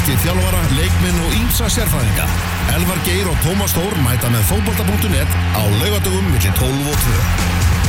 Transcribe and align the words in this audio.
bætti 0.00 0.16
þjálfara, 0.22 0.60
leikminn 0.78 1.18
og 1.26 1.34
ímsa 1.36 1.66
sérfræðinga. 1.68 2.24
Elvar 2.72 3.02
Geir 3.04 3.28
og 3.28 3.36
Tómas 3.44 3.74
Þór 3.76 3.98
mæta 4.00 4.30
með 4.32 4.46
fókbalta.net 4.48 5.36
á 5.52 5.62
laugadögum 5.82 6.32
millir 6.32 6.56
12 6.56 6.88
og 6.88 7.04
2. 7.04 7.79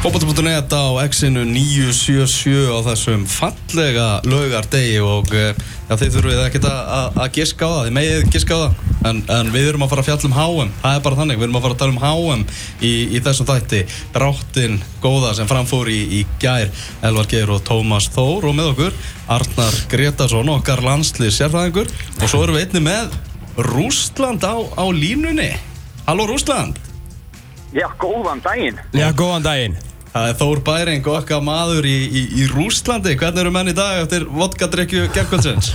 Fókbalta.net 0.00 0.72
á 0.72 0.96
X-inu 1.12 1.42
977 1.44 2.72
á 2.72 2.80
þessum 2.88 3.26
fallega 3.28 4.06
laugardegi 4.24 4.94
og 5.04 5.28
eh, 5.36 5.52
já, 5.90 5.92
þið 6.00 6.14
þurfum 6.14 6.40
ekkert 6.46 6.68
að 6.70 7.18
að 7.20 7.34
giska 7.36 7.68
á 7.68 7.72
það, 7.74 7.82
þið 7.84 7.94
megið 7.98 8.30
giska 8.32 8.56
á 8.56 8.60
það 8.62 9.10
en, 9.10 9.20
en 9.36 9.50
við 9.52 9.68
erum 9.68 9.84
að 9.84 9.92
fara 9.92 10.04
að 10.06 10.08
fjalla 10.08 10.30
um 10.30 10.38
HM 10.38 10.72
það 10.80 10.96
er 10.96 11.04
bara 11.04 11.20
þannig, 11.20 11.40
við 11.42 11.46
erum 11.46 11.60
að 11.60 11.66
fara 11.66 11.76
að 11.76 11.82
tala 11.82 11.92
um 11.92 12.00
HM 12.06 12.46
í, 12.80 12.94
í 13.12 13.22
þessum 13.28 13.50
þætti, 13.52 13.82
dráttin 14.16 14.80
góða 15.04 15.34
sem 15.36 15.52
framfór 15.52 15.92
í, 15.92 16.00
í 16.16 16.24
gær 16.40 16.72
Elvar 17.04 17.28
Geir 17.28 17.52
og 17.52 17.60
Tómas 17.68 18.08
Þór 18.16 18.48
og 18.48 18.56
með 18.56 18.72
okkur 18.72 19.00
Arnar 19.36 19.80
Gretarsson, 19.92 20.54
okkar 20.56 20.80
landslið 20.80 21.36
sérfræðingur. 21.36 21.92
Og 22.16 22.24
svo 22.24 22.40
erum 22.46 22.56
við 22.56 22.70
einni 22.70 22.86
með 22.88 23.20
Rústland 23.68 24.48
á, 24.48 24.56
á 24.56 24.84
línunni. 24.88 25.52
Halló 26.08 26.24
Rústland 26.32 26.80
Já, 27.70 27.86
góðan 28.02 28.40
daginn. 28.42 28.80
Já, 28.90 29.12
góðan 29.14 29.44
daginn. 29.46 29.76
Það 30.10 30.28
er 30.28 30.38
Þór 30.40 30.60
Bæring 30.66 31.04
og 31.06 31.16
okkar 31.20 31.42
maður 31.46 31.86
í, 31.86 31.96
í, 32.10 32.22
í 32.42 32.46
Rúslandi. 32.50 33.12
Hvernig 33.18 33.44
eru 33.44 33.52
menn 33.54 33.70
í 33.70 33.74
dag 33.78 34.00
eftir 34.02 34.24
vodkadrykju 34.26 35.04
gerðkvöldsins? 35.14 35.70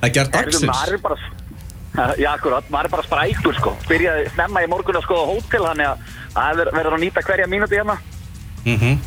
Það 0.00 0.08
er 0.08 0.14
gerð 0.16 0.32
dagsins. 0.34 0.66
maður 0.66 0.98
bara, 1.04 2.08
já, 2.18 2.30
akkurat, 2.32 2.72
maður 2.74 2.88
er 2.88 2.94
bara 2.96 3.06
sprækur, 3.06 3.60
sko. 3.60 3.76
Byrjaði 3.86 4.26
snemma 4.32 4.64
í 4.64 4.70
morgun 4.70 4.98
að 4.98 5.06
skoða 5.06 5.30
hótel, 5.30 5.62
þannig 5.68 5.92
að 5.92 6.02
það 6.34 6.64
er 6.64 6.72
verður 6.80 6.98
að 6.98 7.04
nýta 7.04 7.24
hverja 7.30 7.48
mínúti 7.54 7.80
hérna. 7.80 7.98
Mm 8.66 8.98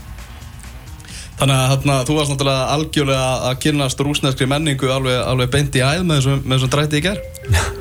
Þannig 1.42 1.58
að 1.58 1.72
þarna, 1.72 1.94
þú 2.05 2.16
varst 2.20 2.31
náttúrulega 2.31 2.66
algjörlega 2.75 3.30
að 3.50 3.55
kynast 3.64 4.03
rúsneskri 4.05 4.45
menningu 4.45 4.92
alveg, 4.94 5.23
alveg 5.25 5.50
beint 5.50 5.73
í 5.73 5.81
æð 5.81 6.03
með 6.05 6.20
þessum, 6.20 6.44
með 6.45 6.59
þessum 6.59 6.73
drætti 6.75 7.00
í 7.00 7.05
gerð. 7.08 7.80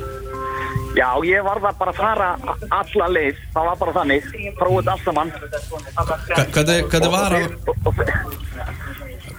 Já, 0.91 1.07
ég 1.23 1.43
var 1.45 1.61
það 1.63 1.77
bara 1.79 1.91
að 1.93 1.99
fara 2.01 2.29
alla 2.75 3.05
leið, 3.15 3.37
það 3.53 3.67
var 3.69 3.77
bara 3.79 3.93
þannig, 3.95 4.25
prófið 4.59 4.89
allt 4.91 5.05
saman. 5.07 5.31
Hvernig, 6.51 7.11
var 7.13 7.35
að... 7.37 7.45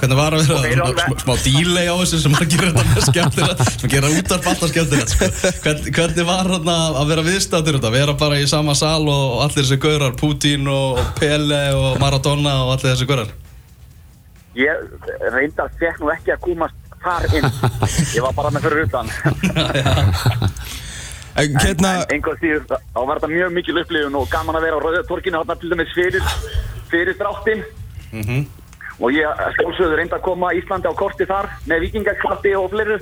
Hvernig 0.02 0.18
var 0.18 0.34
að 0.34 0.48
vera 0.64 0.86
smá, 1.20 1.34
dílei 1.44 1.84
á 1.86 1.94
þessu 2.00 2.22
sem 2.24 2.34
að 2.34 2.54
gera 2.56 2.72
þetta 2.78 3.04
skemmtilegt 3.06 3.60
sem 3.68 3.84
að 3.86 3.92
gera 3.92 4.10
útarp 4.16 4.48
alltaf 4.50 4.72
skemmtilegt 4.72 5.12
sko. 5.12 5.28
hvernig, 5.62 5.92
hvernig 5.94 6.26
var 6.26 6.50
að 6.56 7.12
vera 7.12 7.26
viðstættur 7.28 7.78
þetta 7.78 7.92
vera 7.94 8.16
bara 8.18 8.40
í 8.42 8.48
sama 8.50 8.74
sal 8.78 9.04
og 9.04 9.44
allir 9.44 9.60
þessi 9.60 9.78
gaurar 9.84 10.16
Putin 10.18 10.66
og 10.72 10.98
Pele 11.20 11.62
og 11.76 12.00
Maradona 12.02 12.56
og 12.64 12.74
allir 12.74 12.96
þessi 12.96 13.06
gaurar 13.12 13.30
Ég 14.58 14.74
reyndar 15.32 15.70
fekk 15.80 16.02
nú 16.02 16.10
ekki 16.12 16.34
að 16.34 16.42
komast 16.48 16.96
þar 17.02 17.28
inn. 17.32 17.46
Ég 18.12 18.24
var 18.24 18.34
bara 18.36 18.50
með 18.54 18.66
fyrir 18.66 18.88
utan. 18.88 19.08
En, 21.32 21.54
Hérna, 21.56 21.92
en 22.02 22.10
einhver 22.12 22.36
síður, 22.42 22.66
þá 22.68 22.98
var 23.08 23.16
þetta 23.16 23.30
mjög 23.32 23.52
mikil 23.56 23.78
upplifun 23.80 24.16
og 24.20 24.26
gaman 24.32 24.58
að 24.58 24.66
vera 24.66 24.76
á 24.76 24.84
Rauðatorkinu 24.84 25.38
þarna 25.40 25.54
til 25.60 25.70
dæmis 25.72 25.94
fyrir, 25.96 26.26
fyrir 26.92 27.16
dráttinn. 27.16 27.62
Og 29.00 29.14
ég 29.16 29.44
skálsögður 29.56 29.96
reyndi 29.98 30.18
að 30.18 30.24
koma 30.26 30.52
Íslandi 30.54 30.90
á 30.92 30.94
korti 30.94 31.24
þar 31.26 31.48
með 31.64 31.86
vikingaklappi 31.86 32.52
og 32.58 32.68
fleiru. 32.74 32.98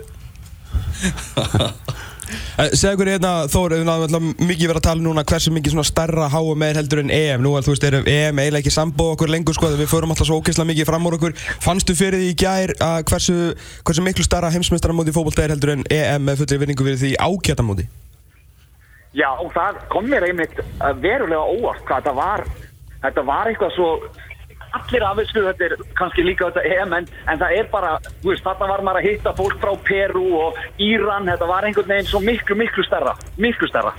eh, 2.60 2.70
segðu 2.78 2.92
okkur 2.94 3.10
hérna, 3.10 3.32
Þór, 3.50 3.74
við 3.80 3.86
náðum 3.88 4.28
mikið 4.38 4.70
verið 4.70 4.78
að 4.78 4.86
tala 4.86 5.04
núna 5.04 5.24
hversu 5.26 5.50
mikið 5.56 5.74
svona 5.74 5.88
stærra 5.90 6.28
HM 6.30 6.64
er 6.68 6.78
heldur 6.78 7.02
en 7.02 7.10
EM. 7.16 7.42
Nú 7.42 7.56
er 7.58 7.66
þú 7.66 7.74
veist, 7.74 7.86
er 7.88 7.98
EM 7.98 8.38
eiginlega 8.38 8.62
ekki 8.62 8.74
sambóð 8.76 9.16
okkur 9.16 9.32
lengur, 9.34 9.58
sko, 9.58 9.72
við 9.74 9.90
förum 9.90 10.14
alltaf 10.14 10.30
svo 10.30 10.38
ógeðslega 10.38 10.70
mikið 10.70 10.92
fram 10.92 11.08
úr 11.10 11.18
okkur. 11.18 11.34
Fannstu 11.66 11.98
fyrir 11.98 12.22
því 12.22 12.30
í 12.30 12.38
gær 12.44 12.74
að 12.78 13.00
hversu, 13.10 13.40
hversu 13.82 14.06
miklu 14.06 14.28
starra 14.28 14.52
heimsmeistaramóti 14.54 15.10
í 15.10 15.18
fótbolta 15.18 15.48
er 15.48 15.56
heldur 15.56 15.74
en 15.74 15.88
EM 15.90 16.30
með 16.30 16.44
fullri 16.44 16.62
vinningu 16.62 16.86
fyrir 16.86 17.02
því 17.02 17.16
ágætamóti? 17.18 17.90
Já, 19.16 19.30
það 19.54 19.78
kom 19.90 20.06
mér 20.06 20.28
einmitt 20.28 20.58
uh, 20.60 20.92
verulega 21.02 21.42
óvart 21.42 21.82
hvað 21.86 22.02
þetta 22.02 22.16
var. 22.18 22.44
Þetta 23.00 23.24
var 23.26 23.48
eitthvað 23.50 23.74
svo, 23.74 23.88
allir 24.76 25.04
af 25.06 25.18
þessu, 25.18 25.42
þetta 25.48 25.66
er 25.66 25.74
kannski 25.98 26.24
líka 26.24 26.50
þetta 26.50 26.76
EM, 26.76 26.96
en, 27.00 27.10
en 27.32 27.42
það 27.42 27.54
er 27.58 27.68
bara, 27.72 27.92
þú 28.20 28.32
veist, 28.32 28.44
þarna 28.46 28.70
var 28.70 28.84
maður 28.86 29.00
að 29.00 29.08
hitta 29.08 29.34
fólk 29.38 29.56
frá 29.62 29.72
Peru 29.88 30.26
og 30.38 30.58
Íran, 30.82 31.28
þetta 31.32 31.48
var 31.50 31.66
einhvern 31.66 31.90
veginn 31.90 32.10
svo 32.10 32.22
miklu, 32.24 32.58
miklu 32.60 32.84
stærra, 32.86 33.16
miklu 33.40 33.70
stærra. 33.70 33.94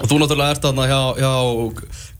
og 0.00 0.10
þú 0.10 0.18
náttúrulega 0.20 0.56
ert 0.56 0.66
þarna 0.66 0.88
hjá, 0.90 1.00
hjá 1.22 1.32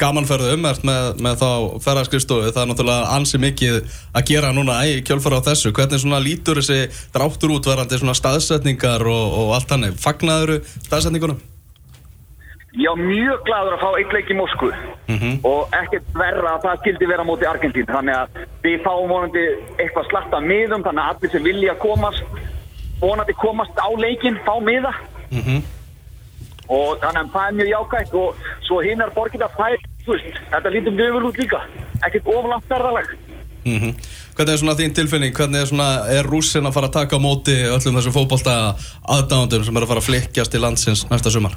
gamanferðum 0.04 0.68
ert 0.68 0.84
með, 0.86 1.08
með 1.24 1.40
þá 1.40 1.48
ferðarskristofu 1.86 2.52
það 2.52 2.60
er 2.62 2.70
náttúrulega 2.70 3.16
ansi 3.16 3.40
mikið 3.40 3.80
að 4.12 4.28
gera 4.30 4.52
núna 4.56 4.76
í 4.88 5.00
kjölfara 5.06 5.40
á 5.40 5.46
þessu. 5.48 5.72
Hvernig 5.74 6.02
svona 6.02 6.20
lítur 6.22 6.60
þessi 6.60 7.08
dráttur 7.14 7.56
útverandi 7.56 8.00
svona 8.00 8.16
staðsetningar 8.18 9.04
og, 9.08 9.40
og 9.40 9.56
allt 9.56 9.74
hannig 9.74 9.98
fagnaður 10.00 10.60
staðsetningunum? 10.84 11.42
Var 12.74 12.98
mjög 12.98 13.44
gladur 13.46 13.76
að 13.76 13.82
fá 13.84 13.90
eitt 14.00 14.12
leik 14.16 14.30
í 14.30 14.36
Moskvu. 14.38 14.70
Og 15.46 15.76
ekkert 15.78 16.08
verra 16.18 16.56
að 16.56 16.64
það 16.64 16.80
skildi 16.82 17.06
vera 17.06 17.26
móti 17.26 17.46
Argentín 17.46 17.86
þannig 17.86 18.16
að 18.18 18.40
við 18.64 18.80
fáum 18.82 19.12
vonandi 19.12 19.44
eitthvað 19.78 20.08
slatta 20.10 20.40
miðum 20.42 20.82
þannig 20.82 21.04
að 21.04 21.12
allir 21.14 21.34
sem 21.34 21.46
vilja 21.46 21.76
komast 21.78 22.42
vonandi 23.00 23.34
komast 23.38 23.78
á 23.78 23.88
leikin, 23.98 24.38
fá 24.46 24.54
miða. 24.60 24.92
Og 26.68 26.98
þannig 27.02 27.20
að 27.20 27.32
það 27.34 27.46
er 27.46 27.56
mjög 27.58 27.70
jákvægt 27.74 28.14
og 28.14 28.46
svo 28.66 28.80
hinnar 28.82 29.14
borgir 29.14 29.44
að 29.44 29.56
fæ 29.58 29.68
þú 29.78 29.93
veist, 30.06 30.40
þetta 30.52 30.74
lítum 30.74 30.98
vel 30.98 31.22
út 31.30 31.38
líka 31.40 31.62
ekkert 32.02 32.34
oflangt 32.34 32.68
ferðalag 32.72 33.14
Mm 33.64 33.94
Hvernig 34.34 34.50
er 34.50 34.58
svona 34.58 34.74
þín 34.74 34.92
tilfinning, 34.92 35.32
hvernig 35.32 35.62
er, 35.62 35.68
svona, 35.70 35.86
er 36.10 36.26
rússin 36.26 36.66
að 36.66 36.74
fara 36.74 36.88
að 36.90 36.96
taka 36.96 37.16
á 37.16 37.22
móti 37.22 37.54
öllum 37.54 37.96
þessum 37.96 38.14
fótbolta 38.16 38.54
aðdáðundum 39.14 39.62
sem 39.64 39.76
er 39.78 39.86
að 39.86 39.92
fara 39.92 40.02
að 40.02 40.08
flikkjast 40.08 40.56
í 40.58 40.60
landsins 40.60 41.04
næsta 41.06 41.30
sumar? 41.30 41.54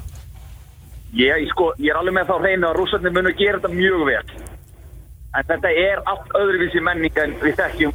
ég, 1.18 1.48
sko, 1.50 1.72
ég 1.82 1.90
er 1.90 1.98
alveg 1.98 2.14
með 2.14 2.30
þá 2.30 2.36
hreinu 2.38 2.68
að 2.68 2.78
rússarnir 2.78 3.14
munu 3.16 3.32
gera 3.38 3.58
þetta 3.58 3.74
mjög 3.74 4.04
vel 4.08 4.22
en 5.38 5.50
þetta 5.50 5.72
er 5.82 6.02
allt 6.12 6.38
öðruvísi 6.38 6.84
menning 6.84 7.20
en 7.24 7.34
við 7.42 7.58
þekkjum 7.58 7.92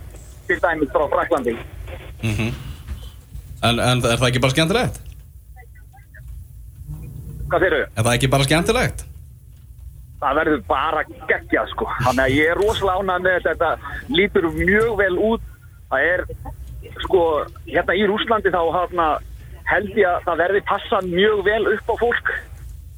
til 0.50 0.60
dæmis 0.68 0.94
frá 0.94 1.08
Fraklandi 1.16 1.56
En, 3.64 3.80
en 3.80 4.04
er 4.04 4.20
það 4.20 4.28
ekki 4.28 4.44
bara 4.44 4.54
skemmtilegt? 4.54 5.00
hvað 7.48 7.64
þeir 7.64 7.76
eru? 7.78 7.88
Er 7.96 8.04
það 8.04 8.16
ekki 8.18 8.30
bara 8.34 8.48
skemmtilegt? 8.48 9.06
Það 10.24 10.40
verður 10.40 10.64
bara 10.70 11.04
geggja 11.30 11.66
sko. 11.72 11.88
þannig 12.06 12.24
að 12.24 12.36
ég 12.38 12.52
er 12.52 12.62
rosalega 12.62 13.04
ánægð 13.04 13.28
með 13.28 13.38
þetta 13.38 13.54
þetta 13.54 14.16
lítur 14.18 14.50
mjög 14.58 14.98
vel 15.02 15.14
út. 15.30 15.46
Það 15.94 16.08
er 16.10 16.26
sko 17.04 17.22
hérna 17.68 17.96
í 18.00 18.04
Rúslandi 18.10 18.54
þá 18.54 18.62
hana, 18.78 19.08
held 19.70 19.96
ég 20.00 20.10
að 20.10 20.28
það 20.28 20.44
verði 20.44 20.66
passað 20.72 21.10
mjög 21.14 21.46
vel 21.48 21.64
upp 21.76 21.94
á 21.94 21.96
fólk. 22.02 22.36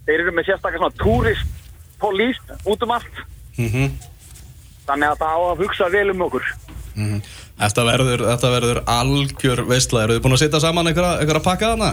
Þeir 0.06 0.19
eru 0.19 0.35
með 0.35 0.50
sérstaklega 0.50 0.84
svona 0.84 1.00
turist 1.02 1.64
políst 2.00 2.53
út 2.66 2.85
um 2.85 2.97
allt. 2.97 3.24
Mm 3.58 3.96
þannig 4.85 5.09
að 5.09 5.18
það 5.18 5.31
á 5.34 5.40
að 5.41 5.62
hugsa 5.64 5.85
vel 5.90 6.09
um 6.12 6.19
okkur. 6.22 6.50
Þetta 7.56 7.84
verður, 7.88 8.22
þetta 8.30 8.50
verður 8.53 8.80
algjör 8.91 9.62
veistla 9.66 10.03
Eru 10.03 10.16
þið 10.16 10.22
búin 10.22 10.35
að 10.35 10.41
setja 10.44 10.59
saman 10.62 10.90
einhverja, 10.91 11.40
pakka 11.41 11.72
þarna? 11.72 11.90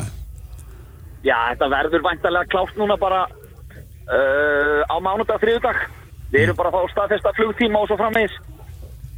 já 1.22 1.36
þetta 1.52 1.68
verður 1.70 2.04
væntalega 2.06 2.50
klárt 2.50 2.78
núna 2.78 2.96
bara 2.98 3.22
uh, 4.08 4.80
á 4.88 4.96
mánudag, 5.02 5.40
þriðudag 5.42 5.82
við 6.32 6.46
erum 6.46 6.58
bara 6.58 6.72
að 6.72 6.78
fá 6.78 6.94
staðfesta 6.94 7.34
flugtíma 7.36 7.82
og 7.82 7.90
svo 7.90 8.00
frammeins 8.00 8.38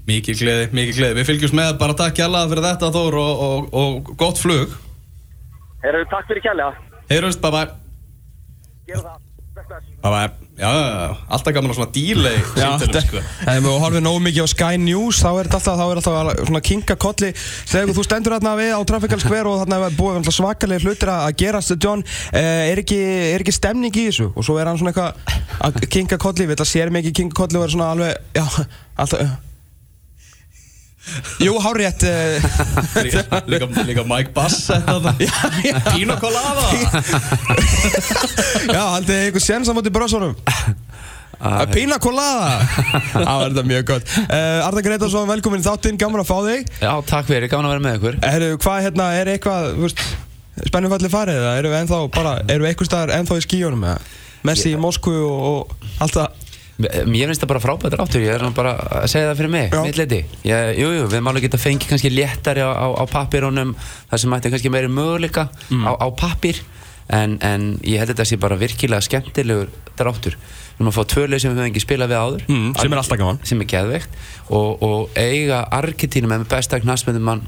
Mikið 0.05 0.41
gleði, 0.43 0.65
mikið 0.77 0.97
gleði. 0.99 1.17
Við 1.17 1.29
fylgjumst 1.31 1.57
með, 1.57 1.69
bara 1.81 1.95
takk 1.97 2.19
hjalla 2.21 2.43
fyrir 2.51 2.67
þetta 2.67 2.91
Þór 2.93 3.15
og, 3.23 3.45
og, 3.47 3.71
og 3.73 4.11
gott 4.21 4.37
flug. 4.37 4.75
Herru, 5.85 6.05
takk 6.09 6.29
fyrir 6.29 6.45
kjærlega 6.45 6.73
Heyrjumst, 7.11 7.41
bye 7.45 7.53
bye 7.53 7.69
Gera 8.89 9.03
það, 9.05 9.24
Bye 9.55 10.11
bye 10.11 10.45
Já, 10.55 10.71
alltaf 11.35 11.55
gaman 11.55 11.73
að 11.73 11.79
svona 11.81 11.93
delay 11.95 12.37
símtölum, 12.55 13.03
sko. 13.03 13.23
ef 13.43 13.65
við 13.65 13.79
horfum 13.83 14.05
nógu 14.05 14.21
mikið 14.23 14.47
á 14.47 14.49
Sky 14.53 14.79
News 14.79 15.19
þá 15.23 15.29
er 15.31 15.49
þetta 15.51 15.59
alltaf, 15.59 15.79
þá 15.79 15.85
er 15.85 16.01
alltaf 16.01 16.43
svona 16.49 16.63
kinga 16.69 16.97
kolli 17.05 17.31
þegar 17.39 17.95
þú 17.97 18.05
stendur 18.07 18.37
þarna 18.37 18.53
við 18.61 18.71
á 18.75 18.81
Traffical 18.91 19.19
Square 19.23 19.51
og 19.51 19.63
þarna 19.63 19.81
er 19.89 19.97
búið 19.99 20.31
svakalega 20.35 20.87
hlutir 20.87 21.11
að 21.11 21.39
gerast 21.43 21.75
John, 21.83 22.05
eh, 22.31 22.71
er 22.71 22.83
ekki, 22.85 23.01
er 23.33 23.43
ekki 23.43 23.55
stemning 23.55 23.95
í 23.95 24.07
þessu 24.11 24.31
og 24.31 24.47
svo 24.47 24.61
er 24.63 24.71
hann 24.71 24.79
svona 24.79 24.95
eitthvað 24.95 25.43
að 25.67 25.91
kinga 25.97 26.21
kolli, 26.23 26.47
við 26.47 26.55
þetta 26.55 26.71
sér 26.71 26.95
mikið 26.95 27.19
kinga 27.19 27.39
kolli 27.43 27.59
og 27.59 27.67
er 27.67 27.75
svona 27.75 27.91
alveg, 27.95 28.31
já, 28.35 28.47
alltaf. 28.95 29.35
Jú, 31.45 31.53
hárétt 31.61 32.05
uh, 32.09 32.47
líka, 33.05 33.23
líka, 33.47 33.69
líka 33.85 34.05
Mike 34.09 34.33
Bass 34.37 34.71
Pína 35.93 36.17
Colada 36.23 36.65
Já, 38.73 38.83
haldið 38.97 39.13
þið 39.13 39.21
eitthvað 39.21 39.45
séns 39.45 39.69
á 39.69 39.77
móti 39.77 39.93
bröðsónum 39.95 40.35
Að 41.45 41.75
Pina 41.75 41.99
colada 42.01 42.63
Það 43.13 43.27
var 43.27 43.51
þetta 43.51 43.65
mjög 43.69 43.87
gott. 43.91 44.13
Uh, 44.23 44.65
Arda 44.65 44.85
Gretarsson, 44.87 45.27
velkomin 45.29 45.61
í 45.61 45.67
þáttinn, 45.67 45.99
gaman 46.01 46.23
að 46.23 46.29
fá 46.31 46.37
þig. 46.47 46.71
Já, 46.79 46.93
takk 47.11 47.29
fyrir, 47.29 47.51
gaman 47.53 47.69
að 47.69 47.75
vera 47.75 47.85
með 47.85 47.99
ykkur. 47.99 48.19
Herru, 48.25 48.51
hvað 48.65 48.85
hérna, 48.87 49.09
er 49.19 49.33
eitthvað, 49.35 49.99
Spennufalli 50.69 51.11
farið, 51.11 51.41
eða 51.41 51.55
eru 51.59 51.71
við 51.73 51.81
ennþá 51.83 51.97
bara 52.15 52.35
Eru 52.47 52.63
við 52.63 52.71
eitthvað 52.71 52.91
staðar 52.91 53.13
ennþá 53.17 53.39
í 53.41 53.45
skíunum 53.45 53.87
eða? 53.89 54.13
Messi 54.47 54.75
í 54.75 54.79
Moskvu 54.79 55.15
og, 55.25 55.47
og 55.49 55.89
allt 56.05 56.19
það 56.19 56.44
Mér 57.07 57.29
finnst 57.31 57.43
það 57.45 57.51
bara 57.53 57.61
frábært 57.63 58.01
áttur, 58.03 58.21
ég 58.25 58.35
er 58.35 58.43
bara 58.57 58.73
að 58.75 59.05
segja 59.13 59.29
það 59.31 59.37
fyrir 59.39 59.51
mig, 59.55 59.75
mitt 59.85 59.99
leiti 60.01 60.19
Jú, 60.43 60.89
jú, 60.97 61.05
við 61.13 61.21
málega 61.23 61.45
geta 61.47 61.61
fengið 61.63 61.89
kannski 61.93 62.11
léttari 62.11 62.65
á, 62.67 62.71
á, 62.75 62.87
á 62.99 63.05
pappirunum 63.07 63.77
Það 64.11 64.19
sem 64.25 64.35
ætti 64.35 64.51
kannski 64.51 64.73
meiri 64.75 64.89
möguleika 64.91 65.49
Mm. 65.71 65.87
á, 65.87 65.93
á 66.03 66.07
pappir 66.19 66.59
en, 67.09 67.39
en 67.45 67.79
ég 67.85 67.99
held 68.01 68.11
þetta 68.11 68.25
sé 68.27 68.37
bara 68.41 68.57
virkilega 68.57 69.01
skemmtilegur 69.05 69.69
dráttur. 69.95 70.35
Við 70.35 70.81
erum 70.81 70.89
að 70.91 70.97
fá 70.97 71.05
tvö 71.13 71.27
leið 71.29 71.43
sem 71.45 71.53
við 71.53 71.59
höfum 71.61 71.71
ekki 71.71 71.83
spilað 71.85 72.09
við 72.11 72.19
áður. 72.25 72.45
Mm, 72.49 72.71
sem 72.81 72.93
er 72.95 72.99
alltaf 73.03 73.19
gaman. 73.21 73.39
Sem 73.45 73.61
er 73.61 73.69
geðveikt. 73.71 74.15
Og, 74.49 74.83
og 74.83 75.11
eiga 75.21 75.59
Argentínu 75.71 76.31
með 76.33 76.47
besta 76.49 76.81
knastmyndumann 76.81 77.45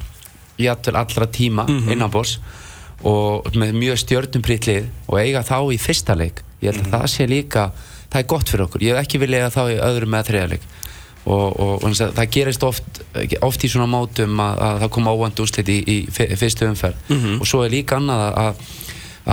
jafnvel 0.61 0.95
allra 1.01 1.27
tíma 1.27 1.65
Mhm. 1.67 1.89
innanbors 1.97 2.37
og 3.03 3.49
með 3.57 3.73
mjög 3.81 3.99
stjörnumpritt 4.05 4.69
lið 4.69 4.87
og 5.09 5.19
eiga 5.25 5.43
þá 5.43 5.57
í 5.73 5.81
fyrsta 5.81 6.15
leik. 6.17 6.43
Ég 6.63 6.73
held 6.77 6.87
að 6.87 6.93
það 7.01 7.09
sé 7.17 7.27
líka, 7.29 7.71
það 8.17 8.23
er 8.25 8.29
gott 8.33 8.51
fyrir 8.53 8.67
okkur. 8.67 8.83
Ég 8.89 8.97
hef 8.97 9.05
ekki 9.07 9.21
viljað 9.23 9.53
þá 9.55 9.63
í 9.69 9.79
öðrum 9.91 10.13
með 10.17 10.29
þriða 10.33 10.51
leik. 10.57 10.67
Og, 11.27 11.57
og, 11.59 11.73
og 11.83 11.95
það, 11.99 12.21
gerist 12.31 12.63
oft 12.63 13.01
oft 13.43 13.65
í 13.67 13.69
svona 13.71 13.89
mótum 13.91 14.39
að, 14.39 14.61
að 14.63 14.77
það 14.85 14.91
koma 14.95 15.15
óvænt 15.17 15.41
úrslit 15.43 15.71
í, 15.75 15.79
í 15.83 15.97
fyr- 16.15 16.37
fyrstu 16.39 16.69
umferð. 16.71 17.01
Og 17.43 17.49
svo 17.51 17.65
er 17.67 17.73
líka 17.75 17.97
annað 17.99 18.23
að, 18.23 18.37
að, 18.45 18.61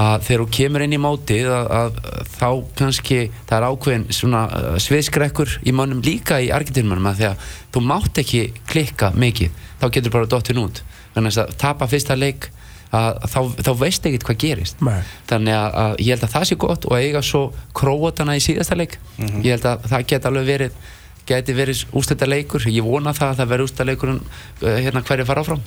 að 0.01 0.23
þegar 0.25 0.41
þú 0.41 0.47
kemur 0.57 0.85
inn 0.87 0.95
í 0.97 1.01
mótið 1.03 1.51
að, 1.53 1.69
að 1.77 1.99
þá 2.33 2.47
kannski 2.81 3.19
það 3.45 3.55
er 3.59 3.67
ákveðin 3.69 4.07
svona 4.17 4.41
uh, 4.49 4.79
sviðskrekkur 4.81 5.53
í 5.69 5.75
mannum 5.77 6.01
líka 6.01 6.41
í 6.41 6.49
Argentínumannum 6.57 7.11
að 7.11 7.21
því 7.21 7.29
að 7.29 7.45
þú 7.77 7.85
mátt 7.91 8.23
ekki 8.23 8.41
klikka 8.73 9.11
mikið. 9.13 9.61
Þá 9.83 9.85
getur 9.93 10.15
bara 10.17 10.31
dottin 10.33 10.63
út. 10.65 10.81
Þannig 11.13 11.37
að 11.45 11.53
tapa 11.61 11.85
fyrsta 11.93 12.17
leik 12.17 12.49
að 12.93 13.21
þá, 13.33 13.39
þá 13.65 13.71
veist 13.79 14.07
ekkert 14.09 14.25
hvað 14.27 14.41
gerist. 14.43 14.81
Nei. 14.85 14.99
þannig 15.29 15.55
að, 15.57 15.77
að 15.83 15.95
ég 16.03 16.11
held 16.13 16.27
að 16.27 16.33
það 16.35 16.49
sé 16.49 16.57
gott 16.63 16.85
og 16.89 16.97
að 16.97 17.05
eiga 17.07 17.23
svo 17.25 17.43
króatana 17.77 18.37
í 18.37 18.43
síðasta 18.43 18.77
leik. 18.77 18.99
Ég 19.19 19.49
held 19.55 19.65
að 19.71 19.87
það 19.89 20.05
geti 20.11 20.29
alveg 20.29 20.51
verið 20.51 20.83
geti 21.23 21.55
verið 21.55 21.83
ústætta 21.95 22.27
leikur. 22.27 22.65
Ég 22.67 22.85
vona 22.85 23.13
það 23.15 23.29
að 23.31 23.41
það 23.41 23.51
verið 23.53 23.67
ústætta 23.69 23.87
leikur 23.87 24.15
hérna 24.61 25.03
hverju 25.07 25.27
fara 25.29 25.43
áfram. 25.43 25.61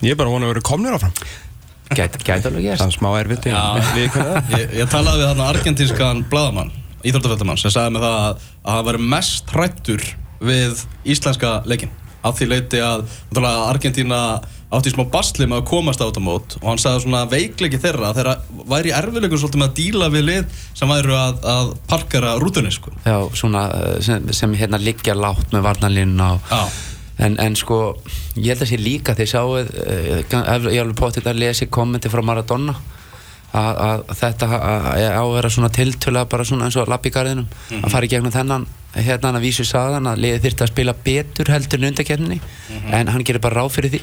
Ég 0.00 0.12
er 0.12 0.18
bara 0.20 0.32
vonað 0.32 0.48
að 0.48 0.52
vera 0.54 0.66
komnir 0.70 0.96
áfram. 0.96 1.14
Gæti, 1.90 2.20
gæti 2.22 2.46
alveg 2.46 2.62
Það 2.62 2.68
gerst 2.68 2.84
er 2.86 2.94
smá 2.94 3.08
erfitt 3.18 3.46
Já. 3.50 3.56
Það? 4.14 4.52
Ég, 4.54 4.74
ég 4.78 4.90
talaði 4.92 5.24
við 5.24 5.26
þarna 5.26 5.48
argentínskan 5.50 6.20
bladamann, 6.30 6.70
íþróttaföldamann, 7.02 7.58
sem 7.58 7.72
sagði 7.74 7.96
mig 7.96 8.04
það 8.04 8.18
að, 8.28 8.44
að 8.62 8.76
hann 8.76 8.86
væri 8.86 9.00
mest 9.16 9.50
hrættur 9.56 10.06
við 10.40 10.84
íslenska 11.10 11.50
leikin. 11.66 11.90
Af 12.22 12.36
því 12.36 12.50
leiti 12.50 12.80
að 12.84 13.06
Argentína 13.40 14.20
átti 14.70 14.90
í 14.90 14.94
smá 14.94 15.02
basli 15.10 15.48
með 15.50 15.62
að 15.62 15.68
komast 15.70 16.02
á 16.02 16.06
þetta 16.06 16.22
mót 16.22 16.54
og 16.60 16.66
hann 16.68 16.78
sagði 16.78 17.02
svona 17.04 17.24
veikleiki 17.30 17.80
þeirra 17.82 18.12
þeirra 18.14 18.34
væri 18.70 18.92
erfiðleikum 18.94 19.40
svolítið 19.42 19.62
með 19.62 19.70
að 19.70 19.80
díla 19.80 20.10
við 20.14 20.26
lið 20.28 20.60
sem 20.78 20.92
væru 20.92 21.16
að, 21.18 21.40
að 21.54 21.72
parkera 21.90 22.36
rútunni 22.38 22.70
sko. 22.74 22.92
Já, 23.02 23.16
svona 23.34 23.64
uh, 23.74 23.96
sem, 24.04 24.30
sem 24.36 24.54
hérna 24.60 24.78
liggja 24.78 25.16
látt 25.18 25.50
með 25.54 25.66
varnalínuna 25.66 26.30
og. 26.36 26.78
En, 27.20 27.34
en 27.42 27.52
sko, 27.58 27.98
ég 28.38 28.54
held 28.54 28.62
að 28.64 28.70
sé 28.70 28.78
líka 28.80 29.12
þeir 29.18 29.28
sáu, 29.28 29.58
uh, 29.58 30.22
ég 30.22 30.80
alveg 30.80 30.94
potið 30.96 31.26
að 31.28 31.42
lesi 31.42 31.66
kommenti 31.68 32.08
frá 32.08 32.22
Maradona 32.24 32.76
að, 33.50 34.06
þetta 34.14 34.46
að, 34.54 34.86
á 35.18 35.20
að 35.20 35.34
vera 35.34 35.50
svona 35.50 35.72
tiltöla 35.74 36.22
bara 36.30 36.46
svona 36.46 36.68
eins 36.68 36.78
og 36.78 36.88
lapp 36.88 37.10
í 37.10 37.12
garðinum. 37.12 37.50
Að 37.82 37.90
fara 37.90 38.06
í 38.06 38.12
gegnum 38.14 38.32
þennan 38.32 38.68
hérna 38.94 39.32
hann 39.32 39.40
að 39.40 39.48
vísu 39.48 39.66
saðan 39.66 40.08
að 40.10 40.22
liðið 40.24 40.46
þyrfti 40.46 40.64
að 40.64 40.72
spila 40.72 40.96
betur 41.04 41.52
heldur 41.52 41.82
en 41.82 41.90
undarkerninni 41.90 42.40
en 42.90 43.10
hann 43.12 43.26
gerir 43.26 43.42
bara 43.42 43.60
ráð 43.60 43.74
fyrir 43.76 43.92
því 43.92 44.00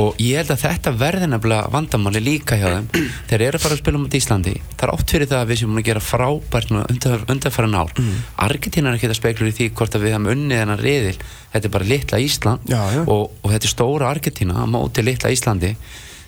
og 0.00 0.20
ég 0.22 0.40
held 0.40 0.52
að 0.54 0.62
þetta 0.62 0.92
verði 0.96 1.28
nefnilega 1.28 1.70
vandamáli 1.72 2.22
líka 2.24 2.56
hjá 2.56 2.66
þeim. 2.70 2.86
Þeir 3.28 3.44
eru 3.46 3.58
að 3.58 3.64
fara 3.66 3.76
að 3.76 3.82
spila 3.82 4.00
um 4.00 4.06
Íslandi. 4.18 4.54
Það 4.72 4.84
er 4.86 4.92
oft 4.94 5.12
fyrir 5.12 5.30
það 5.30 5.42
að 5.42 5.50
við 5.50 5.60
sem 5.60 5.72
múin 5.72 5.82
að 5.82 5.88
gera 5.90 6.04
frábært 6.06 6.72
undanfæra 7.34 7.68
ár. 7.76 7.92
Mm. 8.00 8.14
Argentína 8.46 8.90
er 8.90 8.98
ekki 8.98 9.10
að 9.10 9.18
speklur 9.18 9.50
í 9.50 9.54
því 9.58 9.68
hvort 9.76 9.98
að 9.98 10.06
við 10.06 10.16
hefum 10.16 10.30
unnið 10.32 10.62
þennan 10.62 10.82
riðil. 10.82 11.14
Þetta 11.52 11.68
er 11.68 11.74
bara 11.76 11.90
litla 11.92 12.22
Ísland. 12.24 12.72
Já, 12.72 12.80
já. 12.96 13.02
Og, 13.04 13.36
og 13.42 13.52
þetta 13.52 13.68
er 13.68 13.74
stóra 13.74 14.10
Argentína 14.14 14.56
á 14.56 14.64
móti 14.70 15.04
litla 15.04 15.32
Íslandi 15.34 15.74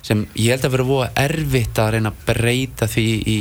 sem 0.05 0.21
ég 0.39 0.53
held 0.53 0.63
að 0.63 0.75
vera 0.77 0.87
voða 0.87 1.09
erfitt 1.19 1.81
að 1.81 1.89
reyna 1.95 2.13
að 2.13 2.21
breyta 2.29 2.87
því 2.87 3.07
í, 3.19 3.39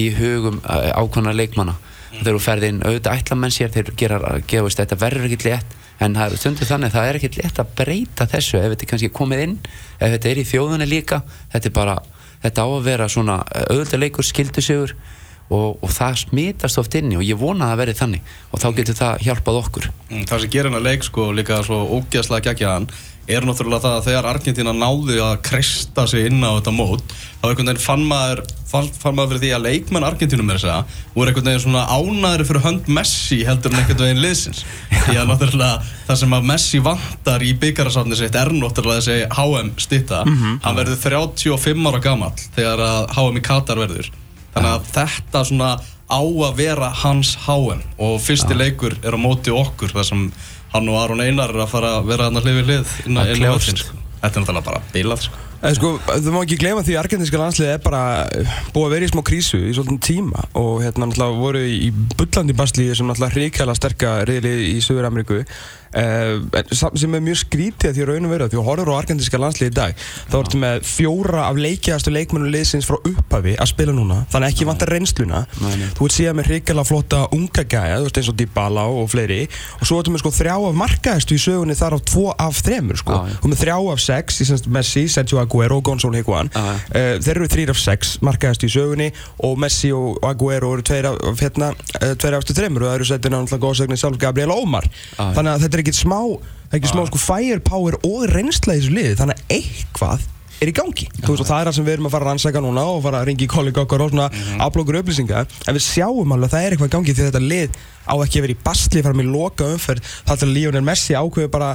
í 0.00 0.06
hugum 0.16 0.62
uh, 0.62 0.92
ákvæmna 0.96 1.34
leikmanna. 1.36 1.74
Þegar 2.08 2.38
þú 2.38 2.40
ferð 2.40 2.68
inn, 2.70 2.78
auðvitað 2.86 3.20
ætla 3.20 3.36
menn 3.36 3.52
sér 3.52 3.74
þeir 3.74 3.90
gera, 4.00 4.20
gefast, 4.48 4.80
þetta 4.80 4.96
verður 5.02 5.28
ekkert 5.28 5.44
létt 5.44 5.77
en 5.98 6.14
það 6.14 6.34
er 6.34 6.40
stundu 6.40 6.66
þannig, 6.68 6.92
það 6.94 7.08
er 7.08 7.18
ekkert 7.18 7.38
létt 7.40 7.60
að 7.62 7.72
breyta 7.80 8.26
þessu 8.30 8.58
ef 8.60 8.68
þetta 8.72 8.86
er 8.86 8.90
kannski 8.92 9.10
komið 9.14 9.44
inn 9.46 9.56
ef 9.98 10.12
þetta 10.14 10.30
er 10.30 10.40
í 10.40 10.46
þjóðunni 10.46 10.88
líka. 10.88 11.22
Þetta 11.52 11.70
er 11.70 11.74
bara, 11.74 11.96
þetta 12.44 12.66
á 12.66 12.68
að 12.68 12.86
vera 12.86 13.08
svona 13.10 13.38
auðvitað 13.66 14.04
leikur 14.04 14.28
skildisugur 14.28 14.94
og, 15.48 15.78
og 15.82 15.92
það 15.92 16.18
smitast 16.24 16.80
oft 16.80 16.96
inni 16.98 17.18
og 17.18 17.24
ég 17.26 17.38
vona 17.40 17.68
að 17.68 17.74
það 17.74 17.82
verði 17.82 17.98
þannig. 18.02 18.32
Og 18.52 18.62
þá 18.62 18.68
getur 18.80 18.98
það 18.98 19.22
hjálpað 19.28 19.60
okkur. 19.62 19.90
Mm, 20.10 20.24
Það 20.28 20.42
sem 20.44 20.52
gerir 20.56 20.70
hennar 20.70 20.84
leik 20.88 21.06
sko 21.08 21.30
líka 21.36 21.62
svo 21.66 21.84
ógeðslega 21.98 22.50
geggjaðan 22.50 22.90
er 23.28 23.44
náttúrulega 23.44 23.84
það 23.84 23.94
að 23.98 24.06
þegar 24.06 24.26
Argentína 24.30 24.72
náði 24.72 25.18
að 25.20 25.34
kristja 25.44 26.06
sig 26.08 26.28
inn 26.30 26.40
á 26.40 26.56
þetta 26.56 26.72
mót 26.72 27.02
þá 27.12 27.50
einhvern 27.50 27.68
veginn 27.68 27.82
fann 27.82 28.04
maður, 28.08 28.40
fann, 28.70 28.86
fann 28.88 29.18
maður 29.18 29.34
fyrir 29.34 29.42
því 29.42 29.50
að 29.52 29.66
leikmenn 29.66 30.06
Argentínum 30.08 30.48
er 30.48 30.60
þess 30.62 30.70
að 30.72 30.94
voru 31.12 31.28
einhvern 31.34 31.50
veginn 31.50 31.64
svona 31.66 31.82
ánæðri 31.92 32.46
fyrir 32.48 32.64
hönd 32.64 32.88
Messi 32.98 33.42
heldur 33.44 33.74
en 33.74 33.82
einhvern 33.82 34.00
veginn 34.00 34.22
liðsins. 34.24 34.62
Því 35.04 35.18
að 35.20 35.28
náttúrulega 35.28 35.90
það 36.08 36.20
sem 36.22 36.36
að 36.38 36.48
Messi 36.52 36.80
vantar 36.88 37.44
í 37.44 37.50
byggarasafni 37.66 38.18
sitt 38.22 38.38
er 38.40 38.52
náttúrulega 38.56 39.04
þessi 39.04 39.18
HM 39.36 39.74
stitta 39.84 40.22
hann 40.24 40.80
verður 40.80 41.02
35 41.04 41.84
ára 41.92 42.00
gamall 42.08 42.32
þegar 42.56 42.84
að 42.86 43.12
HM 43.18 43.42
í 43.42 43.44
Katar 43.50 43.84
verður 43.84 44.08
þannig 44.58 44.74
að 44.74 44.92
þetta 44.98 45.44
svona 45.48 45.72
á 46.08 46.20
að 46.20 46.54
vera 46.58 46.92
hans 47.02 47.34
HM 47.44 47.82
og 48.00 48.20
fyrsti 48.24 48.56
leikur 48.56 48.96
er 49.04 49.16
á 49.16 49.18
móti 49.20 49.52
okkur 49.52 49.92
þar 49.96 50.08
sem 50.08 50.30
hann 50.72 50.88
og 50.92 51.02
Aron 51.02 51.24
Einar 51.24 51.52
er 51.52 51.64
að 51.64 51.74
fara 51.74 51.98
að 51.98 52.08
vera 52.12 52.28
hann 52.28 52.40
að 52.40 52.48
við 52.48 52.64
hlið 52.64 52.94
inn 53.06 53.20
kljást. 53.20 53.44
völlinn, 53.44 53.82
sko. 53.82 54.00
Þetta 54.18 54.28
er 54.28 54.42
náttúrulega 54.42 54.66
bara 54.66 54.80
bilað 54.92 55.28
sko. 55.28 55.44
En 55.58 55.74
sko, 55.74 55.88
þú 56.06 56.32
má 56.32 56.38
ekki 56.44 56.58
gleyma 56.60 56.84
því 56.86 56.94
að 56.94 57.00
argentinska 57.00 57.38
landslið 57.40 57.70
er 57.72 57.80
bara 57.82 58.02
uh, 58.30 58.58
búið 58.74 58.84
að 58.86 58.92
vera 58.94 59.06
í 59.08 59.10
smá 59.10 59.22
krísu 59.26 59.58
í 59.58 59.72
svolítið 59.74 60.04
tíma 60.06 60.44
og 60.58 60.84
hérna 60.84 61.08
náttúrulega 61.08 61.40
voru 61.40 61.62
í 61.66 61.88
bullandi 62.14 62.54
basli 62.58 62.86
sem 62.94 63.08
náttúrulega 63.08 63.34
hrikalega 63.34 63.80
sterka 63.80 64.12
reyðli 64.28 64.52
í 64.76 64.76
Suður 64.84 65.08
Ameríku 65.10 65.40
uh, 65.96 66.92
sem 66.98 67.14
er 67.14 67.22
mjög 67.24 67.40
skrítið 67.44 67.94
því 67.96 68.04
að 68.04 68.10
raunum 68.12 68.32
vera 68.32 68.48
því 68.50 68.60
að 68.60 68.66
horfur 68.68 68.90
á 68.92 68.98
argentinska 68.98 69.40
landslið 69.40 69.70
í 69.70 69.74
dag 69.76 70.04
þá 70.28 70.36
ertu 70.40 70.60
með 70.60 70.82
fjóra 70.88 71.46
af 71.48 71.60
leikiðastu 71.60 72.12
leikmennum 72.12 72.52
liðsins 72.52 72.88
frá 72.88 72.98
upphafi 72.98 73.54
að 73.58 73.70
spila 73.72 73.92
núna 73.96 74.20
þannig 74.32 74.48
ekki 74.52 74.68
vantar 74.68 74.92
reynsluna. 74.92 75.44
Nei, 75.62 75.74
nei. 75.80 75.88
þú 75.96 76.08
ert 76.08 76.16
síðan 76.16 76.38
með 76.38 76.50
hrikalega 76.52 76.88
flotta 76.88 77.18
unga 77.36 77.64
gæja 77.64 77.98
þú 77.98 78.08
veist 78.08 78.20
eins 78.20 78.30
og 78.32 78.38
Dybala 78.38 78.84
og 78.88 79.06
fleiri 79.12 79.40
og 79.78 79.84
svo 79.88 80.00
ertu 80.02 80.14
með 80.14 80.22
sko 80.24 80.34
þrjá 80.38 80.54
af 80.56 80.78
markaðistu 80.82 81.32
í 81.36 81.42
sögunni 81.42 81.78
þar 81.78 81.96
á 81.96 82.00
tvo 82.12 82.26
af 82.34 82.62
þremur 82.66 83.00
sko. 83.00 83.12
Já. 83.18 83.38
og 83.38 83.48
með 83.48 83.62
þrjá 83.62 83.76
af 83.78 84.00
sex, 84.02 84.22
Messi, 84.68 85.04
Sergio 85.10 85.40
Aguero 85.42 85.80
og 85.80 85.84
Gonzalo 85.88 86.14
já. 86.18 86.24
uh, 86.24 87.18
þeir 87.22 87.34
eru 87.34 87.48
þrýr 87.50 87.70
af 87.72 87.80
sex 87.80 88.16
markaðist 88.24 88.66
í 88.66 88.72
sögunni 88.72 89.08
og 89.46 89.58
Messi 89.60 89.92
og 89.94 90.18
Aguero 90.26 90.74
eru 90.76 90.84
tveir 90.86 91.10
af, 91.10 91.18
hérna, 91.40 91.72
uh, 92.02 92.14
tveir 92.18 92.38
af 92.38 92.46
það 95.78 95.82
að 95.82 95.82
er 95.82 95.84
ekkit 95.84 96.00
smá 96.02 96.18
það 96.18 96.74
er 96.74 96.80
ekki 96.82 96.90
smá 96.92 97.04
sko 97.08 97.20
firepower 97.22 97.96
og 98.04 98.26
reynsla 98.34 98.74
í 98.74 98.80
þessu 98.82 98.92
liði 98.98 99.14
þannig 99.22 99.38
að 99.38 99.54
eitthvað 99.58 100.26
er 100.58 100.66
í 100.68 100.72
gangi. 100.74 101.04
Þú 101.22 101.28
veist 101.30 101.42
og 101.44 101.46
það 101.46 101.60
er 101.62 101.68
það 101.68 101.74
sem 101.76 101.84
við 101.86 101.92
erum 101.94 102.06
að 102.08 102.12
fara 102.16 102.24
að 102.24 102.30
rannsaka 102.32 102.60
núna 102.64 102.82
og 102.90 102.96
fara 103.04 103.18
að 103.22 103.28
ringi 103.28 103.44
í 103.46 103.50
kollega 103.52 103.84
okkar 103.84 104.02
og 104.02 104.10
svona 104.10 104.24
Mhm. 104.32 104.60
aflokkur 104.64 104.96
upplýsinga 104.98 105.44
en 105.70 105.74
við 105.76 105.84
sjáum 105.86 106.32
alveg 106.34 106.48
að 106.48 106.54
það 106.56 106.64
er 106.66 106.72
eitthvað 106.74 106.88
í 106.90 106.94
gangi 106.96 107.14
því 107.14 107.22
að 107.22 107.28
þetta 107.30 107.48
lið 107.52 107.70
á 108.10 108.14
ekki 108.24 108.38
að 108.38 108.42
vera 108.42 108.56
í 108.56 108.62
basli 108.66 109.02
fara 109.06 109.14
með 109.14 109.30
loka 109.36 109.64
umferð 109.70 110.02
þar 110.26 110.36
til 110.42 110.48
Lionel 110.56 110.82
Messi 110.82 111.14
ákveður 111.14 111.50
bara 111.54 111.70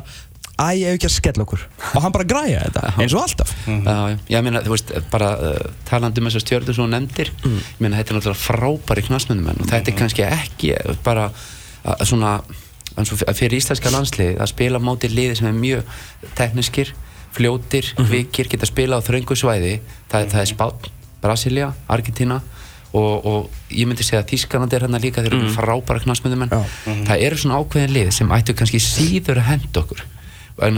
æ, 0.60 0.68
ég 0.76 0.84
hef 0.92 0.98
ekki 1.00 1.08
að 1.08 1.16
skella 1.16 1.44
okkur. 1.48 1.62
Og 1.96 2.02
hann 2.04 2.12
bara 2.12 2.28
græja 2.28 2.60
þetta 2.68 2.92
eins 3.00 3.14
og 3.16 3.22
alltaf. 3.24 3.54
Já, 3.66 3.96
já, 4.12 4.18
ég 4.36 4.44
meina, 4.44 4.62
þú 4.62 4.70
veist, 4.76 4.92
bara 5.10 5.30
uh, 5.40 5.72
talandi 5.88 6.20
um 6.22 6.28
þessar 6.28 6.44
stjörnur 6.44 6.76
sem 6.76 6.84
þú 6.84 6.90
nefndir 6.92 7.32
ég 7.40 7.80
meina, 7.80 7.98
þetta 8.04 8.12
er 8.14 8.20
náttúrulega 8.20 8.44
frábæri 8.44 9.06
knastmyndumenn 9.08 9.64
og 9.64 9.72
þetta 9.72 9.88
er 9.94 9.98
kannski 9.98 10.28
ekki 10.28 10.76
bara 11.08 11.30
uh, 11.32 12.04
svona 12.04 12.42
fyrir 13.34 13.58
íslenska 13.58 13.92
landslið 13.94 14.42
að 14.42 14.52
spila 14.52 14.82
móti 14.84 15.10
liði 15.12 15.40
sem 15.40 15.50
er 15.50 15.58
mjög 15.58 15.96
tekniskir 16.38 16.94
fljótir, 17.34 17.88
kvikir, 17.98 18.50
geta 18.52 18.68
spila 18.70 19.00
á 19.00 19.06
þröngu 19.06 19.38
svæði. 19.38 19.78
Það, 20.12 20.28
það 20.34 20.44
er 20.44 20.50
Spán, 20.52 20.90
Brasilia, 21.24 21.70
Argentina 21.90 22.42
og, 22.94 23.26
og 23.26 23.74
ég 23.74 23.88
myndi 23.90 24.06
segja 24.06 24.22
að 24.22 24.34
Þískanandi 24.34 24.78
er 24.78 24.86
hérna 24.86 25.02
líka 25.02 25.24
þeir 25.26 25.38
eru 25.40 25.54
frábæra 25.56 26.04
knastmyndumenn 26.04 26.54
Já. 26.54 26.62
það 27.08 27.24
eru 27.26 27.40
svona 27.42 27.62
ákveðin 27.62 27.96
lið 27.96 28.12
sem 28.14 28.36
ættu 28.38 28.54
kannski 28.58 28.82
síður 28.84 29.42
að 29.42 29.50
henda 29.50 29.82
okkur. 29.82 30.04
Að, 30.62 30.78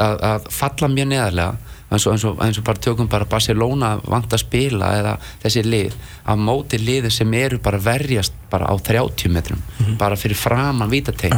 að, 0.00 0.14
að 0.30 0.48
falla 0.56 0.88
mjög 0.88 1.10
neðarlega 1.10 1.71
eins 1.92 2.06
og, 2.06 2.14
eins, 2.14 2.24
og, 2.28 2.40
eins 2.44 2.58
og 2.58 2.66
bara 2.66 2.82
tökum 2.82 3.08
bara 3.12 3.28
Barcelona 3.28 3.94
vant 4.02 4.32
að 4.32 4.44
spila 4.44 4.92
eða 4.98 5.16
þessi 5.44 5.64
lið 5.66 5.96
á 6.26 6.32
móti 6.38 6.80
liði 6.80 7.10
sem 7.12 7.34
eru 7.38 7.60
bara 7.62 7.80
verjast 7.82 8.36
bara 8.52 8.70
á 8.70 8.74
30 8.76 9.32
metrum 9.32 9.62
bara 10.00 10.16
fyrir 10.16 10.38
framan 10.38 10.92
vítategn 10.92 11.36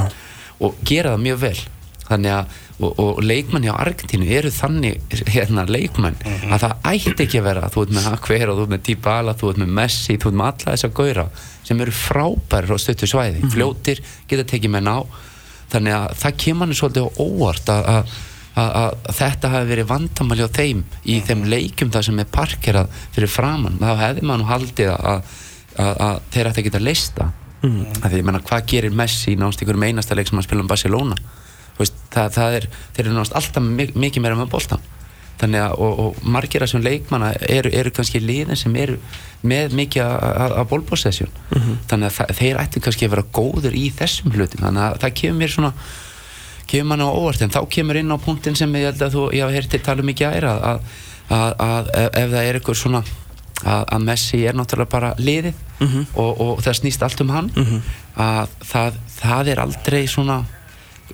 og 0.62 0.76
gera 0.86 1.14
það 1.16 1.24
mjög 1.24 1.40
vel. 1.42 1.56
Þannig 2.04 2.30
að 2.30 2.60
og, 2.82 2.98
og 2.98 3.20
leikmenn 3.22 3.66
hjá 3.66 3.74
Argentínu 3.74 4.26
eru 4.34 4.50
þannig 4.50 5.14
hérna 5.30 5.64
leikmenn 5.68 6.16
að 6.50 6.64
það 6.64 6.88
ætti 6.90 7.26
ekki 7.26 7.40
að 7.40 7.46
vera 7.48 7.70
þú 7.70 7.84
ert 7.84 7.94
með 7.94 8.08
Akver 8.10 8.50
og 8.50 8.58
þú 8.58 8.64
ert 8.64 8.72
með 8.74 8.82
Dybala 8.88 9.34
þú 9.38 9.50
ert 9.52 9.60
með 9.62 9.74
Messi, 9.78 10.16
þú 10.18 10.30
ert 10.32 10.38
með 10.40 10.50
alla 10.50 10.74
þessa 10.74 10.90
gauðra 10.98 11.26
sem 11.64 11.80
eru 11.80 11.94
frábærir 11.96 12.74
á 12.74 12.78
stöttu 12.82 13.08
svæði. 13.08 13.44
Fljótir, 13.54 14.02
geta 14.28 14.46
tekið 14.50 14.74
með 14.74 14.86
ná 14.88 14.96
þannig 15.72 15.96
að 15.96 16.16
það 16.20 16.38
kemur 16.44 16.66
hann 16.66 16.78
svolítið 16.78 17.06
á 17.06 17.10
óvart 17.24 17.70
að, 17.72 17.86
að, 18.60 18.98
þetta 19.18 19.50
hafi 19.52 19.70
verið 19.70 19.88
vandamæli 19.90 20.46
á 20.46 20.50
þeim 20.54 20.82
í 21.10 21.20
þeim 21.26 21.46
leikum 21.50 21.90
það 21.94 22.06
sem 22.08 22.20
er 22.22 22.30
parkerað 22.34 23.00
fyrir 23.14 23.32
framann 23.32 23.80
þá 23.80 23.90
hefði 24.02 24.26
maður 24.28 24.50
haldið 24.52 24.92
að, 24.94 25.32
þeir 26.30 26.50
ætti 26.50 26.62
að 26.62 26.66
geta 26.68 26.82
leista 26.82 27.30
mm. 27.64 27.84
því 28.04 28.20
ég 28.20 28.26
menna 28.28 28.42
hvað 28.44 28.66
gerir 28.70 28.94
Messi 28.94 29.34
í 29.34 29.38
náðast 29.40 29.64
ykkur 29.64 29.80
einasta 29.82 30.18
leik 30.18 30.30
sem 30.30 30.38
hann 30.38 30.46
spila 30.46 30.64
um 30.64 30.70
Barcelona? 30.70 31.18
Veist, 31.78 31.96
það, 32.14 32.34
það 32.36 32.58
er, 32.60 32.66
þeir 32.94 33.06
eru 33.06 33.14
náttúrulega 33.16 33.40
alltaf 33.40 33.64
mik 33.66 33.96
mikið 33.98 34.22
meira 34.22 34.38
með 34.38 34.52
boltan 34.52 34.84
þannig 35.40 35.64
að, 35.64 35.72
og, 35.82 36.00
og 36.04 36.26
margir 36.30 36.62
af 36.62 36.68
þessum 36.68 36.84
leikmanna 36.84 37.32
eru, 37.50 37.72
eru 37.74 37.90
kannski 37.94 38.20
liðin 38.22 38.58
sem 38.58 38.74
eru 38.78 39.00
með 39.42 39.74
mikið 39.80 40.04
að 40.06 40.60
bólbóðsessjón 40.70 41.32
þannig 41.90 42.20
að 42.22 42.36
þeir 42.38 42.60
ætti 42.62 42.82
kannski 42.84 43.08
að 43.08 43.16
vera 43.16 43.26
góður 43.34 43.74
í 43.74 43.88
þessum 43.98 44.30
hlutum, 44.30 44.62
þannig 44.62 44.84
að 44.86 45.00
það 45.02 45.16
kemur 45.20 45.40
mér 45.42 45.54
svona 45.56 45.72
kemur 46.70 46.88
mann 46.92 47.04
á 47.04 47.08
óvart, 47.10 47.42
en 47.44 47.52
þá 47.52 47.60
kemur 47.70 47.98
inn 48.00 48.14
á 48.14 48.18
punktin 48.18 48.56
sem 48.58 48.74
ég 48.78 48.88
held 48.90 49.02
að 49.02 49.16
þú, 49.16 49.26
ég 49.36 49.44
hafa 49.44 49.58
heyrtið 49.58 49.84
tala 49.84 50.06
mikið 50.06 50.26
um 50.28 50.38
æra 50.38 50.54
að, 50.72 50.88
að, 51.28 51.52
að 51.68 51.92
ef, 51.94 52.08
ef 52.22 52.32
það 52.34 52.48
er 52.48 52.58
eitthvað 52.58 52.80
svona 52.80 53.04
að, 53.64 53.84
að 53.84 54.04
Messi 54.08 54.42
er 54.46 54.58
náttúrulega 54.58 54.92
bara 54.92 55.14
liðið 55.18 55.54
og, 56.14 56.40
og 56.40 56.62
það 56.64 56.78
snýst 56.80 57.02
allt 57.06 57.20
um 57.24 57.32
hann 57.34 57.50
að 58.16 58.52
það, 58.64 59.00
það 59.20 59.48
er 59.54 59.64
aldrei 59.64 60.06
svona 60.10 60.44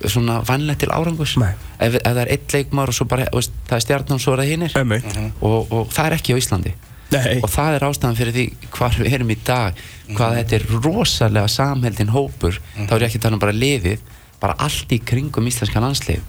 svona 0.07 0.39
vannlegt 0.47 0.79
til 0.79 0.91
árangus 0.91 1.35
ef, 1.37 1.95
ef 1.95 1.97
það 2.01 2.21
er 2.23 2.31
eitt 2.31 2.53
leikmar 2.53 2.89
og 2.89 2.95
svo 2.95 3.05
bara 3.11 3.27
veist, 3.33 3.51
það 3.67 3.75
er 3.77 3.83
stjarnan 3.85 4.15
og 4.17 4.21
svo 4.23 4.33
er 4.33 4.41
það 4.41 4.51
hinnir 4.53 4.77
Einmitt. 4.79 5.17
og, 5.41 5.71
og 5.71 5.91
það 5.91 6.05
er 6.07 6.15
ekki 6.17 6.33
á 6.33 6.41
Íslandi. 6.41 6.73
Nei. 7.11 7.41
og 7.43 7.49
það 7.51 7.75
er 7.75 7.83
ástæðan 7.83 8.15
fyrir 8.15 8.35
því 8.37 8.45
hvar 8.71 8.93
við 8.95 9.13
erum 9.17 9.31
í 9.33 9.35
dag 9.43 9.79
hvað 10.15 10.37
þetta 10.37 10.55
er 10.55 10.65
rosalega 10.85 11.49
samheldin 11.51 12.13
hópur. 12.13 12.59
Þá 12.77 12.93
er 12.95 13.03
ég 13.03 13.09
ekki 13.09 13.19
að 13.19 13.25
tala 13.25 13.35
um 13.35 13.43
bara 13.43 13.55
liðið 13.55 14.05
bara 14.41 14.55
allt 14.65 14.91
í 14.95 14.99
kringum 15.05 15.47
íslenska 15.51 15.81
landslið 15.83 16.21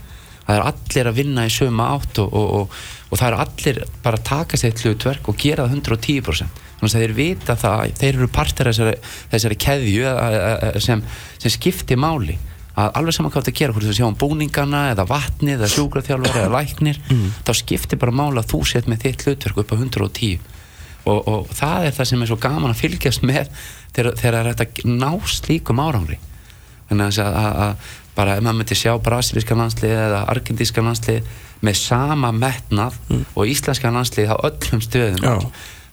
það 0.42 0.56
er 0.58 0.64
allir 0.66 1.08
að 1.08 1.18
vinna 1.20 1.44
í 1.46 1.52
söma 1.54 1.84
átt 1.94 2.18
og, 2.18 2.32
og, 2.34 2.48
og, 2.60 2.78
og 3.12 3.18
það 3.20 3.28
er 3.28 3.36
allir 3.44 3.82
bara 4.04 4.18
að 4.18 4.24
taka 4.26 4.58
sér 4.58 4.72
hlutverk 4.82 5.28
og 5.30 5.36
gera 5.38 5.66
það 5.68 5.76
110% 5.78 6.62
þannig 6.82 6.96
að 6.96 7.04
þeir 7.04 7.12
vita 7.18 7.54
það 7.62 7.82
þeir 8.00 8.16
eru 8.18 8.28
partur 8.34 8.68
af 8.70 8.74
þessari, 8.74 8.96
þessari 9.34 9.58
keðju 9.66 10.08
að- 10.10 10.22
að- 10.24 10.64
að- 10.66 10.80
sem, 10.82 11.04
sem 11.38 11.52
skipti 11.54 11.94
máli. 11.94 12.34
Að 12.72 12.88
alveg 12.98 13.14
saman 13.14 13.30
hvað 13.30 13.44
þetta 13.46 13.58
gera 13.60 13.72
hvort 13.76 13.84
þú 13.86 13.94
sjá 13.94 14.06
um 14.08 14.16
búningana 14.18 14.80
eða 14.94 15.04
vatnið 15.06 15.54
eða 15.60 15.68
sjúkraþjálfari 15.76 16.40
eða 16.42 16.52
læknir 16.56 16.98
þá 17.46 17.52
skiptir 17.60 18.00
bara 18.02 18.14
máli 18.16 18.40
að 18.42 18.48
þú 18.50 18.60
sett 18.66 18.88
með 18.90 19.02
þitt 19.06 19.24
hlutverk 19.28 19.60
upp 19.62 19.72
á 19.72 19.76
110 19.76 20.40
og, 21.04 21.18
og 21.28 21.52
það 21.54 21.86
er 21.86 21.96
það 22.00 22.08
sem 22.10 22.22
er 22.26 22.30
svo 22.32 22.38
gaman 22.42 22.72
að 22.74 22.80
fylgjast 22.82 23.22
með 23.28 23.50
þegar, 23.94 24.14
þegar 24.18 24.50
að 24.56 24.66
ná 24.88 25.10
slíkum 25.28 25.82
árangri. 25.84 26.18
Þannig 26.88 27.06
að, 27.08 27.18
að, 27.20 27.36
að, 27.36 27.60
að 27.62 28.01
bara 28.16 28.36
ef 28.36 28.44
maður 28.44 28.60
myndi 28.60 28.78
sjá 28.78 28.92
brasilíska 29.02 29.56
landslið 29.56 29.94
eða 29.96 30.22
argentíska 30.32 30.84
landslið 30.84 31.28
með 31.62 31.78
sama 31.78 32.32
metnað 32.34 32.96
og 33.34 33.44
íslenska 33.48 33.92
landslið 33.94 34.34
á 34.34 34.36
öllum 34.48 34.82
stöðum 34.82 35.22
Já. 35.22 35.36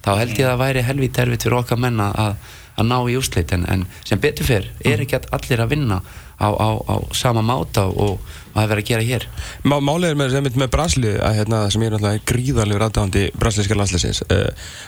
þá 0.05 0.11
held 0.21 0.33
ég 0.39 0.47
að 0.47 0.49
það 0.51 0.63
væri 0.63 0.87
helvít 0.87 1.21
erfitt 1.23 1.45
fyrir 1.45 1.59
okkar 1.59 1.79
menn 1.79 2.01
að, 2.03 2.33
að 2.79 2.89
ná 2.89 2.97
í 3.05 3.19
úrslit. 3.19 3.53
En, 3.55 3.67
en 3.69 3.85
sem 4.07 4.19
betur 4.21 4.47
fyrr 4.47 4.67
er 4.87 5.03
ekki 5.05 5.21
allir 5.29 5.63
að 5.63 5.71
vinna 5.75 6.01
á, 6.39 6.49
á, 6.49 6.69
á 6.79 6.95
sama 7.15 7.43
máta 7.45 7.85
og, 7.91 8.17
og 8.17 8.55
það 8.55 8.63
er 8.63 8.71
verið 8.73 8.83
að 8.83 8.89
gera 8.89 9.07
hér. 9.09 9.27
Má, 9.63 9.77
Málið 9.83 10.09
er 10.09 10.19
með, 10.19 10.35
sem 10.35 10.49
með 10.63 10.71
Brasli 10.73 11.13
að 11.19 11.39
hérna, 11.39 11.61
sem 11.69 11.83
ég 11.83 11.91
er 11.91 11.95
náttúrulega 11.95 12.25
gríðarlegur 12.31 12.85
aðdáðandi 12.87 13.25
brasilíska 13.39 13.77
landsleisins 13.77 14.23
uh, 14.25 14.45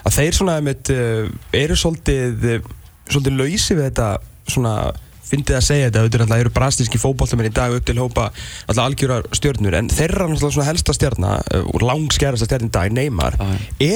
að 0.08 0.18
þeir 0.18 0.38
svona 0.40 0.58
einmitt, 0.60 0.92
uh, 0.96 1.30
eru 1.62 1.78
svolítið 1.78 2.48
uh, 2.56 2.70
svolítið 3.12 3.38
lausi 3.38 3.78
við 3.78 3.90
þetta 3.90 4.10
svona 4.50 4.76
fyndið 5.32 5.58
að 5.58 5.66
segja 5.66 5.90
þetta, 5.90 6.04
náttúrulega 6.06 6.46
eru 6.46 6.54
brasilíski 6.56 7.02
fótballtamenn 7.02 7.50
í 7.50 7.54
dag 7.56 7.76
upp 7.76 7.88
til 7.88 7.98
hópa 8.02 8.30
algjörar 8.82 9.28
stjörnur, 9.36 9.76
en 9.78 9.90
þeirra 9.92 10.28
helsta 10.68 10.96
stjarnar 10.96 11.44
uh, 11.56 11.66
og 11.72 11.86
langskjærasta 11.86 12.48
stjarn 12.50 12.70
í 12.70 12.74
dag, 12.74 12.92
Neymar, 12.96 13.38
Já, 13.40 13.48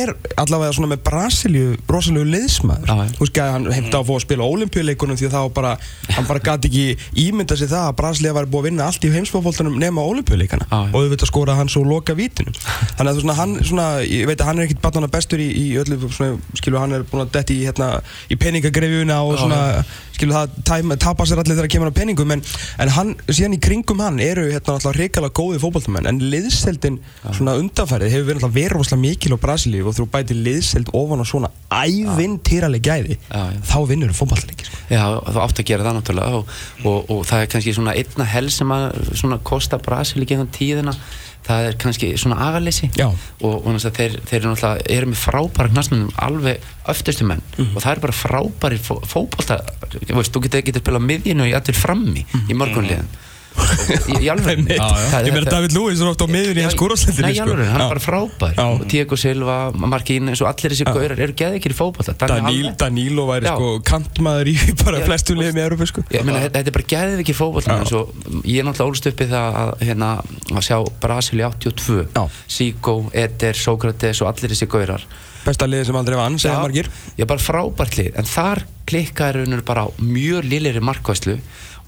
er 0.05 0.13
allavega 0.41 0.89
með 0.89 1.03
Brasilíu 1.05 1.75
rosalegu 1.89 2.27
liðsmaður, 2.29 2.93
þú 3.15 3.25
veist 3.25 3.39
að 3.41 3.51
hann 3.55 3.67
heimta 3.73 4.01
að 4.01 4.09
fá 4.09 4.13
að 4.15 4.23
spila 4.25 4.49
ólimpíuleikunum 4.49 5.19
því 5.19 5.29
að 5.29 5.35
þá 5.35 5.41
bara, 5.55 5.73
hann 6.15 6.29
bara 6.29 6.43
gæti 6.45 6.71
ekki 6.71 7.25
ímynda 7.25 7.57
sig 7.59 7.71
það 7.71 7.89
að 7.89 7.97
Brasilíu 8.01 8.35
var 8.35 8.49
búið 8.49 8.61
að 8.61 8.69
vinna 8.69 8.89
allt 8.89 9.05
í 9.05 9.11
heimsfótballtunum 9.15 9.79
nema 9.81 10.05
ólimpíuleikana 10.05 10.67
Já, 10.69 10.77
já. 10.77 10.91
og 10.91 10.99
auðvitað 11.01 11.31
skora 11.31 11.57
hann 11.57 11.71
svo 11.71 11.83
loka 11.87 12.15
vítunum 12.17 12.55
þannig 12.55 13.11
að 13.11 13.19
þú 13.19 13.25
svona, 13.25 13.37
hann 13.39 13.55
svona, 13.65 13.87
ég 14.05 14.29
veit 14.29 14.41
að 14.41 14.49
hann 14.51 14.61
er 14.61 14.69
ekkit 14.69 14.81
barnana 14.83 15.11
bestur 15.11 15.41
í, 15.43 15.49
í 15.49 15.65
öllu, 15.81 15.99
svona, 16.09 16.39
skilu 16.59 16.81
hann 16.81 16.95
er 16.97 17.05
búin 17.09 17.25
að 17.25 17.33
detti 17.37 17.59
í, 17.59 17.65
hérna, 17.67 17.91
í 18.31 18.37
peningagrefjuna 18.39 19.21
og 19.25 19.39
svona, 19.41 19.61
skilu 20.15 20.35
það 20.35 20.55
tæma, 20.67 20.97
tapa 21.01 21.27
sér 21.27 21.41
allir 21.41 21.57
þegar 21.59 21.71
kemur 21.75 21.91
á 21.91 21.97
peningum 21.97 22.33
en, 22.35 22.43
en 22.81 22.93
hann, 22.95 23.13
síðan 23.29 23.57
í 23.57 23.61
kringum 23.63 24.01
hann 24.03 24.19
eru 24.23 24.47
hérna 24.49 24.75
alltaf 24.77 24.95
reikala 24.97 25.31
góði 25.35 25.61
fótballtumenn 25.63 26.09
en 26.09 26.21
liðseldin 26.33 26.99
svona 27.35 27.57
undanfærið 27.59 28.15
hefur 28.15 28.29
verið 28.31 28.41
alltaf 28.41 28.55
verið 28.55 29.01
mikil 29.03 29.35
á 29.35 29.43
Brasilíu 29.45 29.89
og 29.89 29.97
þú 29.97 30.07
bætir 30.13 30.39
liðseld 30.45 30.91
ofan 30.95 31.23
á 31.23 31.25
svona 31.27 31.51
ævintýraleg 31.69 32.83
gæði 32.85 33.17
Já, 33.17 33.41
já. 33.51 33.59
þá 33.67 33.77
vinnur 33.89 34.13
þú 34.13 34.19
fótballleiki 34.21 34.67
sko. 34.67 34.81
Já, 34.91 35.03
þú 35.27 35.43
átt 35.43 35.61
að 35.61 35.69
gera 35.69 35.87
það 35.87 35.97
náttúrulega 35.99 36.39
og, 36.39 36.55
og, 36.85 37.11
og 37.11 37.21
það 37.27 37.43
er 37.43 37.51
kannski 37.53 37.75
svona 37.75 37.95
einna 37.97 38.27
hel 38.29 38.49
sem 38.53 38.75
að 38.75 38.99
svona 39.13 39.39
kosta 39.51 39.79
Brasil 39.81 40.23
í 40.23 40.29
gegnum 40.29 40.51
tíðina 40.55 40.95
það 41.45 41.67
er 41.69 41.77
kannski 41.81 42.11
svona 42.19 42.39
agaleysi. 42.47 42.89
Já. 42.97 43.07
og, 43.41 43.53
og 43.55 43.67
að 43.75 43.99
þeir, 43.99 44.17
þeir 44.25 44.39
eru 44.39 44.53
náttúrulega 44.53 44.87
eru 44.97 45.11
með 45.11 45.21
frábæra 45.21 45.73
knastmennum 45.73 46.15
alveg 46.27 46.71
öftustu 46.91 47.27
menn. 47.29 47.43
Og 47.67 47.77
það 47.83 47.91
er 47.91 48.03
bara 48.07 48.17
frábæri 48.17 48.81
fó, 48.81 48.97
fótbolta 49.05 49.59
þú 49.93 50.17
veist, 50.19 50.33
þú 50.33 50.43
getur, 50.47 50.65
getur 50.69 50.85
spilað 50.85 51.07
miðjunu 51.09 51.47
í 51.49 51.55
allir 51.57 51.77
frammi 51.77 52.25
í 52.49 52.57
morgunliðin 52.57 53.07
í, 53.09 53.23
í 54.21 54.29
alveg. 54.31 54.61
Ég 54.69 55.31
meina 55.33 55.49
David 55.49 55.75
Lewis 55.75 56.01
er 56.01 56.09
oft 56.09 56.23
á 56.23 56.27
miðjunni 56.29 56.61
í 56.61 56.65
hans 56.65 56.75
skúrasleldinni 56.75 57.29
Nei, 57.31 57.37
í 57.37 57.41
alveg, 57.43 57.69
hann 57.71 57.83
er 57.85 57.91
bara 57.93 58.03
frábær. 58.03 58.59
Diego 58.91 59.17
Silva, 59.19 59.57
Marquín 59.75 60.31
eins 60.31 60.41
og 60.43 60.49
allir 60.49 60.73
þessi 60.75 60.87
gaurar 60.89 61.21
eru 61.25 61.35
geðikir 61.37 61.75
í 61.75 61.77
fótbolta. 61.77 62.15
Dani 62.19 62.41
Daníl, 62.41 62.69
Alves- 62.69 62.79
Danílo 62.81 63.27
væri 63.29 63.51
sko 63.51 63.69
kantmaður 63.87 64.51
í 64.51 64.55
bara 64.83 65.03
flestum 65.05 65.39
liðum 65.41 65.61
í 65.61 65.65
Európa 65.65 65.89
sko. 65.91 66.05
Ég 66.13 66.25
meina, 66.27 66.41
þetta, 66.47 66.63
er 66.65 66.77
bara 66.79 66.89
geðvikið 66.95 67.39
fótboll 67.39 67.65
eins 67.75 67.93
og 67.95 68.11
ég 68.43 68.59
er 68.61 68.67
náttúrulega 68.67 68.91
ólst 68.95 69.09
upp 69.11 69.23
í 69.25 69.29
það 69.31 69.59
að, 69.61 69.71
hérna, 69.89 70.11
að 70.55 70.65
sjá 70.69 70.77
Brasil 71.05 71.39
í 71.41 71.47
82 71.47 72.01
Já. 72.15 72.23
Zico, 72.57 72.97
Eder, 73.25 73.57
Sókrates 73.59 74.21
og 74.23 74.31
allir 74.33 74.53
þessi 74.55 74.69
gaurar. 74.71 75.05
Besta 75.45 75.67
liði 75.69 75.85
sem 75.91 75.97
aldrei 75.99 76.17
vann, 76.17 76.39
segja 76.41 76.57
margir. 76.57 76.87
Ég 77.19 77.25
er 77.25 77.29
bara 77.29 77.43
frábært 77.43 77.99
lið. 77.99 78.15
En 78.17 78.25
þar 78.25 78.63
klikkaði 78.89 79.43
raunur 79.43 79.61
bara 79.65 79.83
mjög 80.01 80.47
lilleri 80.49 80.81
markvæslu 80.81 81.35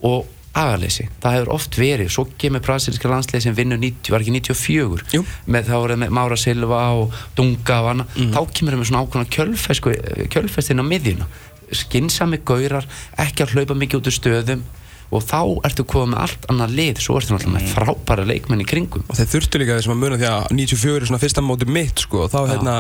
og 0.06 0.28
agaleysi, 0.58 1.08
það 1.22 1.36
hefur 1.38 1.52
oft 1.54 1.78
verið 1.80 2.10
svo 2.14 2.26
kemur 2.42 2.64
brasilíska 2.66 3.10
landslið 3.12 3.44
sem 3.46 3.56
vinnur 3.58 3.78
90, 3.82 4.12
var 4.14 4.24
ekki 4.26 4.34
94 4.40 5.14
Jú. 5.14 5.24
með, 5.48 5.70
þá 5.70 5.76
er 5.84 5.94
það 5.94 6.02
með 6.04 6.16
Mára 6.18 6.38
Silva 6.42 6.82
og 6.98 7.14
Dunga 7.38 7.78
og 7.84 7.92
annað, 7.94 8.08
Mhm. 8.18 8.34
þá 8.34 8.42
kemur 8.54 8.74
það 8.74 8.82
með 8.82 8.90
svona 8.92 9.04
ákveðna 9.06 9.30
kjölfesku, 9.38 9.94
kjölfestin 10.34 10.82
á 10.82 10.86
miðjuna. 10.90 11.28
Skinsami 11.72 12.40
gaurar 12.48 12.86
ekki 13.20 13.44
að 13.44 13.54
hlaupa 13.56 13.76
mikið 13.76 14.00
út 14.02 14.08
úr 14.12 14.16
stöðum. 14.20 14.62
Og 15.10 15.24
þá 15.24 15.40
ertu 15.64 15.86
komið 15.88 16.10
með 16.12 16.20
allt 16.20 16.48
annað 16.52 16.74
lið. 16.76 16.98
Svo 17.00 17.16
ertu 17.16 17.32
náttúrulega 17.32 17.56
með 17.62 17.70
frábæra 17.72 18.26
leikmenn 18.28 18.60
í 18.60 18.66
kringum. 18.68 19.04
Og 19.08 19.16
þeir 19.16 19.30
þurftu 19.32 19.60
líka 19.62 19.78
þessum 19.80 19.94
að 19.96 20.02
muna 20.04 20.18
því 20.20 20.28
að 20.28 20.50
94 20.52 20.98
er 20.98 21.06
svona 21.08 21.22
fyrsta 21.22 21.44
móti 21.48 21.66
mitt 21.72 21.96
sko. 22.04 22.24
Og 22.26 22.32
þá 22.34 22.40
hérna 22.52 22.74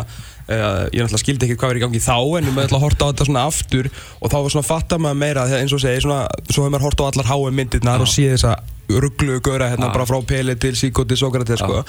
uh, 0.47 0.87
ég 0.91 1.03
náttúrulega 1.03 1.23
skildi 1.23 1.47
ekki 1.47 1.59
hvað 1.59 1.75
er 1.75 1.81
í 1.81 1.83
gangi 1.85 2.03
þá 2.03 2.17
en 2.39 2.49
með 2.53 2.67
ætla 2.67 2.79
að 2.79 2.85
horta 2.87 3.07
á 3.07 3.09
þetta 3.11 3.29
svona 3.29 3.45
aftur 3.49 3.91
og 3.91 4.31
þá 4.31 4.37
var 4.39 4.55
svona 4.55 4.69
fattar 4.71 5.03
maður 5.03 5.21
meira 5.25 5.45
eins 5.59 5.75
og 5.75 5.83
segi 5.83 6.07
svona 6.07 6.23
svo 6.47 6.63
hefur 6.65 6.73
maður 6.75 6.89
hort 6.89 7.03
á 7.03 7.09
allar 7.11 7.31
háum 7.33 7.61
myndirnar 7.61 8.03
og 8.03 8.11
sé 8.11 8.31
þessa 8.33 8.57
rugglu 8.87 9.39
gauðra 9.43 9.67
hérna 9.73 9.89
Já. 9.89 9.93
bara 9.93 10.05
frá 10.07 10.17
Pele 10.27 10.55
til 10.55 10.75
til 10.77 11.17
Sokrates 11.19 11.59
sko. 11.59 11.81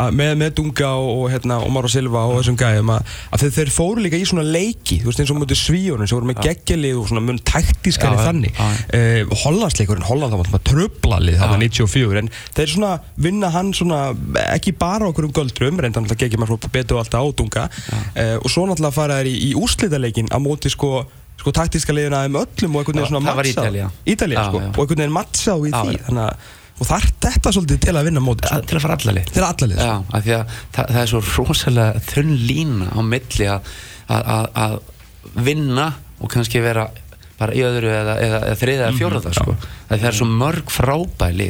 Að 0.00 0.14
með, 0.16 0.30
með 0.40 0.54
Dunga 0.56 0.88
og, 0.96 1.08
og 1.20 1.26
hérna 1.32 1.58
og 1.60 1.72
Mára 1.74 1.90
Silva 1.92 2.22
og 2.30 2.38
þessum 2.40 2.56
gæðum 2.60 2.92
að, 2.94 3.10
að 3.32 3.42
þeir, 3.44 3.52
þeir 3.58 3.72
fóru 3.74 4.04
líka 4.04 4.16
í 4.20 4.24
svona 4.28 4.44
leiki 4.46 5.00
þú 5.02 5.10
veist 5.10 5.20
eins 5.20 5.32
og 5.34 5.40
mútið 5.40 5.60
svíjónin 5.60 6.08
sem 6.08 6.16
voru 6.16 6.30
með 6.30 6.40
geggjali 6.46 6.92
og 6.96 7.10
svona 7.10 7.24
mun 7.26 7.40
taktískari 7.44 8.16
Já, 8.16 8.22
já, 8.22 8.26
þannig. 8.30 8.56
Já. 8.56 8.70
uh, 8.96 9.36
Hollandsleikurinn, 9.42 10.06
Holland 10.08 10.32
þá 10.32 10.38
var 10.40 10.52
það 10.54 10.64
tröflalið 10.70 11.38
þarna 11.42 11.60
94 11.66 12.22
en 12.22 12.32
þeir 12.56 12.72
svona 12.72 12.92
vinna 13.28 13.52
hann 13.52 13.72
svona 13.76 14.00
ekki 14.56 14.76
bara 14.80 15.10
okkur 15.10 15.28
um 15.28 15.36
göldrum 15.36 15.80
reynda 15.82 16.00
náttúrulega 16.00 16.24
geggjum 16.24 16.46
að 16.46 16.54
frá 16.54 16.72
betu 16.78 16.96
og 16.96 17.04
alltaf 17.04 17.28
ádunga 17.28 17.68
uh, 18.14 18.36
og 18.42 18.48
svo 18.52 18.66
náttúrulega 18.70 18.94
fara 18.96 19.20
þær 19.20 19.30
í, 19.30 19.34
í 19.48 19.54
úrslitaleikin 19.58 20.28
á 20.32 20.38
móti 20.42 20.70
sko 20.72 21.04
sko 21.36 21.52
taktíska 21.52 21.92
liðina 21.92 22.22
um 22.26 22.38
öllum 22.40 22.76
og 22.78 22.80
einhvern 22.80 23.02
veginn 23.02 23.10
svona 23.12 23.34
það. 23.36 23.90
Ítalía 24.08 24.38
Já, 24.40 24.44
sko 24.48 24.60
já. 24.62 24.68
og 24.72 24.78
einhvern 24.84 25.02
veginn 25.02 25.16
mattsað 25.16 25.66
í 25.68 25.72
Já, 25.72 25.80
því 25.84 25.96
já. 25.98 26.04
þannig 26.06 26.24
að 26.30 26.54
og 26.76 26.84
þarf 26.90 27.12
þetta 27.24 27.50
svolítið 27.56 27.78
til 27.86 27.92
að 27.96 28.04
vinna 28.10 28.20
móti 28.20 28.48
Að- 28.52 28.64
til 28.68 28.76
að 28.76 28.82
fara 28.84 28.96
allalið 28.98 29.28
til 29.32 29.44
allalið 29.46 29.78
Já, 29.80 29.92
af 30.18 30.24
því 30.26 30.32
að 30.36 30.56
það, 30.76 30.90
það 30.92 30.98
er 31.02 31.10
svo 31.12 31.20
rosalega 31.28 32.02
þunn 32.10 32.32
lína 32.50 32.88
á 32.92 33.00
milli 33.12 33.46
að, 33.48 33.70
að, 34.12 34.26
að, 34.34 34.48
að 34.64 35.40
vinna 35.46 35.86
og 36.20 36.32
kannski 36.32 36.60
vera 36.64 36.84
bara 37.38 37.52
í 37.56 37.62
öðru 37.68 37.88
eða, 37.92 38.16
eða, 38.26 38.40
eða 38.48 38.58
þriða 38.60 38.84
eða 38.90 38.96
fjóraða 39.00 39.32
sko. 39.36 39.54
að 39.88 39.96
það 40.00 40.06
er 40.10 40.18
svo 40.20 40.28
mörg 40.32 40.70
frábæli 40.72 41.48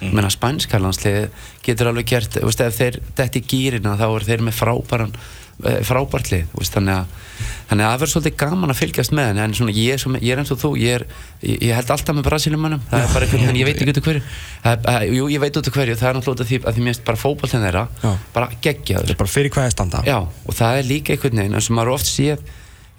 mm. 0.00 0.30
spænska 0.36 0.80
landslið 0.82 1.28
getur 1.66 1.92
alveg 1.92 2.06
gert, 2.12 2.38
veist, 2.42 2.60
ef 2.60 2.78
þeir 2.78 3.00
detti 3.18 3.42
gýrina 3.42 3.96
þá 4.00 4.06
er 4.10 4.28
þeir 4.30 4.46
með 4.46 4.58
frábæran 4.60 5.16
eh, 5.64 5.80
frábært 5.86 6.32
lið, 6.32 6.48
veist, 6.56 6.76
þannig 6.76 7.00
að 7.02 7.24
að 7.66 7.80
það 7.80 7.94
verður 8.00 8.10
svolítið 8.12 8.34
gaman 8.40 8.72
að 8.72 8.78
fylgjast 8.80 9.14
með 9.16 9.28
henni 9.30 9.42
en 9.42 9.54
svona 9.56 9.72
ég 9.74 9.96
er, 9.96 10.16
ég 10.22 10.32
er 10.32 10.40
eins 10.42 10.52
og 10.54 10.60
þú 10.60 10.70
ég, 10.80 11.00
er, 11.00 11.04
ég, 11.42 11.72
held 11.74 11.90
alltaf 11.92 12.16
með 12.16 12.28
Brasilumannum 12.28 12.84
það 12.90 13.02
er 13.02 13.14
bara 13.14 13.26
einhvern 13.26 13.42
veginn, 13.42 13.58
ég 13.60 13.68
veit 13.68 13.80
ekki 13.82 13.92
út 13.92 14.00
af 14.00 14.06
hverju 14.06 14.22
það, 14.62 14.86
er- 14.92 15.16
jú, 15.16 15.26
ég 15.34 15.42
veit 15.42 15.58
út 15.60 15.70
af 15.70 15.76
hverju, 15.76 15.96
það 16.00 16.08
er 16.10 16.18
náttúrulega 16.20 16.48
því 16.50 16.60
að 16.62 16.76
því 16.76 16.84
mér 16.84 16.92
finnst 16.92 17.06
bara 17.08 17.20
fótboltinn 17.22 17.66
þeirra 17.66 17.82
Já. 18.04 18.12
bara 18.36 18.50
geggjaður 18.66 19.18
bara 19.20 19.32
fyrir 19.34 19.58
er 19.64 19.74
standa 19.74 20.04
Já, 20.06 20.18
og 20.22 20.56
það 20.60 20.78
er 20.78 20.88
líka 20.92 21.16
einhvern 21.16 21.42
veginn 21.42 21.58
eins 21.58 21.70
og 21.70 21.76
maður 21.80 21.96
oft 21.96 22.10
séð 22.10 22.38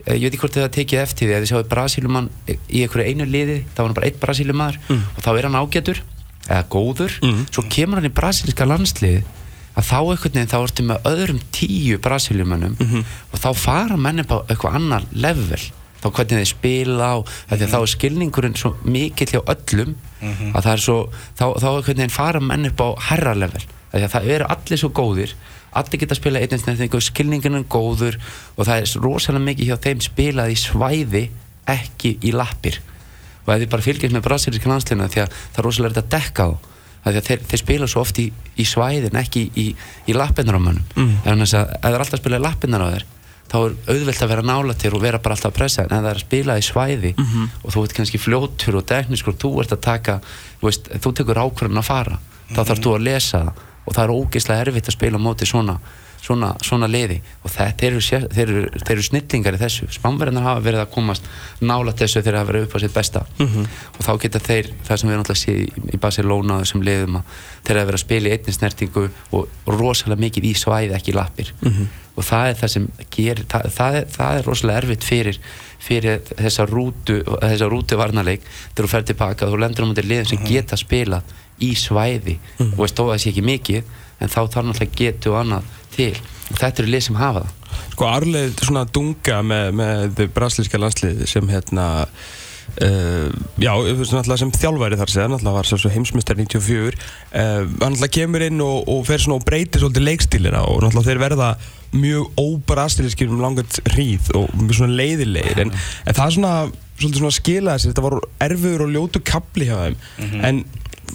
eh, 0.06 0.18
ég 0.18 0.28
veit 0.28 0.34
ekki 0.34 0.44
hvort 0.44 0.60
það 0.60 0.76
tekið 0.78 1.04
eftir 1.06 1.32
því 1.32 1.38
að 1.38 1.46
þið 1.46 1.54
sjáu 1.54 1.70
Brasílumann 1.72 2.30
í 2.52 2.84
einhverju 2.84 3.08
einu 3.08 3.30
liði 3.32 3.58
þá 3.72 3.82
var 3.82 3.90
hann 3.90 3.98
bara 4.02 4.12
einn 4.12 4.22
Brasílumadur 4.22 5.02
og 5.16 5.24
þá 5.24 5.32
er 5.38 5.50
hann 5.50 5.60
ágætur 5.64 6.04
eða 6.48 6.64
góður 6.72 7.18
svo 7.52 7.64
kemur 7.70 8.00
hann 8.00 8.10
í 8.10 8.14
brasíliska 8.14 8.66
landsliði 8.66 9.24
að 9.78 9.86
þá 9.86 9.98
einhvern 10.02 10.34
veginn 10.34 10.50
þá 10.50 10.60
ertu 10.64 10.84
með 10.84 11.10
öðrum 11.12 11.42
tíu 11.54 11.98
Brasílumannum 12.02 12.78
og 13.32 13.38
þá 13.40 13.50
fara 13.54 13.98
menn 13.98 14.24
upp 14.24 14.32
á 14.34 14.38
eitthvað 14.50 14.76
annar 14.80 15.04
level. 15.14 15.60
Þá 16.02 16.08
hvernig 16.14 16.40
þeir 16.40 16.50
spila 16.50 17.06
á 17.14 17.18
því 17.50 17.62
að 17.62 17.72
þá 17.74 17.78
er 17.82 17.92
skilningurinn 17.94 18.58
svo 18.58 18.72
mikill 18.86 19.30
hjá 19.30 19.42
öllum 19.54 19.96
að 20.56 20.64
það 20.64 20.72
er 20.74 20.82
svo 20.82 20.98
þá, 21.38 21.46
þá 21.62 21.68
einhvern 21.70 21.98
veginn 21.98 22.16
fara 22.16 22.42
menn 22.42 22.66
upp 22.72 22.82
á 22.82 22.90
herra 23.12 23.34
level. 23.38 23.62
Það 23.94 24.30
eru 24.34 24.50
allir 24.50 24.82
svo 24.82 24.90
góðir 24.90 25.36
allir 25.78 26.00
geta 26.02 26.16
að 26.16 26.22
spila 26.22 26.42
einnig 26.42 26.98
skilningurinn 27.04 27.62
er 27.62 27.70
góður 27.70 28.18
og 28.58 28.66
það 28.66 28.82
er 28.82 29.02
rosalega 29.04 29.46
mikið 29.46 29.70
hjá 29.70 29.78
þeim 29.86 30.02
spilað 30.02 30.54
í 30.54 30.58
svæði 30.58 31.24
ekki 31.68 32.18
í 32.24 32.34
lappir 32.34 32.80
og 33.48 33.54
ef 33.54 33.62
þið 33.64 33.70
bara 33.74 33.86
fylgjast 33.88 34.16
með 34.16 34.26
brasilíska 34.28 34.72
landslina 34.72 35.10
því 35.12 35.24
að 35.24 35.36
það 35.38 35.62
er 35.62 35.68
rosalega 35.68 35.94
erfitt 35.94 36.04
að 36.04 36.16
dekka 36.18 36.48
á 36.48 36.52
því 37.08 37.20
að 37.22 37.28
þeir, 37.30 37.44
þeir 37.48 37.62
spila 37.62 37.88
svo 37.88 38.02
oft 38.04 38.18
í, 38.20 38.26
í 38.60 38.66
svæðin 38.68 39.20
ekki 39.22 39.46
í, 39.56 39.68
í, 40.08 40.16
lappinnar 40.18 40.58
á 40.60 40.62
mönnum. 40.62 40.88
Mm. 40.98 41.14
þannig 41.24 41.54
að 41.56 41.70
ef 41.72 41.78
það 41.86 41.94
er 41.94 42.04
alltaf 42.04 42.18
að 42.18 42.24
spila 42.24 42.40
í 42.40 42.44
lappinnar 42.44 42.84
á 42.84 42.88
þeir 42.92 43.06
þá 43.48 43.56
er 43.62 43.76
auðvelt 43.94 44.24
að 44.26 44.32
vera 44.34 44.44
nála 44.44 44.74
til 44.76 44.92
og 44.92 45.04
vera 45.06 45.22
bara 45.24 45.38
alltaf 45.38 45.54
að 45.54 45.56
pressa. 45.56 45.86
En 45.86 45.94
ef 45.96 46.02
það 46.02 46.10
er 46.10 46.18
að 46.20 46.26
spila 46.26 46.58
í 46.60 46.66
svæði 46.68 47.14
og 47.64 47.70
þú 47.72 47.84
ert 47.86 47.96
kannski 47.96 48.20
fljótur 48.20 48.80
og 48.82 48.88
teknískur 48.92 49.32
og 49.32 49.40
þú 49.40 49.52
ert 49.64 49.76
að 49.78 49.86
taka, 49.86 50.18
þú 50.60 50.68
veist, 50.68 50.90
þú 50.92 51.14
tekur 51.16 51.40
ákvörðun 51.46 51.80
að 51.80 51.88
fara 51.88 52.20
þá 52.52 52.62
þarf 52.64 52.84
þú 52.84 52.96
að 52.98 53.08
lesa 53.08 53.42
og 53.88 53.96
það 53.96 54.04
er 54.04 54.14
ógeðslega 54.18 54.66
erfitt 54.66 54.90
að 54.92 54.98
spila 54.98 55.22
móti 55.22 55.48
svona 55.48 55.78
svona, 56.28 56.54
svona 56.64 56.90
liði. 56.92 57.18
Og 57.44 57.52
þetta 57.54 57.88
eru, 57.88 58.02
eru, 58.44 58.64
þeir 58.82 58.94
eru 58.96 59.06
snillingar 59.08 59.58
í 59.58 59.62
þessu. 59.62 59.88
Spánverðinar 59.96 60.48
hafa 60.48 60.64
verið 60.66 60.84
að 60.84 60.92
komast 60.96 61.30
nála 61.64 61.94
þessu 61.98 62.22
þegar 62.22 62.38
það 62.38 62.42
hafa 62.42 62.52
verið 62.52 62.66
upp 62.68 62.76
á 62.76 62.80
sitt 62.84 62.98
besta. 62.98 63.24
Og 63.98 64.02
þá 64.08 64.12
geta 64.24 64.44
þeir, 64.48 64.72
það 64.88 65.02
sem 65.02 65.12
við 65.12 65.22
náttúrulega 65.22 65.44
sé 65.44 65.56
í, 65.58 65.86
í 65.94 66.02
Barcelona 66.08 66.58
og 66.58 66.66
þessum 66.66 66.84
liðum 66.88 67.22
að 67.22 67.38
þeir 67.68 67.80
hafa 67.80 67.92
verið 67.92 68.00
að 68.00 68.06
spila 68.06 68.28
í 68.28 68.36
einni 68.36 68.58
snertingu 68.58 69.06
og, 69.08 69.48
og 69.66 69.80
rosalega 69.80 70.24
mikið 70.26 70.50
í 70.50 70.54
svæði 70.58 70.98
ekki 70.98 71.14
í 71.14 71.18
lappir. 71.18 71.54
Og 72.18 72.26
það 72.26 72.48
er 72.50 72.56
það 72.58 72.74
sem 72.74 72.86
gerir 73.14 73.46
það, 73.46 73.72
það, 73.78 73.96
er, 73.98 74.06
það 74.18 74.38
er 74.38 74.48
rosalega 74.48 74.84
erfitt 74.84 75.04
fyrir 75.06 75.40
fyrir 75.78 76.24
þessa 76.26 76.66
rútu 76.66 77.20
þessa 77.24 77.68
rútu 77.70 77.98
varnarleik 78.00 78.42
þegar 78.48 78.88
þú 78.88 78.90
fer 78.90 79.04
tilbaka 79.06 79.50
þú 79.52 79.60
lendur 79.62 79.86
um 79.86 79.92
þetta 79.94 80.10
liðum 80.10 80.26
sem 80.32 80.48
geta 80.48 80.80
spilað 80.80 81.36
í 81.62 81.74
svæði. 81.78 82.38
Og 82.74 82.82
veist 82.82 82.98
þó 82.98 83.08
að 83.08 83.12
það 83.14 83.22
sé 83.22 83.30
ekki 83.32 83.46
mikið 83.46 83.94
en 84.20 84.34
þá 84.34 84.40
þarf 84.40 84.66
náttúrulega 84.70 85.00
getu 85.02 85.34
og 85.34 85.40
annað 85.44 85.70
til. 85.96 86.14
Og 86.48 86.58
þetta 86.58 86.84
eru 86.84 86.92
lið 86.94 87.06
sem 87.08 87.20
hafa 87.20 87.46
það. 87.46 87.54
Sko 87.94 88.10
Arleif 88.10 88.60
svona 88.64 88.84
dunga 88.94 89.40
með, 89.46 89.72
með 89.78 90.28
brasilíska 90.36 90.80
landsliði 90.82 91.28
sem 91.30 91.50
hérna 91.52 91.88
uh, 92.08 93.30
já, 93.62 93.72
þú 93.74 93.96
veist, 94.00 94.14
náttúrulega 94.16 94.40
sem 94.44 94.54
þjálfæri 94.56 95.00
þar 95.02 95.14
segja, 95.14 95.32
náttúrulega 95.34 95.58
var 95.58 95.70
svo 95.72 95.92
heimsmyndstær 95.94 96.40
94 96.40 96.98
uh, 96.98 97.02
hann 97.38 97.68
náttúrulega 97.82 98.14
kemur 98.20 98.46
inn 98.48 98.64
og, 98.64 98.78
og 98.94 99.04
fer 99.10 99.24
svona 99.24 99.42
og 99.42 99.48
breytir 99.48 99.84
svolítið 99.84 100.08
leikstílina 100.08 100.64
og 100.66 100.82
náttúrulega 100.86 101.12
þeir 101.12 101.24
verða 101.26 101.52
mjög 101.98 102.42
óbrasilískir 102.42 103.32
um 103.32 103.44
langat 103.44 103.80
hríð 103.94 104.34
og 104.38 104.52
mjög 104.60 104.82
svona 104.82 104.98
leiðilegir. 105.00 105.62
En, 105.64 105.72
en 105.72 106.18
það 106.18 106.26
er 106.26 106.36
svona, 106.36 106.56
svona 107.06 107.36
skilaði 107.36 107.84
sér 107.84 107.94
þetta 107.94 108.04
var 108.08 108.18
erfiður 108.44 108.84
og 108.88 108.92
ljótu 108.96 109.24
kapli 109.26 109.70
hjá 109.70 109.78
þeim. 109.86 109.98
En 110.44 110.66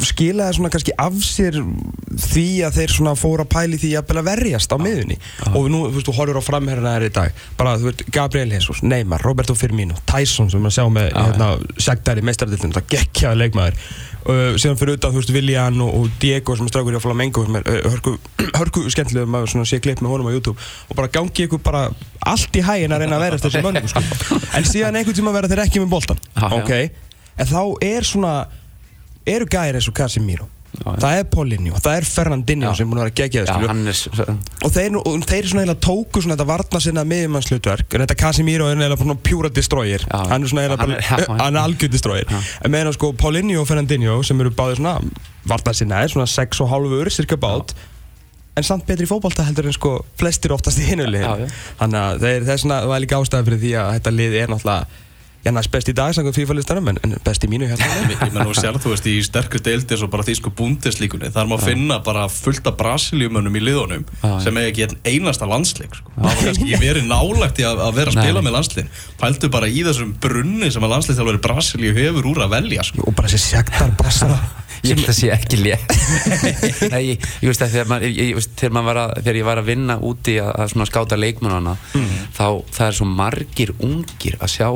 skilaði 0.01 0.57
svona 0.57 0.71
kannski 0.73 0.95
af 1.01 1.19
sér 1.27 1.59
því 2.23 2.47
að 2.67 2.79
þeir 2.79 2.95
svona 2.97 3.15
fóru 3.19 3.45
að 3.45 3.51
pæli 3.53 3.81
því 3.81 3.93
að 4.01 4.23
verjast 4.27 4.73
á 4.73 4.77
miðunni 4.81 5.19
og 5.53 5.69
nú, 5.73 5.83
þú 5.89 5.97
veist, 5.97 6.09
þú 6.09 6.17
horfur 6.19 6.41
á 6.41 6.49
framherrina 6.49 6.95
þær 6.97 7.07
í 7.09 7.13
dag. 7.19 7.43
Bara, 7.59 7.75
þú 7.81 7.91
veist, 7.91 8.07
Gabriel 8.15 8.55
Jesus, 8.55 8.83
Neymar, 8.87 9.25
Roberto 9.27 9.57
Firmino 9.59 9.99
Tyson 10.09 10.51
sem 10.53 10.65
við 10.65 10.77
sjá 10.79 10.87
með 10.93 11.13
hérna, 11.17 11.51
segdar 11.81 12.21
í 12.21 12.25
meistardildinu, 12.27 12.77
það 12.79 12.89
gekkjaði 12.97 13.43
leikmaður. 13.43 13.85
Uh, 14.23 14.55
síðan 14.55 14.79
fyrir 14.79 15.01
utan, 15.01 15.11
þú 15.11 15.19
veist, 15.19 15.33
Willian 15.35 15.81
og, 15.83 15.95
og 15.99 16.19
Diego 16.23 16.55
sem 16.55 16.69
er 16.69 16.71
strákur 16.71 16.95
í 16.95 17.01
að 17.01 17.07
sem 17.09 17.57
er 17.59 17.65
uh, 17.67 17.79
hörku, 17.91 18.13
hörku 18.61 18.85
skemmtilega 18.95 19.27
maður 19.27 19.51
svona 19.51 19.67
sé 19.67 19.81
klipp 19.83 19.99
með 20.05 20.15
honum 20.15 20.31
á 20.31 20.35
YouTube. 20.37 20.69
Og 20.87 20.99
bara 21.01 21.11
gangi 21.11 21.49
ykkur 21.49 21.59
bara 21.65 21.89
allt 22.31 22.55
í 22.55 22.63
hægin 22.63 22.95
að 22.95 23.03
reyna 23.03 23.19
að 23.19 23.25
verjast 23.27 23.49
þessi 23.49 23.63
mönnum 23.65 23.89
sko. 23.91 24.03
en 24.57 24.69
síðan 24.69 24.99
einhvern 24.99 25.19
tíma 25.19 25.35
verða 25.35 25.53
þeir 25.53 25.65
ekki 25.65 25.83
með 25.83 25.93
boltan 25.97 26.21
ok, 26.39 26.73
en 27.41 27.51
þá 27.51 27.63
er 27.83 28.07
svona 28.07 28.35
eru 29.27 29.47
gæri 29.47 29.79
eins 29.79 29.89
og 29.89 29.95
Casemiro 29.95 30.49
Já, 30.73 30.87
það 31.03 31.15
er 31.21 31.25
Paulinho, 31.29 31.77
það 31.85 31.97
er 31.99 32.07
Fernandinho 32.09 32.71
Já. 32.71 32.77
sem 32.79 32.89
búin 32.89 33.03
að 33.03 33.11
vera 33.11 33.13
er 33.91 33.93
s- 33.93 34.07
og 34.65 34.71
þeir, 34.73 34.95
og 34.97 35.25
þeir 35.29 35.49
svona 35.51 35.65
eiginlega 35.67 35.83
tóku 35.85 36.23
svona 36.25 36.33
þetta 36.39 36.47
varna 36.49 36.81
sinna 36.81 37.05
miðjumannslutverk 37.11 37.93
en 37.99 38.01
þetta 38.07 38.17
Casemiro 38.23 38.71
er 38.71 38.79
eiginlega 38.79 38.97
svona 39.03 39.17
pjúra 39.21 39.51
destroyer 39.53 40.01
Já. 40.09 40.23
hann 40.31 40.43
er 40.43 40.49
svona 40.49 40.65
já, 40.65 40.77
bara, 40.81 40.97
já. 40.97 41.37
hann 41.43 41.57
er 41.57 41.61
algjör 41.67 41.93
destroyer 41.93 42.25
en 42.65 42.73
meðan 42.73 42.97
sko 42.97 43.13
Paulinho 43.13 43.61
og 43.61 43.69
Fernandinho 43.69 44.17
sem 44.25 44.41
eru 44.41 44.51
báðir 44.57 44.81
svona 44.81 44.97
varna 45.45 45.75
sinna 45.77 46.01
er 46.01 46.09
svona 46.09 46.27
6 46.27 46.65
og 46.65 46.73
hálfur 46.73 47.11
cirka 47.13 47.37
bát 47.37 47.75
en 48.57 48.65
samt 48.65 48.87
betri 48.89 49.05
í 49.05 49.09
fótbolta 49.13 49.45
heldur 49.45 49.69
en 49.69 49.77
sko 49.77 49.99
flestir 50.17 50.53
oftast 50.57 50.81
í 50.81 50.89
hinu 50.89 51.05
Já, 51.05 51.13
já. 51.21 51.37
lið 51.37 51.53
þannig 51.85 52.01
að 52.01 52.19
það 52.25 52.49
er 52.57 52.59
svona, 52.65 52.81
það 52.89 52.97
er 52.97 53.05
líka 53.05 53.21
ástæða 53.21 53.45
fyrir 53.51 53.61
því 53.67 53.77
að 53.77 53.93
þetta 53.99 54.17
lið 54.17 54.41
er 54.41 54.49
náttúrulega 54.57 54.87
Já, 55.43 55.51
næst 55.51 55.73
best 55.75 55.89
í 55.91 55.93
dag, 55.99 56.13
samkvæmt 56.15 56.37
FIFA-listanum, 56.39 56.89
en, 56.93 56.99
en 57.03 57.15
best 57.27 57.43
í 57.43 57.49
mínu 57.51 57.67
hérna. 57.67 57.87
Ég 58.13 58.21
menn 58.31 58.47
nú 58.47 58.53
sér 58.55 58.77
þú 58.79 58.93
veist 58.93 59.07
í 59.11 59.17
sterkur 59.27 59.63
deildi 59.67 59.97
eins 59.97 60.05
og 60.07 60.11
bara 60.13 60.23
þýsku 60.29 60.53
búndeslíkunni 60.55 61.33
þar 61.35 61.51
má 61.51 61.57
finna 61.59 61.99
bara 62.07 62.29
fullt 62.31 62.71
af 62.71 62.77
brasiljumönnum 62.79 63.59
í 63.59 63.65
liðunum 63.65 64.07
já. 64.07 64.37
sem 64.45 64.61
er 64.63 64.71
ekki 64.71 64.87
einasta 65.03 65.49
landsleik 65.51 65.99
sko. 65.99 66.15
það 66.15 66.29
var 66.29 66.41
kannski 66.47 66.79
verið 66.85 67.11
nálægt 67.11 67.59
í 67.59 67.67
að, 67.67 67.83
að 67.89 67.99
vera 67.99 68.15
að 68.15 68.19
spila 68.21 68.39
Nei. 68.39 68.47
með 68.47 68.57
landslið 68.61 69.03
pæltu 69.25 69.53
bara 69.59 69.73
í 69.73 69.83
þessum 69.89 70.15
brunni 70.23 70.71
sem 70.71 70.87
að 70.87 70.95
landsliðþjálfari 70.95 71.43
Brasilíu 71.49 71.99
hefur 71.99 72.31
úr 72.31 72.45
að 72.47 72.55
velja 72.55 72.87
sko. 72.87 73.03
Og 73.11 73.19
bara 73.19 73.35
þessi 73.35 73.57
sektar 73.57 73.91
brassara. 73.99 74.39
Ég 74.87 74.97
held 74.99 75.11
að 75.11 75.15
sé 75.15 75.29
ekki 75.31 75.59
létt 75.63 75.93
Nei, 76.95 77.13
ég, 77.13 77.27
ég 77.43 77.51
veist 77.51 77.63
að 77.63 77.77
þegar, 77.77 77.91
maður, 77.93 78.17
ég, 78.19 78.39
þegar, 78.59 78.87
var 78.89 78.99
að, 78.99 79.13
þegar 79.21 79.37
ég 79.39 79.47
var 79.47 79.61
að 79.61 79.69
vinna 79.69 79.99
úti 80.03 80.35
að, 80.43 80.51
að 80.65 80.89
skáta 80.91 81.19
leikmennana 81.19 81.77
þá 82.35 82.47
það 82.67 82.89
er 82.89 82.97
svo 82.99 83.07
margir 83.07 83.73
ungir 83.79 84.41
að 84.43 84.53
sjá 84.57 84.67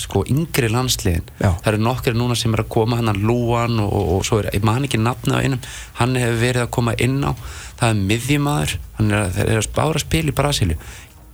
sko 0.00 0.24
yngri 0.30 0.68
landsliðin. 0.72 1.26
Já. 1.38 1.50
það 1.62 1.68
eru 1.72 1.82
nokkri 1.86 2.14
núna 2.16 2.36
sem 2.38 2.54
er 2.54 2.64
að 2.64 2.72
koma 2.74 2.98
hann 2.98 3.12
að 3.12 3.22
Lúan 3.28 3.78
og, 3.82 3.92
og, 3.92 4.12
og 4.16 4.24
svo 4.26 4.40
er, 4.42 4.50
ég 4.54 4.64
man 4.66 4.86
ekki 4.86 4.98
nafna 5.00 5.38
á 5.38 5.42
einum. 5.44 5.62
Hann 6.00 6.16
hefur 6.18 6.40
verið 6.40 6.64
að 6.64 6.72
koma 6.74 6.96
inn 6.98 7.20
á 7.22 7.32
það 7.78 7.88
er 7.90 8.00
miðjumæður 8.10 8.76
hann 8.98 9.10
er, 9.10 9.26
að- 9.28 9.40
eru 9.44 9.60
að 9.60 9.66
spára 9.68 9.98
að 10.00 10.04
spila 10.06 10.32
í 10.32 10.36
Brasilíu. 10.40 10.78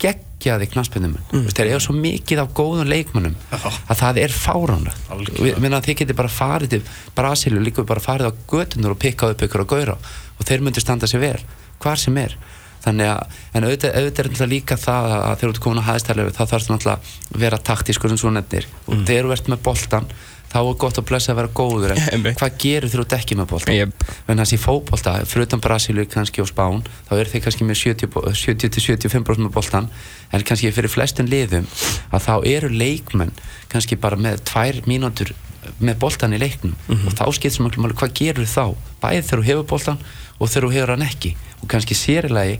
Geggjaði 0.00 0.68
knaspindum 0.72 1.16
mm. 1.18 1.48
þeir 1.52 1.66
eru 1.74 1.80
svo 1.84 1.94
mikið 1.96 2.40
af 2.40 2.54
góðum 2.56 2.88
leikmönnum 2.88 3.34
að 3.52 3.98
það 4.00 4.20
er 4.22 4.36
minna 5.60 5.76
að 5.76 5.90
þið 5.90 5.98
geti 6.00 6.16
bara 6.16 6.32
farið 6.32 6.72
til 6.72 6.80
Brasilíu 7.16 7.60
líka 7.60 7.84
bara 7.84 8.00
farið 8.00 8.32
á 8.32 8.38
götunar 8.48 8.94
og 8.94 9.00
pikkað 9.02 9.34
upp 9.34 9.44
ykkur 9.44 9.64
á 9.68 9.70
gauðra 9.74 9.96
og 10.00 10.48
þeir 10.48 10.64
myndir 10.64 10.80
standa 10.80 11.10
sér 11.10 11.20
vel 11.20 11.42
hvar 11.84 12.00
sem 12.00 12.16
er 12.16 12.32
þannig 12.84 13.12
að, 13.12 13.38
en 13.54 13.66
auðvitað, 13.68 13.94
auðvitað 13.98 14.24
er 14.24 14.30
náttúrulega 14.30 14.54
líka 14.54 14.80
það 14.80 15.14
að 15.14 15.22
þegar 15.30 15.40
þú 15.46 15.52
ert 15.52 15.62
komin 15.66 15.82
á 15.84 15.88
hæðstæðlega 15.90 16.34
þá 16.36 16.42
þarf 16.42 16.66
það 16.66 16.74
náttúrulega 16.74 16.98
að 17.00 17.40
vera 17.44 17.62
taktískur 17.70 18.14
en 18.14 18.20
svo 18.20 18.34
nefnir 18.34 18.68
og 18.86 19.02
þegar 19.08 19.28
þú 19.28 19.34
ert 19.36 19.50
með 19.52 19.64
boltan 19.68 20.12
þá 20.50 20.56
er 20.60 20.78
gott 20.82 20.98
að 20.98 21.06
blessa 21.06 21.30
að 21.30 21.38
vera 21.40 21.52
góður 21.60 21.92
en 21.94 22.24
hvað 22.40 22.56
gerir 22.58 22.90
þegar 22.90 23.04
þú 23.04 23.04
ert 23.04 23.16
ekki 23.20 23.36
með 23.38 23.50
boltan 23.52 23.76
Jep. 23.76 24.06
en 24.26 24.42
þessi 24.42 24.58
fótbolta, 24.58 25.12
fyrir 25.30 25.46
utan 25.46 25.62
Brasilíu 25.62 26.08
kannski 26.10 26.42
og 26.42 26.48
Spán, 26.50 26.80
þá 27.06 27.12
eru 27.20 27.30
þeir 27.34 27.44
kannski 27.44 27.68
með 27.68 27.78
70-75% 27.84 29.44
með 29.44 29.52
boltan 29.54 29.86
en 30.34 30.46
kannski 30.46 30.72
fyrir 30.74 30.90
flestum 30.90 31.30
liðum 31.30 31.68
að 32.10 32.26
þá 32.26 32.34
eru 32.50 32.72
leikmenn 32.72 33.30
kannski 33.70 34.00
bara 34.00 34.18
með 34.18 34.42
tvær 34.50 34.82
mínútur 34.90 35.30
með 35.80 35.98
boltan 36.00 36.34
í 36.34 36.40
leiknum. 36.40 36.74
Og 36.88 37.14
þá 37.16 37.24
skipt 37.36 37.56
sem 37.56 37.66
máli 37.66 37.96
hvað 37.98 38.14
gerur 38.16 38.48
þá? 38.48 38.64
Bæði 39.02 39.22
þegar 39.28 39.42
þú 39.42 39.48
hefur 39.50 39.66
boltan 39.74 40.02
og 40.40 40.48
þegar 40.48 40.66
þú 40.68 40.72
hefur 40.76 40.94
hann 40.96 41.06
ekki 41.06 41.34
og 41.62 41.68
kannski 41.68 41.94
sérilegi 41.94 42.58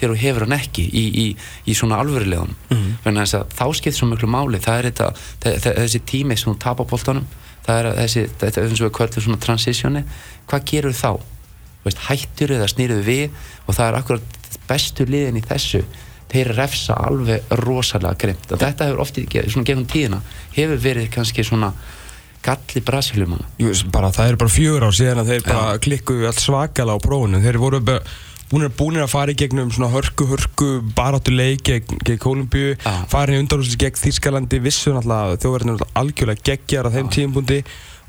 þegar 0.00 0.14
þú 0.14 0.20
hefur 0.24 0.46
hann 0.46 0.56
ekki 0.58 0.84
í, 0.86 1.04
í, 1.24 1.26
í 1.66 1.74
svona 1.76 1.98
alvörulegun 2.02 2.54
mm 2.70 2.76
-hmm. 3.04 3.46
þá 3.58 3.74
skipt 3.74 3.96
svo 3.96 4.06
miklu 4.08 4.28
máli. 4.28 4.58
Það 4.58 4.78
er 4.78 4.84
þetta, 4.90 5.12
þe- 5.44 5.58
þe- 5.62 5.76
þessi 5.78 6.00
tími 6.06 6.36
sem 6.36 6.52
þú 6.52 6.58
tapar 6.58 6.86
boltanum 6.86 7.26
það 7.66 7.78
er 7.78 7.94
þessi, 8.02 8.22
þetta 8.40 8.60
er 8.60 8.66
eins 8.68 8.80
og 8.80 8.86
við 8.88 8.96
kvöldum 8.96 9.22
svona 9.22 9.40
transitioni, 9.40 10.04
hvað 10.48 10.64
gerur 10.70 10.92
þá? 10.96 11.20
Veist, 11.84 11.98
hættur 12.08 12.50
eða 12.56 12.68
snýrðu 12.68 13.02
við? 13.04 13.30
Og 13.66 13.74
það 13.74 13.88
er 13.88 13.94
akkurat 13.94 14.22
bestu 14.68 15.04
liðin 15.08 15.36
í 15.40 15.44
þessu. 15.44 15.82
Þeir 16.30 16.52
refsa 16.56 16.94
alveg 16.94 17.42
rosalega 17.50 18.14
grimt 18.20 18.52
og 18.52 18.58
þetta 18.60 18.86
hefur 18.86 19.00
ofti, 19.00 19.24
svona 19.48 19.66
gegnum 19.66 19.86
tíðina 19.86 20.20
hefur 20.54 20.78
verið 20.78 21.08
kannski 21.10 21.44
svona 21.44 21.72
galli 22.44 22.82
bara, 23.92 24.10
það 24.14 24.32
er 24.32 24.40
bara 24.40 24.52
fjögur 24.52 24.88
ár 24.88 24.96
síðan 24.96 25.22
að 25.22 25.32
þeir 25.34 25.46
bara 25.46 25.78
klikkuðu 25.84 26.28
allt 26.30 26.42
svakala 26.42 26.96
á 26.96 26.98
prófunu 27.02 27.42
þeir 27.44 27.60
voru 27.60 27.80
bara 27.84 28.00
búinir, 28.50 29.04
að 29.04 29.12
fara 29.12 29.30
í 29.30 29.38
gegnum 29.38 29.70
svona 29.70 29.92
hörku, 29.92 30.26
hörku 30.26 30.70
baráttu 30.96 31.34
leik 31.34 31.62
gegn, 31.68 32.00
gegn 32.02 32.18
Kolumbíu 32.18 32.74
farin 33.12 33.38
í 33.38 33.44
undanúslis 33.44 33.78
gegn 33.78 34.00
Þýskalandi 34.00 34.58
vissu 34.64 34.94
náttúrulega 34.94 35.38
þjóðverðinu 35.44 35.90
algjörlega 36.00 36.46
geggjar 36.48 36.90
á 36.90 36.94
þeim 36.96 37.12
tímpundi 37.14 37.60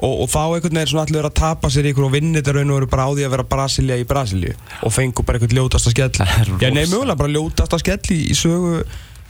og, 0.01 0.23
og 0.23 0.31
þá 0.31 0.41
einhvern 0.41 0.79
veginn 0.79 0.89
svona 0.89 1.05
allir 1.05 1.19
verið 1.19 1.29
að 1.29 1.37
tapa 1.43 1.69
sér 1.69 1.85
í 1.85 1.93
ykkur 1.93 2.07
og 2.07 2.15
vinni 2.15 2.39
þetta 2.39 2.55
raun 2.57 2.73
og 2.73 2.79
veru 2.79 2.89
bara 2.95 3.05
á 3.05 3.09
því 3.13 3.27
að 3.27 3.35
vera 3.35 3.47
Brasilia 3.51 3.99
í 4.01 4.07
Brasilíu. 4.09 4.55
Og 4.81 4.95
fengu 4.95 5.25
bara 5.27 5.37
einhvern 5.37 5.59
ljótasta 5.59 5.93
skell. 5.93 6.09
Já, 6.57 6.69
nei, 6.73 6.87
mögulega 6.87 7.19
bara 7.21 7.33
ljótasta 7.35 7.77
skell 7.81 8.01
í, 8.15 8.19
í 8.33 8.37
sögu 8.37 8.81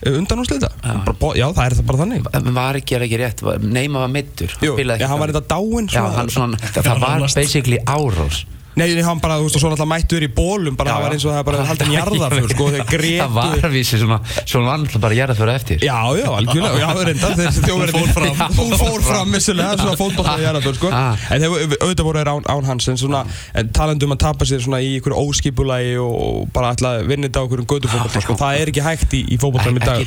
undanúslita 0.10 0.70
já. 0.82 0.94
já, 1.38 1.46
það 1.54 1.66
er 1.66 1.76
það 1.78 1.86
bara 1.92 2.00
þannig. 2.02 2.30
En 2.40 2.54
var 2.56 2.80
ekki, 2.80 2.96
er 2.98 3.06
ekki 3.06 3.20
rétt, 3.22 3.44
var- 3.46 3.60
Neymar 3.62 4.08
var 4.08 4.14
meittur 4.16 4.56
Jú, 4.62 4.74
já, 4.78 5.08
hann 5.08 5.20
var 5.22 5.34
þetta 5.34 5.46
dáinn 5.52 5.90
hann 5.94 6.56
það, 6.58 6.82
það 6.82 7.00
var 7.06 7.28
basically 7.36 7.80
árós 7.86 8.46
Nei, 8.82 9.04
hann 9.06 9.20
bara, 9.22 9.38
þú 9.40 9.46
veist, 9.48 9.58
og 9.58 9.62
svo 9.62 9.70
náttúrulega 9.72 9.92
mættur 9.92 10.26
í 10.26 10.30
bólum 10.32 10.76
bara, 10.80 10.90
Já, 10.90 10.94
það 10.96 11.02
var 11.02 11.12
já. 11.12 11.14
eins 11.16 11.26
og 11.26 11.32
það 11.36 11.44
bara 11.50 11.58
haldin 11.70 11.92
jarðaför, 11.96 12.48
sko, 12.52 12.66
þeir 12.76 12.86
gretu 12.90 13.20
Það 13.22 13.34
var 13.36 13.66
að 13.68 13.74
vísi 13.76 13.96
svona, 14.02 14.18
svona 14.42 14.66
var 14.68 14.78
náttúrulega 14.82 15.04
bara 15.06 15.16
jarðaför 15.20 15.50
eftir. 15.54 15.78
Já, 15.86 16.00
já, 16.18 16.28
algjörlega, 16.38 16.78
já, 16.82 16.90
reyndar, 17.10 17.32
þessi 17.40 17.60
þjóðverðin 17.66 17.96
Hún 18.02 18.10
fór 18.12 18.12
fram. 18.18 18.38
Hún 18.62 18.74
fór 18.82 19.02
fram, 19.06 19.28
vissulega, 19.38 19.72
svona 19.82 19.96
fótballtaði 20.00 20.42
jarðaför, 20.48 20.76
sko. 20.80 20.88
Ah. 20.92 21.14
En 21.32 21.40
þeir, 21.46 21.52
auðvitað 21.80 22.06
voru 22.10 22.20
án, 22.32 22.46
án 22.56 22.66
hans, 22.72 22.86
en 22.92 22.98
svona, 23.02 23.22
en 23.58 23.66
talandi 23.76 24.04
um 24.08 24.16
að 24.16 24.22
tapa 24.26 24.44
sér 24.50 24.62
svona 24.66 24.82
í 24.82 24.84
ykkur 25.00 25.14
óskipulagi 25.18 25.94
og, 26.02 26.48
bara 26.56 26.74
vinna 27.06 27.28
þetta 27.30 27.40
á 27.42 27.46
ykkur 27.46 27.62
um 27.62 27.70
gödufótballta, 27.70 28.20
sko, 28.26 28.34
það 28.40 28.54
er 28.62 28.68
ekki 28.74 28.84
hægt 28.86 29.12
í, 29.18 29.22
í 29.30 29.36
fótballtaðum 29.42 29.78
í 29.78 29.86
dag 29.86 30.02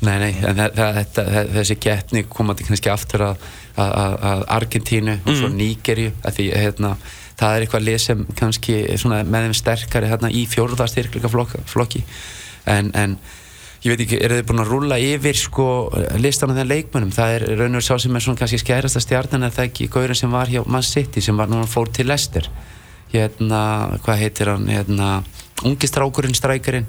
Nei. 0.00 0.14
Nei, 0.22 0.30
en 0.48 0.56
þetta, 0.56 1.24
þessi 1.52 1.76
getni 1.82 2.22
komandi 2.28 2.64
kannski 2.64 2.88
aftur 2.92 3.26
að, 3.26 3.42
að, 3.76 4.14
að, 4.30 4.44
Argentínu 4.56 5.16
og 5.20 5.34
svo 5.36 5.50
Nígerju 5.52 6.14
að 6.24 6.38
því 6.38 6.46
hérna, 6.54 6.94
það 7.40 7.56
er 7.56 7.66
eitthvað 7.66 7.84
lið 7.84 7.98
sem 8.06 8.22
kannski 8.38 8.78
er 8.86 9.02
svona 9.02 9.20
með 9.28 9.48
þeim 9.48 9.58
sterkari 9.60 10.08
hérna, 10.08 10.32
í 10.32 10.46
fjórða 10.48 10.88
styrkleika 10.88 11.28
flokki 11.68 12.00
en, 12.70 12.88
en 12.96 13.18
ég 13.84 13.92
veit 13.92 14.04
ekki, 14.06 14.22
eru 14.24 14.40
þið 14.40 14.48
búin 14.48 14.64
að 14.64 14.72
rúlla 14.72 15.00
yfir 15.04 15.38
sko 15.40 15.68
listan 16.20 16.54
af 16.54 16.62
þeim 16.62 16.72
leikmönnum? 16.72 17.12
Það 17.16 17.36
er 17.36 17.46
raun 17.60 17.80
og 17.80 17.84
sá 17.84 17.94
sem 18.00 18.16
er 18.16 18.24
svona 18.24 18.40
kannski 18.40 18.60
skærasta 18.60 19.04
stjarnan 19.04 19.46
er 19.48 19.54
það 19.56 19.68
ekki 19.68 19.90
Gaurin 19.92 20.18
sem 20.18 20.32
var 20.32 20.52
hjá 20.52 20.64
Man 20.64 20.84
City 20.86 21.24
sem 21.24 21.36
var 21.36 21.52
núna 21.52 21.68
fór 21.68 21.92
til 21.92 22.08
Leicester? 22.08 22.48
Hérna, 23.12 23.62
hvað 24.04 24.20
heitir 24.20 24.52
hann 24.52 24.68
hérna, 24.70 25.12
ungi 25.66 25.88
strákurinn, 25.88 26.36
strækarinn 26.36 26.88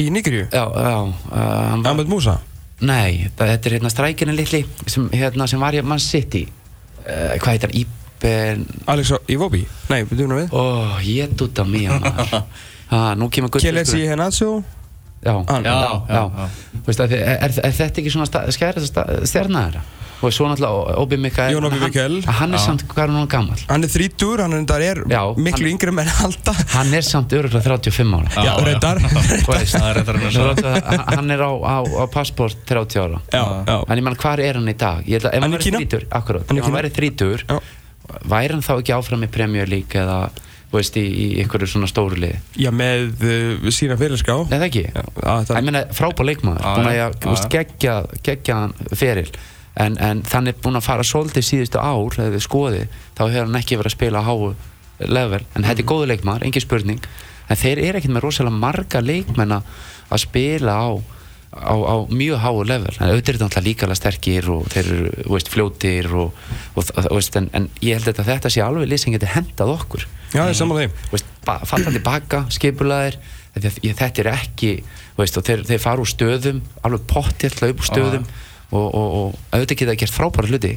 Í 0.00 0.08
Nígeríu, 0.08 0.46
já, 0.48 0.62
já, 0.72 0.92
uh, 1.04 1.88
Ahmed 1.88 2.08
Musa? 2.08 2.38
Nei, 2.82 3.28
það, 3.36 3.50
þetta 3.52 3.68
er 3.68 3.74
hérna 3.76 3.90
strækinin 3.92 4.38
litli 4.38 4.62
sem, 4.88 5.08
hérna, 5.12 5.46
sem 5.50 5.60
var 5.60 5.76
hjá 5.76 5.84
Man 5.84 6.00
City. 6.02 6.46
Uh, 7.02 7.34
Hvað 7.42 7.50
heitir 7.52 7.68
hann? 7.68 7.82
Íben 7.82 8.64
Alex 8.90 9.12
Iwobi, 9.30 9.64
nei, 9.90 10.02
byrjum 10.08 10.36
við. 10.38 10.54
Ó, 10.54 10.62
ég 11.04 11.34
dúta 11.36 11.66
mér 11.66 11.98
maður 11.98 12.36
ah, 12.92 13.12
Nú 13.18 13.28
kemur 13.32 13.50
gull 13.50 13.64
Kelesi 13.64 14.04
Henatsjó 14.06 14.60
Já, 15.22 15.34
já, 15.34 15.58
Já, 15.62 15.74
já, 16.08 16.22
já, 16.36 16.46
Veist, 16.86 17.02
að, 17.02 17.16
er, 17.18 17.34
er, 17.48 17.56
er 17.66 17.74
þetta 17.78 18.02
ekki 18.02 18.12
svona 18.14 18.46
skærast 18.54 19.00
stjarnar? 19.30 19.80
Og 20.22 20.30
svo 20.30 20.46
náttúrulega 20.46 20.96
Obi 21.02 21.16
Mikael 21.18 21.50
Jón 21.56 21.64
hann- 21.66 21.80
Mikael. 21.82 22.16
Hann 22.38 22.54
er 22.54 22.58
samt, 22.62 22.84
hvað 22.86 23.02
er 23.08 23.14
hann 23.16 23.28
gammal? 23.32 23.58
Hann 23.68 23.82
er 23.82 23.90
þrítur, 23.90 24.38
hann 24.44 24.52
er, 24.54 24.82
er 24.82 25.00
Já, 25.10 25.22
miklu 25.34 25.66
hann- 25.66 25.72
yngri 25.74 25.92
menn 25.98 26.06
halda 26.06 26.54
Hann 26.76 26.94
er 26.94 27.02
samt 27.02 27.32
öruglega 27.34 27.62
35 27.66 28.14
ára 28.14 28.28
Já, 28.30 28.42
Já, 28.44 28.52
já. 28.52 28.64
reyndar 28.68 28.96
er 29.82 31.16
hann 31.16 31.30
er 31.30 31.42
á, 31.42 31.50
á, 31.50 31.76
á 31.82 32.04
passport 32.10 32.56
30 32.66 33.00
ára 33.02 33.18
Já, 33.32 33.42
já 33.66 33.76
En 33.88 33.98
ég 33.98 34.02
menn, 34.06 34.16
hvað 34.16 34.42
er 34.46 34.54
hann 34.60 34.68
í 34.70 34.76
dag? 34.78 35.02
Ég 35.06 35.18
held 35.18 35.26
að 35.26 35.34
ef 35.34 35.42
Hann 35.42 35.54
er 35.54 35.58
Hann 36.48 36.58
er 36.58 36.62
í 36.62 36.62
ef 36.62 36.64
hann 36.70 36.96
þrítur 36.96 37.44
Já. 37.48 37.58
væri 38.28 38.52
hann 38.56 38.62
þá 38.66 38.72
ekki 38.78 38.94
áfram 38.96 39.22
í 39.26 39.30
Premier 39.32 39.66
League 39.70 39.98
eða, 39.98 40.18
veist, 40.72 40.96
í, 41.00 41.04
í 41.06 41.26
einhverju 41.42 41.68
svona 41.74 41.88
stóru 41.90 42.18
liði? 42.18 42.38
Já, 42.62 42.70
með 42.74 43.24
uh, 43.26 43.70
sína 43.74 43.96
fyrirská 44.00 44.38
Nei, 44.50 44.58
það 44.58 44.68
ekki? 44.68 44.84
Já, 44.92 45.04
Ég 45.56 45.66
meina, 45.68 45.84
frábár 45.96 46.28
leikmaður, 46.30 46.62
Já, 46.62 46.74
búin 46.78 46.90
að 46.90 46.96
já, 46.98 47.06
já, 47.08 47.34
já. 47.42 47.48
geggja, 47.56 47.96
geggja 48.26 48.60
hann 48.62 48.74
feril 48.94 49.30
en, 49.80 49.96
en 49.98 50.22
þannig 50.26 50.60
búin 50.64 50.76
að 50.78 50.86
fara 50.88 51.06
svolítið 51.06 51.46
síðustu 51.48 51.80
ár, 51.80 52.12
þegar 52.16 52.34
við 52.36 52.44
skoði 52.46 52.82
þá 53.16 53.22
hefur 53.24 53.46
hann 53.46 53.60
ekki 53.62 53.80
verið 53.80 53.92
að 53.92 53.96
spila 53.96 54.22
á 54.22 54.28
háu 54.28 54.52
level. 55.02 55.42
En 55.56 55.66
þetta 55.66 55.82
er 55.82 55.88
góðu 55.88 56.10
leikmaður, 56.12 56.46
engin 56.46 56.64
spurning. 56.64 57.08
En 57.50 57.58
þeir 57.58 57.80
eru 57.82 57.98
ekkert 57.98 58.14
með 58.14 58.26
rosalega 58.26 58.62
marga 58.62 59.02
leikmenn 59.02 59.56
að 59.58 60.22
spila 60.22 60.76
á 60.78 60.88
á, 61.52 61.74
á 61.76 61.96
mjög 62.08 62.38
háu 62.40 62.62
level. 62.64 62.94
En 62.98 63.10
auðvitað 63.10 63.34
er 63.34 63.36
þetta 63.36 63.46
náttúrulega 63.48 63.66
líka 63.68 63.86
alveg 63.86 64.00
sterkir 64.00 64.48
og 64.52 64.68
þeir 64.72 64.88
eru, 64.94 65.10
veist, 65.34 65.50
fljótir 65.52 66.08
og, 66.16 66.38
og, 66.74 66.92
veist, 67.12 67.36
en, 67.36 67.48
en 67.56 67.68
ég 67.84 67.98
held 67.98 68.12
að 68.12 68.30
þetta 68.30 68.52
sé 68.52 68.64
alveg 68.64 68.94
sem 69.00 69.14
getur 69.14 69.34
hendað 69.34 69.74
okkur. 69.74 70.06
Já, 70.32 70.46
ég 70.48 70.56
saman 70.56 70.80
þeim 70.80 70.94
Þú 71.02 71.16
veist, 71.16 71.34
ba- 71.44 71.60
falla 71.68 71.92
tilbaka, 71.92 72.44
skipulaðir 72.56 73.18
þetta, 73.56 73.74
þetta 73.84 74.24
er 74.24 74.30
ekki 74.32 74.72
veist, 75.18 75.36
þeir, 75.44 75.66
þeir 75.68 75.82
fara 75.82 76.04
úr 76.04 76.12
stöðum 76.12 76.62
alveg 76.86 77.04
pottið 77.10 77.58
hlaup 77.60 77.84
úr 77.84 77.90
stöðum. 77.90 78.24
Og, 78.24 78.48
og, 78.72 78.94
og 78.94 79.36
auðvitað 79.52 79.78
geta 79.84 79.94
gert 80.02 80.14
frábæra 80.16 80.48
hluti 80.50 80.72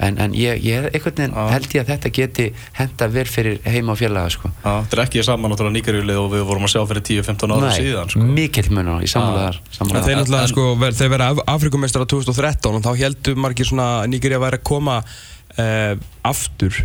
en, 0.00 0.16
en 0.16 0.32
ég, 0.32 0.60
ég 0.64 0.86
einhvern 0.94 1.16
veginn 1.18 1.34
Já. 1.36 1.42
held 1.52 1.74
ég 1.76 1.82
að 1.82 1.90
þetta 1.92 2.10
geti 2.16 2.44
henda 2.78 3.08
vel 3.12 3.24
fyrir 3.28 3.58
heima 3.68 3.92
og 3.92 3.98
félaga 4.00 4.30
sko. 4.32 4.48
Já, 4.64 4.70
Þetta 4.86 4.96
er 4.96 5.02
ekki 5.04 5.24
saman 5.26 5.52
náttúrulega 5.52 5.76
nýgarjúlið 5.76 6.20
og 6.22 6.30
við 6.32 6.44
vorum 6.48 6.64
að 6.64 6.72
sjá 6.72 6.80
fyrir 6.88 7.04
10-15 7.10 7.52
ára 7.58 7.72
síðan 7.76 8.12
sko. 8.14 8.22
mikill 8.38 8.70
munur 8.72 9.04
í 9.04 9.10
sammálaðar 9.12 9.58
En 9.60 9.74
sammála 9.76 10.02
þeir 10.06 10.16
náttúrulega, 10.22 10.46
en- 10.46 10.54
sko, 10.54 10.64
þeir 11.02 11.12
verða 11.12 11.28
Af- 11.34 11.42
Afrikumestara 11.56 12.08
2013 12.14 12.78
og 12.80 12.86
þá 12.86 12.90
heldur 13.02 13.36
margir 13.44 13.68
svona 13.68 13.90
Nígeri 14.08 14.38
að 14.38 14.44
væri 14.46 14.60
að 14.62 14.64
koma 14.72 14.96
uh, 15.04 15.94
aftur 16.32 16.80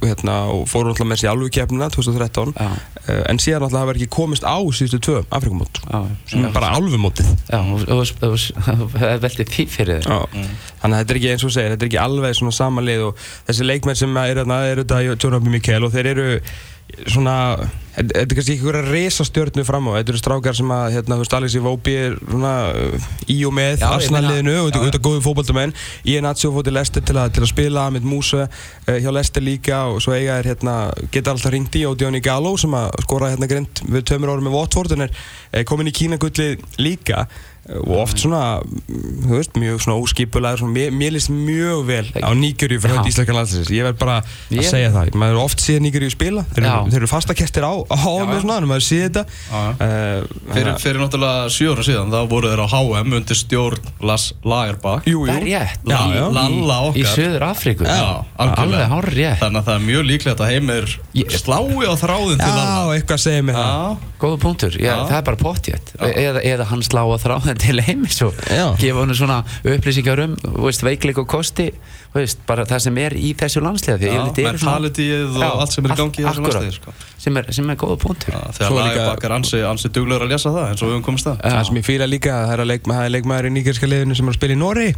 hérna, 0.00 0.34
og 0.54 0.64
fóru 0.70 0.90
náttúrulega 0.90 1.10
með 1.12 1.20
sér 1.22 1.30
alveg 1.34 1.52
keppnina 1.54 1.88
2013 1.92 2.54
Já. 2.56 2.68
uh, 2.70 3.22
en 3.30 3.40
síðan 3.42 3.64
náttúrulega 3.64 3.82
hafa 3.84 3.94
ekki 3.96 4.08
komist 4.16 4.46
á 4.48 4.56
síðustu 4.72 5.00
tvö 5.06 5.18
er 6.48 6.54
bara 6.56 6.70
og- 7.60 7.84
og- 8.30 8.96
það 8.96 9.14
veltið 9.26 9.52
því 9.54 9.66
fyrir 9.76 10.02
Já, 10.08 10.18
þannig 10.80 10.96
að 10.96 10.98
þetta 11.02 11.14
er 11.16 11.20
ekki 11.20 11.32
eins 11.34 11.44
og 11.50 11.54
segir, 11.56 11.74
þetta 11.76 11.86
er 11.86 11.90
ekki 11.92 12.02
alveg 12.06 12.36
svona 12.40 12.56
samanlið 12.60 13.06
og 13.10 13.24
þessi 13.50 13.68
leikmenn 13.68 14.00
sem 14.02 14.16
er 14.24 14.42
eru 14.74 14.84
þetta 14.86 15.02
John 15.20 15.38
Obi 15.40 15.54
Mikael 15.58 15.84
og 15.88 15.92
þeir 15.94 16.12
eru 16.14 16.28
svona, 17.10 17.34
þetta 17.96 18.16
er 18.20 18.28
kannski 18.30 18.54
ekki 18.54 18.64
einhverja 18.64 18.82
resa 18.92 19.24
stjörnu 19.26 19.64
fram 19.66 19.88
á, 19.90 19.98
þetta 19.98 20.12
eru 20.14 20.20
strákar 20.20 20.56
sem 20.56 20.70
að 20.74 20.86
hérna, 20.96 21.16
þú 21.18 21.24
veist, 21.24 21.36
Alex 21.38 21.56
Iwobi 21.58 21.94
er 22.06 22.16
svona 22.22 22.52
uh, 22.70 23.08
í 23.30 23.36
og 23.48 23.54
með 23.56 23.76
ég 23.82 23.86
Arsenal-liðinu 23.90 24.54
meina- 24.54 24.62
og 24.62 24.70
þetta 24.70 24.80
Já, 24.80 24.86
er 24.86 24.94
fótt 26.56 26.68
til 26.70 26.76
Leicester 26.78 27.06
til 27.10 27.18
að, 27.20 27.32
til 27.36 27.44
að 27.44 27.50
spila 27.52 27.84
með 27.96 28.08
Musa 28.12 28.46
uh, 28.46 28.96
hjá 28.96 29.10
Leicester 29.12 29.44
líka 29.44 29.82
og 29.90 30.00
svo 30.04 30.16
eiga 30.16 30.38
er 30.40 30.50
hérna, 30.52 30.76
geta 31.12 31.34
alltaf 31.34 31.52
ringt 31.54 31.76
í 31.80 31.84
og 31.90 31.98
Diony 32.00 32.22
Gallo 32.24 32.54
sem 32.60 32.74
að 32.78 32.90
skora 33.04 33.32
hérna 33.34 33.50
grind 33.50 33.84
við 33.90 34.06
tömur 34.12 34.34
árum 34.34 34.48
með 34.48 34.58
Watford 34.58 34.96
en 34.96 35.06
er 35.08 35.64
komin 35.68 35.90
í 35.90 35.94
Kínagulli 35.96 36.54
líka. 36.78 37.26
eh, 37.26 37.49
og 37.70 37.90
oft 38.02 38.18
svona, 38.18 38.60
þú 38.88 39.30
veist, 39.36 39.52
mjög 39.60 39.82
svona 39.84 39.98
óskipulega, 40.00 40.58
svona, 40.58 40.72
mér, 40.74 40.90
mér 40.96 41.12
líst 41.14 41.30
mjög 41.30 41.84
vel 41.86 42.06
á 42.18 42.30
Nígerju 42.34 42.80
fyrir 42.80 42.94
Já. 42.96 42.98
hönd 42.98 43.10
íslenska 43.12 43.34
landsins 43.36 43.70
ég 43.70 43.84
verð 43.86 43.98
bara 44.00 44.16
að 44.22 44.56
Ég- 44.56 44.66
segja 44.70 44.90
það. 44.94 45.10
Maður 45.20 45.38
oft 45.44 45.60
séð 45.62 45.80
Nígerju 45.84 46.10
spila. 46.10 46.42
Þeir 46.54 46.64
Já. 46.66 46.72
eru, 46.80 46.90
þeir 46.90 47.00
eru 47.02 47.10
fastakestir 47.12 47.62
á, 47.68 47.72
á 47.84 47.98
með 48.26 48.40
svona, 48.42 48.56
en 48.58 48.68
maður 48.70 48.86
séð 48.88 49.04
þetta. 49.06 49.24
Já, 49.50 49.60
já. 49.60 49.70
uh, 49.86 50.54
Fyrir, 50.54 50.72
fyrir 50.82 50.98
náttúrulega 51.04 51.50
sjö 51.54 51.70
ára 51.76 51.84
síðan 51.86 52.10
þá 52.10 52.20
voru 52.32 52.48
þeir 52.50 52.64
á 52.64 52.68
HM 52.74 53.12
undir 53.20 53.36
stjórn 53.38 53.78
Las 54.02 54.32
Lagerbach 54.44 55.06
er 55.06 55.46
Já, 55.46 55.62
já. 55.86 56.26
Lalla 56.30 56.78
Í 56.90 57.04
okkar. 57.04 57.14
Söður 57.14 57.42
Afríku 57.50 57.84
Já, 57.84 58.24
Alveg 58.36 58.58
algjörlega. 58.58 58.88
Hár 58.90 59.08
rétt 59.14 59.40
Þannig 59.40 59.60
að 59.60 59.66
það 59.68 59.74
er 59.76 59.84
mjög 59.86 60.04
líklegt 60.10 60.40
að 60.40 60.50
heimir 60.50 60.98
Ég- 61.14 61.30
slái 61.30 61.86
á 61.86 61.94
þráðin 62.00 62.38
til 62.40 62.50
Já, 62.50 62.56
Lalla. 62.56 62.94
eitthvað 62.98 63.20
segir 63.20 63.42
mér 63.46 63.54
það. 63.54 63.70
Já, 63.70 63.96
Góða 64.20 64.36
punktur, 64.42 64.70
já, 64.76 64.84
Já. 64.84 64.96
það 65.08 65.16
er 65.16 65.22
bara 65.22 65.36
pottjætt 65.40 65.86
eða, 65.96 66.40
eða 66.44 66.64
hann 66.68 66.82
slá 66.84 67.00
að 67.08 67.22
þráðin 67.24 67.49
til 67.58 67.80
heimis 67.82 68.20
og 68.22 68.34
Já. 68.46 68.66
gefa 68.78 69.00
hann 69.02 69.14
svona 69.14 69.38
upplýsingar 69.64 70.22
um 70.24 70.36
veist, 70.64 70.84
veikleik 70.86 71.18
og 71.18 71.26
kosti 71.30 71.70
veist, 72.14 72.38
bara 72.46 72.64
það 72.68 72.84
sem 72.86 72.98
er 73.02 73.16
í 73.18 73.32
þessu 73.38 73.62
landslega 73.64 74.10
Já, 74.10 74.24
mentalityið 74.36 75.36
og 75.36 75.42
Já, 75.42 75.48
allt 75.64 75.72
sem 75.74 75.84
er 75.88 75.94
í 75.94 75.98
gangi 76.02 76.22
í 76.22 76.26
þessu 76.26 76.44
akkurat. 76.44 76.60
landsliði, 76.60 76.76
sko. 76.78 76.94
sem, 77.24 77.40
er, 77.40 77.50
sem 77.58 77.70
er 77.70 77.80
góða 77.80 77.98
punktur 78.04 78.36
Svo 78.36 78.52
Þegar 78.60 78.76
Lagerbach 78.80 79.24
er 79.30 79.36
ansi, 79.38 79.62
ansi 79.66 79.90
duglegur 79.94 80.26
að 80.26 80.34
lesa 80.34 80.52
það 80.54 80.68
eins 80.70 80.82
og 80.84 80.88
við 80.90 80.94
höfum 80.96 81.08
komist 81.10 81.30
að 81.32 81.40
Það 81.46 81.64
sem 81.70 81.80
ég 81.80 81.88
fýla 81.90 82.10
líka, 82.10 82.36
það 82.46 82.54
er, 82.54 82.64
að 82.66 82.70
leikma, 82.74 83.00
það 83.00 83.10
leikmaður 83.16 83.50
í 83.50 83.54
nýgerska 83.56 83.90
liðinu 83.90 84.18
sem 84.20 84.30
er 84.30 84.34
að 84.34 84.40
spila 84.40 84.56
í 84.56 84.60
Nóri 84.60 84.88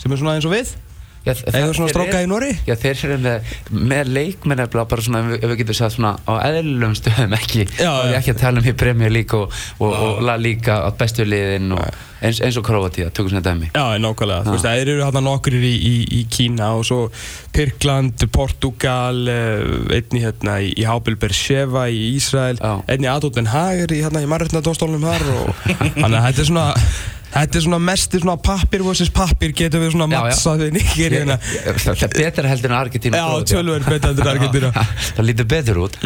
sem 0.00 0.12
er 0.14 0.22
svona 0.22 0.36
eins 0.38 0.48
og 0.48 0.54
við 0.54 0.74
Já, 1.20 1.34
Eða 1.34 1.74
svona 1.76 1.90
eru- 1.92 2.22
í 2.24 2.28
Noregi? 2.30 2.58
Já, 2.64 2.74
þeir 2.80 3.00
eru 3.04 3.16
með, 3.20 3.48
með 3.92 4.12
leikmenn 4.16 4.62
bara 4.72 5.02
svona, 5.04 5.18
ef 5.20 5.26
við- 5.34 5.50
við 5.50 5.58
getum 5.60 5.76
sagt 5.76 5.96
svona 5.98 6.12
á 6.24 6.32
eðlum 6.48 6.94
stöðum 6.96 7.34
ekki. 7.36 7.66
Já, 7.76 7.90
og 7.92 8.06
já. 8.08 8.16
ekki 8.20 8.32
að 8.32 8.38
tala 8.40 8.62
um 8.62 8.64
í 8.64 8.72
Premier 8.72 9.12
League 9.12 9.36
og, 9.36 9.52
og, 9.80 9.92
og 9.92 10.22
La 10.24 10.36
Liga 10.40 10.78
á 10.80 10.90
bestu 10.96 11.26
liðin 11.28 11.74
og 11.76 11.84
eins, 12.24 12.40
eins 12.40 12.56
og 12.56 12.64
Kroatia, 12.64 13.10
tökum 13.12 13.28
svona 13.34 13.44
dæmi. 13.44 13.68
Já, 13.74 13.84
nákvæmlega, 14.00 14.46
þú 14.48 14.54
veist, 14.56 14.64
það 14.64 14.80
eru 14.86 14.96
hérna 15.04 15.22
nokkur 15.28 15.52
í, 15.60 15.74
í, 15.76 15.94
í 16.20 16.24
Kína 16.32 16.72
og 16.78 16.84
svo 16.88 17.00
Tyrkland, 17.52 18.24
Portugal, 18.32 19.20
uh, 19.28 19.92
einni 19.92 20.24
hérna 20.24 20.56
í, 20.64 20.72
Hábil 20.88 21.16
Bersheva 21.20 21.84
í 21.92 22.14
Ísrael, 22.16 22.56
einni 22.88 23.08
Adolf 23.12 23.34
Den 23.36 23.52
Hager 23.52 23.92
í 23.92 24.00
hérna 24.04 24.24
í 24.24 24.28
Marreitnadónstólunum 24.30 25.04
þar 25.04 25.26
og 25.36 25.64
þannig 26.00 26.16
að 26.16 26.28
þetta 26.30 26.44
er 26.46 26.52
svona 26.54 26.68
Þetta 27.30 27.58
er 27.60 27.62
svona 27.62 27.78
mesti 27.82 28.18
svona 28.18 28.34
pappir 28.42 28.82
versus 28.82 29.10
pappir 29.14 29.52
getum 29.56 29.84
við 29.84 29.92
svona 29.94 30.08
mattsað 30.10 30.64
við 30.64 30.72
Nigeríuna 30.78 31.36
Það 31.40 32.02
er 32.06 32.14
betra 32.16 32.50
heldur 32.50 32.72
en 32.72 32.78
Argentína 32.80 33.20
Já, 33.20 33.26
Króatía. 33.28 33.60
tölvöld 33.60 33.86
betur 33.86 34.10
enn 34.10 34.30
Argentína 34.32 34.72
Það 35.16 35.28
lítur 35.28 35.48
betur 35.52 35.80
út. 35.84 36.00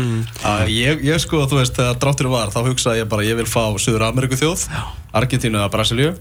Að 0.45 0.75
Ég, 0.75 1.01
ég 1.09 1.23
sko, 1.25 1.41
þú 1.49 1.63
veist, 1.63 1.79
þegar 1.79 1.99
dráttur 2.05 2.29
var 2.35 2.53
þá 2.53 2.61
hugsaði 2.69 3.01
ég 3.03 3.11
bara, 3.15 3.25
ég 3.25 3.41
vil 3.41 3.49
fá 3.49 3.65
Suður 3.81 4.07
Ameríku 4.11 4.37
þjóð 4.41 4.67
Argentínu 5.17 5.61
eða 5.63 5.73
Brasilíu. 5.73 6.13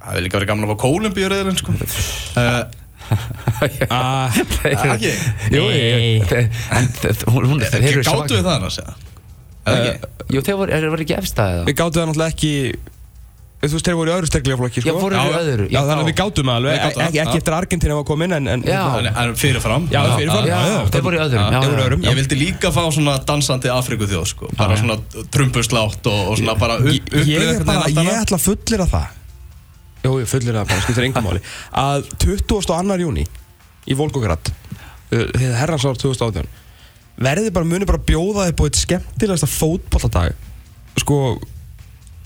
Það 0.00 0.08
hefði 0.10 0.24
líka 0.26 0.40
verið 0.40 0.50
gaman 0.52 0.66
að 0.68 0.72
fá 0.72 0.80
Kólumbíu 0.86 1.30
reyðilinn 1.32 1.60
sko. 1.60 1.76
uh, 2.40 2.84
Ah, 3.86 4.34
Ekki? 4.66 5.12
Jú. 5.54 5.62
En 5.70 6.88
hún, 7.30 7.44
hún, 7.52 7.60
þeir 7.62 7.84
eru 7.92 8.02
Gáttu 8.02 8.34
við 8.34 8.42
það 8.42 8.54
annars, 8.56 8.78
ekki? 9.70 10.10
Jú, 10.34 10.42
þeir 10.42 10.58
voru, 10.58 11.04
ekki 11.04 11.16
efstæðið 11.20 11.68
Við 11.68 11.76
gáttum 11.78 12.00
það 12.00 12.08
náttúrulega 12.10 12.34
ekki 12.34 12.52
Þú 13.56 13.72
veist, 13.72 13.86
þeir 13.88 13.96
voru 13.96 14.10
í 14.10 14.14
öðru 14.14 14.28
sterklega 14.28 14.56
flokki 14.60 14.82
sko. 14.82 14.92
Já, 14.92 14.96
voru 15.00 15.16
í 15.16 15.36
öðru. 15.40 15.64
Já, 15.72 15.78
þannig 15.80 16.02
að 16.02 16.08
við 16.10 16.16
gáttum 16.20 16.50
alveg, 16.52 16.74
Við 16.76 16.82
gátum 16.82 17.00
það, 17.00 17.16
ekki, 17.22 17.38
eftir 17.40 17.54
að 17.54 17.62
Argentina 17.62 17.96
var 17.96 18.04
komin 18.06 18.34
en, 18.36 18.50
en 18.52 18.64
Já. 18.68 18.80
En, 19.00 19.08
en 19.22 19.32
fyrirfram. 19.40 19.86
Já, 19.90 20.00
fyrirfram, 20.12 20.46
Já, 20.46 20.52
já, 20.52 20.68
já, 20.68 20.90
þeir 20.92 21.04
voru 21.06 21.16
í 21.16 21.22
öðrum. 21.24 22.04
Ég 22.04 22.18
vildi 22.20 22.38
líka 22.38 22.72
fá 22.76 22.82
svona 22.94 23.16
dansandi 23.26 23.72
Afriku 23.72 24.10
þjóð 24.12 24.28
sko. 24.34 24.50
Bara 24.60 24.76
svona 24.76 24.98
trumpuslátt 25.34 26.10
og, 26.12 26.20
og 26.34 26.38
svona 26.42 26.58
bara 26.60 26.76
upp, 26.84 27.16
Ég, 27.26 27.64
ætla 27.64 28.36
að 28.36 28.44
fullera 28.44 28.86
það. 28.92 29.16
Jú, 30.04 30.14
ég 30.20 30.30
fullera 30.30 30.62
það 30.62 30.70
bara, 30.74 30.84
skiptir 30.84 31.08
engum 31.08 31.26
máli. 31.26 31.42
Að 31.86 32.12
22. 32.22 33.00
júni 33.02 33.26
í 33.86 33.96
Volgograd 33.98 34.52
Þegar 35.10 35.58
herrans 35.60 35.86
ár 35.86 35.98
2018 35.98 36.48
Verði 37.26 37.52
bara, 37.54 37.68
muni 37.68 37.88
bara 37.88 38.02
bjóða 38.02 38.48
upp 38.50 38.62
á 38.62 38.64
eitt 38.66 38.80
skemmtilegasta 38.80 39.48
fótbolladag 39.48 40.34
Sko, 41.00 41.38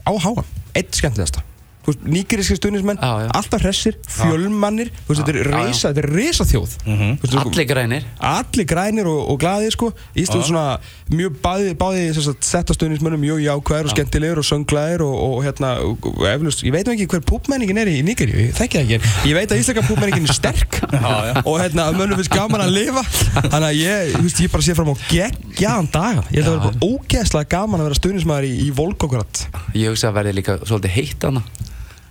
á 0.07 0.13
háa 0.17 0.45
Eitt 0.75 0.95
skemmtilegasta 0.95 1.43
Nígeríski 2.05 2.57
stuðnismenn, 2.59 2.99
Já, 3.01 3.13
já. 3.25 3.29
alltaf 3.39 3.63
hressir, 3.65 3.97
fjölmannir 4.09 4.91
þetta 5.09 5.29
er 5.33 5.39
Já, 5.41 5.45
já. 5.45 5.51
reysa, 5.57 5.91
þetta 5.93 6.03
er 6.05 6.11
reysa 6.15 6.45
þjóð 6.51 6.77
Mhm. 6.87 7.39
Allir 7.41 7.67
grænir. 7.71 8.05
Allir 8.21 8.67
grænir 8.67 9.07
og, 9.11 9.21
og 9.31 9.39
glaðir 9.41 9.71
sko. 9.75 9.93
Ísland 10.17 10.43
Já. 10.45 10.49
svona 10.49 10.65
mjög 11.11 11.37
báði, 11.43 11.75
báði 11.75 12.03
settastöðnismönnum 12.41 13.21
mjög 13.21 13.41
jákvæðir 13.45 13.89
og 13.89 13.95
skemmtilegur 13.95 14.39
og 14.43 14.47
sönglaðir 14.49 15.05
og, 15.05 15.15
og 15.21 15.45
hérna 15.45 15.71
og, 15.85 16.09
eflust, 16.31 16.63
ég 16.67 16.73
veit 16.75 16.89
ekki 16.89 17.07
hver 17.11 17.25
púpmenningin 17.27 17.79
er 17.83 17.91
í 17.91 18.01
Nígeríu, 18.07 18.49
ég 18.49 18.55
þekki 18.59 18.81
það 18.81 18.85
ekki. 18.97 19.13
Ég 19.31 19.39
veit 19.39 19.51
að 19.55 19.63
íslenska 19.63 19.87
púpmenningin 19.89 20.29
er 20.29 20.37
sterk 20.37 20.81
og 21.49 21.57
hérna 21.61 21.89
að 21.91 21.99
mönnum 22.01 22.21
finnst 22.21 22.35
gaman 22.35 22.65
að 22.65 22.75
lifa. 22.77 23.05
Þannig 23.51 23.69
að 23.71 23.79
ég, 23.81 24.13
þú 24.17 24.23
veist, 24.27 24.43
ég 24.45 24.53
bara 24.55 24.67
sé 24.67 24.77
fram 24.79 24.93
á 24.93 24.97
geggjaðan 25.11 25.91
daga, 25.95 26.25
ég 26.35 26.45
held 26.45 26.55
að 26.55 26.61
vera 26.67 26.91
ógeðslega 26.91 27.51
gaman 27.57 27.81
að 27.83 27.91
vera 27.91 28.01
stuðnismæður 28.01 28.49
í, 28.51 28.53
í 28.67 28.71
Volgograd. 28.77 29.45
Ég 29.75 29.91
hugsa 29.93 30.11
að 30.11 30.19
verði 30.21 30.37
líka 30.41 30.59
svolítið 30.65 30.97
heitt 30.99 31.27
hana 31.29 31.43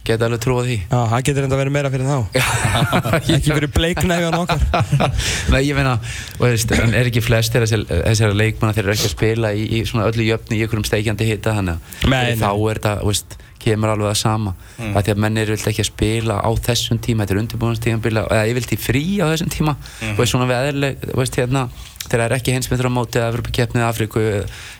Geta 0.10 0.26
alveg 0.26 0.42
trúið 0.42 0.70
því. 0.70 0.76
Já, 0.90 1.00
það 1.12 1.26
getur 1.28 1.46
enda 1.46 1.58
verið 1.60 1.74
meira 1.76 1.90
fyrir 1.94 2.08
þá. 2.10 2.40
Ekki 3.36 3.52
fyrir 3.52 3.70
bleiknæfjan 3.76 4.38
okkar. 4.40 4.64
Nei, 5.54 5.60
ég 5.68 5.78
meina, 5.78 6.00
og 6.40 6.48
veist, 6.48 6.72
en 6.74 6.96
er 6.98 7.10
ekki 7.12 7.22
flestir 7.22 7.62
þessar, 7.66 7.84
þessar 8.08 8.34
leikmanna 8.34 8.74
þeir 8.74 8.88
eru 8.88 8.96
ekki 8.96 9.06
að 9.06 9.14
spila 9.14 9.52
í, 9.54 9.68
í 9.78 9.84
svona 9.86 10.08
öllu 10.10 10.26
jöfni 10.26 10.58
í 10.58 10.64
einhverjum 10.66 10.88
steikjandi 10.90 11.28
hita 11.30 11.54
þannig 11.60 11.78
að 11.78 12.10
Nei, 12.16 12.34
þá 12.40 12.50
er 12.50 12.82
þetta, 12.82 12.96
veist, 13.06 13.38
kemur 13.60 13.92
alveg 13.94 14.10
að 14.10 14.18
sama. 14.24 14.56
Mm. 14.80 14.96
að 14.96 15.06
því 15.06 15.14
að 15.14 15.22
menn 15.26 15.40
eru 15.44 15.56
vilt 15.56 15.70
ekki 15.70 15.84
að 15.84 15.90
spila 15.92 16.40
á 16.40 16.50
þessum 16.70 17.02
tíma, 17.04 17.26
þetta 17.26 17.36
er 17.36 17.42
undirbúinastíðanbila 17.44 18.24
eða 18.32 18.48
ég 18.50 18.58
vilti 18.58 18.80
frí 18.80 19.04
á 19.20 19.26
þessum 19.34 19.52
tíma. 19.52 19.76
Mhm. 19.76 20.14
og 20.16 20.22
veist 20.24 20.34
svona 20.34 20.48
við 20.50 20.70
eðlileg, 20.70 21.04
veist 21.20 21.38
hérna 21.38 21.66
þegar 22.06 22.24
það 22.24 22.26
er 22.26 22.36
ekki 22.38 22.56
heimsmyndur 22.56 22.90
á 22.90 22.94
móti 22.96 23.20
að 23.20 23.28
Evropakeppnið 23.34 23.86
Afríku, 23.86 24.24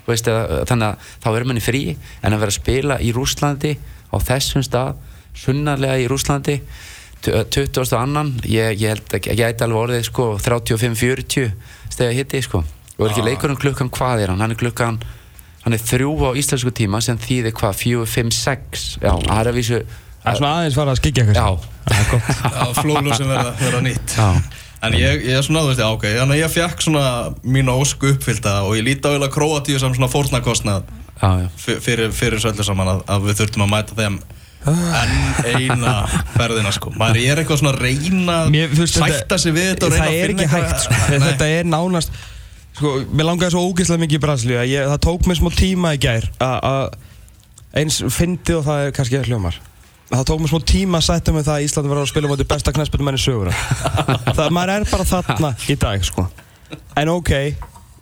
veist, 0.08 0.32
eða, 0.32 0.64
þannig 0.70 0.88
að 0.88 1.12
þá 1.26 1.30
er 1.34 1.48
manni 1.50 1.64
frí, 1.64 1.84
en 2.24 2.34
að 2.34 2.46
vera 2.46 2.56
að 2.56 2.60
spila 2.62 3.00
í 3.04 3.12
Rússlandi 3.14 3.76
á 4.10 4.18
þessum 4.32 4.64
stað 4.66 4.96
sunnarlega 5.38 6.00
í 6.02 6.08
Rússlandi 6.10 6.60
20. 7.26 7.82
annan. 8.00 8.34
Ég, 8.48 8.80
ég 8.80 8.94
held 8.96 9.16
að 9.16 9.30
ég 9.32 9.40
gæti 9.42 9.66
alveg 9.66 9.82
orðið 9.84 10.04
sko 10.08 10.28
35-40 10.40 11.50
stegi 11.92 12.20
hitti 12.20 12.42
sko. 12.46 12.64
Og 13.00 13.06
er 13.08 13.14
ekki 13.14 13.26
leikurinn 13.26 13.60
klukkan 13.60 13.92
hvað 13.96 14.24
er 14.26 14.34
hann? 14.34 14.44
Hann 14.44 14.56
er 14.56 14.60
klukkan 14.60 15.00
hann 15.66 15.76
er 15.76 15.84
þrjú 15.84 16.14
á 16.24 16.30
íslensku 16.40 16.72
tíma 16.76 17.02
sem 17.04 17.20
þýðir 17.20 17.56
hvað? 17.60 17.76
4-5-6 17.84 18.86
já, 19.04 19.12
það 19.12 19.42
er 19.42 19.52
að 19.52 19.60
vísu 19.60 19.82
Það 20.20 20.32
er 20.34 20.40
svona 20.40 20.56
aðeins 20.60 20.76
fara 20.76 20.92
að 20.92 20.98
skikja 21.00 21.24
eitthvað. 21.24 21.38
Já, 21.40 21.84
Það 21.90 22.00
er 22.00 22.10
gott. 22.10 22.42
Að 22.64 22.74
flólu 22.82 23.14
sem 23.16 23.30
verða, 23.32 23.52
verða 23.60 23.80
nýtt. 23.86 24.16
Já, 24.20 24.28
En 24.80 24.96
ég, 24.96 25.24
ég 25.28 25.36
er 25.36 25.44
svona, 25.44 25.66
þú 25.66 25.72
veist, 25.74 25.82
já, 25.84 25.88
ok, 25.92 26.04
þannig 26.16 26.38
að 26.38 26.40
ég 26.40 26.52
fekk 26.54 26.84
svona 26.86 27.08
mínu 27.44 27.74
ósku 27.82 28.14
uppfyllta 28.14 28.54
og 28.64 28.78
ég 28.78 28.86
líti 28.88 29.04
á 29.04 29.12
eiginlega 29.12 29.34
Króatíu 29.34 29.80
sem 29.82 29.96
svona 29.96 30.08
fórnarkostnað 30.12 30.86
fyrir, 31.60 32.14
fyrir 32.16 32.40
söllu 32.40 32.64
saman 32.64 32.94
að, 32.94 33.02
að 33.12 33.26
við 33.28 33.42
þurftum 33.42 33.66
að 33.66 33.72
mæta 33.74 33.98
þeim 33.98 34.16
enn 34.68 35.46
eina 35.56 35.94
ferðina, 36.36 36.72
sko. 36.76 36.92
Maður 37.00 37.22
er 37.24 37.40
eitthvað 37.42 37.62
svona 37.62 37.72
að 37.78 37.84
reyna 37.86 38.36
Mér, 38.52 38.74
þetta- 38.76 39.08
sætta 39.08 39.38
sig 39.40 39.54
við 39.56 39.70
þetta 39.72 39.86
og 39.88 39.94
reyna 39.94 40.10
að 40.10 40.18
finna 40.28 40.44
ekki 40.44 40.56
hægt 40.56 40.84
sko. 40.84 40.98
Þetta 41.30 41.48
er 41.48 41.70
nánast 41.70 42.12
sko, 42.80 42.92
mér 43.14 43.28
langaði 43.30 43.54
svo 43.56 43.64
ógeðslega 43.70 44.04
mikið 44.04 44.20
í 44.20 44.24
Brasilíu 44.26 44.60
ég, 44.68 44.90
það 44.92 45.00
tók 45.08 45.30
mér 45.30 45.40
smá 45.40 45.50
tíma 45.56 45.94
í 45.96 46.02
gær 46.04 46.28
að- 46.44 46.98
eins 47.80 48.02
fyndið 48.16 48.60
og 48.60 48.68
það 48.68 48.84
er 48.86 48.94
kannski 48.98 49.22
hljómar 49.30 49.58
það 50.10 50.24
tók 50.30 50.44
mér 50.44 50.52
smá 50.54 50.62
tíma 50.74 51.00
að 51.00 51.08
sætta 51.08 51.34
mig 51.36 51.44
það 51.48 51.56
að 51.60 51.66
Íslandi 51.68 51.92
var 51.94 52.00
að 52.02 52.12
spila 52.12 52.32
móti 52.32 52.48
besta 52.50 52.74
knæspöldum 52.76 53.12
enn 53.12 53.20
í 53.20 53.24
söguna 53.24 53.54
það 54.40 54.54
maður 54.56 54.74
er 54.76 54.88
bara 54.92 55.08
þarna 55.12 55.52
í 55.70 55.76
dag 55.80 56.06
sko. 56.08 56.26
en 56.98 57.12
ok 57.14 57.32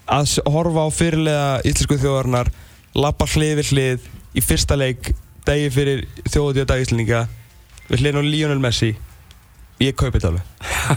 að 0.08 0.38
horfa 0.54 0.86
á 0.88 0.90
fyrirlega 0.96 1.48
íslensku 1.68 1.98
þjóðarinnar 2.00 2.52
lappa 2.98 3.28
hlið 3.28 3.58
við 3.60 3.72
hlið 3.74 4.08
í 4.40 4.44
fyrsta 4.46 4.78
leik 4.80 5.12
degi 5.48 5.70
fyrir 5.74 6.06
þjóðutíða 6.28 6.70
dag 6.72 6.84
Íslandinga 6.84 7.22
við 7.88 8.02
hliðin 8.04 8.20
á 8.20 8.24
Lionel 8.28 8.60
Messi. 8.64 8.94
Ég 9.82 9.94
kaupi 9.98 10.18
þetta 10.18 10.32
alveg. 10.32 10.46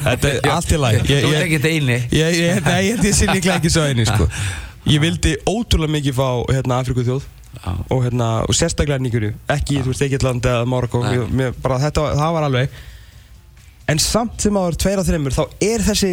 Þetta 0.06 0.30
er 0.30 0.50
allt 0.56 0.72
í 0.72 0.78
læg 0.80 1.02
þú 1.10 1.32
er 1.34 1.42
ekki 1.44 1.58
þetta 1.58 1.72
eini. 1.74 1.98
Ég, 2.16 2.38
ég, 2.40 2.62
nei, 2.64 2.80
ég 2.88 3.02
sé 3.12 3.28
líklega 3.28 3.58
ekki 3.58 3.72
svo 3.72 3.84
eini 3.88 4.06
sko. 4.08 4.28
Ég 4.88 5.02
vildi 5.02 5.34
ótrúlega 5.48 5.92
mikið 5.98 6.16
fá 6.16 6.28
hérna, 6.48 6.78
Afriku 6.80 7.04
þjóð 7.04 7.26
og, 7.90 7.98
hérna, 8.06 8.28
og 8.48 8.56
sérstaklega 8.56 9.02
Níkuru 9.02 9.32
ekki, 9.52 9.82
þú 9.82 9.92
veist, 9.92 10.04
Egyptland 10.06 10.46
eða 10.48 10.64
Marokko. 10.70 11.02
Þetta, 11.04 12.06
það 12.16 12.32
var 12.38 12.46
alveg. 12.48 12.78
En 13.90 13.98
samt 14.00 14.38
sem 14.44 14.54
áður 14.54 14.78
tveir 14.78 15.00
á 15.02 15.04
þreymur 15.04 15.34
þá 15.34 15.42
er 15.66 15.82
þessi 15.82 16.10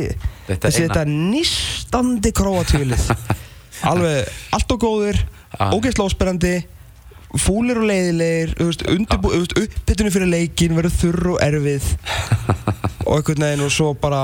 Þetta 0.48 0.64
þessi 0.66 0.86
þetta 0.88 1.04
nýstandi 1.12 2.32
króatílið 2.36 3.04
alveg 3.92 4.32
allt 4.58 4.74
og 4.74 4.80
góður 4.82 5.20
Já. 5.20 5.68
ógeðslega 5.76 6.08
ósperrandi 6.08 6.54
fúlir 7.36 7.80
og 7.82 7.88
leiðilegir 7.90 8.54
uppbytunum 8.64 10.14
fyrir 10.14 10.30
leikin 10.32 10.78
verður 10.78 10.96
þurr 11.02 11.34
og 11.34 11.42
erfið. 11.44 11.90
Og 13.08 13.22
einhvern 13.22 13.44
veginn 13.46 13.64
og 13.64 13.72
svo 13.72 13.94
bara 13.96 14.22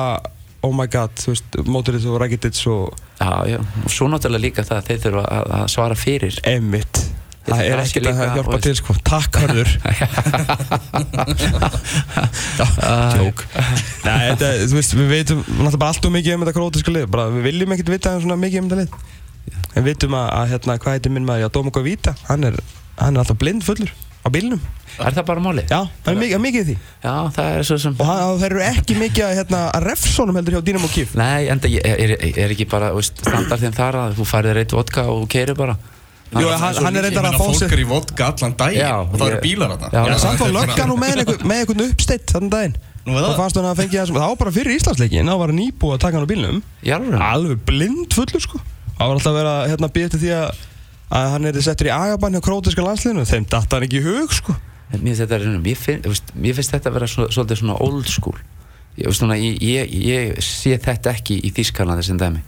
oh 0.63 0.71
my 0.75 0.87
god, 0.91 1.11
þú 1.19 1.33
veist, 1.33 1.57
Motorits 1.67 2.05
og 2.07 2.19
Rakitic 2.19 2.59
og 2.71 2.95
já, 3.19 3.31
já, 3.51 3.59
og 3.59 3.91
svo 3.91 4.07
náttúrulega 4.11 4.43
líka 4.43 4.63
það 4.67 4.77
að 4.79 4.87
þeir 4.89 5.01
þurfa 5.05 5.23
að, 5.27 5.51
að 5.57 5.65
svara 5.71 5.97
fyrir. 5.99 6.39
Emmitt 6.47 6.99
það 7.43 7.53
Það 7.53 7.63
er 7.63 7.73
er 7.73 7.81
ekkert 7.83 8.07
að 8.07 8.13
líka, 8.13 8.27
hjálpa 8.37 8.59
til 8.63 8.75
sko. 8.79 8.95
Takk 9.07 9.39
hörður. 9.43 9.69
Jók 13.23 13.43
Nei, 14.07 14.21
þetta, 14.31 14.47
þú 14.63 14.75
veist, 14.79 14.95
við 14.99 15.11
veitum 15.11 15.43
náttúrulega 15.43 15.81
bara 15.81 15.91
allt 15.91 16.07
og 16.07 16.15
mikið 16.15 16.37
um 16.37 16.45
þetta 16.45 16.55
krótiska 16.59 16.95
lið. 16.95 17.09
Bara, 17.11 17.25
við 17.35 17.49
viljum 17.49 17.75
ekkert 17.75 17.93
vita 17.97 18.15
svona 18.23 18.39
mikið 18.39 18.63
um 18.63 18.71
þetta 18.71 18.81
lið 18.83 18.91
en 19.75 19.83
við 19.83 19.89
vitum 19.93 20.15
að, 20.17 20.27
að 20.39 20.49
hérna, 20.53 20.77
hvað 20.83 20.97
heitir 20.97 21.13
minn 21.15 21.25
maður, 21.27 21.43
já, 21.45 21.49
Dómoko 21.57 21.83
Víta 21.85 22.15
hann 22.29 22.43
er, 22.49 22.57
hann 22.99 23.15
er 23.17 23.23
alltaf 23.23 23.37
blind 23.41 23.63
fullur 23.65 23.91
á 24.23 24.27
bílnum. 24.31 24.59
Er 25.03 25.11
það 25.17 25.25
bara 25.27 25.41
máli? 25.43 25.63
já, 25.67 25.79
hann 26.05 26.13
er 26.13 26.19
mikið, 26.21 26.39
mikið 26.39 26.61
í 26.61 26.65
því. 26.69 26.75
Já, 27.03 27.13
það 27.35 27.47
er 27.57 27.65
svo 27.67 27.77
sem 27.81 27.95
og 27.99 28.37
þeir 28.39 28.53
eru 28.53 28.61
ekki 28.69 28.95
mikið 28.95 29.25
að, 29.25 29.33
hérna, 29.41 29.61
að 29.75 29.87
refsónum 29.89 30.37
heldur 30.39 30.55
hjá 30.55 30.61
Dynamo 30.69 30.87
Kiev 30.93 31.15
Nei, 31.19 31.47
enda 31.51 31.67
ég- 31.73 31.83
er, 31.83 32.13
er, 32.15 32.37
er 32.45 32.53
ekki 32.55 32.67
bara 32.71 32.93
veist, 32.95 33.19
standardinn 33.19 33.75
þar 33.75 33.97
að 34.03 34.15
þú 34.21 34.27
færið 34.29 34.55
reitt 34.59 34.75
vodka 34.77 35.03
og 35.11 35.25
keirir 35.33 35.57
bara. 35.59 35.75
Jú, 36.33 36.47
hann, 36.49 36.77
hann 36.85 36.95
er 36.97 37.03
reyndar 37.09 37.27
að 37.29 37.35
fá 37.35 37.43
Fólk 37.43 37.59
sig 37.59 37.73
er 37.75 37.81
í 37.83 37.87
vodka 37.89 38.29
allan 38.31 38.55
daginn 38.57 38.79
Já, 38.79 38.93
og 39.03 39.11
það 39.19 39.27
eru 39.33 39.41
bílar 39.43 39.73
þarna. 39.75 39.89
Já, 39.91 39.99
Já, 39.99 40.13
Já, 40.13 40.17
samt 40.23 40.39
þetta 40.39 40.45
á 40.45 40.53
bara- 40.53 40.55
löggan 40.63 40.93
og 40.95 41.01
með 41.03 41.17
einhvern, 41.19 41.43
með 41.51 41.59
einhvern 41.61 41.83
uppsteitt 41.91 42.33
þannig 42.33 42.53
daginn. 42.55 42.77
Nú 43.03 43.17
er 43.19 43.25
það 43.27 43.35
fannst 43.41 43.59
hann 43.59 43.67
að 43.69 43.79
fengja 43.83 43.99
það 43.99 44.07
sem 44.07 44.15
það 44.17 44.31
var 44.31 44.39
bara 44.39 44.53
fyrir 44.55 44.77
Íslandsleikin 44.79 45.29
það 45.29 45.41
var 45.43 45.51
hann 45.53 45.61
íbúið 45.67 45.93
að 45.97 46.01
taka 46.07 46.17
hann 46.17 46.25
á 46.25 46.31
bílnum. 46.31 46.63
Alveg 47.27 47.65
blind 47.67 48.15
fullur 48.17 48.45
sko 48.47 48.61
það 48.97 49.07
var 49.07 49.17
alltaf 49.17 49.31
að 49.33 49.39
vera 49.41 49.55
hérna 49.71 49.91
eftir 49.93 50.21
því 50.21 50.37
að 50.37 50.61
að 51.13 51.29
hann 51.35 51.49
er 51.49 51.59
settur 51.61 51.89
í 51.89 51.93
agabann 51.93 52.37
hjá 52.37 52.43
krótiska 52.45 52.85
landsliðinu. 52.85 53.27
Þeim 53.29 53.45
datt 53.51 53.75
hann 53.75 53.85
ekki 53.85 54.01
í 54.01 54.07
hug 54.07 54.33
sko. 54.33 54.55
Mér 54.93 55.03
finnst 55.03 55.23
þetta, 55.23 55.53
mér 55.61 55.77
finn, 55.79 56.01
þú 56.03 56.11
veist, 56.13 56.33
mér 56.37 56.57
finnst 56.57 56.73
þetta 56.75 56.91
að 56.91 56.97
vera 56.99 57.09
svo, 57.09 57.27
svolítið 57.33 57.61
svona 57.61 57.77
old 57.81 58.09
school. 58.11 58.35
Ég, 58.93 59.09
núna, 59.23 59.35
ég, 59.41 59.55
ég, 59.65 59.93
ég 60.05 60.41
sé 60.45 60.75
þetta 60.77 61.15
ekki 61.15 61.39
í 61.41 61.49
Þískalandi 61.55 62.05
sem 62.05 62.17
dæmi. 62.21 62.43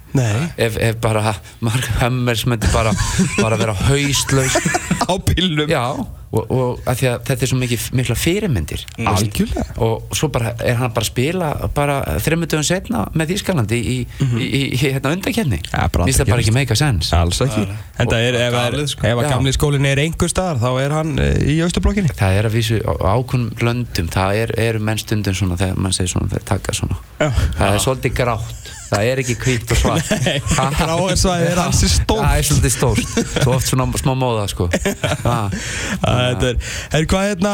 Ef, 0.61 0.77
ef 0.77 0.99
bara 1.01 1.33
Mark 1.65 1.87
Hammers 2.01 2.45
myndi 2.49 2.69
bara, 2.73 2.93
bara 3.39 3.57
vera 3.57 3.73
hauslaus. 3.87 4.59
Á 5.09 5.13
pillum. 5.25 5.65
Já, 5.69 6.05
og, 6.35 6.51
og 6.51 6.89
að 6.89 7.05
að 7.09 7.23
þetta 7.27 7.45
er 7.45 7.51
svo 7.51 7.59
mikið, 7.59 7.85
mikla 7.99 8.15
fyrirmyndir 8.19 8.83
Algjörlega. 9.11 9.65
og 9.83 10.15
svo 10.15 10.29
bara 10.33 10.53
er 10.63 10.77
hann 10.79 10.93
bara 10.95 11.05
að 11.05 11.09
spila 11.09 11.49
bara 11.75 11.97
þreymundum 12.23 12.63
setna 12.65 13.05
með 13.15 13.33
Þískalandi 13.33 13.79
í, 13.79 13.97
í, 14.05 14.29
í, 14.45 14.61
í 14.75 14.79
hérna 14.81 15.13
undakenni. 15.15 15.61
Ja, 15.71 15.87
finnst 15.91 16.21
það 16.21 16.31
bara 16.33 16.45
ekki 16.45 16.55
make 16.55 16.75
a 16.75 16.79
sense. 16.79 17.11
Alls 17.15 17.41
ekki. 17.45 17.65
En 17.99 18.11
það 18.11 18.27
er, 18.29 18.39
ef, 18.45 18.59
er, 18.61 18.79
sko. 18.91 19.07
ef 19.09 19.21
að 19.23 19.29
gamli 19.31 19.55
skólinn 19.55 19.89
er 19.89 20.03
einhver 20.03 20.31
staðar 20.31 20.61
þá 20.63 20.69
er 20.83 20.95
hann 20.99 21.13
eh, 21.21 21.35
í 21.55 21.57
austurblokkinni 21.65 22.15
það 22.15 22.39
er 22.39 22.49
að 22.49 22.57
vísu 22.59 22.79
á 22.83 22.93
ákveðnum 23.15 23.65
löndum 23.65 24.09
það 24.13 24.41
er, 24.43 24.55
eru 24.67 24.83
menn 24.83 25.01
stundum 25.01 25.37
svona 25.37 25.59
þegar 25.59 25.83
mann 25.85 25.95
segir 25.95 26.13
svona 26.15 26.31
þegar 26.33 26.49
taka 26.55 26.75
svona. 26.75 26.99
Já. 27.19 27.29
það 27.59 27.69
er 27.69 27.85
svolítið 27.85 28.17
grátt 28.21 28.74
það 28.95 29.11
er 29.11 29.21
ekki 29.23 29.37
hvítt 29.43 29.73
og 29.75 29.79
svart. 29.81 30.11
Gráarsvæðið 30.79 31.47
er 31.51 31.61
ansi 31.65 31.91
stórt. 31.91 32.25
það 32.25 32.41
er 32.41 32.49
svolítið 32.49 32.75
stórt. 32.75 33.15
Svo 33.35 33.55
oft 33.55 33.71
svona 33.71 33.87
smá 34.01 34.13
móða 34.17 34.47
sko. 34.51 34.69
Er, 36.05 36.57
er 36.95 37.05
hvað 37.09 37.29
hérna 37.29 37.53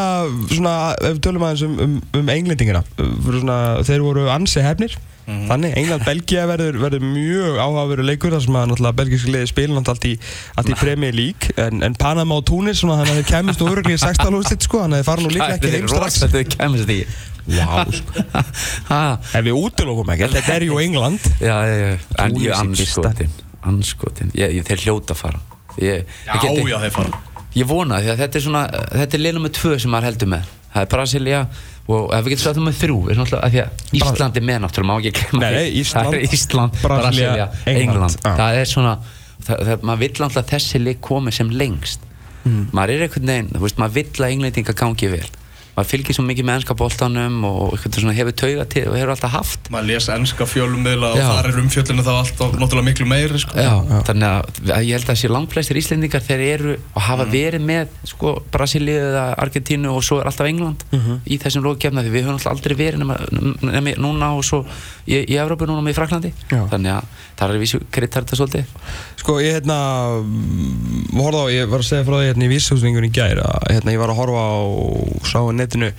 svona, 0.49 0.73
ef 0.99 1.15
við 1.15 1.21
tölum 1.25 1.45
aðeins 1.45 1.63
um, 1.65 1.77
um, 1.83 1.95
um 2.19 2.29
englendingina 2.33 2.81
svona, 2.97 3.57
þeir 3.87 4.03
voru 4.05 4.27
ansi 4.33 4.63
hefnir. 4.65 4.97
Þannig, 5.31 5.75
England-Belgia 5.77 6.43
verður, 6.49 6.77
verður 6.81 7.03
mjög 7.05 7.59
áhugaveru 7.61 8.05
leikur 8.07 8.33
þar 8.33 8.41
sem 8.43 8.55
að 8.57 8.65
náttúrulega 8.71 8.97
belgiski 8.97 9.33
liði 9.35 9.49
spila 9.51 9.77
náttúrulega 9.77 10.17
allt 10.57 10.73
í, 10.73 10.79
Premier 10.81 11.15
League. 11.15 11.53
En, 11.61 11.83
en 11.85 11.95
Panama 11.99 12.39
og 12.41 12.47
Tunis 12.49 12.81
þannig 12.81 13.05
að 13.05 13.19
þeir 13.19 13.29
kemist 13.29 13.61
nú 13.61 13.69
öruglega 13.71 13.99
í 13.99 14.01
16 14.01 14.39
úrslit 14.39 14.65
sko 14.65 14.81
þannig 14.81 14.97
að 14.97 15.01
þeir 15.01 15.09
fara 15.11 15.21
nú 15.23 15.29
líklega 15.35 15.55
ekki 15.59 15.69
heim 15.77 15.87
er 17.47 17.65
Vá, 17.65 17.85
sko. 17.97 18.25
ef 19.37 19.41
við 19.47 19.57
útilokum 19.57 20.13
ekki, 20.13 20.29
þetta 20.35 20.53
er 20.59 20.67
jú 20.67 20.77
England 20.83 21.25
já, 21.41 21.55
já, 21.65 21.75
já, 21.81 21.97
en 22.25 22.37
ég 22.37 22.47
í 22.47 22.53
anskotin 22.57 23.33
anskotin, 23.71 24.31
ég, 24.37 24.55
ég, 24.59 24.65
þeir 24.67 24.85
hljóta 24.87 25.15
að 25.15 25.21
fara 25.25 25.41
ég, 25.81 26.07
Já, 26.27 26.33
geti- 26.41 26.69
já, 26.69 26.77
þeir 26.85 26.95
fara 26.99 27.27
Ég 27.51 27.67
vona 27.67 27.97
því 27.99 28.13
að 28.13 28.21
þetta 28.23 28.37
er 28.39 28.43
svona, 28.45 28.59
þetta 28.95 29.17
er 29.17 29.21
liðnum 29.25 29.43
með 29.43 29.53
tvö 29.57 29.71
sem 29.83 29.91
maður 29.91 30.05
heldur 30.07 30.29
með. 30.31 30.51
Það 30.71 30.85
er 30.85 30.89
Brasilia 30.93 31.39
og 31.91 32.13
ef 32.15 32.21
við 32.23 32.31
getum 32.31 32.43
sagt 32.45 32.59
um 32.61 32.67
með 32.69 32.77
þrjú, 32.79 32.99
er 33.11 33.17
náttúrulega 33.19 33.47
að 33.47 33.51
því 33.51 33.59
að 33.63 33.97
Ísland 33.99 34.37
er 34.39 34.45
með 34.47 34.61
náttúrulega, 34.63 34.87
má 34.87 34.93
ekki 35.01 35.11
glemma 35.17 35.41
Nei, 35.41 35.49
því. 35.49 35.57
nei, 35.57 35.81
Ísland, 35.81 36.15
er 36.15 36.37
Ísland, 36.37 36.77
Brasilia, 36.79 37.01
Brasilia, 37.01 37.47
England. 37.65 37.81
England. 37.83 38.15
Já. 38.23 38.31
Það 38.39 38.59
er 38.61 38.71
svona, 38.71 38.93
það, 39.49 39.65
það, 39.67 39.83
maður 39.89 40.03
vill 40.05 40.27
að 40.29 40.39
þessi 40.53 40.81
lið 40.85 41.01
komi 41.09 41.33
sem 41.35 41.51
lengst. 41.51 42.07
Mm. 42.45 42.63
Maður 42.71 42.95
er 42.95 43.03
einhvern 43.09 43.33
veginn, 43.33 43.51
þú 43.51 43.63
veist, 43.65 43.81
maður 43.83 43.97
vill 43.99 44.23
að 44.23 44.31
englendinga 44.37 44.77
gangi 44.85 45.11
vel. 45.11 45.27
Maður 45.71 45.87
fylgir 45.87 46.15
svo 46.17 46.23
mikið 46.27 46.45
með 46.47 46.57
ennska 46.59 46.75
boltanum 46.75 47.37
og 47.47 47.75
hefur 47.79 48.33
tauga 48.35 48.65
til 48.67 48.83
og 48.91 48.95
hefur 48.97 49.13
alltaf 49.13 49.31
haft. 49.31 49.69
maður 49.71 49.87
les 49.87 50.07
ennska 50.11 50.47
fjölummiðla 50.49 51.11
og 51.13 51.19
Já. 51.21 51.27
þar 51.31 51.47
er 51.51 51.59
umfjöllinu 51.61 52.03
þá 52.03 52.11
alltaf 52.17 52.57
náttúrulega 52.59 52.87
miklu 52.89 53.07
meiri 53.07 53.39
sko. 53.39 53.55
Já, 53.55 53.71
þannig 54.09 54.27
að 54.27 54.83
ég 54.83 54.91
held 54.97 55.05
að 55.07 55.13
þessi 55.13 55.31
langflestir 55.31 55.79
Íslendingar 55.79 56.25
þeir 56.27 56.43
eru 56.49 56.75
og 56.91 57.01
hafa 57.07 57.25
verið 57.31 57.63
með 57.71 57.95
sko, 58.11 58.33
Brasilíu 58.51 58.99
eða 58.99 59.25
Argentínu 59.39 59.93
og 59.95 60.03
svo 60.03 60.19
er 60.19 60.27
alltaf 60.31 60.51
England 60.51 60.83
í 61.25 61.39
þessum 61.39 61.63
lókjafna 61.65 62.03
því 62.03 62.11
við 62.17 62.27
höfum 62.27 62.35
alltaf 62.35 62.51
aldrei 62.51 62.75
verið 62.75 63.05
nema, 63.05 63.17
nema 63.71 63.95
núna 63.97 64.33
og 64.35 64.43
svo 64.43 64.65
í, 65.07 65.23
í 65.23 65.39
Evrópu 65.39 65.69
núna 65.69 65.81
með 65.85 65.95
í 65.95 65.99
Fraklandi 66.01 66.33
Já. 66.51 66.65
þannig 66.67 66.97
að 66.99 67.03
það 67.41 67.55
er 67.55 67.61
vísu 67.61 67.79
kryttar 67.93 68.25
þetta 68.25 68.39
svolítið? 68.39 68.73
Sko 69.21 69.37
ég 69.41 69.57
hérna 69.59 69.77
mm, 70.21 71.15
horfði 71.17 71.41
á, 71.41 71.53
ég 71.55 71.71
var 71.71 71.83
að 71.83 71.89
segja 71.89 72.07
frá 72.07 72.17
því 72.17 72.27
hérna 72.29 72.47
í 72.47 72.51
víshúsningun 72.51 73.07
í 73.07 73.13
gær 73.15 73.41
að 73.45 73.71
hérna 73.71 73.95
ég 73.95 74.01
var 74.01 74.13
að 74.13 74.21
horfa 74.21 74.45
á 74.45 74.59
sá 75.31 75.39
netinu 75.55 75.91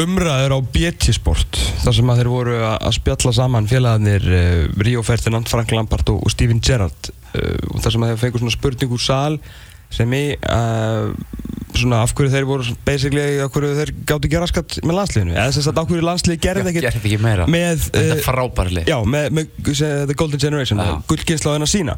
umræður 0.00 0.54
á 0.54 0.58
BT 0.70 1.14
Sport 1.16 1.58
þar 1.82 1.96
sem 1.96 2.12
að 2.12 2.20
þeir 2.20 2.30
voru 2.30 2.58
að 2.68 2.92
spjalla 2.94 3.32
saman 3.34 3.70
félagarnir 3.70 4.28
uh, 4.28 4.84
Ríó 4.84 5.02
Ferdinand, 5.06 5.50
Frank 5.50 5.72
Lampard 5.74 6.12
og, 6.12 6.22
og 6.22 6.32
Steven 6.32 6.62
Gerrard 6.62 7.10
uh, 7.10 7.74
og 7.74 7.82
þar 7.82 7.96
sem 7.96 8.06
að 8.06 8.12
þeir 8.12 8.22
fengur 8.24 8.44
svona 8.44 8.54
spurning 8.54 8.94
úr 8.94 9.02
sal 9.02 9.40
sem 9.90 10.14
í 10.14 10.24
uh, 10.38 11.10
svona 11.76 12.00
af 12.04 12.12
hverju 12.16 12.32
þeir 12.34 12.46
voru 12.48 12.74
basically 12.86 13.24
af 13.44 13.52
hverju 13.54 13.70
þeir 13.78 13.92
gáttu 14.08 14.28
ekki 14.28 14.40
raskat 14.42 14.78
með 14.84 14.98
landsliðinu? 14.98 15.34
Eða 15.36 15.54
þess 15.56 15.70
að 15.70 15.80
af 15.82 15.90
hverju 15.90 16.06
landsliði 16.08 16.42
gerði 16.46 16.64
ekkert 16.72 16.86
gerði 16.88 17.02
ekki 17.12 17.20
meira? 17.22 17.46
með 17.50 17.84
þetta 17.86 18.02
eh, 18.02 18.12
er 18.16 18.22
frábærli 18.26 18.84
Já, 18.88 18.96
með, 19.14 19.26
með 19.38 19.72
se- 19.78 19.90
The 20.10 20.16
Golden 20.18 20.42
Generation, 20.42 20.82
Já. 20.82 20.94
gullkynnslóðina 21.10 21.68
sína. 21.70 21.96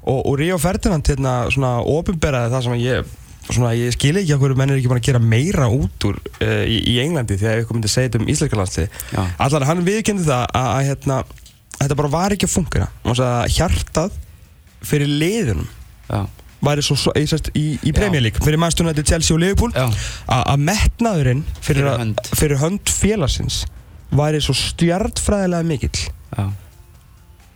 Og, 0.00 0.20
og 0.24 0.38
Ríó 0.40 0.56
Ferdinand 0.60 1.10
hérna 1.12 1.34
svona 1.52 1.74
ofinberaði 1.84 2.54
það 2.54 2.64
sem 2.66 2.76
að 2.78 2.84
ég 2.86 3.10
svona, 3.50 3.72
ég 3.76 3.92
skil 3.96 4.14
ekki 4.20 4.34
að 4.34 4.42
hverju 4.44 4.58
menn 4.60 4.72
er 4.72 4.80
ekki 4.80 4.90
búin 4.90 5.00
að 5.00 5.06
gera 5.10 5.20
meira 5.22 5.68
út 5.72 6.06
úr 6.08 6.18
uh, 6.20 6.64
í, 6.64 6.80
í 6.92 6.96
Englandi 7.02 7.36
þegar 7.40 7.62
ég 7.62 7.68
kom 7.68 7.78
myndi 7.78 7.90
að 7.90 7.94
segja 7.96 8.10
þetta 8.10 8.22
um 8.22 8.30
íslenska 8.32 8.60
landslið 8.60 8.98
Já. 9.12 9.22
allar 9.46 9.66
hann 9.68 9.84
viðkendi 9.86 10.26
það 10.28 10.44
að, 10.60 10.68
að 10.70 10.88
hérna, 10.90 11.18
þetta 11.80 11.98
bara 12.00 12.12
var 12.14 12.36
ekki 12.36 12.48
að 12.48 12.54
og 13.04 13.22
að 13.26 13.56
hjartað 13.56 14.18
fyrir 14.90 15.10
liðunum 15.20 15.68
Já, 16.10 16.20
væri 16.62 16.82
svo, 16.84 16.96
svo 16.96 17.12
í, 17.16 17.26
sest, 17.30 17.50
í, 17.56 17.78
í 17.86 17.92
League 18.20 18.40
fyrir 18.44 18.58
Manchester 18.60 18.84
United, 18.86 19.06
Chelsea 19.08 19.34
og 19.36 19.40
Liverpool 19.40 19.72
að 19.72 19.94
að 20.28 20.64
metnaðurinn 20.68 21.44
fyrir, 21.60 21.84
Fyrir 21.84 21.98
hönd. 21.98 22.20
fyrir 22.36 22.58
hönd 22.60 22.90
félagsins 23.00 23.62
væri 24.12 24.40
svo 24.42 24.52
stjartfræðilega 24.58 25.62
mikill. 25.64 26.08
Já, 26.36 26.48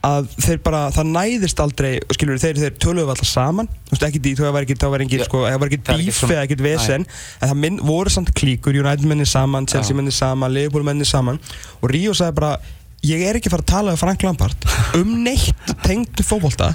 að 0.05 0.27
þeir 0.37 0.59
bara, 0.61 0.81
það 0.93 1.07
næðist 1.15 1.61
aldrei 1.65 1.91
skilur 2.13 2.37
þeir, 2.39 2.59
þeir 2.61 2.75
töluðu 2.83 3.09
alltaf 3.15 3.27
saman. 3.31 3.69
Þú 3.89 3.95
veist 3.95 4.03
ekki, 4.09 4.21
því- 4.21 4.35
það 4.43 4.53
var 4.53 4.67
ekki, 4.67 4.77
það 4.83 4.91
var 4.93 5.01
ekki, 5.07 5.21
sko, 5.25 5.41
það 5.49 5.59
var 5.63 5.69
ekki 5.71 5.81
er 5.81 5.99
bíf 6.03 6.19
eða 6.29 6.43
ekkert 6.45 6.65
vesen 6.67 7.07
en 7.07 7.49
það 7.49 7.55
minn, 7.63 7.79
voru 7.89 8.11
samt 8.13 8.33
klíkur, 8.37 8.77
United 8.77 9.07
menni 9.09 9.25
saman 9.27 9.67
Chelsea 9.67 9.95
Já. 9.95 9.97
menni 9.97 10.13
saman, 10.13 10.53
Liverpool 10.53 10.85
menni 10.85 11.05
saman. 11.09 11.41
Og 11.81 11.89
Ríó 11.91 12.13
sagði 12.13 12.35
bara, 12.37 12.59
ég 13.03 13.25
er 13.31 13.37
ekki 13.41 13.49
fara 13.53 13.63
að 13.65 13.73
tala 13.73 13.91
um 13.93 13.97
Frank 14.01 14.23
Lampard 14.23 14.69
um 15.01 15.17
neitt 15.25 15.73
tengt 15.85 16.21
fótbolta 16.25 16.75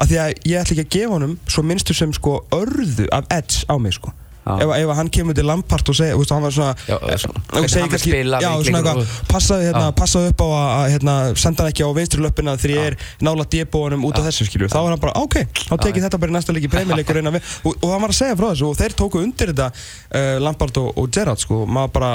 af 0.00 0.08
því 0.08 0.18
að 0.22 0.32
ég 0.48 0.62
ætla 0.62 0.76
ekki 0.76 0.86
að 0.86 0.96
gefa 0.96 1.14
honum 1.18 1.36
svo 1.46 1.66
minnstu 1.66 1.96
sem 1.96 2.12
sko 2.16 2.40
örðu 2.56 3.06
af 3.14 3.28
edge 3.36 3.64
á 3.68 3.74
mig 3.80 3.96
sko. 3.98 4.14
Já. 4.40 4.54
ef, 4.64 4.70
ef 4.72 4.90
hann 4.96 5.10
kemur 5.12 5.36
til 5.36 5.44
Lampard 5.44 5.88
og 5.92 5.96
segja, 5.96 6.16
veist, 6.16 6.30
hann 6.32 6.42
var 6.42 6.52
svona 6.54 6.72
Já, 6.88 6.96
eh, 6.96 7.16
svona, 7.20 7.42
og 7.44 7.50
hvernig 7.52 7.70
segir 7.70 7.82
hann 7.82 7.90
kannski, 7.92 8.12
já, 8.16 8.52
svona 8.64 8.78
eitthvað 8.80 9.10
passaðu 9.28 9.66
hérna, 9.66 9.82
Já. 9.84 9.92
passaðu 10.00 10.30
upp 10.32 10.40
á 10.40 10.46
að 10.48 10.70
að, 10.70 10.84
hérna, 10.94 11.16
senda 11.42 11.62
hann 11.62 11.72
ekki 11.74 11.84
á 11.84 11.90
vinstri 11.98 12.24
löppina 12.24 12.54
þegar 12.56 12.72
ég 12.72 12.86
er 12.88 12.96
nála 13.20 13.44
debóanum 13.52 14.06
út 14.08 14.16
af 14.16 14.30
þessu 14.30 14.46
skilju 14.48 14.70
þá 14.72 14.78
var 14.80 14.94
hann 14.94 15.02
bara, 15.02 15.12
ok, 15.20 15.36
þá 15.60 15.74
tekið 15.84 16.06
þetta 16.06 16.20
bara 16.22 16.32
í 16.32 16.36
næsta 16.38 16.56
leiki 16.56 16.72
premjuleikur 16.72 17.20
og, 17.20 17.68
og 17.68 17.92
hann 17.92 18.00
var 18.06 18.14
að 18.14 18.20
segja 18.22 18.38
frá 18.40 18.46
þessu 18.48 18.70
og 18.70 18.80
þeir 18.80 18.96
tóku 18.96 19.20
undir 19.20 19.52
þetta 19.52 19.68
uh, 19.68 20.40
Lampard 20.40 20.80
og, 20.80 20.88
og 20.96 21.12
Gerrard 21.12 21.44
sko, 21.44 21.60
og 21.66 21.76
maður 21.76 21.94
bara 22.00 22.14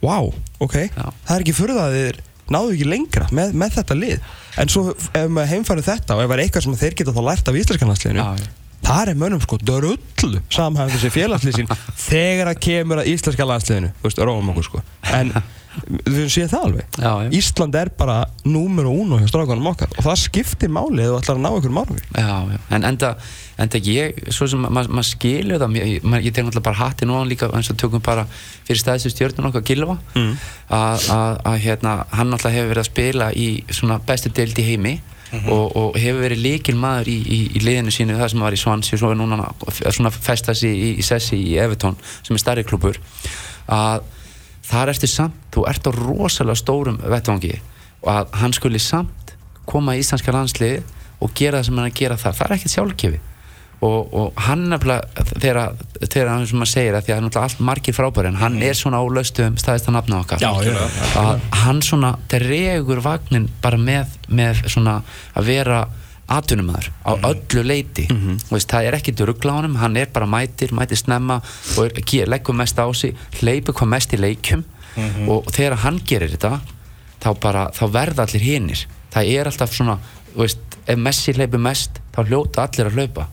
wow, 0.00 0.32
ok, 0.64 0.80
Já. 0.88 1.12
það 1.28 1.36
er 1.36 1.44
ekki 1.44 1.56
fyrir 1.60 1.76
það 1.76 1.90
að 1.90 2.00
þeir 2.00 2.24
náðu 2.56 2.72
ekki 2.72 2.88
lengra 2.88 3.28
með, 3.36 3.52
með 3.52 3.78
þetta 3.82 4.00
lið 4.00 4.34
en 4.56 4.70
svo 4.72 4.92
ef 4.92 5.26
maður 5.28 5.50
heimfærið 5.54 5.88
þetta 5.90 6.16
og 6.16 6.22
ef 6.22 6.30
það 6.30 6.36
er 6.36 6.44
eitthvað 6.44 6.66
sem 6.66 6.78
þeir 6.82 6.96
geta 7.00 7.16
þá 7.16 7.22
lært 7.26 7.50
af 7.50 7.58
íslenskanlandsliðinu. 7.62 8.26
Það 8.86 9.10
er 9.10 9.18
mönnum 9.18 9.40
sko 9.42 9.58
drullu 9.58 10.40
samhæfum 10.52 10.92
þessi 10.94 11.10
félagslið 11.14 11.56
sín 11.58 11.70
þegar 12.08 12.52
að 12.52 12.60
kemur 12.68 13.00
að 13.02 13.08
íslenska 13.14 13.46
landsliðinu 13.48 13.92
þú 13.96 14.06
veist, 14.06 14.20
róum 14.28 14.52
okkur 14.52 14.68
sko 14.68 14.82
en 15.16 15.32
við 15.84 16.16
höfum 16.16 16.30
séð 16.32 16.52
það 16.52 16.64
alveg. 16.68 16.86
Já, 16.98 17.10
já. 17.26 17.30
Ísland 17.38 17.74
er 17.80 17.90
bara 17.98 18.16
númer 18.44 18.88
og 18.90 19.00
uno 19.04 19.18
hjá 19.20 19.28
strákanum 19.30 19.68
okkar 19.72 19.92
og 19.96 20.04
það 20.06 20.20
skiptir 20.22 20.72
máli 20.72 21.04
eða 21.04 21.18
þú 21.18 21.22
ætlar 21.22 21.36
að 21.36 21.44
ná 21.44 21.50
Já, 22.16 22.36
já, 22.52 22.58
en 22.76 22.86
enda, 22.90 23.10
enda 23.58 23.80
ég, 23.84 24.20
svo 24.34 24.48
sem 24.50 24.64
maður 24.66 24.94
ma 24.96 25.04
skilur 25.06 25.60
það, 25.62 25.76
ég, 25.80 26.04
ma 26.06 26.20
ég 26.22 26.32
tek 26.32 26.46
náttúrulega 26.46 26.68
bara 26.70 26.80
hattin 26.80 27.10
og 27.12 27.20
hann 27.20 27.28
líka 27.30 27.50
eins 27.52 27.70
og 27.72 27.78
tökum 27.80 28.02
bara 28.04 28.24
fyrir 28.66 28.80
stæðstu 28.82 29.12
stjórnun 29.14 29.50
okkar 29.50 29.66
Gilva 29.66 29.98
Mm. 30.16 30.36
að 30.70 31.58
hérna, 31.62 32.06
hann 32.10 32.30
náttúrulega 32.32 32.56
hefur 32.56 32.72
verið 32.72 32.82
að 32.82 32.88
spila 32.90 33.28
í 33.36 33.48
svona 33.70 34.00
bestu 34.06 34.32
deild 34.34 34.58
í 34.58 34.64
heimi 34.66 34.94
og, 35.50 35.76
og 35.76 35.96
hefur 36.00 36.22
verið 36.22 36.42
líkil 36.42 36.76
maður 36.80 37.10
í, 37.12 37.16
í, 37.20 37.38
í 37.58 37.62
liðinu 37.64 37.92
sínu 37.94 38.16
það 38.18 38.30
sem 38.32 38.44
var 38.46 38.54
í 38.56 38.60
Swansea 38.60 38.96
og 38.96 39.00
svo 39.02 39.10
er 39.12 39.18
núna 39.20 39.48
svona 39.92 40.12
festa 40.14 40.54
sig 40.54 40.72
í, 40.74 40.90
í 41.00 41.04
Sessi 41.06 41.38
í 41.52 41.56
Everton 41.60 41.96
sem 42.22 42.36
er 42.38 42.42
starri 42.42 42.64
klubur 42.66 42.98
að 43.68 44.06
þar 44.66 44.92
ertu 44.92 45.10
samt, 45.10 45.38
þú 45.54 45.66
ert 45.70 45.88
á 45.88 45.90
rosalega 45.94 46.60
stórum 46.60 46.98
vettvangi 47.02 47.54
og 48.02 48.10
að 48.12 48.36
hann 48.40 48.54
skuli 48.56 48.82
samt 48.82 49.34
koma 49.66 49.96
í 49.96 50.02
íslenska 50.02 50.34
landsliði 50.34 50.82
og 51.22 51.32
gera 51.34 51.60
það 51.60 51.68
sem 51.68 51.78
hann 51.78 51.88
er 51.88 51.94
að 51.94 51.98
gera 52.00 52.20
þar. 52.20 52.36
Það 52.36 52.46
er 52.46 52.56
ekkert 52.56 52.74
sjálfgefi 52.74 53.22
og, 53.84 54.14
og 54.16 54.38
hann 54.46 54.64
nefnilega 54.70 55.24
þegar, 55.36 56.30
hann 56.30 56.46
sem 56.48 56.60
maður 56.60 56.70
segir 56.72 56.96
að 56.96 57.04
því 57.04 57.12
að 57.12 57.18
hann 57.18 57.26
er 57.26 57.28
náttúrulega 57.28 57.50
allt 57.50 57.64
margir 57.68 57.96
frábæri 57.96 58.30
en 58.30 58.40
hann 58.40 58.56
er 58.64 58.78
svona 58.78 59.02
á 59.02 59.04
löstum 59.18 59.58
staðist 59.60 59.90
að 59.90 59.98
nafna 59.98 60.20
okkar. 60.22 60.40
Já, 60.40 60.52
að 61.20 61.44
hann 61.64 61.82
svona 61.84 62.14
dregur 62.32 63.02
vagnin 63.04 63.50
bara 63.62 63.80
með, 63.80 64.16
með 64.32 64.64
svona 64.72 65.00
að 65.36 65.50
vera 65.50 65.82
atvinnumæður 66.28 66.90
á 67.06 67.12
öllu 67.28 67.62
leiti 67.62 68.06
veist, 68.50 68.68
það 68.70 68.88
er 68.88 68.96
ekkert 68.98 69.20
ruggla 69.28 69.52
á 69.52 69.56
honum, 69.60 69.76
hann 69.76 69.96
er 69.96 70.08
bara 70.12 70.26
mætir 70.26 70.72
mætir 70.74 70.98
snemma 70.98 71.40
og 71.76 71.86
er, 71.86 72.26
leggur 72.26 72.54
mest 72.54 72.78
á 72.78 72.86
sig 72.94 73.14
hleypur 73.40 73.74
hvað 73.74 73.92
mest 73.94 74.12
í 74.12 74.18
leikjum. 74.18 74.64
Og 75.28 75.44
þegar 75.52 75.76
hann 75.84 76.00
gerir 76.08 76.32
þetta 76.32 76.60
þá 77.20 77.30
bara, 77.40 77.70
þá 77.70 77.84
verða 77.92 78.24
allir 78.24 78.42
hinnir 78.42 78.86
það 79.16 79.32
er 79.32 79.50
alltaf 79.50 79.72
svona, 79.74 79.96
veist 80.36 80.76
ef 80.86 80.98
Messi 81.00 81.34
hleypur 81.36 81.62
mest, 81.62 82.00
þá 82.14 82.20
hljóta 82.28 82.66
allir 82.66 82.90
að 82.90 83.00
hlaupa. 83.00 83.28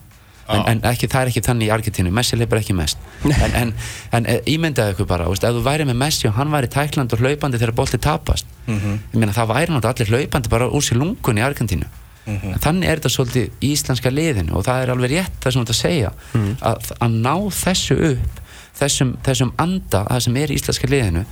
En, 0.54 0.62
en 0.68 0.82
ekki, 0.90 1.08
það 1.08 1.22
er 1.22 1.30
ekki 1.32 1.42
þannig 1.46 1.70
í 1.70 1.72
Argentínu. 1.72 2.12
Messi 2.12 2.38
leipur 2.38 2.60
ekki 2.60 2.76
mest. 2.76 3.00
En, 3.24 3.54
en, 3.62 3.74
en 4.12 4.26
eh, 4.28 4.42
ímyndaðu 4.52 4.96
ykkur 4.96 5.08
bara, 5.08 5.28
veist, 5.32 5.46
ef 5.48 5.56
þú 5.56 5.64
væri 5.66 5.88
með 5.88 6.00
Messi 6.02 6.28
og 6.28 6.36
hann 6.36 6.52
væri 6.52 6.70
tækland 6.74 7.16
og 7.16 7.24
hlaupandi 7.24 7.62
þegar 7.62 7.76
bolti 7.78 8.00
tapast. 8.02 8.50
Mhm. 8.68 9.00
meina 9.14 9.36
það 9.36 9.50
væri 9.54 9.74
náttúrulega 9.74 9.94
allir 9.94 10.12
hlaupandi 10.14 10.52
bara 10.52 10.70
úr 10.72 10.84
sér 10.84 11.00
lungun 11.00 11.40
í 11.40 11.44
Argentínu 11.44 11.88
Mhm. 12.26 12.54
en 12.54 12.60
þannig 12.64 12.88
er 12.90 13.00
þetta 13.02 13.12
svolítið 13.18 13.50
í 13.62 13.72
íslenska 13.74 14.10
liðinu 14.14 14.56
og 14.56 14.64
það 14.66 14.84
er 14.84 14.92
alveg 14.94 15.12
rétt 15.12 15.40
það 15.44 15.52
sem 15.52 15.60
þú 15.62 15.66
ert 15.66 15.74
að 15.74 15.82
segja 15.82 16.12
Mhm. 16.34 16.54
að, 16.62 16.92
að 17.00 17.12
ná 17.12 17.36
þessu 17.52 17.98
upp 18.12 18.40
þessum, 18.80 19.18
þessum 19.24 19.52
anda 19.58 20.06
það 20.10 20.20
sem 20.28 20.38
er 20.38 20.48
í 20.48 20.56
íslenska 20.56 20.88
liðinu 20.88 21.26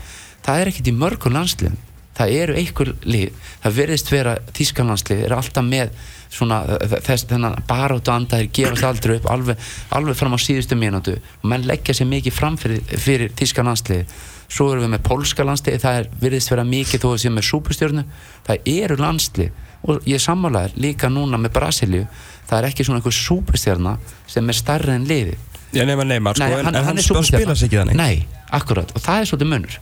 það 0.43 0.59
er 0.61 0.67
ekkert 0.71 0.87
í 0.91 0.97
mörgum 0.97 1.33
landsliðum 1.33 1.77
það 2.17 2.33
eru 2.41 2.53
einhver 2.59 2.89
lið 3.07 3.31
það 3.63 3.75
verðist 3.79 4.11
vera 4.11 4.33
þýskanlandslið 4.53 5.23
er 5.25 5.33
alltaf 5.37 5.63
með 5.63 5.89
svona 6.31 6.57
þess, 7.03 7.25
þennan 7.27 7.63
baróttu 7.67 8.11
anda 8.11 8.37
þeir 8.37 8.51
gefast 8.51 8.83
aldrei 8.83 9.15
upp 9.17 9.25
alveg, 9.31 9.57
alveg 9.91 10.15
fram 10.19 10.35
á 10.35 10.39
síðustu 10.39 10.75
mínútu 10.79 11.15
og 11.17 11.47
menn 11.49 11.65
leggja 11.67 11.93
sér 11.95 12.07
mikið 12.11 12.33
fram 12.35 12.57
fyrir, 12.57 12.81
fyrir 12.99 13.31
þýskanlandslið 13.39 14.05
svo 14.51 14.69
erum 14.71 14.83
við 14.85 14.93
með 14.97 15.03
pólska 15.07 15.43
landslið 15.47 15.79
það 15.81 15.97
er, 16.01 16.07
verðist 16.21 16.51
vera 16.51 16.63
mikið 16.67 16.99
þó 17.03 17.09
að 17.13 17.19
séum 17.23 17.35
með 17.39 17.47
súpustjörnu 17.49 18.03
það 18.47 18.71
eru 18.75 18.95
landslið 18.99 19.51
og 19.87 20.05
ég 20.09 20.21
sammálaður 20.21 20.77
líka 20.81 21.09
núna 21.09 21.39
með 21.41 21.55
Brasilíu 21.57 22.05
það 22.51 22.59
er 22.59 22.69
ekki 22.71 22.85
svona 22.87 22.99
einhver 22.99 23.15
súpustjörna 23.15 23.95
sem 24.29 24.51
er 24.51 24.57
starri 24.57 24.97
en 24.97 25.07
liðið. 25.09 25.47
Já, 25.71 25.85
nema 25.87 26.03
Neymar, 26.03 26.35
sko, 26.35 26.43
en, 26.43 26.65
hann, 26.65 26.75
hann, 26.75 26.85
hann, 26.89 26.97
er 26.99 27.05
spila 27.23 27.53
sig 27.55 27.69
ekki 27.69 27.77
þannig. 27.79 27.95
Nei, 27.95 28.41
akkurat, 28.51 28.89
og 28.91 28.99
það 28.99 29.21
er 29.21 29.29
svolítið 29.29 29.49
munur. 29.53 29.77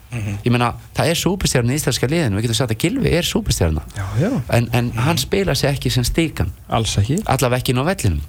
Ég 0.46 0.54
meina, 0.54 0.68
það 0.94 1.10
er 1.10 1.18
súperstjarni 1.18 1.74
í 1.74 1.80
íslenska 1.80 2.10
liðinu 2.12 2.38
Við 2.38 2.46
getum 2.46 2.58
sagt 2.60 2.74
að 2.76 2.84
Gilvi 2.84 3.14
er 3.18 3.26
já, 4.22 4.30
en, 4.54 4.68
en 4.78 4.92
hann 5.02 5.18
spila 5.18 5.56
sig 5.58 5.72
ekki 5.72 5.90
sem 5.90 6.06
stíkan. 6.06 6.54
Alls 6.70 6.94
ekki. 7.02 7.18
Allavega 7.26 7.64
ekki 7.64 7.74
inn 7.74 7.82
á 7.82 7.90
vellinum. 7.90 8.22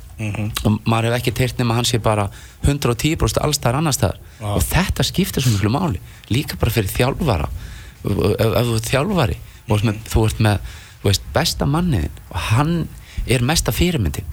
Og 0.64 0.80
maður 0.88 1.10
hefur 1.10 1.18
ekki 1.18 1.36
teirt 1.36 1.60
nema 1.60 1.76
hann 1.76 1.88
sé 1.88 2.00
bara 2.00 2.30
110% 2.64 3.44
allstar 3.44 3.76
annar 3.76 3.92
staðar. 3.92 4.16
Og 4.56 4.64
þetta 4.64 5.04
skiptir 5.04 5.44
svo 5.44 5.52
miklu 5.52 5.74
máli. 5.76 6.00
Líka 6.32 6.56
bara 6.60 6.72
fyrir 6.72 6.88
þjálfara. 6.96 7.52
Ef, 8.00 8.20
ef 8.40 8.70
þú 8.70 8.78
ert 8.78 8.88
þjálfari 8.94 9.40
og 9.68 9.84
þú 10.08 10.24
ert 10.30 10.40
með 10.48 10.72
veist, 11.04 11.24
besta 11.34 11.66
manniðin 11.66 12.20
og 12.30 12.36
hann 12.50 12.74
er 13.26 13.44
mesta 13.46 13.72
fyrirmyndin. 13.72 14.28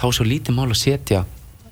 Þá 0.00 0.06
er 0.08 0.16
svo 0.16 0.24
lítið 0.24 0.56
mál 0.56 0.70
að 0.70 0.80
setja 0.80 1.24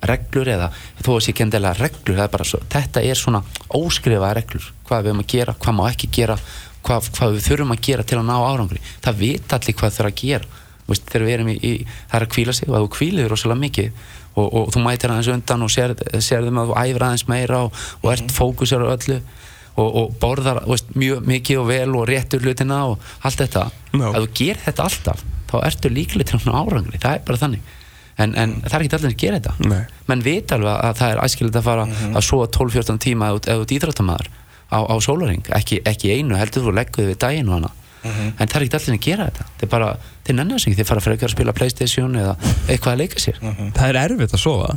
reglur 0.05 0.47
eða 0.47 0.69
þó 1.03 1.11
að 1.17 1.23
sé 1.25 1.33
ekki 1.33 1.43
endilega 1.43 1.75
reglur 1.75 2.15
það 2.15 2.23
er 2.23 2.31
bara 2.31 2.45
svo, 2.47 2.59
þetta 2.71 3.01
er 3.03 3.19
svona 3.19 3.43
óskrifaða 3.75 4.35
reglur. 4.37 4.71
Hvað 4.87 5.03
við 5.03 5.11
erum 5.11 5.23
að 5.23 5.31
gera, 5.33 5.55
hvað 5.59 5.75
má 5.75 5.83
ekki 5.89 6.11
gera 6.19 6.37
hvað, 6.85 7.09
hvað 7.17 7.35
við 7.35 7.47
þurfum 7.49 7.75
að 7.75 7.83
gera 7.89 8.05
til 8.07 8.19
að 8.19 8.29
ná 8.29 8.35
árangri. 8.37 8.79
Það 9.03 9.19
vita 9.19 9.57
allir 9.59 9.77
hvað 9.79 9.97
þurfa 9.97 10.13
að 10.13 10.21
gera. 10.23 10.61
Veist, 10.89 11.05
þegar 11.11 11.25
við 11.27 11.35
erum 11.35 11.51
í, 11.51 11.57
í, 11.59 11.73
það 12.09 12.17
er 12.19 12.25
að 12.25 12.31
kvíla 12.33 12.55
sig 12.57 12.69
og 12.69 12.77
að 12.77 12.85
þú 12.85 12.91
kvílir 12.95 13.29
rosalega 13.29 13.63
mikið 13.65 13.91
og, 14.39 14.47
og 14.47 14.71
þú 14.73 14.81
mætir 14.85 15.13
aðeins 15.13 15.31
undan 15.35 15.65
og 15.65 15.73
sér, 15.73 15.93
sérðum 16.23 16.61
að 16.61 16.71
þú 16.71 16.77
æfir 16.81 17.05
aðeins 17.05 17.25
meira 17.29 17.59
og, 17.67 17.83
og 18.01 18.09
ert 18.13 18.33
fókusur 18.33 18.85
á 18.87 18.93
öllu 18.95 19.19
og, 19.79 19.89
og 20.01 20.15
borðar 20.21 20.61
veist, 20.67 20.93
mjög 20.99 21.27
mikið 21.29 21.61
og 21.61 21.67
vel 21.69 21.89
og 21.97 22.07
réttur 22.09 22.43
hlutina 22.43 22.79
og 22.91 23.11
allt 23.25 23.43
þetta. 23.43 23.67
Já. 23.93 24.07
ef 24.09 24.17
þú 24.19 24.31
gerir 24.41 24.63
þetta 24.67 24.87
alltaf 24.89 25.23
þá 25.49 25.55
ertu 25.65 25.93
líklega 25.93 26.29
til 26.29 26.41
að 26.43 26.59
árangri. 26.59 26.99
Það 27.01 27.15
er 27.15 27.23
bara 27.27 27.41
þannig. 27.43 27.75
En, 28.19 28.35
en 28.35 28.57
það 28.65 28.75
er 28.75 28.83
ekki 28.83 28.97
allir 28.97 29.13
að 29.13 29.21
gera 29.23 29.39
þetta. 29.39 29.69
Nei. 29.71 29.81
menn 30.11 30.25
vita 30.25 30.57
alveg 30.59 30.75
að 30.89 30.99
það 30.99 31.13
er 31.13 31.21
æskilegt 31.23 31.59
að 31.61 31.67
fara 31.69 31.87
að 32.09 32.25
sofa 32.27 32.49
12-14 32.57 33.03
tíma 33.05 33.31
þú 33.31 33.53
ert 33.55 33.75
íþróttamæður 33.77 34.31
á, 34.69 34.79
á 34.85 34.95
sólaring 35.01 35.45
ekki, 35.55 35.81
ekki 35.87 36.13
einu, 36.13 36.37
heldur 36.37 36.67
þú 36.67 36.75
legguð 36.77 37.11
við 37.13 37.21
daginn 37.23 37.49
og 37.49 37.59
hana 37.59 37.71
en 38.03 38.47
það 38.47 38.55
er 38.59 38.65
ekki 38.65 38.77
allir 38.79 38.95
að 38.95 39.03
gera 39.05 39.25
þetta. 39.29 39.45
Er 39.65 39.69
bara, 39.71 39.89
þeir 40.27 40.35
nennar 40.37 40.61
sig 40.61 40.71
ekki, 40.71 40.79
þeir 40.79 40.87
fara 40.89 41.03
frekar 41.03 41.27
að 41.29 41.33
spila 41.35 41.53
Playstation 41.57 42.15
eða 42.19 42.35
eitthvað 42.69 42.93
að 42.93 43.01
leika 43.03 43.19
sér. 43.23 43.39
Það 43.75 43.85
er 43.89 43.99
erfitt 44.03 44.35
að 44.37 44.43
sofa. 44.43 44.69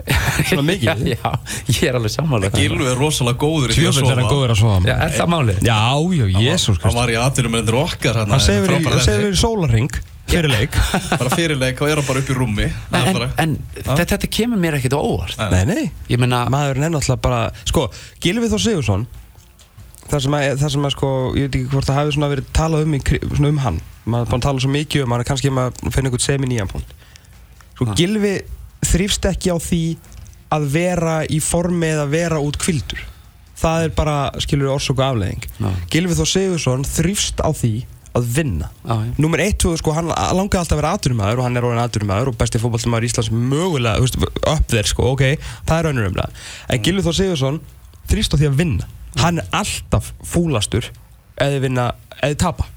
Svona 0.48 0.64
mikið. 0.68 0.88
Já, 1.12 1.16
já, 1.22 1.32
ég 1.72 1.82
er 1.90 1.98
alveg 1.98 2.12
sammála 2.14 2.50
Gilvi 2.56 2.86
er 2.90 2.98
rosalega 2.98 3.38
góður 3.42 3.72
í 3.72 3.76
því 3.76 3.84
að 3.86 3.92
Tjöfell 3.92 4.08
er 4.10 4.18
hann 4.18 4.24
sofa. 4.24 4.34
góður 4.34 4.52
að 4.54 4.58
sofa 4.62 4.88
Já, 4.90 4.94
er 5.06 5.12
það 5.16 5.30
málið? 5.32 5.60
Já, 5.68 5.78
já, 6.18 6.24
jésús 6.46 6.80
Hann 6.82 6.96
var 6.96 7.12
í 7.12 7.16
atvinnum 7.22 7.54
með 7.54 7.62
endur 7.62 7.78
okkar 7.82 8.18
hann 8.22 8.42
segir 8.42 8.64
verið- 8.66 8.88
hann 8.90 9.04
segir 9.06 9.22
verið 9.26 9.38
sólarring 9.42 9.92
fyrir 10.32 10.48
leik. 10.48 10.76
Bara 11.20 11.32
fyrirleik 11.36 11.80
og 11.84 11.90
er 11.92 11.98
hann 12.00 12.06
bara 12.08 12.22
upp 12.22 12.30
í 12.32 12.36
rúmi. 12.38 12.66
En, 12.96 13.08
bara- 13.12 13.30
en 13.42 13.56
þetta, 13.76 14.06
þetta 14.14 14.30
kemur 14.32 14.60
mér 14.62 14.78
ekkert 14.78 14.94
á 14.96 15.00
óvart. 15.02 15.42
Nei, 15.52 15.64
nei 15.68 15.82
ég 16.08 16.20
meina, 16.22 16.44
Maðurinn 16.52 16.86
er 16.88 16.94
náttúrulega 16.94 17.20
bara 17.26 17.40
Sko, 17.68 17.88
Gilvi 18.22 18.48
Þór 18.52 18.62
Sigursson 18.66 19.04
Það 20.12 20.24
sem 20.26 20.36
að, 20.36 20.46
það 20.60 20.72
sem 20.74 20.86
að 20.88 20.94
sko 20.96 21.10
Ég 21.38 21.46
veit 21.46 21.56
ekki 21.58 21.70
hvort 21.72 21.88
það 21.88 21.98
hafi 22.00 22.16
svona 22.16 22.30
verið 22.32 22.50
talað 22.56 22.86
um, 22.86 22.96
í, 22.96 23.00
svona 23.32 23.52
um 23.52 23.60
hann 23.64 23.78
Maður 24.04 24.26
er 24.26 24.32
búin 24.32 24.42
að 24.42 24.46
tala 24.48 24.64
svo 24.64 24.72
mikið 24.74 25.06
um 25.06 25.14
hann 25.16 25.24
Kannski 25.28 25.52
maður 25.54 25.94
finna 25.94 26.10
einhvern 26.10 26.24
semi 26.26 26.50
nýjan 26.50 26.72
punkt 26.72 26.92
Sko, 27.72 27.86
Ha. 27.88 27.94
Gilvi 27.98 28.34
þrýfst 28.84 29.30
ekki 29.32 29.54
á 29.54 29.58
því 29.62 29.82
Að 30.52 30.68
vera 30.74 31.16
í 31.24 31.40
formi 31.42 31.88
eða 31.94 32.04
vera 32.12 32.42
út 32.44 32.58
kvildur 32.60 33.00
Það 33.62 33.86
er 33.86 33.96
bara, 33.96 34.16
skilur 34.42 34.72
og 34.74 34.82
afleðing 34.82 35.46
Já. 35.46 35.70
Gilvi 35.94 36.18
Þór 36.18 36.28
Sigursson 36.28 36.86
þrýfst 36.88 37.40
á 37.40 37.50
því 37.54 37.74
að 38.12 38.26
vinna 38.36 38.68
já. 38.84 38.96
Númer 39.22 39.40
1, 39.40 39.54
2, 39.64 39.76
sko, 39.80 39.94
hann 39.96 40.10
langaði 40.10 40.60
alltaf 40.60 40.76
að 40.76 40.80
vera 40.82 40.94
aturumæður 40.98 41.40
og 41.40 41.46
hann 41.46 41.56
er 41.56 41.66
orðin 41.68 41.82
aturumæður 41.82 42.30
og 42.32 42.38
besti 42.40 42.60
fótballtumæður 42.60 43.06
Íslands 43.08 43.30
mögulega, 43.32 44.02
upp 44.02 44.66
þér, 44.72 44.90
sko, 44.90 45.06
ok, 45.14 45.22
það 45.68 45.78
er 45.78 45.88
raunur 45.88 46.10
umlega. 46.10 46.42
En 46.68 46.82
Gilvi 46.84 47.04
Þór 47.06 47.16
Sigursson 47.16 47.60
þrýst 48.12 48.36
á 48.36 48.40
því 48.42 48.50
að 48.50 48.58
vinna. 48.60 48.90
Hann 49.20 49.42
er 49.42 49.48
alltaf 49.52 50.12
fúlastur 50.24 50.88
eða 51.42 51.58
vinna, 51.64 51.90
eða 52.22 52.38
tapa. 52.46 52.68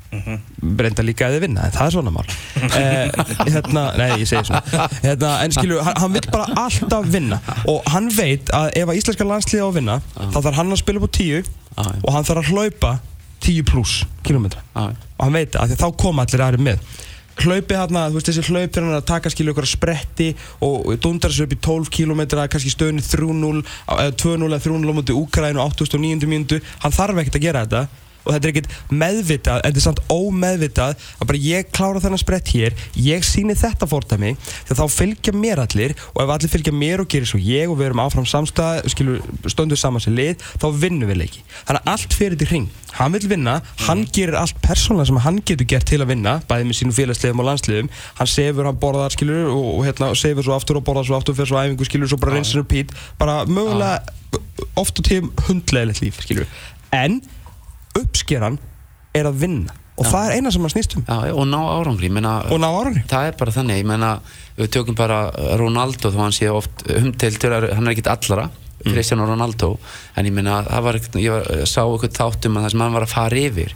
Brenda 0.62 1.04
líka 1.04 1.28
eða 1.28 1.42
vinna, 1.44 1.66
en 1.68 1.74
það 1.76 1.88
er 1.88 1.94
svona 1.96 2.12
mál. 2.16 2.28
eh, 2.80 3.10
hérna, 3.52 3.84
nei, 4.00 4.08
ég 4.22 4.30
segi 4.30 4.48
svona. 4.48 4.88
Hérna, 5.04 5.32
en 5.44 5.56
skilju, 5.56 5.82
hann, 5.84 5.98
hann 6.02 6.16
vil 6.16 6.30
bara 6.32 6.46
alltaf 6.66 7.10
vinna 7.12 7.42
og 7.72 7.84
hann 7.92 8.08
veit 8.16 8.52
að 8.56 8.70
ef 8.80 8.92
að 8.94 9.02
íslenska 9.02 9.28
landsliði 9.28 9.66
á 9.66 9.68
að 9.68 9.76
vinna, 9.82 9.98
þá 10.16 10.40
þarf 10.40 10.62
hann 10.62 10.72
að 10.72 10.82
spila 10.82 11.02
upp 11.04 11.10
á 11.12 11.16
tíu 11.20 11.42
já. 11.42 11.50
og 11.84 12.10
hann 12.16 12.28
þarf 12.30 12.42
að 12.46 12.54
hlaupa 12.54 12.94
10 13.46 13.68
pluss 13.68 14.06
kilometra 14.26 14.64
Já, 14.74 14.88
já. 14.90 14.96
og 15.18 15.28
hann 15.28 15.36
veit 15.38 15.58
að 15.60 15.76
þá 15.78 15.88
koma 16.00 16.24
allir 16.26 16.46
aðri 16.48 16.64
með 16.66 16.96
hlaupið 17.44 17.80
hérna, 17.80 18.06
þú 18.10 18.20
veist 18.20 18.30
þessi 18.32 18.46
hlaup 18.50 18.78
er 18.80 18.88
að 18.96 19.06
taka 19.10 19.32
skilja 19.34 19.54
ykkur 19.54 19.68
að 19.68 19.74
spretti 19.74 20.30
og 20.64 20.94
dundar 21.04 21.34
þessu 21.34 21.48
upp 21.48 21.56
í 21.56 21.60
12 21.68 21.92
km 21.98 22.22
kannski 22.46 22.72
stöðunni 22.74 23.04
3-0 23.04 23.62
eða 23.98 24.16
2-0 24.24 24.50
eða 24.50 24.64
3-0 24.64 24.92
á 24.92 24.98
mútið 25.00 25.20
Úkræn 25.20 25.60
og 25.60 25.76
89. 25.76 26.30
mínútu 26.32 26.62
hann 26.84 26.96
þarf 26.96 27.22
ekkert 27.24 27.40
að 27.40 27.48
gera 27.48 27.66
þetta 27.66 28.05
og 28.26 28.34
þetta 28.34 28.50
er 28.50 28.54
ekkert 28.54 28.76
meðvitað, 28.92 29.62
en 29.62 29.70
þetta 29.70 29.82
er 29.82 29.86
samt 29.86 30.04
ómeðvitað 30.12 31.08
að 31.20 31.30
bara 31.32 31.44
ég 31.46 31.72
klára 31.76 32.04
þennan 32.04 32.22
sprett 32.22 32.54
hér 32.56 32.76
ég 33.00 33.26
síni 33.26 33.56
þetta 33.58 33.88
fórtæmi 33.90 34.34
þegar 34.42 34.82
þá 34.82 34.96
fylgja 34.96 35.36
mér 35.36 35.62
allir 35.64 35.96
og 36.14 36.24
ef 36.26 36.34
allir 36.36 36.52
fylgja 36.52 36.76
mér 36.76 37.04
og 37.04 37.12
gerir 37.12 37.30
svo 37.30 37.42
ég 37.42 37.70
og 37.70 37.80
við 37.80 37.92
erum 37.92 38.04
áfram 38.06 38.28
samstæð 38.30 38.90
skilur 38.94 39.22
stöndu 39.52 39.78
saman 39.80 40.04
sem 40.04 40.16
lið 40.16 40.42
þá 40.62 40.68
vinnum 40.82 41.10
við 41.10 41.22
leiki. 41.24 41.44
Þannig 41.68 41.82
að 41.82 41.94
allt 41.94 42.18
fyrir 42.18 42.40
til 42.40 42.50
hring. 42.50 42.68
Hann 42.96 43.16
vil 43.16 43.28
vinna, 43.28 43.58
hann 43.86 44.06
gerir 44.16 44.38
allt 44.40 44.60
persónulega 44.64 45.10
sem 45.10 45.22
hann 45.26 45.42
getur 45.48 45.68
gert 45.68 45.88
til 45.90 46.00
að 46.04 46.14
vinna 46.14 46.38
bæði 46.48 46.70
með 46.70 46.80
sínum 46.80 46.96
félagslegum 46.96 47.42
og 47.44 47.50
landsliðum. 47.50 47.90
Hann 48.20 48.32
sefur, 48.32 48.70
hann 48.70 48.80
borðar 48.80 49.16
skilur 49.16 49.50
og, 49.52 49.66
og 49.74 49.82
hérna 49.88 50.12
sefur 50.16 50.48
svo 50.48 50.56
aftur 50.56 50.80
og 50.80 50.86
borðar 50.88 51.10
svo 51.10 51.18
aftur 51.20 51.36
fyrir 51.38 51.52
svo 51.52 51.60
æfingu 51.60 51.88
skilur 51.90 52.12
svo 52.12 52.20
bara 52.22 52.38
reynsin 52.38 52.64
upp 52.64 52.76
hít. 52.76 52.96
Bara 53.20 53.42
mögulega 53.50 54.00
oft 54.80 55.00
og 55.00 55.08
tíum 55.08 55.32
hundlegilegt 55.48 56.04
líf 56.06 56.22
skilur. 56.24 56.48
En 56.96 57.20
uppskeran 58.00 58.60
er 59.16 59.30
að 59.30 59.42
vinna. 59.46 59.74
Og 59.96 60.04
það 60.12 60.26
er 60.28 60.34
eina 60.36 60.52
sem 60.52 60.66
hann 60.66 60.74
snýst 60.74 60.98
um. 61.00 61.06
Já, 61.08 61.30
já, 61.30 61.34
og 61.40 61.46
ná 61.48 61.60
árangri, 61.72 62.10
ég 62.10 62.12
meina 62.18 62.34
og 62.52 62.60
ná 62.60 62.68
árangri. 62.68 63.06
það 63.08 63.30
er 63.30 63.38
bara 63.40 63.52
þannig, 63.56 63.78
ég 63.80 63.88
meina 63.88 64.10
við 64.58 64.72
tökum 64.76 64.96
bara 65.00 65.20
Ronaldo 65.62 66.12
þó 66.12 66.18
hann 66.26 66.36
sé 66.36 66.50
oft 66.52 66.84
umtiltur, 66.92 67.56
hann 67.72 67.88
er 67.88 67.94
ekkit 67.96 68.10
allara 68.12 68.50
Cristiano 68.86 69.24
Ronaldo, 69.26 69.78
en 70.20 70.28
ég 70.28 70.36
meina 70.36 70.58
það 70.68 70.84
var, 70.84 70.98
ekkert- 71.00 71.16
ég 71.24 71.32
var, 71.32 71.48
sá 71.66 71.80
eitthvað 71.88 72.18
þáttum 72.20 72.58
að 72.60 72.66
það 72.68 72.74
sem 72.76 72.84
hann 72.84 72.94
var 72.98 73.06
að 73.08 73.14
fara 73.16 73.40
yfir 73.40 73.72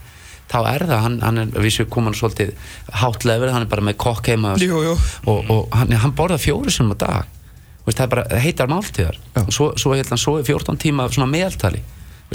þá 0.52 0.58
er 0.74 0.84
það, 0.90 1.00
hann, 1.06 1.16
hann 1.24 1.38
er, 1.46 1.46
við 1.64 1.74
séum 1.78 1.90
komin 1.96 2.14
svolítið 2.20 2.52
hátlegur, 3.00 3.52
hann 3.56 3.64
er 3.64 3.72
bara 3.72 3.86
með 3.88 3.98
kokk 4.04 4.28
heima 4.34 4.56
Jú, 4.60 4.82
jú. 4.84 4.98
og, 5.30 5.50
og 5.56 5.78
hann, 5.80 5.92
hann 6.04 6.14
borða 6.18 6.38
fjóru 6.42 6.70
sinum 6.74 6.92
á 6.94 6.98
dag. 7.00 7.28
Veist, 7.88 7.96
það 7.98 8.04
er 8.06 8.12
bara 8.16 8.40
heitar 8.44 8.68
máltíðar. 8.70 9.18
Já. 9.38 9.42
og 9.46 9.54
svo, 9.56 9.70
svo 9.80 9.94
hérna, 9.96 10.18
svo 10.20 10.36
er 10.42 10.44
14 10.44 10.78
tíma 10.84 11.08
svona 11.10 11.30
meðaltali 11.32 11.80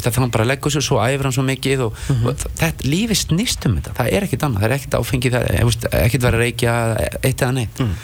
það 0.03 0.17
hann 0.19 0.31
bara 0.35 0.45
leggur 0.45 0.71
sér 0.75 0.83
svo 0.83 0.99
æfir 0.99 1.23
hann 1.23 1.33
svo 1.33 1.45
mikið 1.47 1.81
og, 1.87 1.93
Mhm. 2.09 2.27
og 2.27 2.37
þetta, 2.59 2.83
lífi 2.85 3.15
snýst 3.15 3.67
um 3.67 3.77
þetta. 3.79 3.95
Það 3.95 4.13
er 4.13 4.23
ekkit 4.27 4.43
annað, 4.43 4.61
það 4.61 4.71
er 4.71 4.77
ekkit 4.79 4.99
áfengi 4.99 5.31
það 5.31 5.43
er 5.51 6.05
ekkit 6.05 6.23
verið 6.23 6.35
að 6.35 6.45
reykja 6.45 6.73
eitt 7.23 7.41
eða 7.41 7.53
neitt. 7.55 7.79
Mm. 7.81 7.95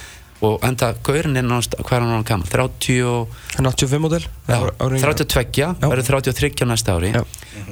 og 0.43 0.59
enda 0.65 0.95
gaurin 1.05 1.37
er 1.37 1.43
náttúrulega 1.45 1.85
hvað 1.85 1.97
er 1.97 2.01
hann 2.01 2.23
gaman, 2.25 2.47
30 2.49 3.03
og 3.05 3.29
hann 3.57 3.67
er 3.67 3.73
85 3.77 4.01
model. 4.01 4.23
Já, 4.49 4.71
32, 4.79 5.75
verður 5.85 6.07
33 6.07 6.65
á 6.65 6.67
næsta 6.71 6.95
ári. 6.97 7.13
Já. 7.13 7.25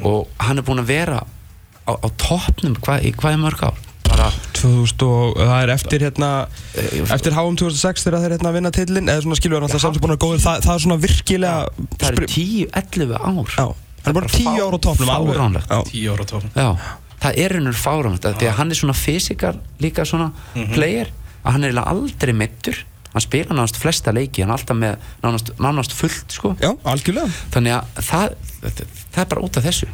og 0.04 0.28
hann 0.38 0.58
er 0.58 0.62
búinn 0.62 0.80
að 0.82 0.90
vera 0.90 1.22
á, 1.88 1.92
á 1.96 2.08
toppnum 2.20 2.76
hvað, 2.76 3.06
í 3.08 3.14
hvað 3.16 3.32
er 3.32 3.40
mörg 3.40 3.62
ár? 3.64 3.74
Bara, 4.04 4.30
2000 4.52 5.02
og 5.08 5.36
það 5.36 5.62
er 5.62 5.72
eftir 5.72 5.98
hérna 6.04 6.48
eftir 7.08 7.32
HM 7.32 7.56
2006 7.56 8.04
þegar 8.04 8.20
þeir 8.26 8.36
hérna 8.36 8.52
vinna 8.52 8.70
tillin 8.70 9.08
eða 9.08 9.22
svona 9.24 9.36
skilur 9.40 9.56
hann 9.60 9.68
alltaf 9.70 9.80
samt 9.80 9.94
sem 9.96 10.02
búin 10.04 10.16
að 10.16 10.22
góður 10.26 10.44
það, 10.44 10.60
það 10.68 10.74
er 10.74 10.84
svona 10.84 11.00
virkilega 11.00 11.68
það 11.96 12.08
eru 12.08 12.26
spri- 12.26 12.68
10-11 12.68 13.16
ár. 13.16 13.48
Já, 13.56 13.66
hann 14.08 14.16
er 14.16 14.18
bara 14.20 14.32
10 14.32 14.48
ára 14.64 14.76
á 14.76 14.80
toppnum 14.88 15.12
alveg. 15.14 15.36
Fáránlegt. 15.36 15.74
Tíu 15.92 16.12
ára 16.16 16.24
tókn 16.24 16.50
Já, 16.56 16.68
það 17.22 17.38
er 17.44 17.54
hennur 17.58 17.76
fáránlegt 17.78 18.24
af 18.30 18.38
því 18.40 18.48
að 18.50 18.56
hann 18.58 18.70
er 18.72 18.78
svona 18.80 18.94
fysikal 18.96 19.56
líka 19.80 20.04
svona 20.08 20.32
Mhm. 20.54 20.72
player 20.74 21.08
að 21.44 21.52
hann 21.52 21.64
er 21.64 21.78
aldrei 21.84 22.32
mittur 22.34 22.76
hann 23.12 23.20
spila 23.24 23.54
nánast 23.54 23.76
flesta 23.80 24.12
leiki 24.12 24.42
hann 24.44 24.50
er 24.50 24.58
alltaf 24.58 24.76
með 24.76 24.96
nánast, 25.22 25.50
nánast 25.58 25.92
fullt 25.92 26.30
sko. 26.32 26.56
Já, 26.60 26.74
algjörlega. 26.84 27.30
Þannig 27.50 27.72
að 27.72 27.84
það, 28.04 28.34
það 29.12 29.22
er 29.22 29.24
bara 29.32 29.40
út 29.42 29.56
af 29.56 29.64
þessu. 29.64 29.88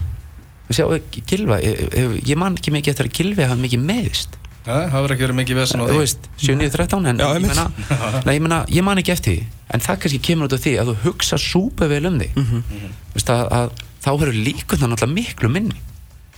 Við 0.68 0.78
sjá, 0.78 1.00
Gilva 1.26 1.58
ég, 1.60 1.90
ég- 1.92 2.22
ég 2.24 2.36
man 2.36 2.56
ekki 2.56 2.72
mikið 2.72 2.88
eftir 2.94 3.06
að 3.06 3.12
Gilvi 3.18 3.44
hafa 3.44 3.56
mikið 3.60 3.84
meðist 3.84 4.28
það 4.64 4.92
verður 4.94 5.12
ekki 5.12 5.24
verið 5.26 5.36
mikið 5.42 5.56
vesen 5.60 5.80
á 5.80 5.84
þú 5.84 5.92
því. 5.92 5.98
veist, 6.00 6.28
7-13 6.40 7.06
en 7.06 7.18
Já, 7.18 7.26
ég, 7.36 7.42
meina, 7.44 7.64
nei, 8.26 8.34
ég, 8.38 8.40
meina, 8.40 8.64
ég 8.72 8.82
man 8.82 8.96
ekki 8.96 9.12
eftir 9.12 9.34
því 9.36 9.44
en 9.70 9.80
það 9.80 9.98
kannski 10.00 10.20
kemur 10.24 10.48
út 10.48 10.54
af 10.56 10.60
því 10.64 10.72
að 10.80 10.86
þú 10.88 10.94
hugsa 11.04 11.36
súpa 11.36 11.86
vel 11.88 12.06
um 12.06 12.18
því 12.18 12.28
Mhm. 12.34 12.62
veist, 13.14 13.28
að, 13.28 13.42
að, 13.52 13.70
þá 14.04 14.10
verður 14.20 14.38
líkunar 14.46 14.90
náttúrulega 14.92 15.14
miklu 15.16 15.50
minni. 15.54 15.80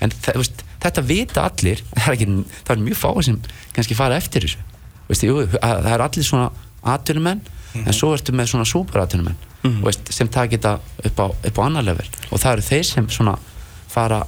En 0.04 0.12
það, 0.12 0.38
veist, 0.42 0.62
þetta 0.84 1.02
vita 1.08 1.44
allir 1.48 1.82
það 1.96 2.06
er, 2.06 2.16
ekki, 2.16 2.28
það 2.68 2.72
er 2.76 2.82
mjög 2.86 2.98
fáið 3.02 3.22
sem 3.30 3.38
kannski 3.76 3.96
fara 3.98 4.16
eftir 4.20 4.46
þessu. 4.46 4.64
Veist, 5.10 5.26
jú, 5.26 5.36
að, 5.42 5.82
það 5.86 5.92
er 5.96 6.06
allir 6.06 6.26
svona 6.30 6.48
atvinnumenn 6.86 7.40
en 7.82 7.92
svo 7.96 8.12
ertu 8.16 8.32
með 8.36 8.52
svona 8.54 8.68
súperatvinnumenn 8.68 9.42
Mhm. 9.66 9.80
veist, 9.82 10.10
sem 10.14 10.28
taki 10.30 10.58
þetta 10.60 10.76
upp 11.08 11.18
á, 11.18 11.26
upp 11.48 11.56
á 11.58 11.62
annar 11.64 11.82
level. 11.82 12.04
Og 12.30 12.38
það 12.38 12.52
eru 12.52 12.62
þeir 12.68 12.84
sem 12.86 13.06
svona 13.10 13.32
fara 13.90 14.20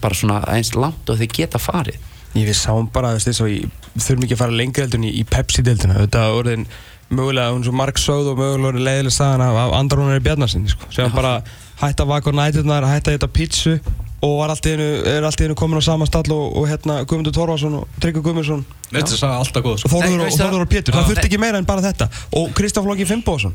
bara 0.00 0.14
svona 0.14 0.36
eins 0.52 0.70
langt 0.76 1.08
og 1.10 1.18
þeir 1.18 1.32
geta 1.34 1.58
farið. 1.58 1.96
Ég 2.36 2.46
við 2.46 2.54
sáum 2.54 2.86
bara, 2.92 3.14
þess 3.16 3.40
að 3.42 3.56
þurfum 3.96 4.26
ekki 4.26 4.36
að 4.36 4.42
fara 4.44 4.54
lengra 4.60 4.84
heldur 4.84 5.02
í, 5.08 5.10
í 5.18 5.24
Pepsi-deildina. 5.26 5.96
Þetta 6.04 6.22
orðin 6.36 6.66
mögulega, 7.10 7.50
hún 7.56 7.64
svo 7.66 7.74
marg 7.74 7.98
sögð 7.98 8.30
og 8.34 8.38
mögulega 8.38 8.84
leiðileg 8.86 9.16
sagan 9.16 9.42
af, 9.48 9.58
af 9.64 9.74
Andrónari 9.80 10.22
Bjarnarsinni, 10.22 10.70
sko. 10.70 10.92
Sem 10.94 11.10
bara 11.16 11.40
hætti 11.80 12.04
að 12.04 12.10
vaka 12.10 12.32
á 12.32 12.38
næturnar, 12.40 12.88
hætti 12.88 13.12
að 13.12 13.16
geta 13.18 13.28
pítsu 13.28 13.76
og 14.24 14.42
er 14.46 15.24
allt 15.26 15.40
í 15.40 15.46
einu 15.46 15.56
komin 15.58 15.78
á 15.78 15.84
sama 15.84 16.06
stall 16.08 16.32
og, 16.32 16.56
og 16.56 16.66
hérna 16.70 17.02
Guðmundur 17.04 17.34
Torfarsson 17.36 17.78
og 17.82 18.00
Tryggvi 18.00 18.24
Guðmundsson. 18.24 18.64
Það 18.90 19.14
er 19.28 19.34
alltaf 19.36 19.64
góð 19.64 19.76
og 19.76 19.82
sko. 19.82 19.90
Og, 19.92 20.34
Þórður 20.40 20.64
og 20.64 20.70
Pétur, 20.72 20.96
það 20.96 21.10
þurfti 21.12 21.28
ekki 21.28 21.40
meira 21.42 21.60
en 21.60 21.68
bara 21.68 21.84
þetta. 21.84 22.08
Og 22.40 22.52
Kristján 22.56 22.86
Flóki 22.86 23.06
Finnbóðsson 23.08 23.54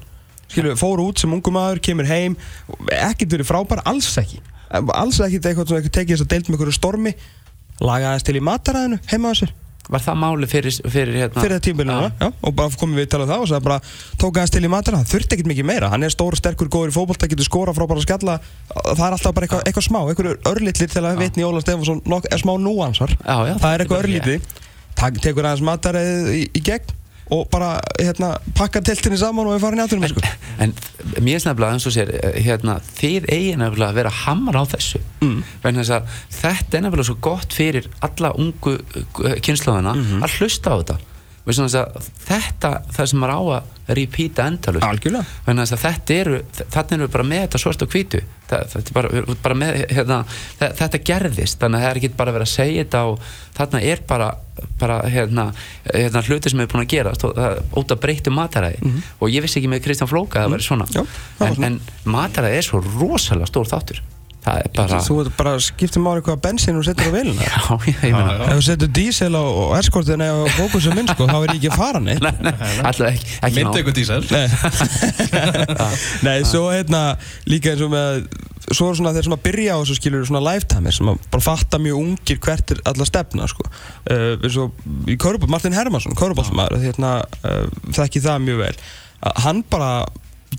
skilju, 0.51 0.76
fóru 0.80 1.07
út 1.09 1.22
sem 1.22 1.32
ungu 1.32 1.53
maður, 1.55 1.82
kemur 1.84 2.07
heim 2.09 2.38
ekkert 2.91 3.38
verið 3.38 3.49
frábær, 3.49 3.84
alls 3.88 4.11
ekki. 4.22 4.41
Alls 4.72 5.19
ekki 5.24 5.39
eitthvað 5.39 5.72
sem 5.72 5.80
eitthvað 5.80 5.95
tekið 5.97 6.15
þess 6.15 6.26
að 6.26 6.34
deilt 6.34 6.49
með 6.49 6.57
einhverju 6.57 6.78
stormi 6.78 7.15
lagaðist 7.82 8.28
til 8.28 8.38
í 8.38 8.43
mataræðinu 8.45 8.99
heima 9.09 9.32
á 9.32 9.39
sér 9.41 9.53
Var 9.92 10.04
það 10.06 10.20
máli 10.22 10.48
fyrir, 10.48 10.78
fyrir 10.88 11.18
hérna? 11.20 11.42
Fyrir 11.44 11.58
það 11.58 11.64
tímbilinu 11.68 12.08
Já. 12.08 12.28
og 12.32 12.56
bara 12.56 12.80
komum 12.80 13.00
við 13.00 13.10
tala 13.12 13.26
um 13.28 13.32
það 13.32 13.44
og 13.44 13.50
það 13.52 13.66
bara 13.66 13.80
tók 14.22 14.39
aðeins 14.39 14.54
til 14.56 14.64
í 14.64 14.72
það 14.72 15.12
þurfti 15.12 15.38
ekkert 15.38 15.52
mikið 15.52 15.68
meira. 15.68 15.89
Hann 15.92 16.08
er 16.08 16.14
stór, 16.14 16.38
sterkur, 16.39 16.72
góður 16.72 16.94
í 16.94 16.96
fótbolta, 16.96 17.28
getur 17.32 17.48
skora 17.48 17.76
frá 17.76 17.88
bara 17.92 18.06
skalla. 18.06 18.38
Það 18.72 19.04
er 19.10 19.18
alltaf 19.18 19.36
bara 19.36 19.50
eitthvað, 19.50 19.66
eitthvað 19.68 19.88
smá 19.89 20.00
eitthvað 20.06 20.50
örlítlir 20.54 20.92
til 20.96 21.04
að 21.04 21.22
vitni 21.26 21.48
Óla 21.48 21.64
er 22.32 22.44
smá 22.44 22.54
núansar, 22.56 23.18
Já, 23.20 23.38
já, 23.50 23.56
það 23.60 23.74
er 23.74 23.84
eitthvað 23.84 24.04
örlítið 24.06 24.50
tekur 25.02 25.48
aðeins 25.50 25.66
mataræðið 25.66 26.34
í, 26.38 26.42
í 26.56 26.64
gegn 26.66 26.98
og 27.32 27.45
bara 27.51 27.77
hérna, 27.95 28.34
pakkar 28.57 28.84
teltinni 28.84 29.17
saman 29.19 29.47
og 29.47 29.55
við 29.55 29.63
farin 29.63 29.79
í 29.79 29.84
aðtunum 29.86 30.09
sko. 30.11 30.23
En 30.61 30.73
mér 31.23 31.38
er 31.39 31.45
nefnilega 31.47 31.77
eins 31.77 31.88
og 31.88 31.95
sér 31.95 32.11
eh, 32.17 32.41
hérna, 32.43 32.79
þið 32.97 33.29
eigi 33.32 33.53
nefnilega 33.61 33.91
að 33.93 33.99
vera 34.01 34.11
hamra 34.25 34.63
á 34.63 34.65
þessu 34.73 34.99
mm. 35.21 35.38
að 35.95 36.17
þetta 36.41 36.77
er 36.77 36.84
nefnilega 36.88 37.07
svo 37.11 37.17
gott 37.29 37.55
fyrir 37.55 37.88
alla 38.03 38.34
ungu 38.36 38.75
kynnslóðina 39.45 39.95
Mhm. 39.95 40.23
að 40.27 40.36
hlusta 40.39 40.75
á 40.75 40.77
þetta 40.82 40.97
að 41.73 42.09
þetta 42.27 42.69
það 42.93 43.07
sem 43.11 43.23
er 43.25 43.32
á 43.34 43.39
að 43.41 43.95
repeata 43.97 44.43
endalust 44.51 44.86
þetta 45.82 46.17
eru 46.19 46.36
erum 46.95 47.07
við 47.07 47.15
bara 47.15 47.29
með 47.32 47.41
þetta 47.47 47.61
svart 47.63 47.82
og 47.82 47.89
þetta, 47.95 48.21
er 48.21 48.27
bara, 48.93 49.10
bara 49.43 49.56
með, 49.58 49.80
hérna, 49.95 50.18
þe- 50.60 50.72
þetta 50.82 51.02
gerðist 51.12 51.60
þannig 51.62 51.80
að 51.80 51.86
það 51.86 51.91
er 51.91 51.99
ekki 52.02 52.12
bara 52.22 52.36
verið 52.36 52.47
að 52.47 52.54
segja 52.54 52.84
þetta 52.86 53.04
og 53.12 53.28
þarna 53.58 53.82
er 53.91 54.04
bara, 54.08 54.30
bara 54.82 54.97
hérna, 55.10 55.45
hérna 55.93 56.24
hluti 56.28 56.52
sem 56.54 56.64
er 56.64 56.72
búin 56.72 56.84
að 56.86 56.91
gera 56.95 57.14
út 57.82 57.91
að 57.95 58.02
breyttu 58.06 58.34
mataræði. 58.36 58.93
Og 59.22 59.30
ég 59.34 59.43
vissi 59.45 59.60
ekki 59.62 59.72
með 59.72 59.84
Kristján 59.88 60.10
Flóka 60.12 60.39
að 60.41 60.47
það 60.49 60.56
væri 60.58 60.68
svona. 60.70 60.88
Já, 60.91 61.02
það 61.04 61.45
var 61.45 61.47
en, 61.47 61.56
svona. 61.56 61.68
en 61.68 62.16
mataræði 62.18 62.62
er 62.62 62.68
svo 62.70 62.84
rosalega 62.88 63.52
stór 63.52 63.70
þáttur 63.72 64.02
það 64.42 64.60
er 64.62 64.70
bara 64.76 65.00
þú 65.06 65.18
veit 65.20 65.32
bara 65.38 65.56
skiptir 65.62 66.04
máli 66.04 66.24
hvað 66.26 66.39
bensin 66.46 66.80
og 66.80 66.86
setur 66.88 67.10
á 67.10 67.14
velina 67.14 67.46
já, 67.48 67.58
ég, 67.88 68.00
meina 68.16 68.36
ef 68.48 68.54
þú 68.56 68.64
setur 68.66 68.94
dísel 68.98 69.38
á 69.38 69.46
eskortin 69.78 70.24
eða 70.26 70.54
fókusum 70.58 70.98
minn 70.98 71.12
sko, 71.12 71.28
þá 71.30 71.38
er 71.39 71.52
ég 71.52 71.60
ekki 71.60 71.72
að 71.72 71.82
fara 71.82 72.02
neitt. 72.04 72.24
Nei, 72.26 72.32
nei, 72.48 72.54
alltaf 72.82 73.10
ekki, 73.12 73.36
ekki 73.42 73.60
Myndi 73.60 73.82
eitthvað 73.82 73.98
dísel 74.00 74.24
Nei, 74.32 74.48
Nei 76.28 76.39
svo 76.48 76.70
hérna 76.72 77.04
líka 77.50 77.76
eins 77.76 77.86
og 77.86 77.94
með 77.94 78.26
svo 78.72 78.89
er 78.92 78.98
svona 78.98 79.12
þeir 79.16 79.28
sem 79.28 79.36
að 79.36 79.44
byrja 79.46 79.76
á 79.76 79.82
þessu 79.82 79.98
skilur 79.98 80.26
svona 80.28 80.44
lifetimer 80.46 80.96
sem 80.96 81.10
að 81.12 81.22
bara 81.34 81.44
fatta 81.44 81.80
mjög 81.82 82.02
ungir 82.02 82.39
hvert 82.46 82.74
er 82.74 82.82
alla 82.92 83.08
stefna 83.08 83.48
sko. 83.50 83.66
Uh, 84.06 84.38
eins 84.38 84.58
og 84.62 84.86
í 85.12 85.18
Körbál, 85.22 85.50
Martin 85.52 85.76
Hermansson 85.76 86.16
Körbálsmaður, 86.18 86.80
hérna 86.86 87.18
uh, 87.42 87.66
þekki 87.92 88.24
það 88.24 88.46
mjög 88.46 88.62
vel. 88.62 88.74
Hann 89.44 89.64
bara 89.70 89.92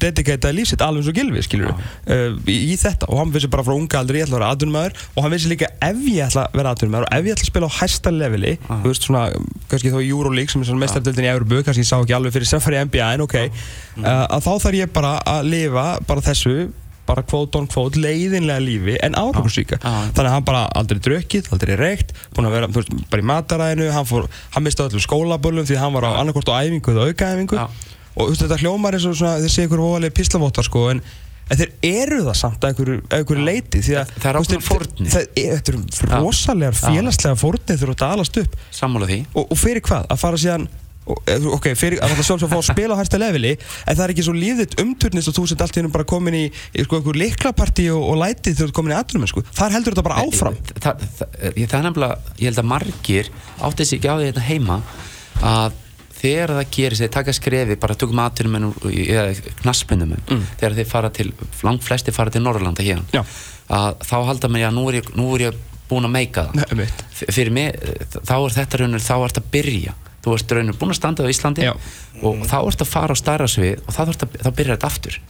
dedikætaði 0.00 0.56
lífsitt 0.60 0.82
alveg 0.84 1.10
og 1.12 1.16
Gilvi 1.18 1.42
skilur 1.44 1.72
uh, 1.72 2.36
í, 2.48 2.56
í 2.72 2.76
þetta. 2.80 3.08
Og 3.12 3.20
hann 3.20 3.32
vissi 3.34 3.50
bara 3.52 3.64
frá 3.66 3.74
unga 3.76 4.00
aldrei 4.00 4.20
ég 4.22 4.26
ætla 4.26 4.38
að 4.38 4.40
vera 4.40 4.50
aðdunumæður 4.54 4.98
og 5.12 5.26
hann 5.26 5.34
vissi 5.34 5.52
líka 5.52 5.70
ef 5.84 6.02
ég 6.08 6.26
ætla 6.28 6.46
að 6.48 6.60
vera 6.60 6.74
aðdunumæður 6.74 7.08
og 7.08 7.16
ef 7.18 7.28
ég 7.28 7.36
ætla 7.36 7.46
að 7.46 7.52
spila 7.52 7.70
á 7.70 7.78
hæsta 7.78 8.14
leveli 8.14 8.54
þú 8.68 8.82
veist 8.88 9.08
svona, 9.08 9.24
kannski 9.70 9.92
þá 9.92 9.98
í 10.00 10.10
Euroleague 10.10 10.54
sem 10.54 10.64
er 10.64 10.70
svona 10.70 10.84
mestardeldin 10.84 11.28
í 11.28 11.32
Európu, 11.32 11.62
kannski 11.66 11.84
ég 11.84 11.90
sá 11.90 11.98
ekki 12.00 12.16
alveg 12.16 12.36
fyrir 12.36 12.50
sem 12.50 12.62
fara 12.64 12.80
í 12.80 12.86
NBA 12.88 13.10
en 13.18 13.26
ok, 13.26 13.36
uh, 13.42 14.06
að 14.06 14.46
þá 14.46 14.52
þarf 14.66 14.78
ég 14.80 14.94
bara 14.96 15.16
að 15.34 15.50
lifa 15.52 15.86
bara 16.08 16.24
þessu 16.24 16.56
bara 17.06 17.24
kvót 17.26 17.56
on 17.58 17.66
kvót, 17.66 17.96
leiðinlega 17.98 18.62
lífi 18.62 18.94
en 19.02 19.16
árangursríka, 19.18 19.78
Já, 19.82 19.88
já. 19.90 20.12
þannig 20.14 20.28
að 20.28 20.36
hann 20.36 20.44
bara 20.46 20.60
aldrei 20.78 21.00
drukkið, 21.02 21.48
aldrei 21.54 21.72
reykt, 21.80 22.12
búin 22.32 22.46
að 22.48 22.54
vera 22.56 22.68
veist, 22.72 22.92
bara 23.10 23.24
í 23.24 23.26
mataræðinu, 23.32 23.88
hann 23.96 24.28
hann 24.54 24.66
misti 24.66 24.84
öllum 24.86 25.02
skólaböllum 25.02 25.66
því 25.68 25.80
hann 25.82 25.96
var 25.96 26.06
á 26.06 26.10
annarkort 26.22 26.52
á 26.54 26.62
æfingu 26.62 26.94
eða 26.94 27.08
aukaæfingu. 27.10 27.58
Já. 27.58 27.66
Og 28.16 28.28
veist, 28.32 28.42
þetta 28.44 28.58
hljómar 28.62 28.96
eins 28.98 29.06
og 29.08 29.16
svona, 29.18 29.38
þessi 29.44 29.66
ykkur 29.66 29.82
óvalið 29.86 30.14
píslavóttar 30.18 30.66
sko, 30.68 30.84
en, 30.92 31.00
en 31.48 31.60
þeir 31.62 31.72
eru 31.88 32.20
það 32.28 32.38
samt 32.42 32.66
að 32.68 32.82
að 33.08 33.24
ykkur 33.24 33.42
leiti 33.46 33.80
því 33.84 33.96
að 34.02 34.12
Það 34.18 34.28
er 34.28 34.38
það 35.16 35.26
er- 35.36 35.56
þetta 35.56 35.72
eru 35.72 36.22
rosalegar 36.22 36.76
Já. 36.78 36.84
félagslega 36.86 37.40
fórnir 37.40 37.74
þegar 37.80 37.88
þú 37.88 37.96
ert 37.96 38.06
að 38.06 38.14
alast 38.18 38.38
upp. 38.44 38.56
Sammála 38.70 39.10
því. 39.10 39.18
Og, 39.34 39.50
og 39.52 39.60
fyrir 39.60 39.84
hvað, 39.88 40.06
að 40.12 40.20
fara 40.22 40.40
síðan 40.44 40.68
eh, 41.26 41.46
ok, 41.56 41.66
fyrir 41.74 41.98
að 42.04 42.12
það 42.14 42.26
sjálfsög 42.28 42.46
að 42.46 42.52
fá 42.52 42.58
að 42.60 42.68
spila 42.68 42.94
á 42.94 43.00
hæsta 43.00 43.18
leveli 43.18 43.52
en 43.58 43.96
það 43.96 44.04
er 44.04 44.12
ekki 44.14 44.24
svo 44.28 44.34
líðitt 44.36 44.76
umturnist 44.84 45.32
og 45.32 45.34
þú 45.34 45.46
sett 45.50 45.64
allt 45.64 45.74
í 45.76 45.80
hennu 45.82 45.90
bara 45.96 46.06
komin 46.12 46.36
í, 46.38 46.44
í 46.46 46.84
sko, 46.86 47.00
einhver 47.00 47.18
liklapartí 47.18 47.88
og, 47.90 48.04
og 48.12 48.20
lætið 48.22 48.54
þegar 48.54 48.62
þú 48.62 48.68
ert 48.70 48.76
komin 48.78 48.94
í 48.94 48.98
aðrunum 49.00 49.32
sko. 49.32 49.42
þar 49.58 49.74
heldur 49.76 49.96
þetta 49.96 50.06
bara 50.06 50.22
áfram. 50.22 50.58
Þa, 50.78 50.92
það, 51.18 51.36
ég, 51.58 51.66
það 51.66 51.78
er 51.80 51.86
nefnilega, 51.88 52.34
ég 52.38 52.52
held 52.52 52.62
að 52.62 52.70
margir 52.70 53.32
átti 53.66 53.88
sig 53.88 53.98
ekki 53.98 54.12
á 54.12 54.16
því 54.20 54.30
þetta 54.30 54.46
heima 54.46 54.78
að 55.42 55.80
þegar 56.22 56.54
það 56.58 56.70
gerist, 56.76 57.02
þeir 57.02 57.12
taka 57.16 57.34
skrefi 57.36 57.78
bara 57.82 57.96
tökum 57.98 58.22
aðtunum 58.22 58.70
eða 58.92 59.26
knaspinum 59.62 60.14
mm. 60.14 60.46
þegar 60.60 60.78
þeir 60.78 60.88
fara 60.92 61.10
til, 61.14 61.28
langt 61.66 61.84
flesti 61.86 62.14
fara 62.14 62.32
til 62.32 62.44
Norrlanda 62.44 62.84
að 63.72 64.04
þá 64.04 64.16
halda 64.28 64.50
mér 64.52 64.68
að 64.68 64.76
nú 64.76 64.86
er 64.90 65.00
ég, 65.00 65.12
nú 65.16 65.28
er 65.34 65.46
ég 65.48 65.60
búin 65.92 66.08
að 66.08 66.14
meika 66.14 66.46
það. 66.48 66.72
Nei, 66.78 66.86
fyrir 67.12 67.52
mig, 67.54 67.76
þá 68.14 68.34
er 68.38 68.56
þetta 68.56 68.80
raunur 68.80 69.04
þá 69.04 69.14
ert 69.18 69.40
að 69.40 69.50
byrja, 69.52 69.94
þú 70.24 70.36
ert 70.36 70.56
raunur 70.56 70.78
búin 70.80 70.94
að 70.94 70.98
standa 71.00 71.26
á 71.26 71.32
Íslandi 71.32 71.66
Já. 71.66 71.72
og 72.22 72.42
þá 72.48 72.56
ert 72.60 72.84
að 72.84 72.90
fara 72.92 73.16
á 73.16 73.20
stærra 73.20 73.48
svið 73.50 73.82
og 73.82 74.00
að, 74.04 74.26
þá 74.38 74.50
byrjar 74.50 74.76
þetta 74.76 74.90
aftur. 74.90 75.20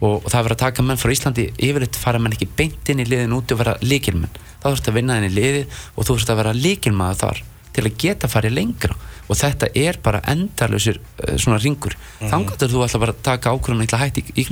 Og, 0.00 0.24
það 0.32 0.46
verður 0.46 0.56
að 0.56 0.62
taka 0.62 0.84
menn 0.86 1.00
frá 1.00 1.12
Íslandi 1.12 1.46
yfirleitt 1.60 1.98
fara 2.00 2.20
menn 2.22 2.32
ekki 2.32 2.48
beint 2.56 2.88
inn 2.88 3.02
í 3.02 3.08
liðin 3.08 3.34
út 3.36 3.52
og 3.52 3.60
vera 3.60 3.76
líkilmenn, 3.84 4.38
þá 4.62 4.70
þurft 4.70 4.88
að 4.88 4.96
vinna 4.96 5.18
inn 5.20 5.28
í 5.28 5.34
liðið 5.34 5.80
og 5.92 6.06
þú 6.06 6.14
þurft 6.14 6.32
að 6.32 6.40
vera 6.40 6.54
líkilmaður 6.56 7.20
þar 7.20 7.42
til 7.80 7.88
að 7.88 7.96
geta 8.04 8.30
farið 8.30 8.56
lengra. 8.58 8.98
Og 9.30 9.38
þetta 9.38 9.70
er 9.78 9.98
bara 10.02 10.20
endalösir 10.28 10.98
uh, 10.98 11.36
svona 11.38 11.60
ringur, 11.62 11.94
mm 11.94 12.02
-hmm. 12.26 12.30
þannig 12.32 12.54
að 12.56 12.72
þú 12.74 12.84
ætla 12.84 13.00
bara 13.00 13.14
að 13.14 13.22
taka 13.22 13.52
ákvörðum 13.54 13.82
eitthvað 13.84 14.02
hætti 14.04 14.24
í, 14.26 14.42
í 14.42 14.44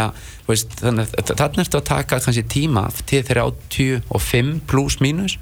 að, 0.00 0.12
þú 0.44 0.52
veist, 0.54 0.76
þannig 0.80 1.04
að 1.04 1.34
þannig 1.36 1.64
ertu 1.64 1.78
að 1.78 1.90
taka 1.90 2.20
kannski 2.20 2.44
tíma 2.48 2.88
til 3.04 3.22
þeirra 3.22 3.44
á 3.44 3.48
25 3.68 4.60
pluss 4.66 5.00
mínus. 5.00 5.38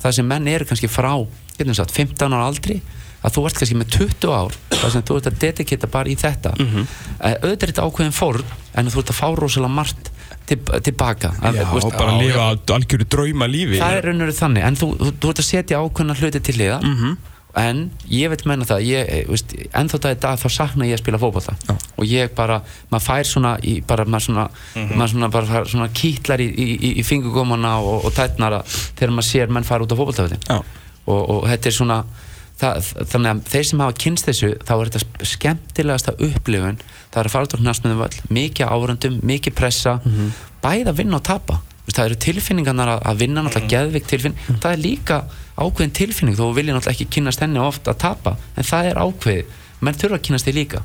Það 0.00 0.12
sem 0.12 0.26
menn 0.26 0.48
eru 0.48 0.64
kannski 0.64 0.88
frá 0.88 1.26
sagt, 1.74 1.92
15 1.92 2.32
ára 2.32 2.46
aldri 2.46 2.80
að 3.24 3.32
þú 3.34 3.46
ert 3.46 3.58
kannski 3.58 3.76
með 3.76 3.88
20 3.96 4.32
ár 4.32 4.56
þar 4.70 4.90
sem 4.92 5.02
þú 5.02 5.16
ert 5.16 5.30
að 5.30 5.38
dedikita 5.40 5.86
bara 5.86 6.08
í 6.08 6.16
þetta. 6.16 6.52
Mm 6.58 6.66
-hmm. 6.66 6.84
auðvitað 7.20 7.62
er 7.62 7.72
þetta 7.72 7.86
ákveðin 7.86 8.12
fórn 8.12 8.44
en 8.74 8.90
þú 8.90 8.98
ert 8.98 9.10
að 9.10 9.20
fá 9.20 9.28
rosalega 9.34 9.72
margt 9.72 10.10
til, 10.46 10.58
tilbaka. 10.86 11.32
Að, 11.42 11.54
Já, 11.60 11.64
veist, 11.72 11.86
og 11.86 11.92
bara 11.98 12.12
á- 12.12 12.20
lifa 12.22 12.44
algjöru 12.76 13.06
drauma 13.10 13.46
lífi. 13.50 13.78
Það 13.80 13.96
er 13.98 14.02
raunur 14.10 14.32
þannig 14.32 14.64
en 14.68 14.76
þú, 14.76 14.90
þú, 15.00 15.12
þú 15.20 15.30
ert 15.32 15.40
að 15.42 15.48
setja 15.52 15.80
ákveðna 15.82 16.14
hluti 16.20 16.40
til 16.42 16.54
liða 16.60 16.80
Mhm. 16.82 17.16
en 17.56 17.90
ég 18.12 18.28
veit 18.28 18.42
menna 18.46 18.64
það 18.68 18.82
ég, 18.84 19.28
veist, 19.30 19.54
ennþá 19.72 19.98
það 20.04 20.14
í 20.16 20.20
dag 20.20 20.38
þá 20.38 20.48
sakna 20.52 20.84
ég 20.84 20.92
að 20.98 21.02
spila 21.02 21.18
fótbolta. 21.18 21.54
Og 21.96 22.04
ég 22.04 22.34
bara, 22.36 22.60
maður 22.92 23.06
fær 23.06 23.24
svona 23.24 23.58
í, 23.64 23.80
bara, 23.86 24.04
maður 24.04 24.26
svona, 24.28 24.48
maður 24.76 25.08
svona, 25.14 25.30
bara, 25.30 25.64
svona 25.64 25.88
kýtlar 25.88 26.38
í, 26.44 26.48
í, 26.52 26.98
í, 27.00 27.02
fingugómana 27.02 27.78
og, 27.80 28.04
og 28.04 28.12
tætnara 28.12 28.62
þegar 28.66 29.10
maður 29.16 29.30
sér 29.32 29.48
menn 29.48 29.64
fara 29.64 29.82
út 29.84 29.92
á 29.92 29.96
fótboltavöldin 29.96 30.44
Já. 30.48 30.62
og, 31.06 31.30
og 31.30 31.44
þetta 31.48 31.66
er 31.66 31.72
svona 31.72 32.04
það, 32.60 32.90
þannig 33.12 33.30
að 33.32 33.40
þeir 33.52 33.66
sem 33.70 33.82
hafa 33.84 33.96
kynst 34.04 34.28
þessu 34.30 34.50
þá 34.64 34.72
er 34.76 34.90
þetta 34.90 35.02
sp- 35.04 35.28
skemmtilegasta 35.34 36.14
upplifun. 36.28 36.78
Það 37.12 37.20
er 37.22 37.28
að 37.30 37.34
fara 37.36 37.48
út 37.48 37.56
á 37.56 37.62
knastmiðum 37.62 38.02
völl 38.04 38.20
mikið 38.38 38.72
árundum, 38.76 39.18
mikið 39.32 39.56
pressa 39.58 39.96
bæði 40.64 40.88
að 40.90 40.98
vinna 41.02 41.20
og 41.20 41.26
tapa. 41.28 41.60
Þú 41.86 41.94
það 41.94 42.06
eru 42.08 42.16
tilfinningarnar 42.26 42.88
að, 42.96 43.02
að 43.06 43.20
vinna 43.22 43.42
náttúrulega 43.46 43.70
geðvik 43.76 44.06
tilfinning, 44.10 44.58
það 44.58 44.72
er 44.72 44.80
líka 44.82 45.18
ákveðin 45.56 45.92
tilfinning 45.94 46.34
þó 46.36 46.48
vilja 46.56 46.74
náttúrulega 46.74 46.96
ekki 46.96 47.06
kynast 47.14 47.40
henni 47.44 47.60
oft 47.62 47.86
að 47.88 48.00
tapa 48.02 48.32
en 48.58 48.66
það 48.66 48.88
er 48.90 48.98
ákveð 48.98 49.52
menn 49.86 49.94
þurfa 50.00 50.18
að 50.18 50.24
kynast 50.26 50.48
því 50.48 50.54
líka 50.56 50.80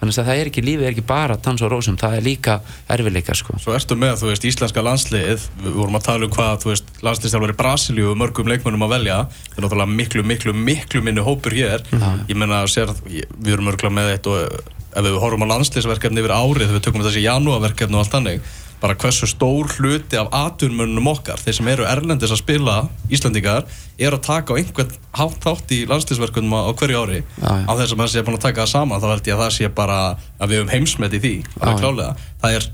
þannig 0.00 0.18
að 0.20 0.28
það 0.28 0.40
er 0.40 0.50
ekki 0.50 0.64
lífið, 0.66 0.86
er 0.86 0.94
ekki 0.94 1.04
bara 1.08 1.36
dans 1.46 1.64
og 1.64 1.72
rósum, 1.72 1.96
það 2.00 2.16
er 2.18 2.24
líka 2.26 2.56
erfileika 2.92 3.36
sko. 3.36 3.56
Svo 3.62 3.74
ertu 3.76 3.96
með, 3.98 4.18
þú 4.20 4.30
veist, 4.30 4.46
íslenska 4.50 4.84
landslið 4.84 5.48
við 5.64 5.76
vorum 5.78 5.98
að 5.98 6.06
tala 6.10 6.28
um 6.28 6.34
hvað, 6.36 6.54
þú 6.62 6.72
veist, 6.72 6.92
landslistjálfur 7.06 7.54
í 7.54 7.58
Brasilíu 7.62 8.10
og 8.12 8.20
mörgum 8.20 8.50
leikmönnum 8.52 8.86
að 8.86 8.94
velja. 8.98 9.18
Það 9.48 9.56
er 9.56 9.66
náttúrulega 9.66 9.96
miklu, 9.96 10.26
miklu, 10.32 10.56
miklu 10.68 11.04
minni 11.06 11.24
hópur 11.24 11.56
hér. 11.56 11.84
Ég 12.28 12.36
menna, 12.36 12.62
sér, 12.70 12.92
við 13.06 13.56
erum 13.56 13.72
örgulega 13.72 13.96
með 13.96 14.12
eitt 14.16 14.30
og 14.32 14.60
ef 14.96 15.04
við 15.04 15.18
horfum 15.20 15.44
á 15.44 15.52
landsliðsverkefni 15.52 16.22
yfir 16.22 16.36
árið, 16.36 16.70
við 16.76 16.84
tökum 16.86 17.04
þessi 17.04 17.24
janúarverkefni 17.26 17.98
og 17.98 18.04
allt 18.04 18.14
þannig, 18.14 18.54
bara 18.86 18.98
hversu 19.02 19.26
stór 19.26 19.66
hluti 19.76 20.18
af 20.20 20.30
atvinnmönnum 20.30 21.10
okkar, 21.10 21.40
þeir 21.42 21.58
sem 21.58 21.70
eru 21.72 21.86
erlendis 21.88 22.30
að 22.30 22.42
spila, 22.44 22.76
Íslandingar 23.10 23.66
eru 23.98 24.18
að 24.18 24.24
taka 24.28 24.54
á 24.54 24.58
einhvern 24.60 24.94
hátt 25.16 25.42
þátt 25.42 25.74
í 25.74 25.82
landsliðsverkefnum 25.90 26.54
á 26.54 26.70
hverju 26.76 27.02
ári 27.02 27.20
Já, 27.24 27.50
já. 27.50 27.66
á 27.66 27.72
þess 27.80 27.92
að 27.92 28.00
maður 28.00 28.12
sé 28.14 28.24
búin 28.26 28.38
að 28.38 28.46
taka 28.46 28.62
það 28.62 28.72
saman 28.74 29.02
þá 29.02 29.06
held 29.10 29.30
ég 29.30 29.36
að 29.36 29.42
það 29.42 29.54
sé 29.56 29.70
bara 29.80 30.00
að 30.38 30.52
við 30.52 30.60
höfum 30.60 30.74
heimsmet 30.74 31.16
í 31.16 31.22
því 31.24 31.36
alveg 31.58 31.72
já. 31.72 31.80
klálega 31.82 32.12
það 32.44 32.58
er 32.58 32.68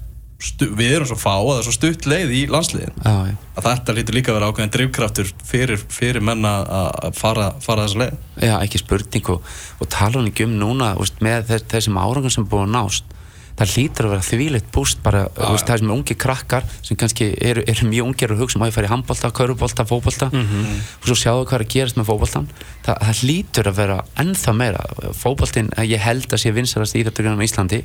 við 0.74 0.96
erum 0.96 1.06
svo 1.06 1.16
fá 1.22 1.32
að 1.36 1.48
það 1.48 1.60
er 1.60 1.66
svo 1.68 1.74
stutt 1.76 2.06
leið 2.10 2.32
í 2.34 2.40
já. 2.50 3.14
að 3.54 3.66
þetta 3.68 3.94
lítur 3.94 4.16
líka 4.18 4.32
að 4.32 4.38
vera 4.40 4.50
ákveðin 4.50 4.74
drivkraftur 4.74 5.32
fyrir, 5.46 5.84
fyrir 5.86 6.24
menna 6.24 6.56
að 6.66 7.14
fara, 7.14 7.52
fara 7.62 7.86
þessa 7.86 8.02
leið 8.02 8.16
Já, 8.42 8.56
ekki 8.58 8.82
spurning 8.82 9.30
og, 9.36 9.52
og 9.78 9.92
tala 9.92 10.18
um 10.18 10.56
núna 10.58 10.92
veist, 10.98 11.22
með 11.22 11.46
þess, 11.52 11.68
þessum 11.70 12.00
árangur 12.02 12.34
sem 12.34 12.42
er 12.42 12.50
búin 12.50 12.66
að 12.66 12.74
nást 12.74 13.14
það 13.58 13.72
hlýtur 13.76 14.06
að 14.06 14.12
vera 14.14 14.24
þvíleitt 14.26 14.68
búst 14.74 15.02
bara, 15.04 15.22
veist, 15.36 15.66
það 15.68 15.82
sem 15.82 15.90
er 15.90 15.94
ungi 15.94 16.16
krakkar 16.18 16.64
sem 16.82 16.98
kannski 16.98 17.28
eru, 17.44 17.64
eru 17.68 17.88
mjög 17.90 18.08
ungir 18.08 18.32
og 18.34 18.40
hugsa 18.42 18.58
um 18.58 18.64
að 18.66 18.74
fara 18.76 18.88
í 18.88 18.92
handbolta, 18.92 19.30
kaurubolta, 19.36 19.86
fótbolta. 19.88 20.28
Og 20.32 21.06
svo 21.10 21.16
sjáðu 21.18 21.46
hvað 21.50 21.58
er 21.58 21.64
að 21.66 21.72
gerast 21.76 21.98
með 22.00 22.08
fótboltan 22.08 22.48
það, 22.86 22.96
það 23.04 23.22
hlýtur 23.22 23.70
að 23.70 23.78
vera 23.82 23.98
ennþá 24.24 24.54
meira. 24.56 24.84
Fótboltin, 25.20 25.70
eh, 25.76 25.88
ég 25.92 26.00
held 26.00 26.28
að 26.32 26.42
sé 26.42 26.52
vinsarast 26.56 26.96
íþjóttugunum 26.96 27.42
í 27.42 27.48
Íslandi. 27.48 27.82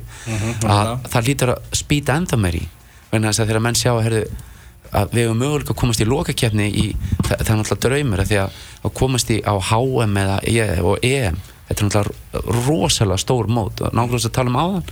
Að 0.64 0.94
það 1.12 1.28
hlýtur 1.28 1.54
að 1.54 1.78
spýta 1.82 2.16
ennþá 2.16 2.40
meir 2.40 2.60
í. 2.62 2.64
Vegna 3.12 3.28
þess 3.30 3.44
að 3.44 3.52
þegar 3.52 3.64
menn 3.68 3.78
sjá 3.78 3.92
að 3.92 4.02
herðu 4.08 4.24
að 4.88 5.10
við 5.12 5.26
hefum 5.26 5.38
möguleika 5.42 5.74
að 5.74 5.80
komast 5.82 6.00
í 6.00 6.08
lokakefni 6.08 6.66
í, 6.72 6.86
það, 7.26 7.36
það 7.44 7.50
er 7.52 7.58
náttúrulega 7.60 7.82
draumur 7.84 8.22
að 8.22 8.34
að, 8.40 8.58
að 8.88 8.94
komast 8.96 9.30
í 9.30 9.38
á 9.44 9.54
HM 9.68 10.16
eða, 10.16 10.38
E- 10.48 10.80
og 10.80 11.04
EM 11.04 11.36
þetta 11.68 11.84
er 11.84 11.88
náttúrulega 11.88 12.64
rosalega 12.64 13.20
stór 13.20 13.50
mót. 13.52 13.82
Og 13.84 13.92
nákvæmlega 13.92 14.30
að 14.30 14.36
tala 14.38 14.52
um 14.52 14.60
áðan 14.62 14.86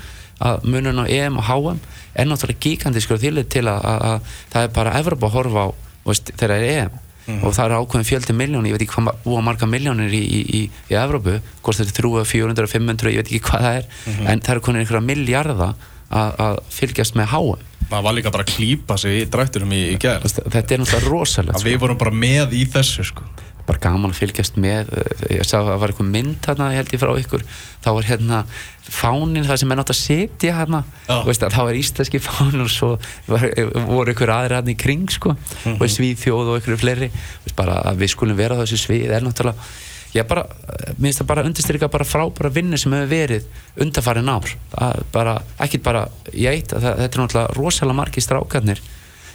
að 0.44 0.68
munun 0.68 1.02
á 1.02 1.04
EM 1.08 1.40
og 1.40 1.48
HM 1.48 1.80
er 2.16 2.28
náttúrulega 2.28 2.62
gigantískur 2.66 3.20
þýrlið 3.22 3.48
til 3.52 3.64
að, 3.70 3.88
að, 3.88 4.06
að 4.10 4.30
það 4.52 4.68
er 4.68 4.72
bara 4.76 4.94
Evropa 5.00 5.28
að 5.30 5.36
horfa 5.38 5.66
á 5.66 5.68
veist, 6.06 6.32
þegar 6.36 6.54
það 6.54 6.64
er 6.64 6.72
EM. 6.76 7.02
Og 7.42 7.54
það 7.56 7.64
er 7.64 7.72
ákveðin 7.80 8.06
fjöldi 8.06 8.34
miljónir, 8.38 8.70
ég 8.70 8.76
veit 8.76 8.82
ekki 8.84 9.00
hvað 9.02 9.40
marga 9.42 9.66
miljónir 9.66 10.12
í, 10.14 10.20
í, 10.22 10.42
í, 10.46 10.60
í 10.92 10.94
Evrópu 10.94 11.40
hvort 11.64 11.80
þetta 11.80 11.90
er 11.90 11.96
300, 11.98 12.28
400, 12.30 12.68
500, 12.70 13.10
ég 13.10 13.24
veit 13.24 13.32
ekki 13.32 13.40
hvað 13.48 13.64
það 13.66 13.78
er 13.80 13.88
en 14.30 14.44
það 14.46 14.52
er 14.54 14.60
konin 14.62 14.84
einhverja 14.84 15.02
miljarda 15.08 15.72
að, 16.06 16.36
að 16.44 16.60
fylgjast 16.76 17.18
með 17.18 17.32
HM 17.32 17.64
maður 17.90 18.06
var 18.06 18.16
líka 18.16 18.32
bara 18.34 18.46
að 18.46 18.52
klípa 18.54 18.96
sig 18.98 19.20
í 19.20 19.26
drætturum 19.30 19.74
í, 19.74 19.82
í 19.94 19.98
Veist, 19.98 20.40
þetta 20.42 20.74
er 20.74 20.82
náttúrulega 20.82 21.10
rosalegt 21.10 21.58
að 21.58 21.68
við 21.68 21.80
vorum 21.82 22.00
bara 22.00 22.14
með 22.14 22.56
í 22.58 22.64
þessu 22.70 23.06
sko. 23.10 23.26
Bara 23.66 23.82
gaman 23.82 24.12
að 24.12 24.20
fylgjast 24.20 24.58
með 24.62 24.92
eh, 24.94 25.24
ég 25.36 25.46
sá 25.46 25.58
að 25.58 25.70
það 25.70 25.80
var 25.82 25.92
eitthvað 25.92 26.10
mynd 26.12 26.48
ég 26.50 26.78
held 26.78 26.94
ég 26.94 27.02
frá 27.02 27.12
ykkur. 27.22 27.44
Þá 27.84 27.88
var 27.96 28.08
hérna 28.10 28.42
fánin 28.86 29.46
það 29.46 29.60
sem 29.62 29.72
er 29.74 29.80
nátt 29.80 29.92
að 29.92 29.98
setja 29.98 30.54
hérna 30.60 30.82
að 31.10 31.56
þá 31.56 31.60
er 31.64 31.80
íslenski 31.80 32.22
fánin 32.22 32.66
og 32.66 32.70
svo 32.70 32.92
var, 33.26 33.48
voru 33.88 34.14
ykkur 34.14 34.32
aðri 34.36 34.58
hérna 34.58 34.74
í 34.74 34.78
kring 34.78 35.10
sko, 35.10 35.34
og 35.74 35.84
svíþjóð 35.96 36.54
og 36.54 36.62
ykkur 36.62 36.80
fleiri. 36.80 37.10
Veist, 37.44 37.58
bara 37.58 37.80
að 37.90 38.04
við 38.04 38.14
skulum 38.14 38.38
vera 38.38 38.58
þessu 38.62 38.80
svið 38.86 39.14
er 39.18 39.26
náttúrulega 39.26 39.68
ég 40.16 40.26
bara, 40.28 40.46
eh, 40.46 40.92
mér 40.96 41.10
finnst 41.10 41.22
það 41.22 41.30
bara 41.32 41.44
undirstryka 41.44 41.88
bara 41.92 42.04
frábæra 42.08 42.52
vinnu 42.52 42.78
sem 42.78 42.92
hefur 42.92 43.10
verið 43.10 43.48
undarfærin 43.82 44.30
ár. 44.32 44.52
Það 44.72 44.94
er 44.94 45.08
bara, 45.12 45.34
ekkit 45.66 45.82
bara 45.82 46.06
í 46.32 46.46
eitt, 46.48 46.72
að 46.72 46.86
þetta 46.86 47.10
er 47.10 47.24
náttúrulega 47.24 47.56
rosalega 47.58 47.98
margir 48.00 48.24
strákarnir 48.24 48.80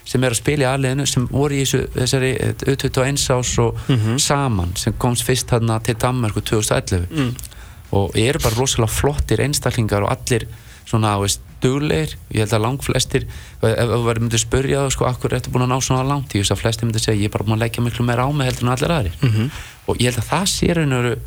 sem 0.06 0.24
er 0.24 0.34
að 0.34 0.42
spila 0.42 0.66
í 0.66 0.70
aðliðinu 0.72 1.06
sem 1.08 1.28
voru 1.30 1.56
í 1.56 1.62
þessu, 1.62 1.84
þessari 1.94 2.32
U21 2.72 3.22
ás 3.38 3.54
og 3.62 3.78
saman 4.20 4.76
sem 4.76 4.94
komst 4.98 5.24
fyrst 5.24 5.48
þarna 5.50 5.80
til 5.86 5.96
Danmarku 5.96 6.42
2011 6.42 7.34
og 7.92 8.16
eru 8.16 8.40
bara 8.40 8.56
rosalega 8.56 8.92
flottir 8.92 9.42
einstaklingar 9.44 10.04
og 10.04 10.12
allir 10.12 10.48
svona, 10.88 11.18
veist, 11.22 11.42
duglegir. 11.62 12.18
Ég 12.34 12.42
held 12.42 12.54
að 12.58 12.64
lang 12.64 12.80
flestir 12.84 13.28
ef 13.62 13.90
þú 13.92 14.00
verður 14.06 14.24
myndið 14.24 14.40
að 14.40 14.44
spurja 14.46 14.80
það, 14.82 14.94
sko, 14.96 15.06
akkur 15.06 15.36
ertu 15.38 15.52
búin 15.54 15.64
að 15.68 15.72
ná 15.72 15.82
svona 15.86 16.08
langt? 16.08 16.34
Ég 16.34 16.42
veist 16.42 16.56
að 16.56 16.62
flestir 16.64 16.88
myndið 16.90 17.04
segja, 17.06 17.20
ég 17.22 17.30
er 17.30 17.34
bara 17.36 17.46
búin 17.46 17.58
að 17.60 17.64
leggja 17.66 17.84
miklu 17.86 18.06
meira 18.08 18.26
á 18.26 18.30
mig 18.34 18.50
heldur 18.50 18.66
en 18.66 18.74
allir 18.74 18.94
aðrir. 18.96 19.16
Og 19.88 20.02
ég 20.02 20.10
held 20.10 20.24
að 20.24 20.32
það 20.32 20.46
sé 20.50 20.74
raun 20.74 20.96
og 20.98 21.04
veru 21.04 21.20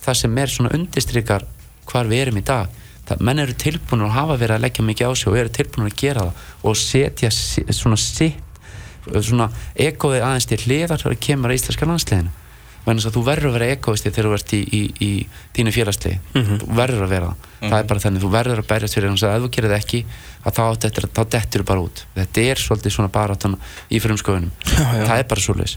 það 0.00 0.20
sem 0.22 0.38
er 0.38 0.54
svona 0.54 0.72
undistrykar 0.78 1.44
hvar 1.90 2.06
við 2.06 2.22
erum 2.26 2.38
í 2.38 2.44
dag 2.46 2.78
það, 3.10 3.24
menn 3.26 3.42
eru 3.42 3.56
tilbúin 3.58 4.06
að 4.06 4.14
hafa 4.16 4.38
verið 4.40 4.56
að 4.56 4.64
leggja 4.64 4.86
mikið 4.86 5.10
á 5.10 5.12
sig 5.18 5.32
og 5.32 5.40
eru 5.40 5.52
tilbúin 5.58 5.90
að 5.90 5.98
gera 6.00 6.28
það 6.28 6.70
og 6.70 6.78
setja 6.80 7.30
svona 7.34 7.98
sitt 8.00 8.46
svona 9.24 9.48
ekoði 9.80 10.20
aðeins 10.22 10.46
til 10.48 10.60
hliðar 10.64 11.00
það 11.00 11.18
kemur 11.24 11.52
að 11.52 11.58
íslenska 11.60 11.88
landsliðinu. 11.88 12.36
Vegna 12.80 12.96
þess 12.96 13.08
að 13.10 13.16
þú 13.16 13.22
verður 13.26 13.48
að 13.50 13.54
vera 13.58 13.72
ekoisti 13.74 14.10
þegar 14.10 14.26
þú 14.26 14.36
ert 14.38 14.52
í, 14.56 14.60
í, 14.60 14.80
í 15.04 15.10
þínu 15.56 15.72
félagslið. 15.76 16.14
Þú 16.62 16.68
verður 16.78 17.02
að 17.04 17.10
vera 17.12 17.26
það. 17.30 17.48
Það 17.60 17.76
er 17.78 17.88
bara 17.90 18.00
þannig, 18.04 18.22
þú 18.22 18.30
verður 18.32 18.62
að 18.62 18.68
berjast 18.70 18.96
fyrir 18.96 19.10
þannig 19.10 19.26
að 19.28 19.34
ef 19.36 19.42
þú 19.44 19.50
gerir 19.56 19.70
það 19.70 19.82
ekki 19.82 20.00
þá, 20.40 20.64
dettur, 20.80 21.06
þú 21.60 21.66
bara 21.68 21.80
út. 21.84 22.04
Þetta 22.16 22.40
er 22.40 22.62
svolítið 22.64 22.94
svona 22.94 23.12
bara 23.12 23.36
í 23.90 24.00
frumskoðunum. 24.00 24.52
Það 24.70 25.16
er 25.18 25.28
bara 25.28 25.44
svolítið 25.44 25.76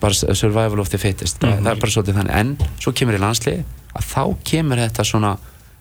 bara 0.00 0.14
survival 0.14 0.80
of 0.80 0.88
the 0.88 0.98
fittest. 0.98 1.36
Það, 1.42 1.58
það 1.60 1.74
er 1.74 1.80
bara 1.82 1.92
svolítið 1.92 2.20
þannig, 2.22 2.34
en 2.40 2.80
svo 2.80 2.92
kemur 2.96 3.18
í 3.18 3.20
landslið 3.20 3.60
að 3.92 4.06
þá 4.08 4.22
kemur 4.48 4.80
þetta 4.80 5.04
svona 5.04 5.34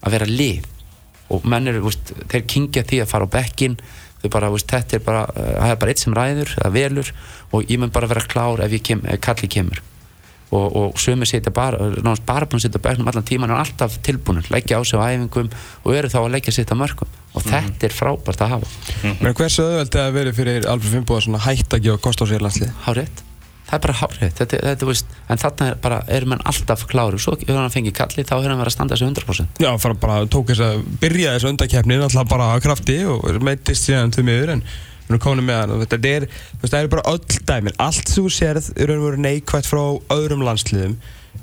að 0.04 0.12
vera 0.18 0.28
lið 0.28 0.68
og 1.30 1.46
menn 1.50 1.70
eru, 1.72 1.92
þeir 2.30 2.46
kingja 2.50 2.86
því 2.88 3.04
að 3.04 3.12
fara 3.12 3.28
á 3.30 3.34
bekkin 3.34 3.78
þau 4.20 4.32
bara, 4.34 4.50
veist, 4.54 4.70
þetta 4.70 4.98
er 4.98 5.06
bara 5.06 5.22
uh, 5.30 5.52
það 5.60 5.74
er 5.74 5.78
bara 5.84 5.94
eitt 5.94 6.02
sem 6.04 6.18
ræður, 6.18 6.56
það 6.58 6.76
velur. 6.76 7.14
Og 7.56 7.72
ég 7.72 7.80
mun 7.82 7.94
bara 7.94 8.10
vera 8.12 8.26
klár 8.30 8.66
ef, 8.66 8.76
kem, 8.86 9.06
ef 9.08 9.22
kalli 9.24 9.50
kemur. 9.52 9.84
Og, 10.50 10.66
og 10.66 10.98
sömu 10.98 11.28
setja 11.30 11.54
bara, 11.54 11.78
náttúrulega 11.78 12.26
bara 12.26 12.50
búin 12.50 12.58
að 12.58 12.66
setja 12.66 12.82
á 12.82 12.86
bekknum 12.88 13.12
allan 13.12 13.28
tíman 13.28 13.54
og 13.54 13.62
alltaf 13.62 14.00
tilbúinur, 14.06 14.50
leggja 14.50 14.80
á 14.80 14.82
sig 14.82 14.98
á 14.98 15.06
æfingum 15.06 15.52
og 15.86 15.94
eru 15.94 16.10
þá 16.10 16.20
að 16.24 16.32
leggja 16.34 16.56
sitt 16.56 16.74
að 16.74 16.82
mörgum 16.82 17.16
og 17.38 17.46
þetta 17.46 17.86
er 17.86 17.94
frábært 17.94 18.42
að 18.42 18.56
hafa. 18.56 18.74
Men 19.22 19.38
hversu 19.38 19.62
auðvelt 19.68 20.00
er 20.02 20.08
að 20.10 20.18
verið 20.18 20.40
fyrir 20.42 20.70
Alfred 20.74 20.98
Fimboða 20.98 21.28
svona 21.28 21.46
hætt 21.46 21.78
að 21.78 21.86
gefa 21.86 22.02
kost 22.02 22.26
á 22.26 22.30
sér 22.34 22.42
landslið? 22.42 22.74
hárétt 22.88 23.29
það 23.70 23.78
er 23.78 23.84
bara 23.86 23.98
hárétt 24.02 24.42
þetta, 24.42 24.60
þetta, 24.66 24.90
veist, 24.90 25.16
en 25.30 25.42
þarna 25.42 25.70
er 25.72 25.80
bara, 25.84 26.02
eru 26.18 26.32
menn 26.34 26.44
alltaf 26.50 26.86
kláru 26.90 27.22
svo 27.22 27.38
ef 27.38 27.54
hann 27.54 27.74
fengi 27.74 27.94
kalli 27.96 28.26
þá 28.26 28.36
hefur 28.40 28.52
hann 28.52 28.62
verið 28.62 28.74
að 28.74 28.78
standa 28.78 28.98
þessu 28.98 29.10
100% 29.14 29.64
Já, 29.64 29.72
fara 29.82 30.00
bara, 30.02 30.20
tók 30.32 30.52
þess 30.52 30.66
að 30.66 30.86
byrja 31.04 31.36
þessu 31.38 31.54
undarkeppni 31.54 32.00
alltaf 32.02 32.30
bara 32.32 32.54
að 32.56 32.64
krafti 32.66 33.00
og 33.10 33.28
meittist 33.46 33.88
síðan 33.88 34.16
þau 34.16 34.24
miður 34.26 34.56
en 34.58 34.66
við 35.10 35.16
erum 35.16 35.24
komin 35.24 35.46
með 35.48 35.56
hann. 35.58 35.72
Þetta 35.82 36.10
er, 36.10 36.26
það 36.62 36.76
er 36.80 36.90
bara 36.92 37.04
öll 37.10 37.38
dæmin. 37.50 37.78
Allt 37.82 38.12
þú 38.14 38.28
sérð 38.30 38.68
er 38.78 38.92
veru 38.94 39.18
neikvægt 39.18 39.66
frá 39.66 39.82
öðrum 40.14 40.44
landsliðum. 40.46 41.00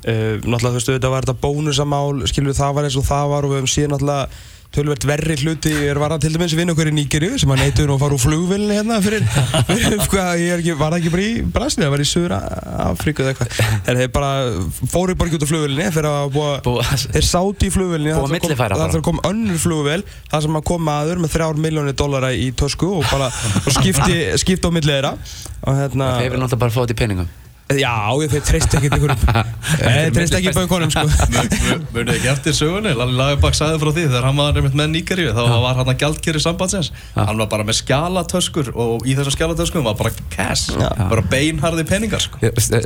Uh, 0.06 0.36
náttúrulega 0.44 0.68
þú 0.68 0.76
veist, 0.76 0.90
þetta 0.92 1.10
var 1.10 1.26
þetta 1.26 1.42
bónusamál 1.42 2.26
skilur 2.30 2.54
það 2.54 2.76
var 2.76 2.86
eins 2.86 2.98
og 3.00 3.06
það 3.08 3.32
var 3.32 3.46
og 3.46 3.50
við 3.50 3.58
höfum 3.58 3.72
síðan 3.72 3.94
náttúrulega 3.96 4.44
tölvert 4.76 5.04
verri 5.08 5.36
hluti 5.40 5.72
er 5.88 5.98
var 6.00 6.12
það 6.14 6.22
til 6.26 6.32
dæmis 6.36 6.54
vinn 6.58 6.72
okkur 6.72 6.90
í 6.90 6.94
Nígerju 6.96 7.38
sem 7.42 7.52
að 7.54 7.62
neytur 7.64 7.92
og 7.94 8.00
fara 8.02 8.16
úr 8.16 8.22
flugvillinni 8.22 8.76
hérna 8.76 8.98
fyrir, 9.04 9.24
fyrir 9.70 10.02
hvað, 10.12 10.32
ég 10.42 10.52
ekki, 10.58 10.74
var 10.80 10.92
það 10.94 10.98
ekki 11.00 11.12
bara 11.14 11.24
í 11.26 11.30
Brasilíu, 11.56 11.86
það 11.86 11.94
var 11.94 12.04
í 12.04 12.08
Suður 12.10 12.34
Afríku 12.36 13.24
eða 13.24 13.32
eitthvað. 13.32 13.54
Þeir 13.86 14.00
þeir 14.02 14.12
bara 14.16 14.30
fóru 14.92 15.16
bara 15.16 15.30
ekki 15.30 15.40
út 15.40 15.46
á 15.46 15.50
flugvillinni 15.52 15.88
fyrir 15.96 16.10
að 16.10 16.34
búa, 16.36 16.84
þeir 17.16 17.28
sátu 17.30 17.68
í 17.68 17.72
flugvillinni 17.74 18.12
það 18.12 18.26
að 18.26 18.36
kom- 18.36 18.84
það 18.84 19.06
koma 19.10 19.24
önnur 19.30 19.62
flugvél 19.64 20.04
það 20.30 20.46
sem 20.46 20.60
að 20.60 20.66
kom 20.72 20.86
maður 20.90 21.22
með 21.24 21.34
þrjár 21.36 21.62
miljónir 21.66 21.96
dollara 21.98 22.32
í 22.36 22.50
tösku 22.58 22.92
og 23.00 23.08
bara 23.10 23.30
og 23.64 23.72
skipti, 23.80 24.20
skipti 24.44 24.68
á 24.68 24.70
millið 24.76 24.96
þeirra. 24.98 25.14
Og 25.66 25.80
hérna 25.80 26.12
þeir 26.20 26.34
vil 26.36 26.42
náttúrulega 26.44 26.64
bara 26.66 26.76
í 26.94 26.98
peningum 27.00 27.32
já, 27.74 27.92
ég 28.22 28.30
þeir 28.30 28.44
treyst 28.46 28.74
ekki 28.78 28.90
einhverjum 28.92 29.22
þeir 29.66 30.12
treyst 30.14 30.36
ekki 30.38 30.52
baukonum 30.54 30.92
sko. 30.92 31.02
Mörnum 31.94 32.12
ekki 32.14 32.30
eftir 32.30 32.54
sögunni, 32.56 32.92
Lalli 32.96 33.16
Lagerbakk 33.18 33.56
sagði 33.58 33.80
frá 33.82 33.90
því 33.90 34.04
þegar 34.06 34.28
hann 34.28 34.38
var 34.38 34.60
með 34.66 34.92
Níkaríu 34.92 35.32
þá 35.34 35.42
var 35.64 35.80
hann 35.80 35.90
að 35.90 35.98
gjaldkeri 36.04 36.42
sambandsins. 36.42 36.92
Hann 37.16 37.42
var 37.42 37.50
bara 37.50 37.66
með 37.66 37.80
skjalatöskur 37.80 38.70
og 38.74 39.06
í 39.08 39.16
þessum 39.18 39.34
skjalatöskum 39.34 39.86
var 39.86 39.98
bara 39.98 40.14
cash 40.32 40.76
bara 40.76 41.26
beinharði 41.32 41.86
peningar 41.88 42.22
sko. 42.22 42.38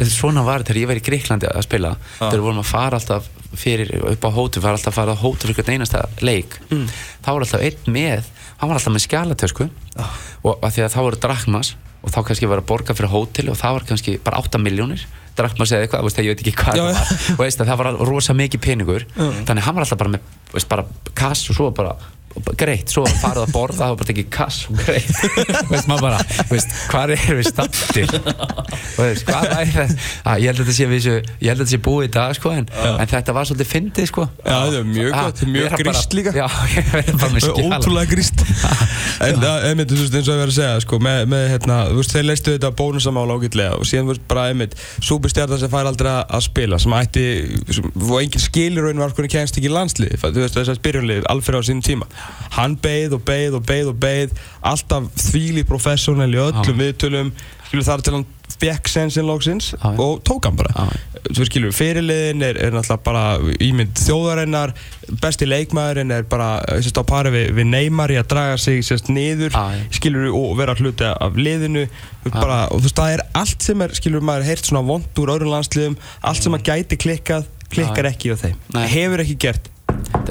Svona 0.09 0.47
var 0.47 0.65
þetta 0.65 0.73
þegar 0.73 0.83
ég 0.83 0.91
var 0.93 1.03
í 1.03 1.07
Greiklandi 1.11 1.51
að 1.51 1.69
spila 1.69 1.95
þegar 2.17 2.45
vorum 2.47 2.65
að 2.65 2.71
fara 2.73 3.01
alltaf 3.01 3.29
fyrir 3.61 3.93
upp 4.07 4.25
á 4.25 4.31
hótu, 4.31 4.63
var 4.63 4.77
alltaf 4.79 4.95
að 4.95 4.99
fara 5.03 5.13
á 5.13 5.23
hótu 5.23 5.51
fyrir 5.51 5.73
einasta 5.75 6.07
leik. 6.25 6.57
Þá 7.21 7.31
var 7.35 7.45
alltaf 7.45 7.67
einn 7.67 7.93
með 7.93 8.33
hann 8.61 8.69
var 8.69 8.77
alltaf 8.77 8.93
með 8.95 9.07
skjalatösku 9.07 9.69
og 10.45 10.65
að 10.65 10.77
og 12.01 12.13
þá 12.13 12.21
kannski 12.31 12.49
var 12.49 12.63
að 12.63 12.69
borga 12.71 12.97
fyrir 12.97 13.13
hótel 13.13 13.51
og 13.53 13.59
það 13.61 13.75
var 13.77 13.89
kannski 13.91 14.15
bara 14.25 14.41
8 14.41 14.61
miljónir 14.63 15.03
drakmas 15.37 15.73
eða 15.73 15.87
eitthvað, 15.87 16.07
veist, 16.07 16.21
ég 16.21 16.33
veit 16.33 16.41
ekki 16.45 16.55
hvað 16.59 16.79
það 16.81 16.89
var. 16.89 17.13
og 17.37 17.43
veist, 17.45 17.61
að 17.61 17.71
það 17.71 17.81
var 17.81 18.01
rosa 18.11 18.35
mikið 18.37 18.63
peningur. 18.65 19.05
Þannig 19.49 19.67
hann 19.67 19.77
var 19.77 19.85
alltaf 19.87 20.01
bara 20.01 20.15
með 20.17 20.33
veist, 20.55 20.69
bara 20.71 20.87
kass 21.17 21.45
og 21.53 21.57
svo 21.59 21.69
bara 21.77 21.95
greitt, 22.61 22.91
svo 22.93 23.03
farið 23.21 23.43
að 23.47 23.53
borða 23.55 23.77
það 23.81 23.91
var 23.91 23.97
bara 24.01 24.09
tekið 24.11 24.27
kass 24.33 24.59
og 24.71 24.79
greitt. 24.79 25.11
Veist 25.71 25.89
maður 25.91 26.05
bara, 26.07 26.19
veist, 26.51 26.75
hvað 26.91 27.13
er 27.17 27.39
við 27.41 27.47
standir 27.49 28.13
og 28.15 29.01
veist, 29.01 29.25
hvað 29.27 29.47
er 29.57 29.73
það? 29.75 29.95
Að, 30.31 30.43
ég 30.45 30.51
held 30.51 30.61
að 30.61 30.61
þetta 30.61 30.77
sé, 30.77 30.87
við, 30.91 31.01
þessu- 31.01 31.35
ég 31.43 31.49
held 31.51 31.57
að 31.57 31.65
þetta 31.65 31.75
sé 31.75 31.81
búið 31.87 32.07
í 32.07 32.11
dag 32.15 32.37
sko, 32.39 32.53
en, 32.55 32.69
en 32.93 33.11
þetta 33.11 33.35
var 33.37 33.49
svolítið 33.51 33.71
fyndið 33.71 34.09
sko. 34.13 34.27
Já, 34.45 34.57
þetta 34.61 34.79
er 34.81 34.87
mjög 34.91 35.11
Ah, 35.11 35.25
gott, 35.27 35.43
mjög 35.51 35.75
gríst 35.81 36.15
líka. 36.17 36.35
já, 36.39 36.47
ég 36.77 36.91
verði 36.95 37.17
bara 37.21 37.33
með 37.35 37.45
skjala 37.49 37.81
Ótrúlega 37.81 38.11
gríst 38.15 38.45
En 39.27 39.37
það, 39.43 39.67
einmitt, 39.71 39.91
þú 39.91 39.99
veist, 40.05 40.15
eins 40.21 40.29
og 40.31 40.35
ég 40.37 40.41
verið 40.41 40.55
að 40.55 40.59
segja 40.61 40.85
sko, 40.87 41.01
með, 41.05 41.19
með, 41.35 41.45
hérna, 41.57 41.81
þú 41.91 41.99
veist, 42.01 42.15
þeir 42.15 42.27
leistu 42.31 42.55
þetta 42.55 42.71
bónusamála 42.79 43.37
ágætlega 43.41 43.75
og 43.81 43.85
síðan, 43.91 44.07
þú 44.07 44.15
veist, 44.15 44.25
bara, 44.31 44.47
einmitt 44.55 44.79
súpustjarnar 45.05 45.61
sem 45.61 45.73
fær 45.73 45.91
aldrei 45.91 46.13
að- 46.23 46.47
spila 46.47 46.79
sem 46.81 46.95
ætti, 46.97 47.27
sem, 47.75 47.91
og 48.07 48.17
engin 48.23 48.41
skilur 48.47 48.89
hann 52.57 52.77
beið 52.83 53.17
og 53.19 53.25
beið 53.29 53.57
og 53.61 53.65
beið 53.69 53.93
og 53.93 54.03
beið 54.03 54.37
alltaf 54.73 55.09
þvíli 55.29 55.65
professional 55.69 56.31
í 56.31 56.43
öllum 56.43 56.85
viðtölum. 56.85 57.33
Skilur 57.71 57.87
þar 57.87 58.03
til 58.03 58.15
hann 58.17 58.29
fekk 58.61 58.89
sensin 58.91 59.25
lóksins 59.25 59.71
Já, 59.73 59.93
já. 59.95 60.01
og 60.03 60.23
tók 60.27 60.45
hann 60.45 60.57
bara. 60.59 60.73
Já, 60.75 61.21
þú 61.31 61.37
veist, 61.39 61.51
skilur, 61.53 61.75
fyrirliðin 61.77 62.43
er, 62.45 62.59
er 62.59 62.75
náttúrulega 62.75 63.05
bara 63.07 63.23
ímynd 63.63 64.01
þjóðarinnar 64.01 64.73
besti 65.23 65.49
leikmaðurinn 65.49 66.15
er 66.15 66.27
bara 66.29 66.49
sérst, 66.83 66.99
á 66.99 67.05
pari 67.07 67.33
við, 67.35 67.47
við 67.57 67.71
Neymar 67.71 68.13
í 68.13 68.19
að 68.21 68.29
draga 68.35 68.59
sig 68.61 68.83
sérst, 68.87 69.09
niður, 69.13 69.55
já. 69.55 69.87
skilur, 69.97 70.29
og 70.35 70.59
vera 70.59 70.75
hluti 70.77 71.09
af 71.09 71.39
liðinu. 71.39 71.87
Bara, 72.27 72.67
og 72.69 72.83
þú 72.83 72.89
veist, 72.89 72.99
það 72.99 73.15
er 73.15 73.25
allt 73.45 73.71
sem 73.71 73.87
er, 73.87 73.97
skilur, 73.97 74.27
maður 74.27 74.51
heyrt 74.51 74.69
svona 74.69 74.85
vond 74.91 75.23
úr 75.23 75.35
öðrum 75.37 75.55
landsliðum, 75.55 75.97
allt 76.27 76.45
sem 76.45 76.59
að 76.59 76.67
gæti 76.73 77.01
klikkað 77.07 77.49
klikkar 77.71 78.11
ekki 78.11 78.35
á 78.35 78.37
þeim. 78.41 78.57
Nei. 78.75 78.85
hefur 78.91 79.23
ekki 79.23 79.37
gert 79.47 79.70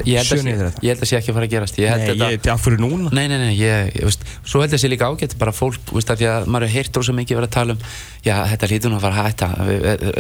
ég 0.06 0.20
held, 0.20 0.32
að 0.34 0.42
sé, 0.42 0.54
ég 0.84 0.94
held 0.94 1.04
að 1.04 1.10
sé 1.10 1.18
ekki 1.20 1.32
að 1.32 1.38
fara 1.38 1.48
að 1.48 1.54
gerast. 1.54 1.78
Ég 1.80 1.92
held 1.92 2.02
Nei, 2.02 2.10
þetta 2.10 2.30
ég, 2.34 2.42
til 2.44 2.52
af 2.54 2.64
hverju 2.66 2.80
núna. 2.82 3.12
Nei, 3.16 3.24
nei, 3.32 3.38
nei, 3.42 3.52
ég, 3.58 3.90
ég 3.96 4.08
veist, 4.08 4.26
svo 4.48 4.62
held 4.64 4.76
ég 4.76 4.82
sé 4.82 4.90
líka 4.92 5.10
ágætt 5.10 5.36
bara 5.40 5.54
fólk, 5.56 5.94
veist, 5.96 6.12
að 6.14 6.22
því 6.22 6.30
að 6.32 6.48
maður 6.54 6.74
heyrt 6.74 7.00
rosa 7.00 7.16
mikið 7.18 7.40
verið 7.40 7.50
að 7.50 7.56
tala 7.56 7.76
um, 7.76 7.84
já, 8.26 8.34
þetta 8.54 8.70
hlýtur 8.72 8.94
nú 8.94 9.00
að 9.00 9.06
fara 9.06 9.24
að 9.24 9.28
hætta, 9.30 9.50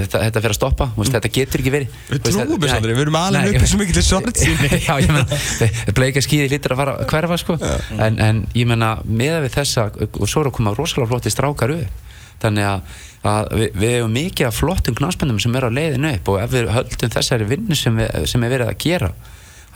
þetta, 0.09 0.43
fyrir 0.43 0.53
að 0.53 0.57
stoppa, 0.59 0.89
veist, 0.97 1.15
þetta 1.15 1.31
getur 1.39 1.63
ekki 1.63 1.73
verið. 1.75 1.97
Við 2.09 2.23
trúum 2.27 2.65
þess 2.65 2.75
aldrei, 2.77 2.93
við 2.95 3.03
erum 3.05 3.19
alveg 3.19 3.47
Nei, 3.47 3.53
upp 3.53 3.67
í 3.67 3.71
svo 3.71 3.81
mikið 3.81 3.99
til 3.99 4.05
sorg 4.07 4.43
Já, 4.89 4.93
ég 4.99 5.13
menna, 5.13 5.71
bleika 5.97 6.23
skýði 6.25 6.51
hlýtur 6.51 6.75
að 6.75 6.83
fara 6.83 6.97
að 6.97 7.09
hverfa, 7.13 7.39
sko, 7.43 7.57
en, 7.97 8.21
en 8.25 8.43
ég 8.57 8.69
menna, 8.69 8.93
meða 9.05 9.43
við 9.45 9.55
þessa, 9.59 9.89
og 10.09 10.25
svo 10.25 10.43
eru 10.43 10.53
að 10.53 10.57
koma 10.59 10.75
rosalega 10.77 11.11
flotti 11.13 11.33
strákar 11.33 11.75
upp, 11.75 12.05
þannig 12.39 12.67
að, 12.69 12.99
að 13.29 13.49
við, 13.59 13.73
við 13.75 13.95
hefum 13.97 14.15
mikið 14.15 14.47
af 14.47 14.59
flottum 14.59 14.95
knásböndum 14.95 15.41
sem 15.43 15.57
eru 15.59 15.67
á 15.67 15.75
leiðinu 15.75 16.13
upp 16.15 16.31
og 16.31 16.39
ef 16.39 16.53
við 16.53 16.71
höldum 16.71 17.11
þessari 17.11 17.47
vinnu 17.49 17.75
sem, 17.75 17.99
sem 18.31 18.45
er 18.45 18.53
verið 18.53 18.71
að 18.71 18.79
gera 18.85 19.11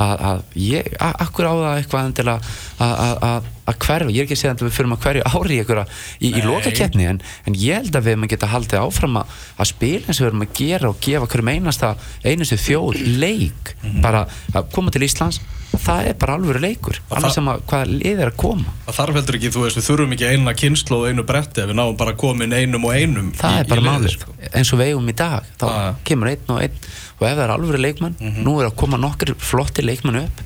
að, 0.02 0.44
ég, 0.58 0.88
akkur 1.00 1.46
á 1.50 1.54
það 1.54 1.78
eitthvað 1.78 2.08
endilega 2.08 2.40
að, 2.84 3.50
hverfa, 3.80 4.10
ég 4.12 4.24
er 4.24 4.26
ekki 4.28 4.36
að 4.36 4.42
segja 4.42 4.54
að 4.56 4.66
við 4.66 4.76
fyrir 4.78 4.94
að 4.94 5.04
hverju 5.06 5.24
ári 5.30 5.56
í, 5.56 5.60
einhverja- 5.62 5.88
í, 6.20 6.28
í 6.28 6.32
Nei. 6.34 6.48
lokakeppni 6.50 7.06
en, 7.12 7.22
en 7.48 7.58
ég 7.60 7.80
held 7.80 7.96
að 7.96 8.08
við 8.08 8.16
erum 8.16 8.28
að 8.28 8.34
geta 8.34 8.52
haldið 8.52 8.82
áfram 8.84 9.20
að, 9.22 9.36
að 9.58 9.70
spila 9.72 10.08
eins 10.10 10.20
og 10.20 10.26
við 10.26 10.32
erum 10.32 10.46
að 10.46 10.56
gera 10.60 10.90
og 10.90 11.02
gefa 11.08 11.30
hverjum 11.32 11.52
einasta 11.54 11.94
einustu 12.26 12.60
þjóð 12.60 13.04
leik 13.22 13.76
bara 14.04 14.26
að 14.54 14.72
koma 14.74 14.94
til 14.94 15.06
Íslands 15.08 15.40
það 15.74 16.08
er 16.12 16.18
bara 16.22 16.36
alvöru 16.38 16.60
leikur 16.62 17.00
alveg 17.10 17.34
sem 17.34 17.48
að 17.50 17.64
hvaða 17.72 17.88
lið 17.90 18.20
er 18.22 18.30
að 18.30 18.36
koma 18.44 18.74
Það 18.86 18.98
þarf 19.00 19.18
heldur 19.18 19.38
ekki, 19.40 19.52
þú 19.56 19.64
veist, 19.64 19.80
við 19.80 19.88
þurfum 19.88 20.14
ekki 20.14 20.28
eina 20.30 20.54
kynslu 20.60 21.00
og 21.00 21.08
einu 21.10 21.26
bretti, 21.26 21.64
við 21.66 21.80
náum 21.80 21.96
bara 21.98 22.14
að 22.14 22.20
koma 22.22 22.46
inn 22.46 22.54
einum 22.54 22.86
og 22.86 22.94
einum 22.94 23.32
það 23.40 23.56
í, 23.58 23.64
er 23.64 23.72
bara 23.72 23.86
málið, 23.88 24.14
sko. 24.18 24.36
eins 24.52 24.74
og 24.76 24.82
við 24.84 24.92
eigum 24.92 25.10
í 25.10 25.16
dag 25.24 25.48
þá 25.58 25.66
já. 25.74 25.88
kemur 26.12 26.30
einn 26.30 26.54
og 26.54 26.62
einn 26.62 26.78
og 27.24 27.30
ef 27.30 27.38
það 27.38 27.46
er 27.48 27.54
alvöru 27.56 27.82
leikmenn, 27.82 28.18
nú 28.44 28.58
er 28.60 28.70
að 28.70 28.80
koma 28.84 29.00
nokkur 29.00 29.34
flotti 29.40 29.86
leikmenn 29.86 30.26
upp 30.26 30.44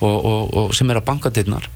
og, 0.00 0.16
og, 0.16 0.42
og 0.60 0.74
sem 0.76 0.90
er 0.92 1.00
að 1.00 1.08
banka 1.08 1.32
dittnar 1.32 1.68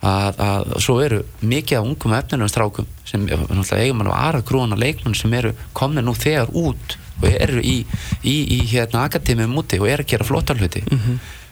að, 0.00 0.40
að 0.40 0.72
svo 0.80 0.96
eru 1.04 1.20
mikið 1.44 1.78
af 1.78 1.88
ungum 1.88 2.14
efnilegum 2.16 2.50
strákum 2.50 2.88
sem 3.04 3.26
eigum 3.28 4.00
mann 4.00 4.12
á 4.12 4.30
aðra 4.30 4.42
grúana 4.46 4.78
leikmenn 4.80 5.18
sem 5.18 5.32
eru 5.36 5.52
komni 5.76 6.04
nú 6.04 6.14
þegar 6.16 6.52
út 6.56 6.96
og 7.20 7.28
eru 7.28 7.60
í, 7.60 7.82
í, 8.24 8.36
í 8.56 8.60
hérna 8.70 9.04
akademið 9.08 9.50
múti 9.52 9.80
og 9.80 9.90
eru 9.90 10.06
að 10.06 10.12
gera 10.14 10.24
flotta 10.24 10.56
hluti. 10.56 10.80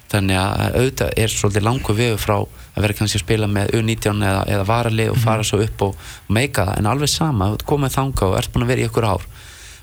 Þannig 0.09 0.39
að 0.41 0.78
auðvitað 0.78 1.11
er 1.20 1.28
svolítið 1.34 1.64
langu 1.66 1.95
vegu 1.99 2.16
frá 2.16 2.36
að 2.39 2.80
vera 2.80 2.95
kannski 2.97 3.18
að 3.18 3.24
spila 3.26 3.49
með 3.53 3.74
U19 3.76 4.24
eða, 4.24 4.45
eða 4.49 4.64
varalið 4.70 5.11
og 5.12 5.18
fara 5.20 5.45
svo 5.45 5.61
upp 5.61 5.84
og, 5.84 6.07
og 6.24 6.32
meika 6.32 6.64
það, 6.64 6.78
en 6.78 6.89
alveg 6.89 7.12
sama, 7.12 7.51
komið 7.68 7.95
þanga 7.99 8.30
og 8.30 8.39
ert 8.39 8.53
búin 8.55 8.64
að 8.64 8.72
vera 8.72 8.80
í 8.80 8.89
ykkur 8.89 9.09
ár 9.11 9.26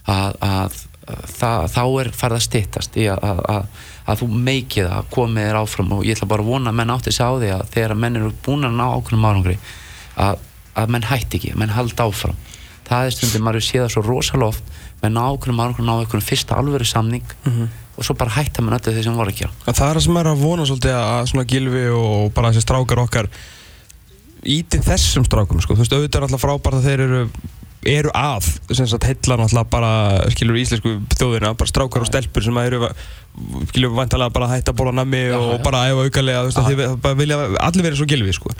að, 0.09 0.39
að, 0.47 0.79
það, 1.05 1.67
þá 1.75 1.83
er 2.01 2.09
farið 2.15 2.37
að 2.39 2.45
styttast 2.45 2.97
í 2.99 3.05
að, 3.11 3.23
að, 3.29 3.41
að, 3.53 3.85
að 4.05 4.21
þú 4.21 4.29
meikið 4.49 4.89
það, 4.91 5.07
komið 5.15 5.47
þér 5.47 5.59
áfram. 5.61 5.93
Og 5.95 6.03
ég 6.07 6.17
ætla 6.17 6.29
bara 6.33 6.45
að 6.45 6.51
vona 6.51 6.73
að 6.73 6.79
menn 6.81 6.93
átti 6.95 7.15
sig 7.15 7.25
á 7.25 7.33
því 7.35 7.53
að 7.55 7.63
þegar 7.75 7.95
að 7.95 8.03
menn 8.03 8.19
eru 8.21 8.33
búin 8.45 8.69
að 8.69 8.77
ná 8.79 8.85
ákveðnum 8.89 9.29
árangri 9.29 9.57
að, 10.25 10.43
að 10.75 10.93
menn 10.95 11.09
hætti 11.11 11.39
ekki, 11.39 11.55
menn 11.61 11.75
halda 11.75 12.09
áfram. 12.09 12.37
Það 12.85 13.07
er 13.07 13.15
stundum 13.15 13.47
maður 13.47 13.65
séð 13.65 13.83
það 13.85 13.93
svo 13.95 14.05
rosaloft 14.05 14.75
menn 15.01 15.17
ná 15.17 15.23
ákveðnum 15.25 15.63
árangri, 15.63 15.85
ná 15.85 15.95
einhvern 15.97 16.25
fyrsta 16.25 16.57
alvöru 16.59 16.87
samning 16.87 17.25
og 17.95 18.03
svo 18.03 18.15
bara 18.19 18.33
hætta 18.35 18.63
menn 18.63 18.75
öllu 18.75 18.93
því 18.93 19.03
sem 19.05 19.15
voru 19.15 19.31
ekki 19.31 19.47
En 19.47 19.73
það 19.73 19.89
er 19.89 19.97
það 19.97 20.03
sem 20.05 20.17
er 20.19 20.29
að 20.29 20.41
vona 20.41 20.65
svolítið 20.67 20.95
að 20.99 21.27
svona 21.31 21.45
gilfi 21.47 21.83
og 21.95 22.33
bara 22.35 22.51
þessi 22.51 22.65
strákar 22.65 23.01
okkar 23.05 23.29
íti 24.45 24.81
þessum 24.85 25.25
strákum 25.25 25.61
sko. 25.63 25.73
þú 25.75 25.83
veist, 25.83 25.95
auðvitað 25.95 26.19
er 26.19 26.27
alltaf 26.27 26.43
frábært 26.43 26.79
að 26.79 26.89
þeir 26.89 27.05
eru 27.05 27.21
eru 27.85 28.11
að, 28.17 28.47
sem 28.71 28.87
sagt, 28.89 29.05
heilla 29.05 29.37
náttúrulega 29.37 29.69
bara, 29.69 29.91
skilur 30.33 30.57
íslensku 30.57 30.95
þjóðina 31.15 31.53
bara 31.57 31.69
strákar 31.69 32.05
og 32.05 32.09
stelpur 32.09 32.45
sem 32.45 32.57
eru 32.63 32.87
skilur 33.69 33.93
vantalega 33.97 34.33
bara 34.33 34.47
að 34.47 34.55
hætta 34.55 34.73
bóla 34.77 34.93
nammi 34.95 35.21
og 35.35 35.59
bara 35.65 35.83
að 35.91 36.49
þið 36.55 36.83
bara 37.03 37.19
vilja 37.19 37.39
allir 37.59 37.85
vera 37.85 37.99
svo 37.99 38.07
gilfi, 38.09 38.33
sko. 38.37 38.55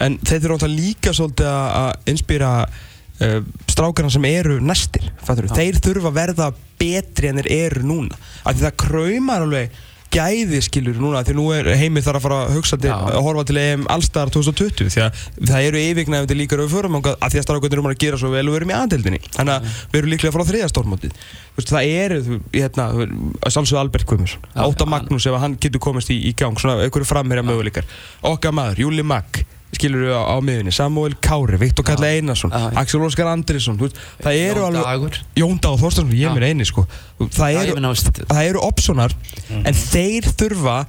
En 0.00 0.18
þeir 0.24 0.40
eru 0.40 0.56
náttúrulega 0.56 0.80
líka 0.80 1.14
svolítið 1.14 1.50
að 1.52 2.10
inspýra 2.14 2.52
uh, 2.64 3.40
strákarna 3.70 4.12
sem 4.14 4.28
eru 4.32 4.60
næstir, 4.64 5.10
þeir 5.24 5.80
þurfa 5.84 6.10
að 6.10 6.20
verða 6.20 6.52
betri 6.80 7.30
en 7.30 7.42
þeir 7.42 7.50
eru 7.58 7.84
núna. 7.86 8.22
Af 8.44 8.56
því 8.56 8.66
það 8.66 8.78
kraumar 8.86 9.44
alveg 9.44 9.82
gæði 10.14 10.60
skilur 10.64 11.00
núna 11.02 11.22
því 11.26 11.36
nú 11.38 11.46
er 11.54 11.70
heimið 11.78 12.06
þarf 12.08 12.20
að 12.20 12.26
fara 12.26 12.40
að 12.44 12.58
hugsa 12.58 12.78
til 12.80 12.92
að 12.94 13.20
horfa 13.26 13.46
til 13.48 13.58
EM 13.60 13.86
allstar 13.94 14.32
2020 14.34 14.92
því 14.94 15.04
að 15.04 15.22
það 15.50 15.68
eru 15.68 15.82
yfirgnæfandi 15.90 16.38
líkar 16.38 16.62
við 16.64 16.74
förum 16.74 16.98
að 17.00 17.10
því 17.34 17.40
að 17.40 17.46
strákarnir 17.46 17.80
eru 17.82 17.92
að 17.92 18.02
gera 18.04 18.20
svo 18.20 18.30
vel 18.34 18.44
og 18.44 18.54
við 18.54 18.60
erum 18.60 18.72
í 18.72 18.76
aðdeldinni 18.78 19.22
þannig 19.34 19.54
að 19.54 19.68
við 19.92 20.00
erum 20.00 20.14
líklega 20.14 20.32
að 20.32 20.36
fara 20.36 20.46
á 20.46 20.50
þriða 20.50 20.70
stórmótið. 20.72 21.18
Þú 21.54 21.60
veist, 21.60 21.70
það 21.70 21.90
eru, 21.94 22.38
hérna, 22.54 22.86
að 22.98 23.54
sjálfsögðu 23.54 23.80
Albert 23.82 24.14
Já, 24.14 24.62
Óta 24.64 24.86
Magnús 24.90 25.26
ef 25.30 25.36
hann 25.38 25.58
getur 25.62 25.82
komist 25.82 26.10
í, 26.10 26.16
í 26.30 26.32
gang, 26.38 26.58
svona 26.58 26.82
einhverju 26.82 27.06
framherja 27.06 27.44
möguleikar. 27.46 27.86
Okkar 28.26 28.54
maður, 28.56 28.86
Júli 28.86 29.04
Magg 29.06 29.44
skilur 29.78 30.06
við 30.06 30.16
á, 30.16 30.36
miðunni, 30.44 30.74
Samuel 30.74 31.16
Kári 31.24 31.60
Viktor 31.60 31.86
Kalle 31.86 32.12
Einarsson. 32.16 32.54
Axel 32.80 33.02
Óskar 33.04 33.30
Andrisson 33.32 33.78
það 33.78 34.40
eru 34.40 34.66
alveg 34.68 34.84
Dagur. 34.88 35.20
Jón 35.38 35.60
Dag 35.60 35.76
og 35.76 35.82
Þorstarsson, 35.82 36.14
ég 36.16 36.30
er 36.30 36.36
mér 36.36 36.50
eini 36.52 36.68
sko. 36.68 36.86
það 37.24 37.62
eru, 37.62 37.78
meina, 37.78 37.94
það 37.94 38.44
eru 38.50 38.64
opsonar 38.64 39.16
en 39.62 39.82
þeir 39.84 40.30
þurfa 40.34 40.84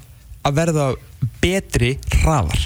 að 0.45 0.57
verða 0.59 0.89
betri 1.41 1.95
hraðar. 2.21 2.61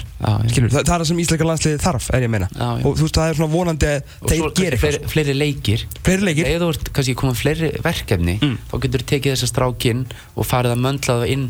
Skilur, 0.50 0.70
það, 0.72 0.84
það 0.84 0.94
er 0.94 1.02
það 1.02 1.06
sem 1.08 1.20
íslenska 1.22 1.46
landsliði 1.48 1.80
þarf 1.80 2.08
er 2.16 2.24
ég 2.26 2.32
meina. 2.32 2.48
Já, 2.52 2.66
já. 2.76 2.84
og 2.84 2.98
þú 2.98 3.06
veist 3.06 3.18
það 3.18 3.30
er 3.30 3.38
svona 3.38 3.52
vonandi 3.54 3.88
að 3.88 3.98
og 4.00 4.32
þeir 4.32 4.40
svo 4.40 4.50
gera 4.58 4.80
fleiri, 4.80 4.98
eitthvað 4.98 5.14
fleiri 5.14 5.36
leikir. 5.36 5.84
Fleiri 6.04 6.26
leikir. 6.28 6.50
Eða 6.50 6.62
þú 6.62 6.70
ert 6.74 6.90
kannski 6.98 7.16
komið 7.20 7.40
fleiri 7.40 7.70
verkefni 7.84 8.36
þá 8.42 8.74
getur 8.84 9.04
þú 9.04 9.10
tekið 9.14 9.34
þessa 9.34 9.50
strákinn 9.52 10.02
og 10.34 10.48
farið 10.48 10.76
að 10.76 10.82
möndla 10.84 11.16
það 11.22 11.34
inn 11.36 11.46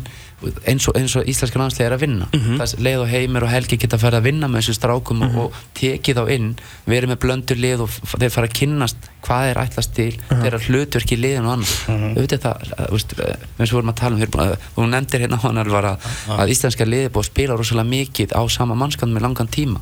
eins 0.67 0.87
og, 0.89 0.95
og 0.97 1.27
íslenska 1.29 1.59
landslega 1.61 1.89
er 1.91 1.95
að 1.97 2.01
vinna. 2.05 2.27
Það 2.61 2.73
leið 2.87 3.01
og 3.03 3.09
heimir 3.11 3.43
og 3.45 3.49
helgi 3.51 3.77
geta 3.77 3.97
farið 4.01 4.17
að 4.19 4.27
vinna 4.29 4.47
með 4.49 4.61
þessu 4.63 4.75
strákum 4.79 5.21
og, 5.27 5.35
og 5.45 5.53
tekið 5.77 6.17
þá 6.17 6.31
inn 6.35 6.47
verið 6.89 7.11
með 7.13 7.19
blöndur 7.25 7.59
lið 7.61 7.83
og 7.85 7.89
þeir 8.17 8.33
fara 8.33 8.47
að 8.49 8.55
kynnast 8.59 9.09
hvað 9.21 9.49
er 9.51 9.59
ætlast 9.61 9.93
til 9.95 10.11
þeirra 10.29 10.59
hlutverk 10.65 11.11
í 11.13 11.17
liðinu 11.21 11.45
og 11.47 11.53
annars 11.53 11.75
auðvitað 12.17 12.41
það, 12.41 12.71
eh, 12.71 12.85
eh, 13.27 13.35
eins 13.59 13.69
og 13.69 13.75
við 13.75 13.77
vorum 13.77 13.91
að 13.93 13.99
tala 14.01 14.15
um 14.15 14.21
búin 14.21 14.45
að- 14.47 14.69
þú 14.75 14.87
nefndir 14.89 15.21
hérna 15.25 15.41
hann 15.43 15.57
alveg 15.61 15.85
að, 15.91 16.07
að 16.41 16.53
íslenska 16.55 16.85
liði 16.89 17.05
er 17.05 17.13
búið 17.13 17.25
að 17.27 17.31
spila 17.31 17.57
rosalega 17.59 17.91
mikið 17.91 18.33
á 18.33 18.41
sama 18.49 18.75
mannskand 18.75 19.13
með 19.13 19.21
langan 19.27 19.47
tíma. 19.47 19.79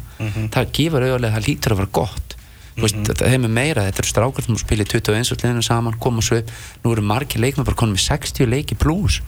Það 0.52 0.74
gefur 0.76 1.08
auðvitað 1.08 1.34
það 1.38 1.48
lítur 1.48 1.72
að 1.72 1.78
vera 1.84 1.94
gott. 1.94 2.36
Þetta 2.80 3.28
þeim 3.28 3.44
er 3.44 3.52
meira, 3.52 3.82
þetta 3.90 4.00
eru 4.00 4.08
strákar 4.08 4.44
sem 4.46 4.56
spilir 4.56 4.88
21 4.88 5.32
og 5.34 5.38
liðinu 5.42 5.64
saman, 5.64 5.98
koma 6.00 6.22
svo 6.24 6.38
upp. 6.40 6.52
Nú 6.86 6.94
eru 6.94 7.02
margir 7.04 7.42
leikmenn 7.44 7.66
bara 7.68 7.76
konum 7.76 7.96
með 7.98 8.06
60 8.08 8.48
leiki 8.48 8.78
pluss 8.80 9.20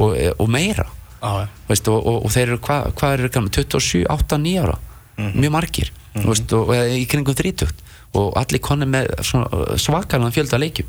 og, 0.00 0.16
og 0.40 0.50
meira. 0.50 0.86
Þú 1.20 1.72
veist, 1.74 1.88
og, 1.92 2.06
og, 2.06 2.18
og 2.24 2.32
þeir 2.32 2.46
eru, 2.48 2.58
hvað 2.64 2.90
hva 2.96 3.12
eru 3.16 3.30
gamla 3.34 3.52
27, 3.56 4.06
8, 4.08 4.38
9 4.40 4.62
ára. 4.64 4.78
Mjög 5.20 5.52
margir 5.52 5.90
mm 5.92 6.26
veist, 6.26 6.52
og, 6.56 6.72
í 6.74 7.04
kringum 7.06 7.36
30 7.38 7.68
og 8.18 8.32
allir 8.40 8.58
konum 8.64 8.90
með 8.90 9.12
svona 9.22 9.76
svakalega 9.78 10.32
fjölda 10.34 10.58
leikjum. 10.58 10.88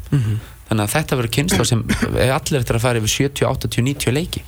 Þannig 0.69 0.85
að 0.87 0.93
þetta 0.95 1.17
verður 1.19 1.33
kynsla 1.35 1.65
sem 1.67 1.83
er 2.23 2.31
allir 2.33 2.61
eftir 2.61 2.79
að 2.79 2.81
fara 2.87 3.01
yfir 3.01 3.13
70, 3.29 3.45
80, 3.45 3.83
90 3.91 4.15
leiki 4.15 4.41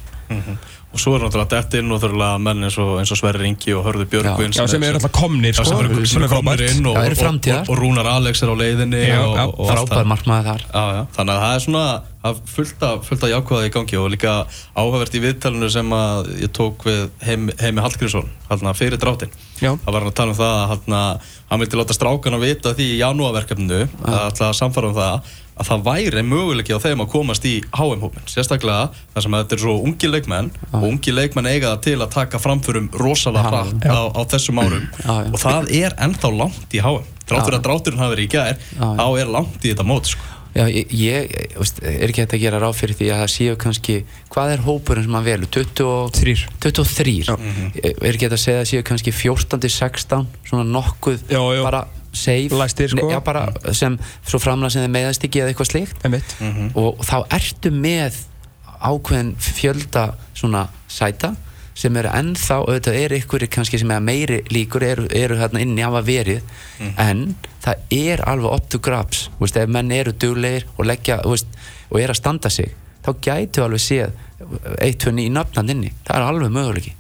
og 0.94 1.02
svo 1.02 1.16
er 1.18 1.24
náttúrulega 1.26 1.50
dett 1.56 1.76
inn 1.80 1.90
og 1.94 2.02
þurfa 2.04 2.30
menn 2.46 2.68
eins 2.68 2.78
og, 2.82 2.92
eins 3.02 3.12
og 3.14 3.18
Sverri 3.18 3.50
Ingi 3.50 3.74
og 3.74 3.84
Hörður 3.88 4.10
Björgvin 4.12 4.54
Já, 4.54 4.68
sem 4.70 4.86
eru 4.86 5.00
alltaf 5.00 5.14
komnir, 5.16 5.56
sko, 5.58 5.66
sem 5.72 5.82
eru, 5.82 6.06
sem 6.06 6.22
eru 6.22 6.32
komnir 6.36 6.66
inn 6.70 6.86
og, 6.86 6.98
Já, 7.00 7.10
og, 7.10 7.18
framtíðar. 7.18 7.68
og, 7.68 7.80
Rúnar 7.82 8.10
Alex 8.14 8.44
er 8.46 8.54
á 8.54 8.56
leiðinni 8.62 9.04
Já, 9.08 9.22
og, 9.26 9.38
já, 9.42 9.74
frábær 9.74 10.10
markmaður 10.14 10.52
þar. 10.52 10.66
Já, 10.70 10.84
já, 11.00 11.06
þannig 11.18 11.34
að 11.34 11.46
það 11.46 11.56
er 11.58 11.64
svona 11.66 11.86
er 12.24 12.38
fullt 12.48 12.84
af, 12.88 13.02
fullt 13.08 13.26
af 13.26 13.32
jákvæða 13.34 13.68
í 13.68 13.72
gangi 13.74 14.00
og 14.00 14.12
líka 14.14 14.34
áhugavert 14.78 15.18
í 15.18 15.22
viðtalinu 15.26 15.70
sem 15.74 15.96
að 15.98 16.30
ég 16.46 16.54
tók 16.56 16.86
við 16.88 17.02
heim, 17.26 17.50
Heimi 17.60 17.84
Hallgrímsson 17.84 18.30
hérna 18.48 18.76
fyrir 18.78 19.02
dráttin 19.02 19.34
Já. 19.60 19.74
það 19.74 19.90
var 19.90 20.06
hann 20.06 20.12
að 20.14 20.20
tala 20.22 20.36
um 20.36 20.40
það 20.40 20.94
að 20.94 21.32
hann 21.50 21.64
vildi 21.64 21.80
láta 21.82 21.98
strákana 21.98 22.40
vita 22.42 22.74
því 22.78 22.88
í 22.94 23.00
janúarverkefninu 23.02 23.82
að 24.08 24.40
að 24.48 24.56
samfara 24.62 24.94
um 24.94 24.96
það 24.98 25.34
að 25.54 25.70
það 25.70 25.86
væri 25.88 26.24
möguleiki 26.28 26.74
á 26.76 26.84
þeim 26.84 27.04
að 27.06 27.12
komast 27.14 27.48
í 27.50 27.54
HM-hópin 27.76 28.28
sérstaklega 28.30 28.90
þar 29.14 29.26
sem 29.26 29.38
að 29.38 29.44
þetta 29.44 29.58
er 29.58 29.64
svo 29.64 29.76
ungi 29.86 30.12
leikmenn 30.12 30.52
og 30.72 30.86
ungi 30.90 31.14
leikmenn 31.14 31.50
eiga 31.52 31.74
það 31.74 31.82
til 31.88 31.98
að 32.02 32.14
taka 32.18 32.42
framförum 32.42 32.92
rosalega 32.98 33.50
Já. 33.50 33.54
hratt 33.54 33.88
á, 33.90 34.02
á 34.18 34.22
þessum 34.34 34.62
árum 34.64 34.86
já. 34.90 35.16
og 35.30 35.40
það 35.42 35.74
er 35.84 35.98
ennþá 36.08 36.32
langt 36.42 36.74
í 36.74 36.84
HM 36.84 37.10
dráttur 37.30 37.58
að 37.58 37.66
drátturinn 37.68 38.02
hafi 38.04 38.16
verið 38.16 38.26
í 38.26 38.32
gær 38.34 38.64
þá 38.80 39.06
er 39.22 39.30
langt 39.32 39.60
í 39.64 39.72
þetta 39.72 39.86
mót 39.88 40.10
sko. 40.12 40.30
Já, 40.54 40.68
ég, 40.70 40.92
ég 40.94 41.32
veist, 41.58 41.80
er 41.82 42.12
ekki 42.12 42.22
hægt 42.22 42.36
að 42.38 42.44
gera 42.44 42.60
ráð 42.62 42.76
fyrir 42.78 42.98
því 43.00 43.08
að 43.10 43.22
það 43.24 43.32
séu 43.34 43.56
kannski, 43.64 43.96
hvað 44.36 44.52
er 44.54 44.62
hópurinn 44.68 45.08
sem 45.08 45.16
velur? 45.26 45.50
20 45.50 46.12
Þrír. 46.14 46.44
23 46.62 47.16
Er 47.82 48.12
ekki 48.12 48.28
hægt 48.28 48.36
að 48.38 48.44
segja 48.44 48.62
að 48.62 48.70
séu 48.70 48.84
kannski 48.86 49.14
14-16 49.18 50.28
svona 50.52 50.68
nokkuð 50.76 51.24
Já, 51.26 51.42
já. 51.42 51.64
bara 51.66 51.82
safe. 52.14 52.50
Læstir, 52.56 52.90
sko. 52.94 53.08
Ne- 53.08 53.14
Já, 53.16 53.20
bara 53.24 53.48
sem 53.74 53.98
svo 54.26 54.40
framlega 54.40 54.70
sem 54.76 54.84
þið 54.86 54.94
meðast 54.96 55.24
ekki 55.28 55.42
eða 55.42 55.54
eitthvað 55.54 55.72
slíkt. 55.72 56.04
Einmitt. 56.06 56.36
og 56.76 57.02
þá 57.06 57.18
ertu 57.40 57.72
með 57.72 58.22
ákveðin 58.84 59.34
fjölda 59.40 60.14
svona 60.36 60.68
sæta 60.92 61.36
sem 61.76 61.96
eru 61.98 62.10
ennþá, 62.14 62.60
auðvitað 62.68 62.98
eru 63.02 63.18
ykkur 63.18 63.48
kannski 63.50 63.80
sem 63.82 63.90
er 63.92 64.00
meiri 64.06 64.42
líkur 64.54 64.84
eru, 64.86 65.08
eru 65.10 65.36
hérna 65.40 65.60
inni 65.64 65.82
hafa 65.82 66.04
verið. 66.06 66.42
En 67.02 67.36
það 67.64 67.76
er 67.92 68.22
alveg 68.30 68.54
up 68.54 68.68
to 68.70 68.78
grabs 68.80 69.30
veist, 69.40 69.58
ef 69.58 69.70
menn 69.70 69.92
eru 69.92 70.12
duglegir 70.14 70.68
og 70.78 70.86
leggja 70.86 71.18
veist, 71.26 71.48
og 71.90 72.00
er 72.00 72.14
að 72.14 72.20
standa 72.22 72.50
sig 72.54 72.70
þá 73.04 73.10
gætu 73.26 73.64
alveg 73.66 73.82
séð 73.82 74.12
eitt, 74.80 75.00
tvö, 75.02 75.12
ný 75.18 75.30
nöfnand 75.34 75.70
inni, 75.74 75.90
það 76.06 76.16
er 76.20 76.28
alveg 76.28 76.52
möguleiki. 76.54 76.94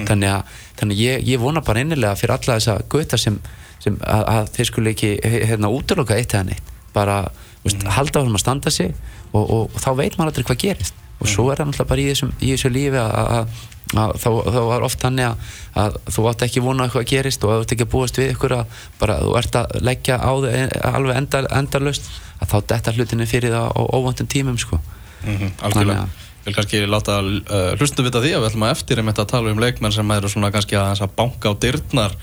Þannig 0.00 0.30
að, 0.32 0.42
þannig 0.78 0.96
að 0.96 1.00
ég, 1.02 1.24
ég 1.28 1.40
vona 1.42 1.60
bara 1.60 1.80
innilega 1.82 2.14
fyrir 2.16 2.32
alla 2.38 2.54
þessa 2.60 2.78
göta 2.88 3.18
sem, 3.20 3.40
sem 3.80 3.96
að, 4.04 4.24
að 4.34 4.52
þeir 4.56 4.70
skulle 4.70 4.94
ekki 4.94 5.10
hérna, 5.24 5.72
útloka 5.72 6.16
eitt 6.18 6.34
eða 6.34 6.50
neitt. 6.50 6.72
Bara 6.94 7.22
veist, 7.64 7.84
halda 7.86 8.22
áfram 8.22 8.38
að 8.38 8.44
standa 8.44 8.72
sig 8.74 8.94
og, 9.32 9.42
og, 9.42 9.66
og 9.68 9.80
þá 9.80 9.90
veit 9.98 10.16
maður 10.18 10.32
aldrei 10.32 10.48
hvað 10.50 10.62
gerist. 10.64 10.96
Og 11.20 11.28
svo 11.28 11.50
er 11.52 11.60
það 11.60 11.68
náttúrulega 11.68 11.90
bara 11.90 12.00
í, 12.00 12.08
þessum, 12.08 12.30
í 12.40 12.54
þessu 12.54 12.70
lífi 12.72 13.00
að, 13.00 13.58
þá, 13.92 14.28
þá 14.54 14.60
var 14.70 14.86
oft 14.86 15.02
þannig 15.02 15.50
að, 15.76 15.98
þú 16.14 16.24
átt 16.30 16.44
ekki 16.46 16.62
vona 16.64 16.86
eitthvað 16.86 17.04
að 17.04 17.10
gerist 17.10 17.44
og 17.44 17.52
þú 17.52 17.58
ert 17.64 17.74
ekki 17.74 17.86
að 17.86 17.92
búast 17.92 18.20
við 18.20 18.32
ykkur 18.34 18.56
að 18.56 18.80
bara 19.02 19.18
þú 19.20 19.34
ert 19.40 19.60
að 19.60 19.76
leggja 19.84 20.16
á 20.16 20.32
þig 20.46 20.78
alveg 20.94 21.20
endal, 21.20 21.44
endalust 21.60 22.08
að 22.40 22.54
þá 22.54 22.56
detta 22.72 22.96
hlutinu 22.96 23.28
fyrir 23.28 23.52
það 23.52 23.68
á 23.76 23.80
óvandum 23.84 24.30
tímum 24.32 24.58
sko. 24.60 24.80
mm 25.26 25.52
algjörlega. 25.60 26.08
Þannig 26.08 26.26
vil 26.44 26.56
kannski 26.56 26.78
láta 26.88 27.18
uh, 27.20 27.72
hlustu 27.76 28.04
vita 28.04 28.22
því 28.22 28.32
að 28.34 28.42
við 28.42 28.48
ætlum 28.50 28.64
að 28.64 28.74
eftir 28.74 29.00
einmitt 29.00 29.20
að 29.20 29.32
tala 29.34 29.52
um 29.52 29.60
leikmenn 29.60 29.92
sem 29.92 30.12
eru 30.14 30.30
svona 30.32 30.50
kannski 30.54 30.78
að, 30.80 31.02
að 31.04 31.12
banka 31.18 31.52
á 31.52 31.54
dyrnar 31.60 32.16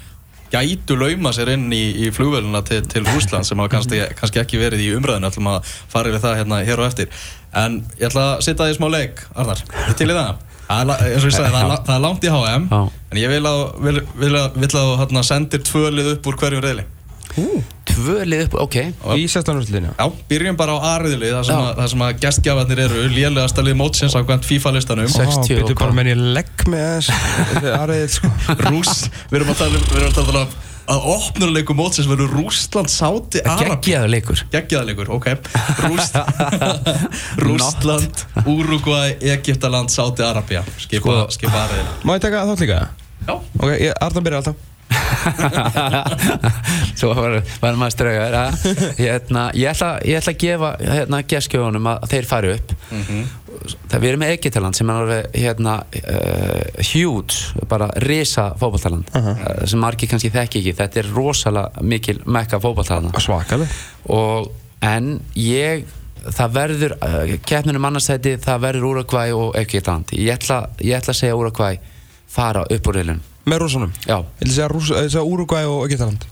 gætu 0.54 0.98
lauma 1.00 1.34
sér 1.36 1.54
inn 1.56 1.68
í, 1.76 1.84
í 2.08 2.12
flugvöluna 2.16 2.64
til, 2.68 2.82
til 2.90 3.06
Rúsland 3.08 3.48
sem 3.48 3.60
hafa 3.60 3.74
kannski, 3.76 4.02
kannski 4.20 4.42
ekki 4.44 4.62
verið 4.62 4.86
í 4.86 4.92
umræðinu 4.98 5.30
ætlum 5.32 5.52
að 5.52 5.72
fara 5.92 6.12
yfir 6.12 6.24
það 6.24 6.38
hérna 6.42 6.62
hér 6.68 6.84
og 6.84 6.90
eftir. 6.90 7.24
En 7.58 7.82
ég 7.98 8.10
ætla 8.10 8.28
að 8.36 8.46
setja 8.48 8.68
því 8.68 8.78
smá 8.78 8.88
leik 8.94 9.24
Arnar, 9.36 9.64
til 9.98 10.10
í 10.10 10.18
það? 10.18 10.44
Ég 10.68 11.24
sagði, 11.24 11.48
það 11.48 11.62
er, 11.62 11.74
það 11.88 11.94
er 11.96 12.04
langt 12.04 12.26
í 12.28 12.32
HM 12.34 12.68
en 12.76 13.20
ég 13.22 13.32
vil 13.32 13.44
að, 13.48 13.62
vil, 13.86 14.02
vil 14.20 14.34
að, 14.36 14.58
vil 14.60 14.72
að 14.76 14.94
hérna, 15.00 15.24
sendir 15.24 15.64
tvö 15.64 15.88
lið 15.96 16.10
upp 16.18 16.28
úr 16.28 16.40
hverjum 16.42 16.64
reyðli 16.66 16.84
tvö 17.32 17.62
lið 17.98 18.44
upp, 18.48 18.56
ok. 18.68 18.76
Í 19.18 19.26
sérstanúrslinu 19.32 19.92
Já, 19.98 20.06
byrjum 20.30 20.58
bara 20.60 20.76
á 20.78 20.80
aðriðli 20.96 21.32
þar 21.34 21.48
sem 21.50 21.58
Já. 21.58 21.64
að, 21.66 21.74
þar 21.82 21.92
sem 21.94 22.04
að 22.08 22.22
gestgjafarnir 22.26 22.84
eru 22.86 23.04
lélegasta 23.16 23.66
lið 23.66 23.78
mótsins 23.82 24.16
á 24.16 24.22
hvern 24.22 24.46
FIFA 24.48 24.74
listanum 24.78 25.10
Sex- 25.12 25.38
60 25.42 25.60
Býtu 25.62 25.74
og 25.76 25.82
bara 25.82 25.92
hvað? 25.92 25.98
með 26.00 26.12
henni 26.14 26.32
legg 26.38 26.66
með 26.70 26.88
þess 27.10 27.74
Ariðið 27.82 28.10
sko. 28.20 28.32
Rúss, 28.70 29.04
við 29.32 29.40
erum 29.42 29.54
að 29.54 29.62
tala 29.64 29.76
um, 29.82 29.86
við 29.92 30.02
erum 30.02 30.10
að 30.14 30.18
tala 30.22 30.46
um 30.48 30.58
að 30.88 31.04
opnurleiku 31.12 31.74
mótsins 31.76 32.08
verður 32.08 32.30
Rússland, 32.32 32.88
Sáti, 32.88 33.42
Arab 33.44 33.82
geggjaður 33.84 34.08
leikur. 34.14 34.44
Geggjaðleikur, 34.54 35.10
ok. 35.18 35.26
Rúst, 35.84 36.16
Rússland, 37.44 38.24
Uruguay, 38.48 39.18
Egyptaland, 39.36 39.92
Sáti, 39.92 40.24
Arabia 40.24 40.64
Skipa, 40.80 41.04
Sko- 41.04 41.28
skipa 41.36 41.66
aðriðina 41.66 41.98
Má 42.08 42.16
ég 42.16 42.24
taka 42.24 42.46
þátt 42.48 42.64
líka? 42.64 42.80
Já, 43.28 43.34
Ok, 43.36 43.72
ég, 43.84 43.92
Arnar 44.00 44.24
byrja 44.30 44.40
alltaf 44.40 44.56
Svo 47.00 47.14
var, 47.14 47.42
var 47.62 47.76
maður 47.80 47.94
straugar 47.94 48.36
hérna, 48.98 49.44
ég, 49.58 49.82
ég 50.08 50.20
ætla 50.20 50.34
að 50.34 50.40
gefa 50.42 50.70
hérna, 50.82 51.22
geskjöfunum 51.28 51.90
að 51.92 52.08
þeir 52.14 52.26
fari 52.30 52.54
upp. 52.56 52.74
Það 53.90 54.04
við 54.04 54.10
erum 54.12 54.22
með 54.22 54.34
Egyptaland 54.36 54.78
sem 54.78 54.92
er 54.92 55.00
alveg 55.02 55.22
hérna, 55.42 55.74
uh, 56.02 56.66
huge 56.92 57.66
bara 57.70 57.88
risa 58.06 58.46
fótballtaland 58.60 59.06
uh 59.18 59.26
sem 59.68 59.80
margir 59.82 60.10
kannski 60.10 60.30
þekki 60.32 60.60
ekki. 60.62 60.74
Þetta 60.78 61.00
er 61.02 61.08
rosalega 61.16 61.70
mikil 61.82 62.20
mekka 62.26 62.60
fótballtaland 62.64 63.06
Svakaleg 63.20 63.70
en 64.86 65.06
ég 65.36 65.86
það 66.28 66.54
verður, 66.54 66.92
uh, 67.02 67.34
keppnunum 67.48 67.86
annarsæti 67.90 68.38
það 68.44 68.64
verður 68.68 68.90
Uruguay 68.92 69.30
og 69.36 69.50
Egyptaland. 69.60 70.06
Ég 70.14 70.32
ætla, 70.38 70.58
ég 70.80 71.00
ætla 71.00 71.12
að 71.16 71.22
segja 71.22 71.40
Uruguay 71.40 71.76
fara 72.28 72.64
upp 72.70 72.88
úr 72.88 72.96
reilun 73.02 73.22
Með 73.48 73.62
rúsunum 73.64 73.94
já, 74.04 74.18
Ég 74.42 74.48
vil 74.48 74.56
segja, 74.58 75.04
segja 75.08 75.24
Uruguay 75.24 75.68
og 75.70 75.86
Egyptaland 75.88 76.26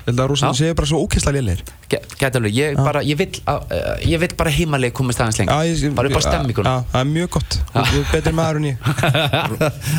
Ég 0.00 0.14
held 0.14 0.20
að 0.24 0.36
Já. 0.40 0.50
séu 0.56 0.74
bara 0.74 0.88
svo 0.88 1.04
ókesslega 1.04 1.36
lélir 1.36 1.60
gæti 1.90 2.38
alveg, 2.38 2.54
ég, 2.54 2.76
bara, 2.78 3.00
ég, 3.02 3.16
vill, 3.18 3.40
uh, 3.50 3.58
ég 4.06 4.20
vill 4.22 4.34
bara 4.38 4.50
heimaleg 4.54 4.92
komast 4.94 5.18
aðeins 5.22 5.40
lengur 5.40 5.94
bara 5.96 6.08
upp 6.10 6.16
á 6.16 6.22
stemmingunum 6.22 6.70
Já, 6.70 6.74
það 6.92 7.00
er 7.00 7.08
mjög 7.10 7.28
gott. 7.34 7.56
Betri 8.12 8.32
maður 8.36 8.56
en 8.60 8.66
ég. 8.68 8.76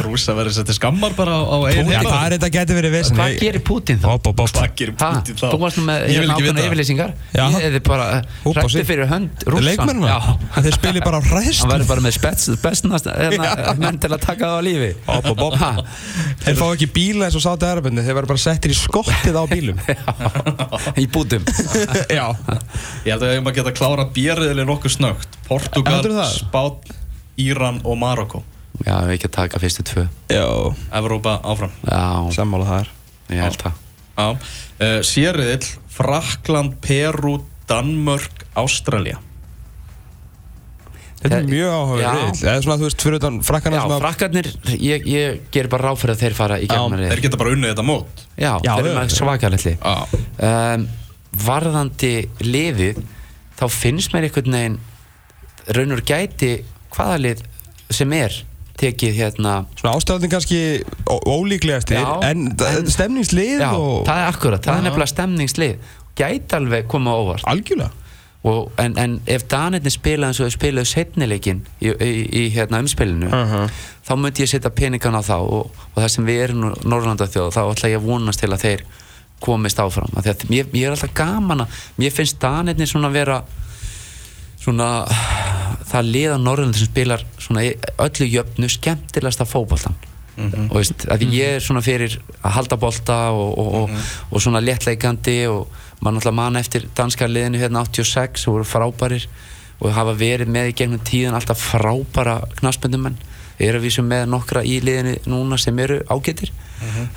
Rússa 0.05 0.35
verður 0.37 0.53
settið 0.55 0.75
skammar 0.77 1.13
bara 1.17 1.33
á, 1.35 1.41
á 1.43 1.57
eigin 1.67 1.91
Já, 1.91 1.99
heima 1.99 2.11
það 2.13 2.23
er 2.23 2.31
þetta 2.37 2.49
geti 2.55 2.77
verið 2.77 2.91
vesen. 2.95 3.15
Hvað 3.19 3.35
gerir 3.41 3.63
Putin 3.67 3.97
þá? 3.99 4.07
Hvað 4.31 4.71
gerir 4.79 4.95
Putin 5.01 5.35
þá? 5.41 5.47
þú 5.51 5.57
varst 5.65 5.77
nú 5.79 5.83
með 5.89 5.97
vil 6.21 6.31
ákveðna 6.31 6.61
Já. 7.35 7.45
ég 7.51 7.65
hefði 7.65 7.81
bara 7.89 8.05
sig. 8.71 8.85
fyrir 8.87 9.07
hönd 9.11 9.45
Leikmennina 9.61 10.07
Já. 10.07 10.19
Þeir 10.61 10.75
spilir 10.77 11.03
bara 11.03 11.17
á 11.19 11.21
hann 11.21 11.29
hræðst 11.31 11.67
verður 11.67 11.87
bara 11.91 12.01
með 12.05 12.13
spets, 12.17 12.43
bestnast 12.61 13.05
hérna, 13.21 13.75
menn 13.81 13.99
til 14.01 14.11
að 14.11 14.21
taka 14.23 14.43
það 14.47 14.55
á 14.55 14.61
lífi. 14.65 14.91
Þeir 16.45 16.55
fá 16.61 16.65
ekki 16.71 16.87
bíla 16.95 17.27
eins 17.27 17.37
og 17.37 17.43
sátti 17.43 17.65
Í 21.01 21.07
bútum 21.11 21.45
Já. 22.17 22.25
Ég 23.05 23.11
held 23.11 23.21
að 23.21 23.27
við 23.27 23.35
hefum 23.35 23.51
að 23.51 23.57
geta 23.59 23.73
klára 23.77 24.07
björriðli 24.15 24.65
nokkuð 24.67 24.95
snögt 24.95 25.37
Portugal? 25.47 26.01
Spán, 26.31 26.95
Íran 27.41 27.81
og 27.87 27.97
Marokko. 28.01 28.43
Já, 28.81 28.95
við 29.05 29.15
ekki 29.17 29.29
að 29.29 29.35
taka 29.37 29.61
fyrstu 29.61 29.85
tvö. 29.87 30.05
Já. 30.31 30.47
Evrópa 30.97 31.37
áfram. 31.45 31.73
Já, 31.85 32.03
Sammála 32.35 32.69
það 32.69 32.83
er 32.83 32.93
ég 33.35 33.43
held 33.45 33.65
það. 33.65 33.81
Já, 34.11 34.27
uh, 34.27 34.99
sériðill 35.07 35.73
Frakland, 35.91 36.79
Peru, 36.83 37.35
Danmörk, 37.69 38.47
Ástralja 38.59 39.19
Þetta 41.21 41.37
er 41.37 41.47
mjög 41.51 41.73
áhuga 41.77 42.01
Já. 42.01 42.11
riðill 42.17 42.47
Eða 42.49 42.61
svona, 42.65 42.77
þú 42.81 42.85
veist, 42.87 43.03
fyrir 43.05 43.17
utan 43.19 43.35
frakkana 43.45 43.77
já, 43.77 43.81
sem 43.83 43.91
að 43.93 43.99
frakkarnir, 44.01 44.47
ég, 44.81 45.03
ég 45.05 45.41
ger 45.53 45.67
bara 45.69 45.89
ráð 45.91 45.99
fyrir 46.01 46.15
að 46.15 46.23
þeir 46.23 46.35
fara 46.39 46.57
í 46.57 46.65
gegnum 46.71 46.95
Þeir 46.97 47.03
riðil. 47.11 47.23
geta 47.27 47.39
bara 47.41 47.53
unnið 47.55 47.73
þetta 47.75 47.85
mót 47.85 48.23
já, 48.41 48.51
Já, 48.65 48.71
þeir 48.73 48.81
eru 48.81 48.91
já, 48.91 48.97
með 48.97 49.11
já. 49.11 49.17
svakaletli 49.19 49.73
Já, 49.77 49.95
um, 50.49 50.87
varðandi 51.45 52.13
liðið 52.43 53.01
þá 53.61 53.65
finnst 53.71 54.15
mér 54.15 54.27
einhvern 54.27 54.55
veginn 54.57 54.79
raunur 55.77 56.01
gæti 56.09 56.51
hvaða 56.95 57.19
lið 57.27 57.43
sem 57.93 58.13
er 58.17 58.39
tekið 58.81 59.13
hérna 59.21 59.55
Svona 59.77 59.93
ástæðin 59.99 60.31
kannski 60.33 60.59
ó- 61.05 61.21
ólíklegastir 61.37 61.99
Já, 62.01 62.17
En, 62.31 62.47
en 62.57 62.89
stemningslið 62.89 63.59
já, 63.61 63.69
og 63.77 64.07
það 64.09 64.21
er 64.25 64.29
akkurat, 64.33 64.63
það 64.65 64.73
er 64.73 64.81
Já. 64.81 64.85
nefnilega 64.89 65.13
stemningslið 65.13 65.91
gæti 66.17 66.57
alveg 66.57 66.87
koma 66.91 67.13
á 67.13 67.17
óvart 67.21 67.45
Algjörlega 67.51 67.91
og, 68.43 68.71
en, 68.81 68.95
en 68.97 69.19
ef 69.29 69.43
Danirni 69.51 69.91
spila 69.93 70.27
eins 70.31 70.39
og 70.41 70.47
þau 70.49 70.55
spilaðu 70.55 70.89
setnileikin 70.89 71.59
í, 71.81 71.91
í, 71.91 72.11
í 72.41 72.43
hérna 72.55 72.79
umspilinu 72.81 73.29
Mhm. 73.29 73.69
þá 74.07 74.13
myndi 74.17 74.41
ég 74.43 74.49
setja 74.49 74.71
peningan 74.73 75.13
á 75.13 75.21
þá 75.21 75.35
og, 75.39 75.69
og 75.93 75.97
það 76.01 76.07
sem 76.15 76.25
við 76.25 76.43
erum 76.47 76.63
Norrlanda 76.89 77.27
þjóð 77.29 77.51
þá 77.53 77.61
ætla 77.69 77.91
ég 77.93 77.99
að 78.01 78.07
vonast 78.09 78.39
til 78.41 78.49
að 78.51 78.63
þeir 78.65 78.83
komist 79.41 79.79
áfram. 79.81 80.09
Af 80.17 80.25
að 80.25 80.43
mér, 80.49 80.67
mér 80.73 80.87
er 80.87 80.95
alltaf 80.95 81.13
gaman 81.17 81.63
að 81.65 81.77
mér 81.97 82.11
finnst 82.13 82.39
Danirni 82.41 82.85
svona 82.89 83.09
vera 83.13 83.39
svona 84.61 84.89
það 85.89 86.09
liða 86.13 86.37
Norrlanda 86.41 86.77
sem 86.77 86.89
spilar 86.89 87.23
öllu 88.01 88.27
jöfnu 88.29 88.69
skemmtilegasta 88.69 89.45
fótboltan 89.49 89.95
og 90.41 90.77
veist, 90.79 91.03
að 91.11 91.25
ég 91.35 91.57
er 91.57 91.61
svona 91.61 91.81
fyrir 91.85 92.15
að 92.41 92.53
halda 92.55 92.77
bolta 92.79 93.17
og, 93.35 93.57
og, 93.61 93.73
og, 93.81 93.89
og 94.31 94.41
svona 94.41 94.61
léttleikandi 94.63 95.35
og 95.51 95.67
maður 96.01 96.17
náttúrulega 96.17 96.37
man 96.41 96.59
eftir 96.61 96.87
danska 96.97 97.29
liðinu 97.29 97.61
hérna 97.61 97.85
86 97.85 98.47
og 98.47 98.57
voru 98.57 98.67
frábærir 98.67 99.27
og 99.81 99.95
hafa 99.95 100.13
verið 100.17 100.51
með 100.53 100.71
í 100.71 100.75
gegnum 100.81 101.05
tíðan 101.05 101.37
alltaf 101.37 101.61
frábæra 101.71 102.39
knaspöndumenn 102.59 103.17
er 103.61 103.77
að 103.77 103.85
vísum 103.85 104.09
með 104.09 104.27
nokkra 104.33 104.65
í 104.65 104.79
liðinu 104.81 105.15
núna 105.29 105.57
sem 105.61 105.79
eru 105.79 106.01
ágættir 106.09 106.51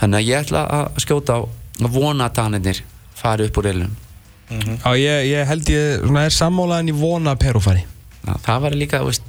þannig 0.00 0.18
að 0.20 0.28
ég 0.28 0.44
ætla 0.44 0.64
að 0.78 1.04
skjóta 1.04 1.40
á 1.40 1.40
að 1.44 1.92
vona 1.96 2.28
að 2.28 2.40
danirnir 2.40 2.82
fari 3.16 3.48
upp 3.48 3.60
úr 3.60 3.70
reilunum 3.70 4.00
Já, 4.50 4.92
ég, 5.00 5.30
ég 5.30 5.48
held 5.48 5.70
ég 5.72 6.04
svona 6.04 6.26
er 6.28 6.34
sammálaðin 6.34 6.92
í 6.92 6.96
vona 6.96 7.32
að 7.34 7.40
Peru 7.46 7.62
fari. 7.64 7.84
Já, 8.24 8.34
það 8.44 8.64
var 8.66 8.76
líka 8.76 9.00
veist, 9.06 9.24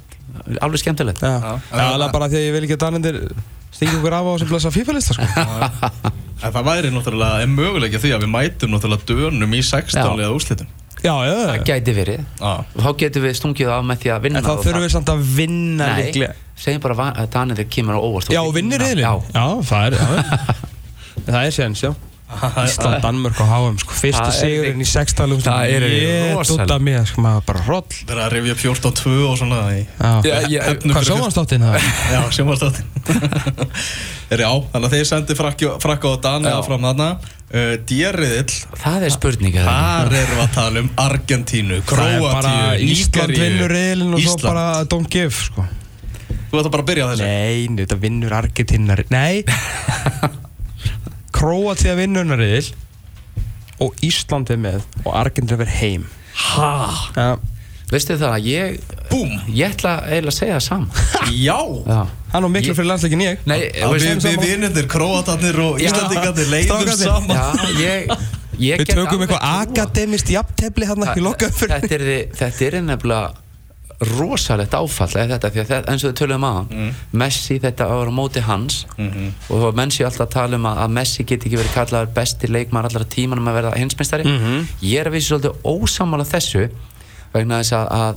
alveg 0.60 0.82
skemmtilegt. 0.82 1.24
Já, 1.24 1.56
alveg 1.72 2.12
bara 2.14 2.28
því 2.30 2.40
að 2.40 2.46
ég 2.46 2.56
vil 2.56 2.62
ekki 2.66 2.76
að 2.76 2.84
Danendir 2.84 3.18
stingi 3.72 3.96
okkur 3.98 4.16
af 4.18 4.28
á 4.28 4.32
sem 4.42 4.50
blessa 4.52 4.72
FIFA-lista 4.74 5.16
sko. 5.16 5.26
En 6.44 6.52
það 6.52 6.66
væri 6.68 6.90
náttúrulega 6.92 7.44
en 7.46 7.54
möguleikja 7.56 8.00
því 8.02 8.10
að 8.16 8.24
við 8.26 8.32
mætum 8.34 8.74
náttúrulega 8.74 9.08
dönum 9.08 9.54
í 9.56 9.62
16 9.64 10.02
Já. 10.02 10.10
liða 10.18 10.34
úrslitum? 10.36 10.72
Já, 11.06 11.12
já, 11.28 11.34
það 11.46 11.62
gæti 11.68 11.92
verið. 11.96 12.20
Já. 12.40 12.52
og 12.74 12.82
þá 12.82 12.90
getum 13.02 13.24
við 13.26 13.34
stungið 13.38 13.70
á 13.72 13.78
með 13.84 14.00
því 14.02 14.10
að 14.14 14.22
vinna 14.26 14.40
En 14.40 14.46
þá 14.46 14.52
þurfum 14.64 14.84
við 14.84 14.92
samt 14.96 15.12
að 15.12 15.24
vinna 15.36 15.86
Nei, 15.92 16.02
líklega. 16.02 16.34
segjum 16.56 16.82
bara 16.82 17.08
að 17.12 17.30
Danir 17.36 17.62
kemur 17.70 17.96
á 17.96 18.00
óvart. 18.00 18.32
Já, 18.32 18.42
vinnir 18.52 18.82
riðlinn 18.82 19.04
Já, 19.06 19.12
Já, 19.36 19.46
það 19.70 19.86
er 19.86 19.98
já. 20.00 20.64
Það 21.26 21.40
er 21.42 21.54
séns, 21.56 21.82
já 21.82 21.92
Ísland, 22.26 22.98
Danmörk 23.04 23.38
og 23.38 23.46
HM 23.46 23.76
sko. 23.78 23.94
Er- 24.08 24.32
sigurinn 24.34 24.80
í 24.82 24.86
sextalum 24.88 25.38
Það 25.44 25.74
er 25.76 25.84
dúta 26.42 26.78
mér, 26.82 27.04
sko, 27.06 27.22
maður 27.22 27.44
bara 27.46 27.62
roll 27.68 27.84
Það 28.00 28.22
er 28.24 28.34
að 28.36 28.48
upp 28.50 28.62
14-2 28.64 29.12
og 29.28 29.36
svona 29.38 29.60
Hvað 30.02 31.06
sjómanstáttin 31.06 31.66
það? 31.68 31.86
Já, 32.16 32.20
sjómanstáttin 32.34 32.94
já, 34.42 34.50
þannig 34.72 34.88
að 34.88 34.94
þeir 34.96 35.06
sendi 35.06 35.36
frakki, 35.38 35.68
frakka 35.82 36.10
og 36.10 36.22
Dani 36.24 36.50
Já. 36.50 36.56
áfram 36.58 36.86
þarna 36.88 37.08
uh, 37.22 37.74
Djerriðill 37.86 38.56
það 38.82 39.06
er 39.06 39.14
spurning 39.14 39.58
eða 39.60 39.74
ekki? 39.76 39.84
Þar 39.86 40.16
erum 40.20 40.40
við 40.40 40.42
að 40.42 40.56
tala 40.56 40.82
um 40.82 40.88
Argentínu, 41.04 41.78
Króatíu, 41.86 42.88
Ísland 42.90 43.36
vinnur 43.38 43.76
riðlinn 43.76 44.16
og 44.18 44.24
svo 44.24 44.40
bara 44.42 44.66
don't 44.90 45.12
give 45.12 45.30
sko. 45.30 45.66
Þú 46.50 46.58
ætti 46.58 46.74
bara 46.74 46.82
að 46.82 46.90
byrja 46.90 47.06
á 47.06 47.08
þessu 47.12 47.30
Nei, 47.30 47.70
nei, 47.70 47.84
þetta 47.84 48.00
vinnur 48.02 48.36
Argentínar 48.40 49.04
Nei 49.14 49.44
Króatía 51.36 51.96
vinnur 51.98 52.24
hennar 52.24 52.40
riðil. 52.40 52.70
Og 53.84 53.92
Ísland 54.04 54.48
er 54.54 54.60
með 54.60 54.80
og 55.04 55.12
Argentínar 55.12 55.60
verð 55.60 55.76
heim. 55.82 56.06
Ha, 56.36 56.70
Já, 57.16 57.28
Veistu 57.86 58.16
það 58.18 58.32
að 58.34 58.46
ég 58.50 58.94
búm. 59.12 59.34
Ég 59.54 59.76
ætla 59.76 59.92
eiginlega 60.08 60.32
að 60.32 60.38
segja 60.40 60.56
það 60.56 60.64
saman 60.64 60.88
Já. 61.46 61.58
Já 61.86 62.00
hann 62.32 62.42
var 62.44 62.52
miklu 62.52 62.74
fyrir 62.76 62.88
landsleikin 62.90 63.22
ég. 63.22 63.44
Nei, 63.48 63.58
Við, 63.70 64.08
við 64.24 64.42
vinnundir, 64.42 64.88
króatarnir 64.90 65.60
og 65.62 65.78
Já. 65.80 65.86
íslandingarnir 65.88 66.50
leiðum 66.52 66.90
saman. 66.98 67.38
Já, 67.38 67.70
ég, 67.80 68.10
ég 68.60 68.82
Við 68.82 68.90
tökum 68.92 69.24
eitthvað 69.24 69.46
akademist 69.62 70.32
jafntefli 70.34 70.88
hann 70.90 71.06
í 71.14 71.24
lokaðu 71.24 71.56
fyrir 71.62 71.96
er, 71.96 72.06
þetta 72.36 72.66
er 72.66 72.78
nefnilega 72.90 73.45
rosalegt 74.00 74.74
áfall 74.76 75.08
eða 75.16 75.38
þetta, 75.38 75.50
þetta, 75.56 75.78
eins 75.88 76.04
og 76.04 76.10
við 76.12 76.18
töluðum 76.20 76.44
aðan 76.44 76.66
Mm. 76.70 76.90
Messi 77.12 77.58
þetta 77.62 77.86
var 77.88 78.08
á 78.08 78.12
móti 78.12 78.40
hans 78.44 78.84
Mhm. 78.98 79.32
og 79.50 79.62
þá 79.62 79.74
menn 79.76 79.90
séu 79.90 80.04
alltaf 80.06 80.26
að 80.26 80.30
tala 80.30 80.56
um 80.56 80.66
að, 80.66 80.90
Messi 80.90 81.24
geti 81.24 81.48
ekki 81.48 81.56
verið 81.62 81.74
kallaður 81.74 82.12
besti 82.14 82.46
leikmar 82.48 82.84
allra 82.84 83.04
tímanum 83.04 83.48
að 83.48 83.56
verða 83.62 83.76
hinsmeistari 83.78 84.24
Mhm. 84.24 84.66
ég 84.82 85.00
er 85.00 85.06
að 85.08 85.12
vissi 85.16 85.32
svolítið 85.32 85.56
ósamála 85.64 86.24
þessu 86.28 86.68
vegna 87.32 87.60
þess 87.60 87.72
að, 87.72 87.88
að, 87.90 88.16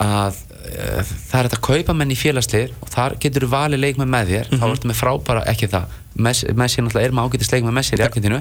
að 0.00 0.34
e, 0.66 1.02
það 1.02 1.38
er 1.40 1.48
þetta 1.48 1.56
að 1.56 1.66
kaupa 1.66 1.94
menn 1.94 2.10
í 2.10 2.16
félagslir 2.16 2.70
og 2.82 2.88
þar 2.90 3.16
getur 3.18 3.42
þú 3.46 3.48
valið 3.48 3.80
leikmenn 3.80 4.08
með 4.12 4.26
þér 4.28 4.50
Mhm. 4.52 4.60
þá 4.60 4.64
ertu 4.72 4.88
með 4.90 5.00
frábæra, 5.00 5.46
ekki 5.46 5.68
það 5.68 5.84
Messi, 6.18 6.46
Messi 6.52 6.80
náttúrulega 6.82 7.04
er 7.04 7.12
með 7.12 7.30
ágætis 7.30 7.52
leikmenn 7.52 7.74
Messi 7.74 7.96
í 7.96 8.04
Argentínu 8.04 8.40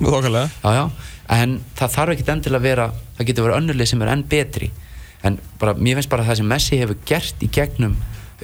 en 1.30 1.61
það 1.78 1.89
þarf 1.95 2.09
ekkit 2.15 2.30
endilega 2.36 2.57
að 2.59 2.61
vera 2.61 2.91
það 3.17 3.26
getur 3.28 3.43
verið 3.47 3.57
önnurlið 3.61 3.88
sem 3.88 4.01
er 4.01 4.07
enn 4.09 4.23
betri 4.23 4.71
en 5.24 5.39
bara, 5.61 5.74
mér 5.78 5.99
finnst 5.99 6.11
bara 6.11 6.26
að 6.26 6.32
það 6.32 6.41
sem 6.41 6.51
Messi 6.51 6.80
hefur 6.82 6.99
gert 7.07 7.43
í 7.45 7.49
gegnum, 7.53 7.95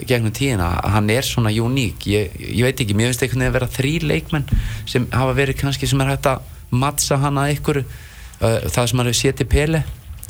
gegnum 0.07 0.34
tíðina 0.36 0.69
að 0.80 0.95
hann 0.95 1.09
er 1.13 1.28
svona 1.28 1.51
uník. 1.51 2.07
Ég, 2.09 2.38
ég 2.39 2.63
veit 2.65 2.84
ekki, 2.84 2.95
mér 2.97 3.11
finnst 3.11 3.26
einhvern 3.26 3.43
veginn 3.43 3.51
að 3.51 3.57
vera 3.59 3.72
þrý 3.76 3.93
leikmenn 4.07 4.47
sem 4.89 5.07
hafa 5.11 5.36
verið 5.38 5.59
kannski 5.61 5.89
sem 5.89 6.01
er 6.01 6.13
hægt 6.13 6.30
að 6.32 6.45
mattsa 6.72 7.19
hann 7.22 7.41
að 7.41 7.57
ykkur 7.57 7.82
uh, 7.84 8.69
það 8.72 8.88
sem 8.88 9.01
maður 9.01 9.19
hefur 9.19 9.51
Pele. 9.51 9.84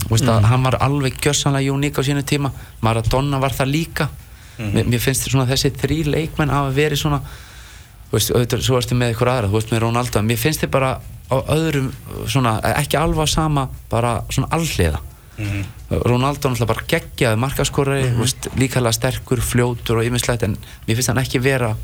Veist 0.09 0.25
að 0.25 0.47
hann 0.49 0.65
var 0.65 0.79
alveg 0.81 1.19
gjössanlega 1.21 1.73
uník 1.75 1.99
á 1.99 2.01
sínu 2.01 2.23
tíma. 2.25 2.49
Maradona 2.81 3.37
var 3.41 3.53
það 3.53 3.69
líka. 3.75 4.09
Mér, 4.57 4.87
mér 4.89 5.01
finnst 5.01 5.29
svona 5.29 5.47
þessi 5.49 5.71
þrý 5.77 6.03
leikmenn 6.09 6.51
hafa 6.53 6.73
verið 6.73 7.01
svona 7.01 7.21
veist, 8.11 8.33
auðvitað, 8.33 8.65
svo 8.65 8.79
ertu 8.79 8.97
með 8.97 9.15
ykkur 9.15 9.31
aðra, 9.31 9.49
þú 9.49 9.57
veist 9.57 9.73
með 9.73 9.83
Ronaldo. 9.85 10.19
En 10.19 10.27
mér 10.27 10.41
finnst 10.41 10.63
þið 10.63 10.73
bara 10.73 10.91
á 11.31 11.35
öðrum 11.55 11.91
svona, 12.29 12.57
ekki 12.75 12.99
alveg 12.99 13.23
á 13.23 13.27
sama 13.29 13.67
bara 13.91 14.17
svona 14.33 14.51
alliða 15.37 16.01
Ronaldo 16.05 16.49
náttúrulega 16.49 16.71
bara 16.73 16.87
geggjaði 16.87 17.39
markaskorari 17.39 18.03
mm 18.09 18.19
veist, 18.21 18.49
líkalega 18.57 18.97
sterkur, 18.97 19.41
fljótur 19.41 20.01
og 20.01 20.05
yfinslegt 20.05 20.43
en 20.43 20.57
mér 20.87 20.95
finnst 20.95 21.09
hann 21.09 21.23
ekki 21.23 21.39
vera 21.39 21.75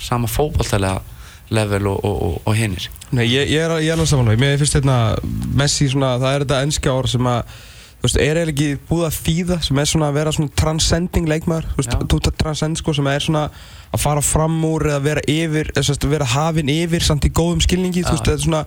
sama 0.00 0.28
fótballtælega 0.28 1.00
level 1.50 1.86
og, 1.86 2.04
og, 2.04 2.22
og, 2.22 2.54
hinnir 2.54 2.90
Nei, 3.10 3.26
ég, 3.26 3.50
ég 3.50 3.64
er, 3.64 3.70
er 3.90 3.96
alveg 3.96 4.08
samanlega 4.08 4.40
Mér 4.40 4.58
finnst 4.60 4.76
þetta 4.78 5.18
Messi 5.58 5.88
svona 5.90 6.14
Það 6.20 6.34
er 6.34 6.44
þetta 6.44 6.62
ennska 6.62 6.92
orð 6.94 7.10
sem 7.16 7.26
að 7.26 7.58
Þú 8.00 8.06
veist, 8.06 8.16
er 8.16 8.38
eiginlega 8.40 8.52
ekki 8.54 8.84
búið 8.88 9.02
að 9.04 9.16
þýða 9.26 9.56
sem 9.60 9.78
er 9.78 9.88
svona 9.90 10.06
að 10.08 10.14
vera 10.16 10.30
svona 10.32 10.52
transcending 10.56 11.26
Þú 11.68 11.82
þú 12.08 12.20
það 12.24 12.38
transcend 12.40 12.78
sko 12.80 12.94
sem 12.96 13.10
er 13.12 13.24
svona 13.26 13.42
að 13.92 14.00
fara 14.00 14.22
fram 14.24 14.54
úr 14.64 14.86
eða 14.88 15.02
vera 15.04 15.24
yfir 15.28 15.68
eða 15.74 15.84
vera 16.14 16.28
hafin 16.30 16.72
yfir 16.72 17.04
samt 17.04 17.28
í 17.28 17.32
góðum 17.36 17.60
skilningi. 17.60 18.00
Þú 18.00 18.08
Já. 18.08 18.14
veist, 18.14 18.24
þetta 18.24 18.38
er 18.38 18.46
svona 18.46 18.62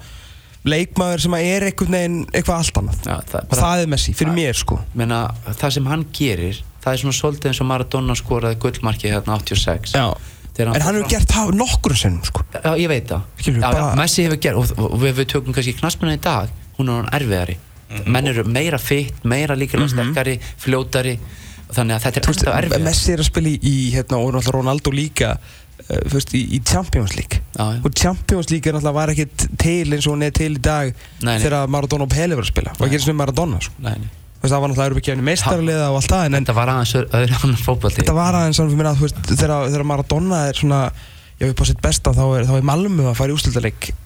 leikmaður 0.69 1.23
sem 1.25 1.33
að 1.35 1.47
er 1.53 1.65
einhvern 1.69 1.95
veginn 1.97 2.19
eitthvað 2.31 2.59
allt 2.61 2.77
annað. 2.81 2.99
Já, 3.07 3.15
það, 3.31 3.47
Og 3.49 3.57
það 3.59 3.81
er 3.83 3.89
Messi, 3.93 4.13
fyrir 4.15 4.35
mér 4.37 4.55
sko. 4.59 4.77
Meina, 4.95 5.17
það 5.59 5.73
sem 5.77 5.89
hann 5.91 6.05
gerir 6.15 6.61
það 6.83 6.93
er 6.93 7.01
svona 7.03 7.17
svolítið 7.17 7.49
eins 7.51 7.61
og 7.63 7.67
Maradona 7.69 8.15
skoraði 8.19 8.59
gullmarki 8.63 9.11
hérna 9.11 9.37
86 9.39 9.93
Já. 9.95 10.05
Þegar 10.53 10.75
En 10.77 10.83
hann 10.85 10.97
hefur 10.99 11.09
gert 11.09 11.31
það 11.33 11.53
nokkur 11.57 11.95
sinnum 11.97 12.25
sko. 12.27 12.43
Já, 12.53 12.71
ég 12.77 12.89
veit 12.91 13.07
það. 13.09 13.21
Já, 13.47 13.59
bara- 13.63 13.95
Messi 13.97 14.25
hefur 14.27 14.39
gert, 14.43 14.59
og, 14.61 14.91
og 14.91 14.99
við, 15.01 15.13
við 15.17 15.29
tökum 15.33 15.55
kannski 15.55 15.73
knaspina 15.79 16.13
í 16.13 16.19
dag 16.21 16.51
hún 16.77 16.89
er 16.93 16.99
hann 17.01 17.09
erfiðari. 17.19 17.55
Menn 18.09 18.27
eru 18.27 18.43
meira 18.49 18.77
fitt, 18.81 19.23
meira 19.23 19.55
líkilega 19.57 19.89
sterkari 19.91 20.39
fljótari, 20.61 21.17
þannig 21.73 21.95
að 21.97 22.05
þetta 22.05 22.21
er 22.21 22.29
ennþá 22.31 22.53
erfiðari 22.61 22.85
Messi 22.87 23.13
er 23.13 23.21
að 23.23 23.27
spila 23.29 23.49
í, 23.51 23.57
í 23.65 23.75
hérna, 23.93 24.17
og 24.21 24.47
Ronaldo 24.53 24.93
líka 24.93 25.35
þú 25.87 26.13
veist, 26.15 26.33
í, 26.37 26.41
í 26.55 26.59
Champions 26.63 27.15
League 27.17 27.39
Já, 27.53 27.63
já. 27.75 27.79
og 27.85 27.95
Champions 27.99 28.49
League 28.53 28.69
er 28.71 28.77
náttúrulega 28.77 28.97
var 28.97 29.13
ekkit 29.13 29.47
til 29.61 29.93
eins 29.93 30.07
og 30.07 30.13
hún 30.15 30.25
er 30.27 30.35
til 30.35 30.51
í 30.55 30.61
dag 30.63 30.91
Nei, 31.21 31.33
nei. 31.33 31.39
þegar 31.43 31.67
Maradona 31.75 32.07
og 32.07 32.13
Pele 32.13 32.35
var 32.39 32.45
að 32.47 32.51
spila 32.53 32.75
var 32.79 32.87
ekki 32.89 32.99
eins 33.01 33.07
og 33.11 33.17
Maradona 33.19 33.59
sko. 33.65 33.73
Nei, 33.83 33.95
það 34.43 34.53
var 34.59 34.69
náttúrulega 34.73 34.89
Europakefni 34.91 35.27
meistarliða 35.29 35.89
og 35.91 35.99
allt 36.01 36.11
það 36.13 36.25
en, 36.29 36.37
þetta 36.41 36.55
var 36.59 36.71
aðeins 36.73 36.95
öð- 36.99 37.17
öðru 37.19 37.41
annar 37.43 37.65
fótbolti 37.67 38.01
þetta 38.01 38.15
var 38.19 38.39
aðeins 38.41 38.61
að 38.63 39.03
þegar, 39.33 39.57
Maradona 39.93 40.41
er 40.49 40.59
svona 40.59 40.79
já, 41.39 41.47
upp 41.49 41.61
á 41.63 41.65
sitt 41.67 41.79
besta 41.83 42.13
þá 42.15 42.23
er, 42.39 42.43
er 42.59 42.65
Malmö 42.67 43.07
að 43.11 43.15
fara 43.19 43.33
í 43.33 43.37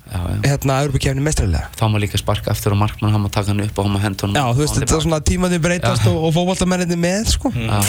já. 0.08 0.20
hérna 0.46 0.78
Europakefni 0.86 1.26
meistarliða 1.26 1.66
þá 1.78 1.84
má 1.94 1.98
líka 2.02 2.18
sparka 2.22 2.54
aftur 2.54 2.74
á 2.74 2.78
markmann 2.80 3.12
hann 3.14 3.26
má 3.26 3.30
taka 3.34 3.52
hann 3.54 3.66
upp 3.66 3.78
og 3.82 3.86
hann 3.90 3.98
má 3.98 4.02
henda 4.06 4.26
honum 4.28 4.38
Já, 4.40 4.46
þú 4.54 4.64
veist, 4.64 4.78
þetta 4.82 4.96
er 5.00 5.04
svona 5.08 5.20
tímaði 5.28 5.60
breytast 5.66 6.06
Já. 6.06 6.12
og, 6.14 6.24
og 6.30 6.34
fótballtamenninni 6.38 6.98
með 7.02 7.34
sko 7.34 7.52
Já. 7.58 7.82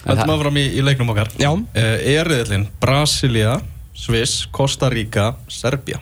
En 0.00 0.14
Þetta 0.14 0.22
það- 0.22 0.30
maður 0.30 0.42
fram 0.46 0.56
í, 0.56 0.66
í 0.72 0.84
leiknum 0.84 1.10
okkar. 1.12 1.28
Já. 1.36 1.50
uh, 1.52 2.12
Eriðlinn, 2.16 2.68
Brasilia 2.80 3.58
Sviss, 3.94 4.46
Costa 4.50 4.88
Rica, 4.88 5.34
Serbia. 5.48 6.00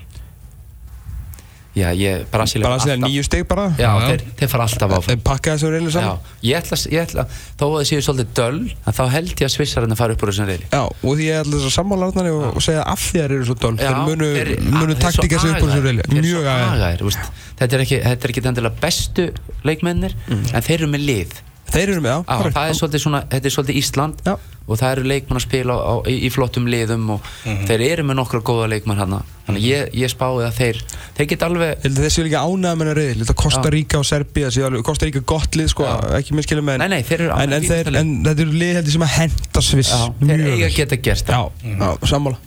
Já, 1.79 1.93
ég, 1.95 2.25
Brasilia 2.33 2.67
að 2.67 2.81
segja 2.83 2.95
alltaf- 2.97 3.11
nýju 3.11 3.25
steg 3.27 3.45
bara. 3.47 3.65
Já, 3.79 3.87
Já, 3.87 3.91
já. 4.01 4.07
þeir, 4.09 4.23
þeir 4.39 4.49
fara 4.51 4.65
alltaf 4.67 4.91
áfram. 4.91 5.05
Þeir 5.09 5.21
pakka 5.23 5.53
þessu 5.55 5.69
já, 5.71 5.91
saman. 5.93 6.19
Ég 6.43 6.57
ætla, 6.59 6.77
ég 6.91 7.03
ætla 7.07 7.25
þó 7.59 7.65
að 7.69 7.75
það 7.79 7.87
séu 7.91 8.01
svolítið 8.07 8.33
döll 8.35 8.61
en 8.87 8.93
þá 8.99 9.03
held 9.13 9.29
ég 9.29 9.47
að 9.47 9.53
svissarinn 9.55 9.97
fara 9.97 10.13
upp 10.17 10.23
úr 10.23 10.33
þessum 10.33 10.49
reyli. 10.51 10.67
Já, 10.73 10.83
og 10.83 11.13
því 11.19 11.27
ég 11.29 11.41
ætla 11.43 11.55
þess 11.55 11.69
að 11.71 11.77
sammála 11.79 12.09
Arnari 12.11 12.31
og, 12.35 12.57
og 12.57 12.63
segja 12.63 12.83
af 12.83 12.99
því 12.99 13.19
að 13.19 13.29
þeir 13.29 13.35
eru 13.39 13.45
svo 13.45 13.55
dól 13.63 13.77
þeir 13.79 13.99
munu, 14.09 14.31
munu 14.79 14.95
taktika 14.99 15.39
sig 15.39 15.51
upp 15.51 15.63
úr 15.63 15.71
þessu 15.71 15.85
reyli. 15.87 16.03
Mjög 16.19 16.49
að 16.51 16.65
agaðir 16.75 17.19
þetta 17.59 17.73
er 17.79 17.85
ekki, 17.85 18.01
þetta 18.09 18.25
er 18.25 18.35
ekki 18.35 18.47
endilega 18.49 18.81
bestu 18.81 19.29
leikmennir 19.65 20.15
en 20.31 20.63
þeir 20.63 20.79
eru 20.81 20.91
með 20.91 21.07
lið 21.07 21.39
þeir 21.73 21.91
eru 21.95 22.01
með, 22.05 22.15
já, 22.15 22.21
á, 22.25 22.37
það 22.55 22.69
er 22.73 22.77
svolítið 22.79 23.03
svona, 23.05 23.21
þetta 23.33 23.49
er 23.51 23.55
svolítið 23.55 23.79
Ísland 23.83 24.23
Já. 24.27 24.35
og 24.69 24.79
það 24.81 24.93
eru 24.95 25.05
leikmenn 25.11 25.39
að 25.41 25.45
spila 25.45 25.75
á, 25.77 25.95
í, 26.09 26.15
í 26.25 26.31
flottum 26.33 26.67
liðum 26.73 27.11
og 27.15 27.27
þeir 27.69 27.85
eru 27.89 28.05
með 28.09 28.19
nokkra 28.21 28.41
góða 28.49 28.69
leikmenn 28.73 29.01
hana 29.03 29.21
þannig 29.49 29.65
ég, 29.69 29.93
ég 29.97 30.13
spáði 30.13 30.47
að 30.49 30.57
þeir 30.59 30.81
þeir 31.19 31.29
geta 31.33 31.49
alveg 31.49 31.85
þessi 31.99 32.23
er 32.23 32.27
líka 32.29 32.43
ánægða 32.45 32.73
með 32.77 32.85
hennar 32.85 32.99
reyðil 33.01 33.23
Þetta 33.23 33.37
Costa 33.43 33.63
Já. 33.69 33.73
Rica 33.77 34.01
og 34.03 34.09
Serbia 34.09 34.51
séu 34.53 34.67
alveg- 34.69 34.85
Costa 34.89 35.09
Rica 35.09 35.23
gott 35.35 35.57
lið, 35.61 35.71
sko, 35.73 35.87
Já. 35.89 35.95
ekki 36.21 36.37
minnskilja 36.37 36.65
með 36.69 36.83
Nei, 36.85 36.89
nei, 36.97 37.01
þeir 37.09 37.21
eru 37.25 37.31
en, 37.31 37.39
alveg 37.39 37.57
en, 37.57 37.69
þeir, 37.69 37.85
fínasta 37.89 37.95
lið. 37.95 38.01
en 38.03 38.13
þetta 38.29 38.45
eru 38.49 38.59
lið 38.65 38.75
heldur 38.81 38.97
sem 38.99 39.07
að 39.09 39.15
henda 39.19 39.65
sviss 39.69 39.93
já, 39.95 40.03
þeir 40.21 40.43
mjög 40.45 40.53
eiga 40.59 40.73
geta 40.77 41.01
gert 41.09 41.33
Já, 41.33 41.41
það 41.65 41.81
já, 41.81 42.11
sammála. 42.13 42.43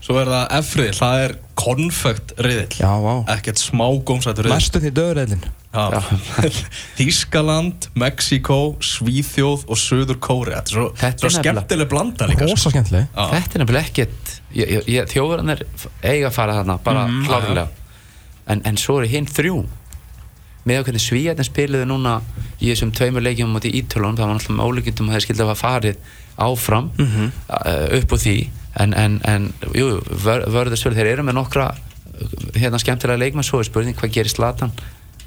Svo 0.00 0.14
er 0.22 0.30
það 0.32 0.54
F-riðil, 0.64 0.94
það 0.96 1.22
er 1.26 1.34
konfekt 1.60 2.32
vá. 3.04 3.12
Ekkert 3.34 3.60
smá 3.60 3.84
gómsættur 4.08 4.48
riðil 4.48 5.44
Þískaland, 6.98 7.88
Mexiko, 7.98 8.58
Svíþjóð 8.84 9.64
og 9.70 9.78
Suður 9.80 10.18
Kóri 10.22 10.54
Þetta 10.54 10.70
er 10.70 10.74
svo, 10.74 10.84
Þetta 10.94 11.08
er 11.08 11.18
svo 11.18 11.28
nefnilega- 11.28 11.54
skemmtileg 11.64 11.88
blanda 11.90 12.28
líka 12.30 12.48
sko. 12.56 12.70
Þetta 12.70 13.54
er 13.58 13.64
nefnilega 13.64 13.88
ekkert 13.88 14.34
þjóðverðanir 15.12 15.64
eiga 16.02 16.28
að 16.30 16.36
fara 16.36 16.58
þarna 16.60 16.76
bara 16.84 17.06
Mhm. 17.08 17.24
klárlega. 17.26 17.66
En, 18.46 18.60
en 18.64 18.76
svo 18.76 18.98
eru 19.00 19.08
hinn 19.08 19.26
þrjú. 19.26 19.64
Með 20.64 20.84
hvernig 20.84 21.02
svíjarnir 21.04 21.44
spiluðu 21.44 21.84
núna 21.86 22.20
í 22.60 22.70
þessum 22.72 22.92
tveimur 22.92 23.20
leikjum 23.24 23.50
á 23.52 23.54
móti 23.58 23.72
ítölun 23.74 24.16
það 24.16 24.26
var 24.28 24.34
náttúrulega 24.38 24.56
með 24.56 24.68
ólíkjum 24.70 25.08
að 25.08 25.14
þeir 25.16 25.24
skildi 25.26 25.42
að 25.44 25.50
hafa 25.52 25.66
farið 25.66 25.96
áfram 26.38 26.90
Mhm. 26.98 27.32
uh, 27.50 27.98
upp 27.98 28.12
úr 28.12 28.18
því. 28.18 28.48
En, 28.76 28.94
en, 28.94 29.20
en 29.24 29.52
jú, 29.74 30.00
vör, 30.24 30.46
vörðursvöld 30.50 30.96
þeir 30.96 31.06
eru 31.12 31.22
með 31.22 31.34
nokkra 31.36 31.66
uh, 31.74 32.58
hérna 32.58 32.78
skemmtilega 32.80 33.18
leikmenn 33.20 33.44
svo 33.44 33.58
er 33.60 33.64
spurning 33.68 33.94
hvað 33.94 34.10
gerir 34.16 34.30
Zlatan 34.32 34.72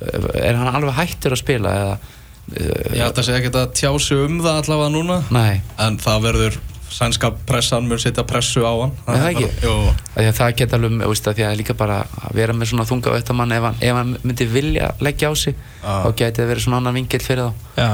er 0.02 0.56
hann 0.60 0.76
alveg 0.76 0.96
hættur 0.98 1.36
að 1.36 1.42
spila 1.44 1.76
eða 1.82 1.94
uh, 1.98 2.96
Ég 2.96 3.04
ætla 3.08 3.22
að 3.22 3.28
segja 3.28 3.40
ekki 3.42 3.54
að 3.58 3.70
tjá 3.80 3.92
sig 4.00 4.24
um 4.28 4.40
það 4.46 4.60
allavega 4.64 4.94
núna 4.94 5.22
nei 5.34 5.62
En 5.84 5.98
það 6.02 6.26
verður 6.28 6.60
sænska 6.98 7.34
pressan 7.50 7.88
mun 7.90 8.00
setja 8.00 8.24
pressu 8.28 8.62
á 8.64 8.72
hann 8.72 8.94
Er 9.12 9.18
það 9.20 9.30
ekki? 9.34 9.48
Jú, 9.66 9.74
Af 9.92 10.16
því 10.22 10.28
að 10.30 10.38
það 10.38 10.54
geta 10.62 10.78
alveg, 10.80 10.94
veist, 11.12 11.28
því 11.36 11.44
að 11.50 11.58
líka 11.60 11.76
bara 11.78 11.98
að 12.24 12.38
vera 12.40 12.56
með 12.56 12.70
svona 12.72 12.86
þunga 12.88 13.12
auðvitaðmann 13.12 13.56
ef, 13.58 13.66
hann- 13.68 13.82
ef 13.90 13.98
hann 14.00 14.14
myndi 14.24 14.48
vilja 14.54 14.92
leggja 15.04 15.30
á 15.30 15.34
sig 15.36 15.56
Ah. 15.84 16.06
þá 16.06 16.10
geti 16.22 16.42
það 16.42 16.50
verið 16.54 16.64
svona 16.68 16.80
annan 16.82 16.96
vingill 16.98 17.24
fyrir 17.26 17.44
þá 17.44 17.82
Já, 17.82 17.90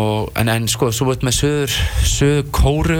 og, 0.00 0.32
en, 0.38 0.48
en 0.56 0.66
sko, 0.70 0.90
svo 0.94 1.06
veit 1.12 1.22
með 1.26 1.38
söður 1.38 1.76
söður 2.06 2.50
Kóru 2.54 2.98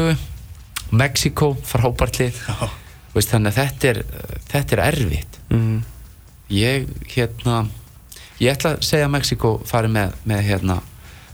Mexiko, 0.90 1.52
frábært 1.66 2.18
lið 2.22 2.38
Já. 2.46 2.70
veist, 3.14 3.30
þannig 3.34 3.50
að 3.52 3.58
þetta 3.60 3.90
er 3.90 4.00
þetta 4.50 4.76
er 4.78 4.82
erfitt 4.88 5.38
mm. 5.50 5.76
ég, 6.54 6.88
hérna 7.14 7.60
ég 8.40 8.54
ætla 8.54 8.74
að 8.76 8.82
segja 8.88 9.06
að 9.08 9.12
Mexiko 9.16 9.50
fari 9.68 9.88
með, 9.92 10.14
með 10.28 10.40
hérna, 10.48 10.78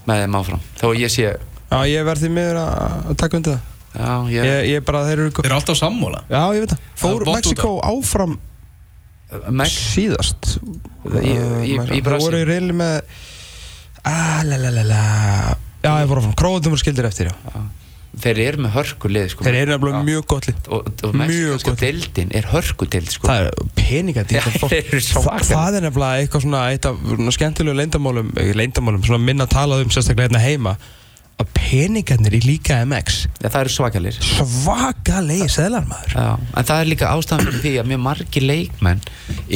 með 0.06 0.22
þeim 0.24 0.36
áfram 0.40 0.60
þó 0.80 0.86
ég 0.98 1.10
sé, 1.14 1.36
Já, 1.70 1.78
ég 1.90 2.04
verð 2.06 2.22
því 2.22 2.28
miður 2.30 2.58
að 2.62 3.14
taka 3.18 3.36
undir 3.40 3.56
það. 3.56 3.72
Já, 3.96 4.10
ég, 4.30 4.44
Ég, 4.46 4.66
ég 4.70 4.84
bara, 4.86 5.00
þeir 5.08 5.18
eru 5.24 5.30
Þeir 5.34 5.46
eru 5.48 5.54
alltaf 5.56 5.78
sammála. 5.80 6.20
Já, 6.30 6.42
ég 6.54 6.60
veit 6.62 6.74
það. 6.74 6.82
Fór 7.00 7.24
Mexiko 7.26 7.70
áfram 7.88 8.36
Mex, 9.50 9.72
síðast? 9.96 10.52
Í- 11.10 11.32
í- 11.66 11.80
í 11.96 12.02
Brasil. 12.06 12.28
voru 12.28 12.38
í 12.38 12.46
reyli 12.46 12.76
með 12.76 13.00
Ah, 14.06 14.42
la 14.46 14.56
la 14.62 14.70
la 14.70 14.84
la. 14.86 15.00
Já, 15.82 15.90
ég 16.04 16.06
fór 16.12 16.20
áfram. 16.20 16.36
Króatum 16.38 16.70
voru 16.76 16.82
skildir 16.84 17.08
eftir, 17.08 17.32
já 17.32 17.64
þeir 18.22 18.38
eru 18.46 18.62
með 18.64 18.74
hörku 18.76 19.08
lið 19.12 19.28
sko. 19.34 19.44
Þeir 19.46 19.56
eru 19.62 19.76
Já. 19.92 20.02
mjög 20.08 20.26
gott 20.32 20.46
lið 20.48 20.68
og, 20.72 20.90
og 21.04 21.16
gott. 21.66 21.80
deildin 21.80 22.30
er 22.34 22.46
hörkudeild 22.52 23.10
sko. 23.12 23.28
Það 23.28 23.46
er 23.46 23.50
peningadýr 23.76 24.38
Já, 24.38 24.44
þeir 24.66 24.92
eru 24.92 25.00
svo 25.04 25.20
Þa, 25.22 25.24
svakalir. 25.26 25.50
Það 25.56 25.76
er 25.80 25.86
nefnilega 25.88 26.20
eitthvað 26.24 26.46
svona 26.46 26.62
svona 27.16 27.34
skemmtilegu 27.36 27.76
leyndamálum 27.80 28.30
leyndamálum, 28.60 29.02
svona 29.04 29.22
minna 29.24 29.46
talað 29.46 29.84
um 29.86 29.90
sérstaklega 29.92 30.28
hérna 30.30 30.42
heima 30.46 30.76
að 31.36 31.50
peningarnir 31.52 32.32
í 32.32 32.40
líka 32.46 32.78
MX 32.88 33.26
Já, 33.42 33.50
það 33.52 33.58
eru 33.66 33.72
svakalir 33.74 34.16
svakalegi 34.24 35.48
seðlar 35.52 35.84
maður 35.88 36.14
Já, 36.16 36.28
en 36.56 36.64
það 36.70 36.80
er 36.80 36.88
líka 36.88 37.10
ástæðan 37.12 37.44
fyrir 37.50 37.60
því 37.66 37.72
að 37.82 37.90
mjög 37.90 38.00
margir 38.06 38.46
leikmenn 38.48 39.02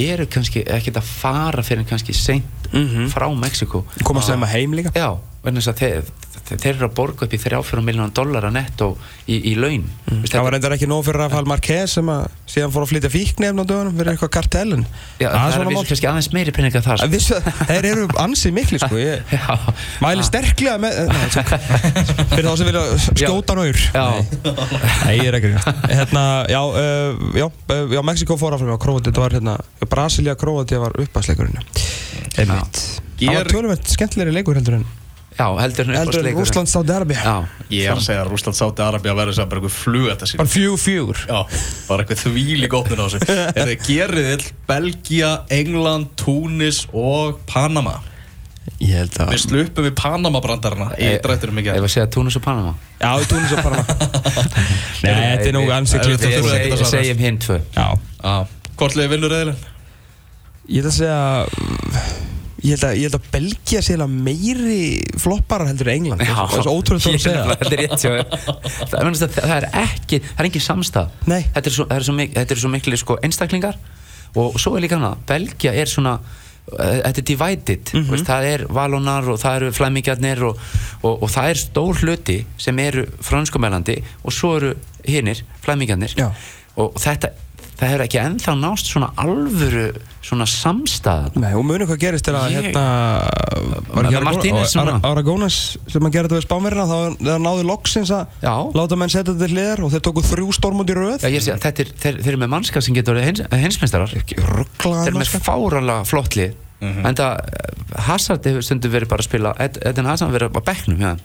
eru 0.04 0.26
kannski 0.28 0.62
ekkert 0.68 1.00
að 1.00 1.08
fara 1.08 1.64
fyrir 1.66 1.88
kannski 1.88 2.12
seint 2.16 2.56
Mhm. 2.70 3.08
frá 3.10 3.24
Mexiko 3.34 3.80
komast 4.06 4.28
þeim 4.30 4.44
að 4.46 4.52
heim 4.52 4.74
líka 4.78 4.92
Já, 4.94 5.08
þeir, 5.40 6.02
þeir, 6.44 6.58
þeir 6.60 6.74
eru 6.74 6.86
að 6.86 6.94
borga 6.98 7.24
upp 7.24 7.32
í 7.34 7.38
3-4 7.40 7.82
miljónar 7.84 8.12
dollara 8.12 8.50
netto 8.52 8.90
í, 9.24 9.38
í 9.52 9.54
laun. 9.56 9.86
Mm. 10.10 10.24
Það 10.28 10.44
var 10.44 10.54
reyndar 10.56 10.74
ekki 10.76 10.88
nóg 10.90 11.04
fyrir 11.06 11.22
Rafael 11.24 11.48
Marquez 11.48 11.94
sem 11.96 12.10
að 12.12 12.26
síðan 12.50 12.74
fór 12.74 12.84
að 12.84 12.92
flytja 12.92 13.10
fíknefn 13.14 13.62
á 13.62 13.64
dögunum 13.64 13.96
fyrir 13.96 14.12
eitthvað 14.12 14.32
kartellin. 14.36 14.84
Já, 15.20 15.30
það 15.30 15.56
er 15.56 15.64
að 15.64 15.72
vísu 15.72 15.86
kannski 15.90 16.10
aðeins 16.10 16.30
meiri 16.34 16.54
peninga 16.56 16.82
þar 16.84 17.00
sko. 17.00 17.08
vissu 17.14 17.40
þeir 17.70 17.88
eru 17.94 18.06
ansið 18.20 18.56
mikli 18.58 18.82
sko. 18.82 19.00
Ég 19.00 19.34
mæli 20.04 20.26
sterklega 20.28 20.76
með 20.82 21.00
nei, 21.08 21.24
svo- 21.32 21.60
fyrir 22.34 22.50
þá 22.50 22.54
sem 22.60 22.70
vilja 22.70 22.84
skjóta 23.08 23.58
Já. 23.70 24.06
Nei, 25.06 25.14
ég 25.16 25.26
er 25.30 25.38
ekki 25.40 25.54
hérna, 25.90 26.24
já, 26.50 26.60
uh, 26.60 27.26
já, 27.36 27.46
uh, 27.48 27.94
já, 27.96 28.00
Mexiko 28.06 28.36
fór 28.40 28.56
áfram 28.56 28.76
á 28.76 28.80
Króati, 28.80 29.10
þetta 29.10 29.24
var 29.24 29.36
hérna 29.38 29.56
Brasilia 29.90 30.36
Króati 30.38 30.78
var 30.80 30.96
uppæðsleikurinn 31.00 31.60
einmitt. 32.40 32.82
Það 33.20 33.36
var 33.36 33.50
tölumveit 33.52 33.92
skemmtilegri 33.92 34.34
leikur 34.34 34.58
heldur 34.58 34.78
en 34.80 34.86
já 35.40 35.46
heldur 35.62 35.88
en 35.88 35.96
heldur 35.96 36.20
en 36.20 36.26
uppáhaldsleikurinn. 36.28 36.40
Rússland 36.42 36.68
Sáti 36.74 36.92
Arabi 36.96 37.16
Já, 37.16 37.34
Ég 37.72 37.86
er 37.88 37.94
að 37.96 38.04
segja 38.04 38.24
að 38.24 38.30
Rúsland 38.34 38.58
Sáti 38.60 38.84
Arabi 38.84 39.08
að 39.12 39.18
verða 39.20 39.32
þess 39.32 39.42
að 39.44 39.48
bara 39.54 39.60
eitthvað 39.62 39.78
flug 39.80 40.06
þetta 40.10 40.28
sín 40.30 40.40
bara 40.42 40.52
fjögur 40.54 40.82
fjögur. 40.84 41.22
Já, 41.30 41.40
bara 41.88 42.04
eitthvað 42.04 42.22
þvíli 42.26 42.70
góttun 42.76 43.00
á 43.00 43.06
þessu. 43.08 43.40
Er 43.60 43.70
þið 43.72 43.88
geriðill 43.88 44.46
Belgia, 44.68 45.32
England, 45.60 46.12
Túnis 46.20 46.82
og 46.92 47.40
Panama. 47.50 47.96
Ég 48.80 48.94
held 48.96 49.16
að 49.20 49.30
Við 49.34 49.40
slupum 49.42 49.84
við 49.88 49.94
Panama 49.98 50.40
brandarana 50.44 50.90
í 50.96 51.08
Eh, 51.10 51.18
drætturum 51.24 51.56
ef 51.58 51.64
mikið 51.64 51.80
að 51.84 51.90
segja 51.92 52.06
Túnus 52.12 52.36
og 52.38 52.44
Panama? 52.44 52.74
Já, 53.00 53.10
Túnis 53.28 53.52
og 53.56 53.62
Panama. 53.64 53.84
Nei, 55.04 55.10
þetta 55.10 55.48
er 55.50 55.54
nú 55.56 55.64
ansið 55.74 56.06
við- 56.12 56.26
Ég 56.30 56.70
ég 56.70 56.86
segjum 56.88 57.22
hinn 57.24 57.38
tvö. 57.42 57.58
Já, 57.76 57.86
Já, 58.20 58.34
hvort 58.80 58.96
leiði 58.96 59.12
vinnur 59.16 59.34
eðilinn? 59.36 59.62
ég 60.70 60.84
held 60.84 60.92
að 60.92 60.98
segja 61.00 62.29
ég 62.64 62.74
held 62.74 62.84
að, 62.86 62.96
ég 62.98 63.08
held 63.08 63.16
að 63.16 63.28
Belgia 63.32 63.80
sé 63.82 63.94
eiginlega 63.94 64.24
meiri 64.28 64.80
flopparar 65.20 65.70
heldur 65.70 65.90
en 65.90 66.00
England. 66.00 66.24
Já, 66.26 66.34
það 66.36 66.58
er 66.58 66.66
svo 66.66 66.74
þú 66.80 66.96
að 66.96 67.22
segja 67.24 67.44
Þetta 67.50 67.70
er 67.70 67.80
rétt 67.80 68.04
það, 68.90 69.00
er 69.00 69.32
það 69.38 69.56
er 69.56 69.66
ekki, 69.84 70.20
það 70.26 70.44
er 70.44 70.50
engin 70.50 70.66
samstað 70.66 71.16
Nei. 71.30 71.40
Þetta 71.54 71.72
er 71.72 71.76
svo, 71.76 71.88
er 71.96 72.06
svo, 72.06 72.14
mik 72.18 72.36
þetta 72.36 72.56
er 72.56 72.62
svo 72.64 72.72
miklu 72.74 73.00
sko, 73.00 73.18
einstaklingar. 73.26 73.80
Og 74.38 74.60
svo 74.62 74.76
er 74.76 74.84
líka 74.84 75.00
hana, 75.00 75.16
Belgia 75.26 75.74
er 75.74 75.90
svona 75.90 76.14
uh, 76.20 76.78
þetta 76.78 77.24
er 77.24 77.26
divided. 77.32 77.92
Mhm. 77.96 78.08
veist, 78.14 78.28
það 78.28 78.48
er 78.52 78.66
valónar 78.80 79.32
og 79.32 79.40
það 79.42 79.60
eru 79.60 79.74
flæmingjarnir 79.80 80.46
og, 80.50 80.64
og, 81.02 81.12
og 81.16 81.28
það 81.32 81.52
er 81.52 81.62
stór 81.64 82.04
hluti 82.04 82.40
sem 82.60 82.78
eru 82.82 83.06
franskumælandi 83.26 84.00
og 84.22 84.34
svo 84.36 84.56
eru 84.60 84.74
hinnir, 85.08 85.44
flæmingjarnir 85.64 86.18
og 86.80 86.98
þetta 87.00 87.32
það 87.80 87.92
er 87.96 88.02
ekki 88.04 88.18
ennþá 88.20 88.54
nást 88.60 88.90
svona 88.92 89.08
alvöru 89.20 89.84
svona 90.20 90.44
samstæðan 90.46 91.38
Nei, 91.40 91.52
og 91.56 91.64
muni 91.64 91.86
hvað 91.88 92.00
gerist 92.02 92.26
til 92.28 92.34
að 92.36 92.50
Ég- 92.52 92.66
hérna 92.68 92.82
var 93.94 94.08
ekki 94.10 94.22
Martínez 94.26 94.72
sem 94.74 94.82
Ara- 94.82 94.98
að- 94.98 95.06
Aragones 95.10 95.56
sem 95.88 96.02
að 96.06 96.12
gera 96.16 96.28
þetta 96.28 96.38
við 96.40 96.46
spámerina 96.46 96.84
þá 96.90 96.98
þegar 97.18 97.40
náðu 97.46 97.64
loksins 97.70 98.12
að 98.14 98.26
Já. 98.44 98.54
láta 98.76 98.98
menn 99.00 99.08
setja 99.14 99.32
þetta 99.32 99.46
til 99.46 99.56
hliðar 99.56 99.82
og 99.86 99.90
þeir 99.94 100.04
tóku 100.06 100.24
þrjú 100.28 100.52
stórmóti 100.58 100.94
röð. 101.00 101.18
Já, 101.24 101.28
ég 101.32 101.42
sé 101.46 101.54
að 101.56 101.64
þetta 101.64 101.80
er, 101.86 101.92
þeir, 102.04 102.20
þeir 102.22 102.32
eru 102.34 102.42
með 102.44 102.52
mannskap 102.54 102.82
sem 102.84 102.94
getur 102.94 103.14
orðið 103.16 103.28
hins, 103.30 103.42
hinsmeistarar 103.64 104.12
Þeir 104.12 104.46
rugglaðan 104.60 105.06
eru 105.08 105.18
með 105.24 105.34
fáranlega 105.48 106.06
flott 106.06 106.36
lið. 106.36 106.54
En 106.80 107.14
það, 107.14 107.40
Hazard 108.06 108.44
hefur 108.48 108.62
stundum 108.64 108.92
verið 108.92 109.08
bara 109.10 109.20
að 109.24 109.28
spila 109.28 109.50
Ed- 109.60 109.80
Eden 109.84 110.06
Hazard 110.08 110.32
verið 110.32 110.52
á 110.56 110.60
bekknum 110.64 110.96
hjá 111.00 111.08
hann 111.14 111.20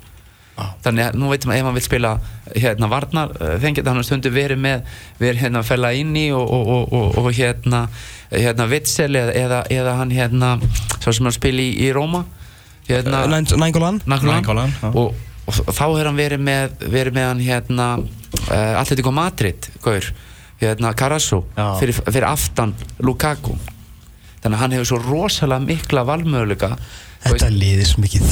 Þannig 0.56 1.04
að 1.04 1.18
nú 1.20 1.30
veitum 1.34 1.52
að 1.52 1.58
ef 1.60 1.66
hann 1.68 1.76
vil 1.76 1.84
spila 1.84 2.12
hérna 2.54 2.88
varnar, 2.88 3.34
eh, 3.44 3.58
þeim 3.60 3.76
geta 3.76 3.92
hann 3.92 4.06
stundum 4.08 4.36
verið 4.36 4.62
með 4.64 4.86
verið 5.20 5.42
hérna 5.44 5.60
að 5.60 5.68
fella 5.68 5.92
inn 5.92 6.14
í 6.16 6.30
og, 6.32 6.48
og, 6.48 6.70
og, 6.76 6.94
og, 6.96 7.18
og 7.20 7.28
hérna 7.36 7.82
hérna 8.32 8.68
Vitsel 8.72 9.12
eða, 9.20 9.34
eða, 9.36 9.60
eða 9.76 9.96
hann 10.00 10.14
hérna 10.16 10.54
svo 11.02 11.12
sem 11.12 11.28
hann 11.28 11.36
spila 11.36 11.60
í, 11.60 11.74
í 11.84 11.92
Róma 11.96 12.24
hérna 12.88 13.26
Nængolan 13.28 14.00
Nainggolan, 14.08 14.72
já. 14.80 14.88
og, 14.94 15.12
og 15.44 15.60
þá 15.76 15.84
hefur 15.84 16.10
hann 16.10 16.22
verið 16.24 16.46
með, 16.48 16.80
verið 16.88 17.20
með 17.20 17.30
hann 17.34 17.44
hérna 17.50 17.90
uh, 18.00 18.80
Atletico 18.80 19.12
Madrid 19.12 19.70
gaur, 19.84 20.08
hérna 20.62 20.94
Carasso 20.96 21.44
fyrir, 21.82 21.98
fyrir 22.00 22.30
aftan 22.30 22.72
Lukaku. 23.04 23.58
Þannig 24.40 24.56
að 24.56 24.62
hann 24.62 24.76
hefur 24.78 24.92
svo 24.94 25.02
rosalega 25.04 25.68
mikla 25.68 26.06
valmöguleika 26.08 26.76
Þetta 27.26 27.48
liðir 27.50 27.88
svo 27.90 28.04
mikið 28.04 28.26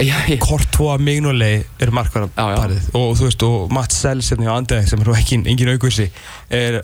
já, 0.00 0.14
Kortvoa 0.40 0.96
Mignolei 0.98 1.64
er 1.82 1.92
markvara 1.94 2.30
Já, 2.32 2.44
já. 2.54 2.56
parið 2.62 2.86
og 2.96 3.10
þú 3.18 3.26
veist 3.28 3.44
og 3.44 3.74
Matt 3.76 3.92
Sells 3.92 4.30
hérna 4.32 4.48
hjá 4.48 4.54
Andeg 4.56 4.88
sem 4.88 5.02
er 5.02 5.10
nú 5.10 5.16
ekki 5.18 5.40
engin 5.42 5.72
aukvísi 5.74 6.06
er 6.48 6.80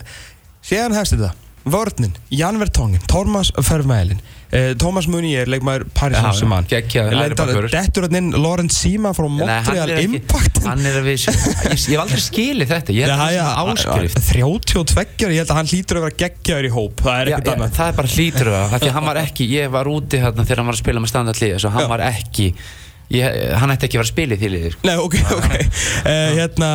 síðan 0.66 0.96
hefst 0.98 1.16
þetta. 1.16 1.32
Vörninn, 1.70 2.14
Jan 2.32 2.56
Vertongen, 2.60 3.02
Thomas 3.08 3.50
Fermælin 3.64 4.20
Thomas 4.80 5.06
Munier, 5.06 5.46
Saint-Germain. 6.24 6.66
geggjaður, 6.70 7.16
hægri 7.20 7.36
bakvörður. 7.38 7.70
Dettur 7.70 8.06
hann 8.08 8.18
inn 8.18 8.30
Lorenz 8.34 8.78
Sima 8.80 9.12
frá 9.14 9.28
hann 9.28 9.36
Montreal 9.38 9.92
Impact. 10.02 10.58
hann 10.66 10.82
er 10.90 10.98
ég, 11.06 11.22
ég 11.22 11.86
hef 11.86 12.02
aldrei 12.02 12.24
skilið 12.24 12.72
þetta 12.74 12.96
ég 12.96 13.06
held 13.06 13.14
að 13.14 13.22
það 13.22 13.36
er 13.38 13.72
áskrift. 13.76 14.20
32 14.32 14.98
ára, 14.98 15.30
ég 15.30 15.42
held 15.44 15.54
að 15.54 15.60
hann 15.60 15.70
hlýtur 15.70 16.00
að 16.00 16.06
vera 16.08 16.18
geggjaður 16.24 16.70
í 16.70 16.74
hóp. 16.74 17.04
Það 17.06 17.20
er 17.20 17.30
ekkert 17.30 17.52
annað. 17.54 17.74
það 17.78 17.92
er 17.92 17.98
bara 18.00 18.12
hlýtur 18.16 18.52
það, 18.56 18.76
að 18.80 18.94
hann 18.98 19.08
var 19.10 19.22
ekki, 19.22 19.48
ég 19.54 19.70
var 19.70 19.90
úti 19.94 20.18
þegar 20.18 20.62
hann 20.64 20.70
var 20.72 20.74
að 20.74 20.82
spila 20.82 21.04
með 21.04 21.12
standardlið, 21.14 21.68
hann 21.76 21.90
var 21.94 22.04
ekki, 22.10 22.50
ég, 23.10 23.38
hann 23.58 23.72
ætti 23.74 23.88
ekki 23.88 23.98
að 23.98 24.00
vera 24.00 24.06
að 24.06 24.12
spila 24.12 24.36
í 24.36 24.40
því 24.40 24.50
liði, 24.54 24.70
sko. 24.74 24.86
Nei, 24.86 24.96
ok, 25.02 25.16
ok. 25.36 25.54
Uh, 26.00 26.30
Hérna, 26.38 26.68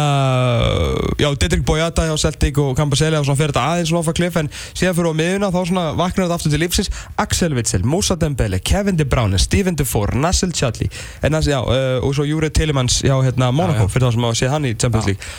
já, 1.21 1.27
Didrik 1.41 1.63
Boyata 1.67 2.05
hjá 2.09 2.15
Celtic 2.19 2.59
og 2.61 2.73
Campaseli 2.77 3.17
og 3.19 3.25
svona 3.27 3.39
fyrir 3.39 3.53
þetta 3.53 3.63
aðeins 3.71 3.91
svona 3.91 4.01
off 4.03 4.11
a 4.11 4.15
cliff 4.17 4.39
en 4.41 4.49
síðan 4.75 4.97
fyrir 4.97 5.11
á 5.11 5.19
miðuna 5.21 5.49
þá 5.55 5.59
svona 5.71 5.86
vaknar 5.99 6.27
þetta 6.27 6.38
aftur 6.39 6.53
til 6.55 6.61
lífsins. 6.65 6.91
Axel 7.21 7.55
Witzel, 7.57 7.86
Moussa 7.88 8.17
Dembele, 8.19 8.59
Kevin 8.59 8.99
De 8.99 9.07
Bruyne, 9.07 9.39
Steven 9.41 9.75
Defour, 9.79 10.13
Nassel 10.15 10.51
Chadli. 10.55 10.89
En 11.25 11.33
hans, 11.38 11.47
já, 11.49 11.59
uh, 11.63 11.99
og 12.03 12.15
svo 12.17 12.27
Júri 12.27 12.51
Tillemans 12.51 13.01
hjá 13.05 13.15
hérna 13.25 13.51
Monaco, 13.55 13.86
Já, 13.86 13.88
já. 13.88 13.93
fyrir 13.95 14.07
þá 14.09 14.13
sem 14.17 14.27
hafa 14.29 14.39
séð 14.41 14.53
hann 14.57 14.69
í 14.69 14.75
Champions. 14.75 15.07
League. 15.09 15.33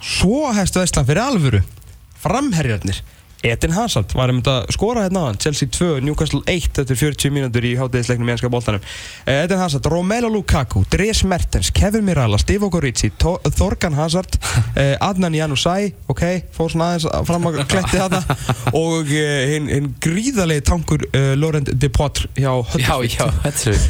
Svo 0.00 0.50
hefst 0.56 0.76
Vestland 0.80 1.08
fyrir 1.10 1.22
alvöru. 1.24 1.62
Framherjarnir 2.20 3.00
Edin 3.42 3.72
Hazard 3.72 4.12
var 4.14 4.28
um 4.32 4.40
þetta 4.42 4.74
skora 4.74 5.06
hérna 5.06 5.22
á 5.24 5.26
hann 5.30 5.38
Chelsea 5.40 5.68
2, 5.72 6.00
Newcastle 6.04 6.42
1 6.50 6.82
eftir 6.82 6.98
40 7.00 7.32
mínútur 7.32 7.64
í 7.64 7.72
hátegisleiknum 7.78 8.28
í 8.28 8.34
enska 8.34 8.50
boltanum. 8.52 8.82
Eh, 9.24 9.44
Edin 9.46 9.60
Hazard, 9.62 9.86
Romelu 9.88 10.28
Lukaku 10.28 10.82
Dries 10.92 11.22
Mertens, 11.24 11.70
Kevin 11.72 12.04
Mirala, 12.04 12.36
Steve 12.42 12.66
Ogorici 12.68 13.08
Thorgan 13.16 13.96
Hazard 13.96 14.36
eh, 14.76 14.92
Adnan 15.00 15.34
Janusai 15.38 15.94
ok, 16.12 16.24
fór 16.52 16.74
svona 16.74 16.90
aðeins 16.92 17.08
fram 17.30 17.48
á 17.48 17.50
kletti 17.64 17.96
þarna. 18.02 18.20
Og 18.76 19.08
uh, 19.08 19.30
hinn 19.50 19.70
hin 19.72 19.88
gríðarlegi 20.04 20.66
tankur 20.68 21.06
uh, 21.08 21.32
Laurent 21.40 21.72
Depoitre 21.80 22.28
hjá 22.36 22.50
Já, 22.50 22.52
Huddersfield. 22.74 23.16
Já, 23.16 23.26
þetta 23.46 23.72
er 23.72 23.80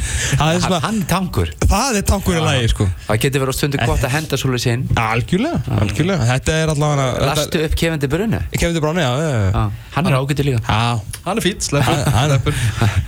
Það 0.41 0.53
er 0.55 0.63
svona- 0.65 0.81
Hann, 0.85 1.01
er 1.01 1.09
tangur 1.11 1.51
það 1.71 1.99
er 1.99 2.05
tankur 2.07 2.37
í 2.37 2.41
lagi 2.43 2.71
sko. 2.71 2.87
Það 3.07 3.19
getur 3.25 3.43
verið 3.43 3.53
á 3.53 3.57
stundu 3.59 3.81
gott 3.83 4.05
að 4.07 4.13
henda 4.15 4.39
svolítið 4.39 4.63
sinn 4.65 4.87
algjörlega, 5.01 5.61
algjörlega, 5.81 6.27
þetta 6.31 6.57
er 6.61 6.71
allavega 6.73 7.27
Lastu 7.31 7.61
upp 7.67 7.77
Kevin 7.79 8.01
De 8.01 8.09
Bruyne? 8.11 8.41
Kevin 8.55 8.75
De 8.77 8.83
Bruyne, 8.83 9.05
já, 9.05 9.11
já, 9.21 9.40
já. 9.47 9.63
Hann 9.95 10.07
er 10.11 10.17
ágætið 10.19 10.47
líka. 10.49 10.61
Já, 10.67 11.01
Hann 11.25 11.37
er 11.37 11.43
fýtt, 11.45 11.61
sleppur. 11.67 11.99
Hann- 12.15 12.31
sleppur. 12.31 12.53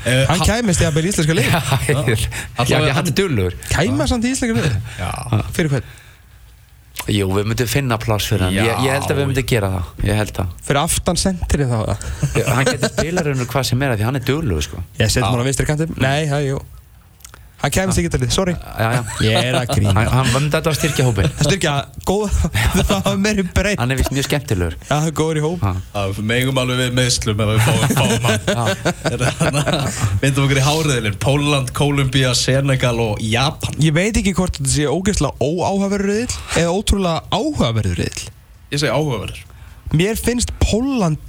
Eh, 0.05 0.25
hann 0.29 0.39
kæmist 0.45 0.81
í 0.83 0.85
að 0.89 0.95
byrja 0.97 1.13
íslenska 1.13 1.35
lið 1.37 1.47
Já, 1.49 1.61
já, 1.87 2.17
Allavega- 2.57 2.93
hann 2.99 3.07
er 3.07 3.15
dullur 3.17 3.55
Kæma 3.71 4.07
samt 4.11 4.25
í 4.27 4.33
íslenska 4.35 4.57
lið 4.59 4.75
Já. 4.99 5.11
Fyrir 5.55 5.69
hvern? 5.73 5.91
Jú, 7.11 7.25
við 7.35 7.47
myndum 7.49 7.67
finna 7.67 7.97
pláss 7.99 8.29
fyrir 8.31 8.45
hann. 8.47 8.53
Ég, 8.55 8.77
ég 8.85 8.93
held 8.95 9.09
að 9.11 9.17
við 9.19 9.25
myndum 9.27 9.47
gera 9.49 9.69
það. 9.73 9.87
Ég 10.07 10.15
held 10.21 10.33
það 10.37 10.51
Fyrir 10.67 10.79
aftan 10.83 11.17
sentrið 11.19 11.73
þá 11.73 11.79
Hann 12.53 12.69
getur 12.69 12.93
spilarunur 12.93 13.49
hvað 13.51 13.65
sem 13.67 13.81
er 13.83 13.91
af 13.95 13.99
Því 13.99 14.05
hann 14.07 14.19
er 14.21 14.23
dullur 14.29 14.61
sko. 14.63 14.83
Ég 15.01 15.11
set 15.11 15.25
mér 15.25 15.43
á 15.43 15.45
vinstri 15.49 15.67
kantum 15.67 15.91
Nei, 15.99 16.21
það 16.29 16.37
er 16.39 16.47
jú 16.53 16.61
Hann 17.63 17.71
kæmist 17.71 17.99
ekki 18.01 18.09
til 18.11 18.19
lið, 18.19 18.31
sorry. 18.35 18.53
Já, 18.59 18.87
já. 18.91 19.01
Ég 19.23 19.37
er 19.39 19.55
að 19.55 19.69
grína. 19.69 19.93
Hann, 19.95 20.07
hann 20.11 20.31
myndi 20.33 20.49
þetta 20.51 20.71
að 20.73 20.77
styrkja 20.81 21.03
hópin 21.07 21.29
styrkja 21.37 21.75
góð 22.03 22.33
Það 22.75 22.89
var 23.05 23.19
meiri 23.23 23.45
breytt 23.55 23.79
Hann 23.79 23.93
er 23.93 23.99
vist 24.01 24.11
mjög 24.11 24.25
skemmtilegur. 24.27 24.73
Já, 24.81 24.89
það 24.89 25.05
er 25.07 25.13
góður 25.15 25.39
í 25.39 25.43
hóp. 25.45 25.63
Við 26.17 26.19
megum 26.27 26.59
alveg 26.59 26.81
við 26.81 26.97
meðslum 26.97 27.43
ef 27.45 27.51
við 27.53 27.61
fáum, 27.95 28.25
hann. 28.59 30.01
Myndum 30.25 30.43
okkur 30.43 30.59
í 30.59 30.65
háriðilinn 30.65 31.15
Póland, 31.23 31.71
Kólumbía, 31.77 32.33
Senegal 32.35 32.99
og 32.99 33.23
Japan. 33.23 33.79
Ég 33.79 33.95
veit 33.95 34.19
ekki 34.19 34.35
hvort 34.35 34.59
þetta 34.59 34.73
sé 34.73 34.89
ógeðslega 34.91 35.39
óáhugaverður 35.39 36.11
riðill 36.11 36.35
eða 36.65 36.75
ótrúlega 36.75 37.23
áhugaverður 37.31 38.03
riðill. 38.03 38.27
Ég 38.75 38.83
segi 38.83 38.91
áhugaverður. 38.91 39.39
Mér 39.95 40.19
finnst 40.19 40.51
Póland 40.59 41.23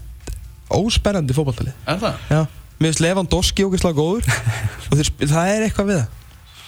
Er 1.86 2.02
það? 2.02 2.20
Já. 2.26 2.42
Mér 2.82 2.90
finnst 2.90 3.06
Lewandowski 3.06 3.70
ógeðslega 3.70 4.02
góður. 4.02 4.26
Og 4.90 5.06
það 5.30 5.54
er 5.54 5.68
eitthvað 5.70 5.90
við 5.92 6.02
það 6.02 6.20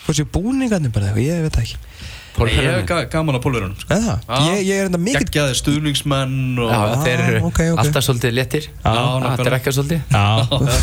Hvort 0.06 0.16
sé 0.20 0.24
búningarnir 0.36 0.92
bara 0.94 1.10
eitthvað, 1.10 1.26
ég 1.26 1.42
veit 1.48 1.58
ekki. 1.64 1.76
Ég 2.36 2.52
hef 2.60 2.82
ga- 2.84 3.06
gaman 3.08 3.38
á 3.38 3.40
pólverunum 3.40 3.78
sko. 3.80 3.94
Eða 3.96 4.14
það? 4.28 4.42
Ég, 4.44 4.58
ég 4.68 4.80
er 4.82 4.88
enda 4.90 4.98
mikið 5.00 5.22
Geggjaði 5.24 5.54
stuðningsmenn 5.56 6.58
og 6.60 6.68
Já, 6.68 6.80
þeir 7.00 7.22
eru 7.24 7.38
ok, 7.48 7.60
ok. 7.72 7.78
alltaf 7.80 8.04
svolítið 8.04 8.34
léttir. 8.36 8.66
Já, 8.84 8.90
að 8.92 9.22
nákvæmlega. 9.24 9.46
drekka 9.48 9.72
svolítið. 9.72 10.00
Já, 10.12 10.24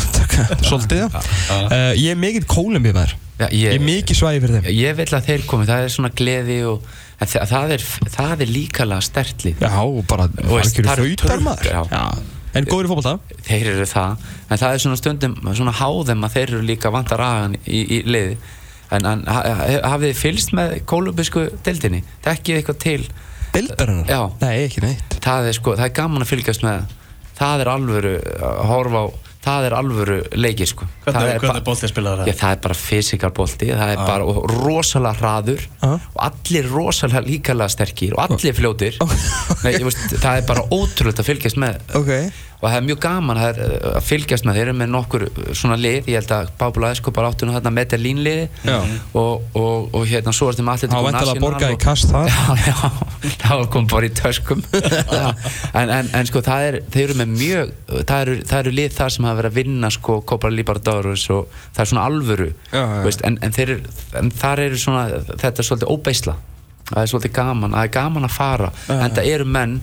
svolítið 0.68 0.98
já. 1.04 1.06
Uh, 1.14 1.92
Ég 2.00 2.10
er 2.10 2.18
mikill 2.18 2.46
Kólumbið 2.50 2.96
maður 2.98 3.14
Já, 3.38 3.46
Ég 3.50 3.68
er 3.70 3.76
ég, 3.78 3.82
mikið 3.86 4.18
svæði 4.18 4.42
fyrir 4.44 4.56
þeim. 4.58 4.66
Ég 4.78 4.98
vil 4.98 5.06
að 5.18 5.24
þeir 5.30 5.46
komi, 5.50 5.64
það 5.70 5.84
er 5.86 5.94
svona 5.94 6.10
gleði 6.14 6.58
og 6.70 6.84
en 7.22 7.30
þa- 7.30 7.46
það 7.50 7.72
er, 7.78 7.86
það 8.18 8.44
er 8.44 8.52
líkalega 8.54 9.06
stertlið 9.08 9.62
Já, 9.64 9.72
og 9.82 10.02
bara 10.10 10.26
veist, 10.34 10.74
algjöru 10.74 10.90
það 10.90 10.92
eru 10.94 11.08
fautar 11.08 11.24
Tyrkar, 11.24 11.42
maður 11.46 11.70
já. 11.70 12.02
En 12.54 12.68
góður 12.70 12.86
í 12.86 12.90
fótballta 12.92 13.38
þeir 13.48 13.70
eru 13.72 13.86
það. 13.90 14.26
En 14.50 14.60
það 14.60 14.74
er 14.76 14.82
svona 14.84 14.98
stundum 15.00 15.34
svona 15.58 15.72
háðum 15.74 16.22
að 16.28 16.36
þeir 16.36 16.52
eru 16.54 16.62
líka 16.68 16.92
vantar 16.94 17.22
aðan 17.26 17.56
í, 17.66 17.80
í 17.82 18.02
liði 18.06 18.36
en, 18.90 19.06
en 19.06 19.24
ha- 19.26 19.42
ha- 19.48 19.80
hafið 19.94 20.10
þið 20.12 20.20
fylgst 20.22 20.52
með 20.56 20.74
kólumbísku 20.90 21.46
deildinni 21.64 22.02
þekkið 22.26 22.60
eitthvað 22.60 22.78
til 22.84 23.00
Dildarinnar? 23.54 24.08
Já. 24.10 24.20
Nei, 24.42 24.64
ekki 24.66 24.82
neitt 24.82 25.18
það 25.24 25.48
er, 25.52 25.58
sko, 25.60 25.76
það 25.78 25.86
er 25.88 25.94
gaman 26.00 26.24
að 26.26 26.32
fylgjast 26.34 26.64
með 26.66 26.88
það 27.38 27.62
er 27.64 27.70
alvöru 27.74 28.16
að 28.42 28.64
horfa 28.70 29.04
á 29.04 29.06
það 29.44 29.66
er 29.68 29.74
alvöru 29.76 30.14
leikir 30.40 30.68
sko. 30.70 30.86
það 31.04 31.12
Hvernig, 31.18 31.30
er 31.34 31.42
hvernig 31.42 31.64
bolti 31.66 31.88
spilaði 31.90 32.24
Já, 32.24 32.32
það? 32.32 32.38
það 32.40 32.54
er 32.54 32.60
bara 32.64 32.76
fysikalbolti, 32.80 33.66
það 33.76 33.90
er 33.92 33.98
bara 34.00 34.24
og 34.30 34.38
rosalega 34.54 35.18
hraður 35.20 35.66
Já. 35.82 35.90
og 35.90 36.22
allir 36.28 36.68
rosalega 36.72 37.22
líkalega 37.26 37.74
sterkir 37.74 38.14
og 38.16 38.22
allir 38.24 38.56
fljótir 38.56 38.96
Nei, 39.66 39.74
veist, 39.84 40.16
það 40.16 40.40
er 40.40 40.46
bara 40.48 40.64
ótrúlega 40.72 41.20
að 41.20 41.28
fylgjast 41.28 41.60
með 41.60 41.94
Ok 42.00 42.12
og 42.64 42.70
það 42.70 42.76
er 42.78 42.84
mjög 42.88 43.00
gaman 43.04 43.38
það 43.42 43.48
er, 43.60 43.72
að 43.98 44.04
fylgjast 44.08 44.46
með 44.48 44.56
þeir 44.56 44.64
eru 44.70 44.74
með 44.80 44.88
nokkur 44.94 45.24
uh, 45.28 45.40
svona 45.52 45.76
lið, 45.76 46.08
ég 46.08 46.16
held 46.22 46.30
að 46.38 46.52
Pablo 46.62 46.88
Escobar 46.88 47.26
áttu 47.28 47.44
nú 47.48 47.52
þarna 47.52 47.72
Medellín 47.76 48.22
liði 48.24 48.46
Já. 48.64 48.78
og, 49.20 49.44
og, 49.60 49.90
og 49.98 50.06
hérna 50.08 50.32
svo 50.32 50.48
er 50.48 50.56
þetta 50.56 50.64
með 50.64 50.74
allir 50.78 50.94
Hann 50.94 51.06
væntanlega 51.10 51.42
borgaði 51.44 51.76
í 51.76 51.80
kast 51.84 52.08
þar. 52.14 52.30
já, 52.64 52.70
já, 52.70 53.34
það 53.44 53.64
kom 53.74 53.88
bara 53.92 54.08
í 54.08 54.12
töskum. 54.16 54.64
En, 55.74 55.90
en, 55.90 56.08
en 56.14 56.28
sko 56.28 56.40
það 56.46 56.64
er 56.68 56.76
þeir 56.94 57.04
eru 57.08 57.16
með 57.18 57.30
mjög, 57.34 57.70
það 58.06 58.20
eru, 58.24 58.34
það 58.48 58.60
eru 58.62 58.72
lið 58.78 58.92
þar 58.96 59.12
sem 59.14 59.26
hafa 59.26 59.38
verið 59.40 59.50
að 59.52 59.58
vinna 59.58 59.90
sko 59.94 60.16
Copa 60.30 60.50
Libertadores 60.52 61.24
og 61.34 61.48
það 61.74 61.82
er 61.84 61.90
svona 61.90 62.04
alvöru 62.08 62.48
Já. 62.72 62.82
Veist, 63.04 63.24
en, 63.26 63.38
en, 63.44 63.54
þeir, 63.56 63.72
eru- 63.74 63.94
en 64.22 64.30
þar 64.40 64.62
eru 64.68 64.78
svona 64.80 65.04
þetta 65.34 65.52
er 65.64 65.68
svolítið 65.68 65.92
óbeisla. 65.94 66.36
Það 66.92 67.00
er 67.02 67.10
svolítið 67.12 67.34
gaman, 67.40 67.74
það 67.74 67.88
er 67.88 67.92
gaman 67.98 68.28
að 68.28 68.34
fara. 68.36 68.70
En 68.92 69.14
það 69.16 69.30
eru 69.34 69.48
menn 69.58 69.76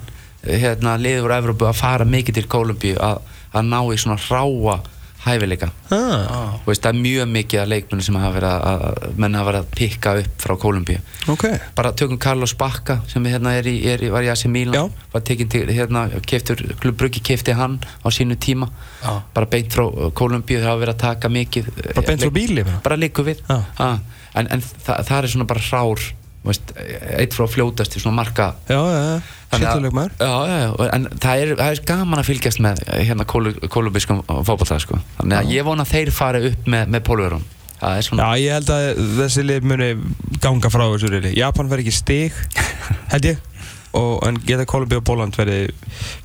hérna, 0.48 0.98
liður 1.02 1.30
úr 1.30 1.36
Evrópu 1.38 1.70
að 1.70 1.78
fara 1.82 2.08
mikið 2.08 2.40
til 2.42 2.48
Kólumbíu 2.52 2.98
að, 3.02 3.22
að 3.54 3.70
ná 3.70 3.80
í 3.94 4.00
svona 4.02 4.20
ráa 4.30 4.80
hæfileika 5.22 5.68
ah, 5.94 6.56
veist, 6.66 6.82
það 6.82 6.96
er 6.96 7.02
mjög 7.04 7.28
mikið 7.30 7.60
af 7.62 7.68
leikmennu 7.70 8.06
sem 8.06 8.16
hafa 8.18 8.32
verið 8.40 8.54
að, 8.56 8.86
að 9.06 9.20
menn 9.22 9.36
hafa 9.38 9.48
verið 9.52 9.62
að 9.62 9.76
pikka 9.78 10.14
upp 10.22 10.40
frá 10.42 10.54
Kólumbíu 10.64 11.02
Ok 11.30 11.44
bara 11.78 11.92
tökum 11.98 12.18
Carlos 12.22 12.56
Bacca 12.58 12.96
sem 13.12 13.28
hérna 13.30 13.54
er 13.60 13.70
í, 13.70 13.76
er 13.92 14.02
í, 14.02 14.10
var 14.14 14.26
í 14.26 14.32
AC 14.34 14.48
Milan 14.50 14.80
Já. 14.80 15.04
var 15.14 15.26
tekinn 15.28 15.52
til, 15.54 15.62
hérna, 15.70 16.08
keftur 16.26 16.64
Klubbruggi 16.82 17.22
kefti 17.30 17.54
hann 17.58 17.78
á 18.02 18.08
sínu 18.10 18.40
tíma 18.42 18.72
Já. 19.04 19.20
bara 19.36 19.50
beint 19.52 19.70
frá 19.76 19.86
Kólumbíu 20.18 20.58
það 20.64 20.72
hafa 20.72 20.82
verið 20.88 20.96
að 20.96 21.04
taka 21.06 21.32
mikið 21.38 21.70
eh, 21.76 21.92
Bara 22.00 22.08
beint 22.10 22.26
frá 22.26 22.34
bíli, 22.40 22.66
bara? 22.72 22.98
líku 22.98 23.28
við 23.30 23.44
Já. 23.46 23.60
ha, 23.78 23.92
en, 24.42 24.50
en 24.58 24.66
það, 24.66 25.06
það 25.12 25.20
er 25.20 25.32
svona 25.36 25.50
bara 25.54 25.68
hrár 25.70 26.08
veist, 26.50 26.74
eitt 27.22 27.38
frá 27.38 27.46
fljótast 27.46 28.00
svona 28.02 28.18
marka 28.24 28.56
Já, 28.66 28.82
Þannig 28.82 28.98
að- 29.06 29.38
Sýttuleik 29.52 29.96
maður 29.96 30.14
Já, 30.22 30.34
já, 30.48 30.90
en 30.96 31.08
það 31.22 31.42
er, 31.44 31.54
það 31.60 31.72
er 31.74 31.82
gaman 31.92 32.22
að 32.22 32.30
fylgjast 32.30 32.62
með 32.64 32.84
hérna 32.92 33.26
kolumbískum 33.28 34.22
fótballtað 34.28 34.84
sko. 34.86 35.00
þannig 35.20 35.38
að 35.42 35.52
ég 35.56 35.68
vona 35.68 35.86
að 35.86 35.94
þeir 35.96 36.12
fari 36.16 36.44
upp 36.52 36.70
með, 36.72 36.94
með 36.96 37.04
pólverun 37.10 37.44
er 37.82 38.06
svona 38.06 38.28
Já, 38.30 38.42
ég 38.46 38.58
held 38.60 38.74
að 38.76 38.88
þessi 39.20 39.46
lið 39.48 39.68
muni 39.72 39.90
ganga 40.44 40.72
frá 40.74 40.86
þessu 40.94 41.12
riðli 41.12 41.34
Japan 41.38 41.72
verði 41.72 41.88
ekki 41.88 41.98
stig 41.98 42.38
held 43.14 43.30
ég 43.32 43.48
og 43.98 44.22
en 44.24 44.40
geta 44.48 44.64
Kolumbíu 44.70 45.02
og 45.02 45.08
Póland 45.08 45.36
verði 45.36 45.66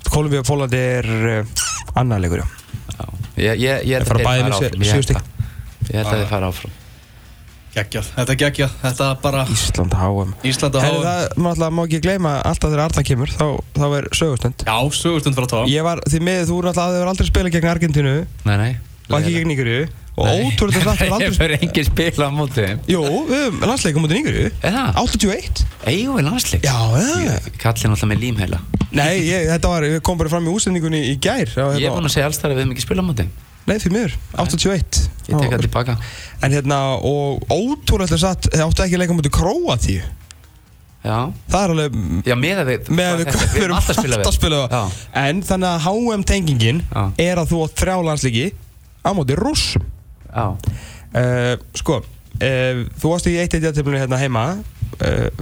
Kolumbíu 0.06 0.44
og 0.44 0.46
Póland 0.46 0.76
er 0.78 1.08
uh, 1.10 1.64
annar 1.98 2.22
leikur, 2.22 2.44
já. 2.44 2.46
Já, 2.96 3.06
ég, 3.42 3.62
ég, 3.64 3.86
ég 3.90 4.06
fara 4.06 4.22
að 4.22 4.42
þeir 4.44 4.52
sjö- 4.54 4.70
áfram. 4.70 4.84
Ég 4.86 4.92
held 4.94 5.16
ég 5.90 6.02
að 6.04 6.12
þeir 6.12 6.28
fara 6.30 6.52
áfram 6.52 6.82
Geggjað, 7.76 8.06
þetta 8.16 8.32
er 8.32 8.38
geggjað. 8.40 8.74
Þetta 8.80 9.06
er 9.10 9.18
bara 9.20 9.42
Ísland 9.52 9.94
HM 10.00 10.30
Ísland 10.48 10.78
að 10.78 10.84
Herri, 10.86 11.00
það 11.04 11.34
maður 11.44 11.50
alltaf 11.52 11.74
má 11.76 11.82
ekki 11.84 11.98
gleyma 12.06 12.32
alltaf 12.40 12.70
þegar 12.72 12.84
Arna 12.86 13.02
kemur 13.10 13.32
þá, 13.34 13.46
þá 13.76 13.84
er 13.98 14.08
sögustund. 14.16 14.64
Já, 14.64 14.76
sögustund 14.96 15.36
frá 15.36 15.46
tó 15.50 15.60
Ég 15.68 15.84
var, 15.84 16.00
því 16.08 16.20
með 16.24 16.42
þú 16.48 16.56
er 16.62 16.68
alltaf 16.70 16.86
að 16.86 16.96
þau 16.96 17.10
aldrei 17.12 17.28
spila 17.28 17.52
gegn 17.52 17.70
Argentínu. 17.74 18.14
Nei, 18.48 18.56
nei. 18.62 18.70
Og 19.10 19.18
ekki 19.20 19.34
gegn 19.36 19.50
Nígeríu. 19.52 19.86
Og 20.16 20.30
ótrúlega 20.32 20.80
satt 20.80 21.00
hefur 21.04 21.18
aldrei 21.18 21.28
Ég 21.28 21.36
fyrir 21.36 21.60
engin 21.60 21.86
spila 21.90 22.26
á 22.26 22.32
móti 22.32 22.62
þeim? 22.64 22.78
Jú, 22.88 23.02
við 23.28 23.42
höfum 23.44 23.66
landsleikum 23.68 24.06
mútið 24.06 24.18
Nígeríu. 24.22 24.46
Er 24.64 24.72
það? 24.78 25.00
81 25.02 25.60
Eigum 25.92 26.16
við 26.16 26.24
landsleik? 26.30 26.64
Já, 26.64 26.78
já. 26.96 27.34
Kallin 27.60 27.92
alltaf 27.92 28.08
með 28.08 28.22
límheila 28.24 28.62
Nei, 28.96 29.12
ég, 29.28 29.44
þetta 29.52 29.74
var, 29.74 29.84
við 29.84 30.00
komum 30.08 30.22
bara 30.22 30.32
fram 30.32 30.48
í 30.48 30.54
útsendingunni 30.56 31.02
í 31.10 31.18
gær. 31.20 31.44
Já, 31.52 31.66
Ég 31.76 31.76
er 31.76 31.82
hérna, 31.82 31.98
búinn 31.98 32.08
að 32.08 32.14
segja 32.16 32.30
alls 32.30 32.40
þar 32.40 32.54
að 32.54 32.56
við 32.56 32.64
höfum 32.64 32.74
ekki 32.78 32.84
spila 32.86 33.04
á 33.04 33.08
móti 33.10 33.26
þeim. 33.26 33.34
Nei, 33.66 33.78
því 33.82 33.90
miður, 33.90 34.12
81 34.38 35.00
Ég 35.26 35.40
tek 35.40 35.50
það 35.50 35.62
tilbaka. 35.64 35.96
En 36.46 36.54
hérna, 36.54 36.76
og 37.02 37.42
ótrúlega 37.50 38.18
satt 38.20 38.46
þið 38.52 38.62
áttu 38.62 38.84
ekki 38.84 38.98
að 38.98 39.02
leika 39.02 39.16
mútið 39.16 39.34
Króatíu? 39.34 40.04
Já. 41.06 41.18
Það 41.50 41.64
er 41.64 41.72
alveg 41.74 41.96
Já, 42.26 42.34
með 42.38 42.60
að 42.60 42.68
við 42.70 42.90
með 42.98 43.08
að 43.08 43.20
við, 43.20 43.28
Við 43.54 43.64
erum 43.64 43.76
alltaf 43.76 43.92
að 43.92 43.98
spila 44.00 44.10
við 44.10 44.16
alltaf 44.16 44.30
að 44.32 44.38
spila 44.38 44.60
við. 44.62 45.00
En 45.22 45.42
þannig 45.50 45.68
að 45.70 45.84
HM 45.86 46.24
tengingin 46.30 46.80
Já. 46.86 47.02
er 47.26 47.40
að 47.42 47.50
þú 47.52 47.62
átt 47.66 47.82
þrjá 47.82 47.96
landslíki 48.08 48.46
á 49.06 49.10
móti 49.14 49.38
rússum. 49.38 49.86
Já. 50.30 50.46
Uh, 51.16 51.52
Sko, 51.78 52.00
uh, 52.02 52.80
þú 53.02 53.12
varst 53.12 53.30
í 53.30 53.36
1-1 53.38 53.66
jætteflunni 53.68 54.02
hérna 54.02 54.22
heima 54.22 54.48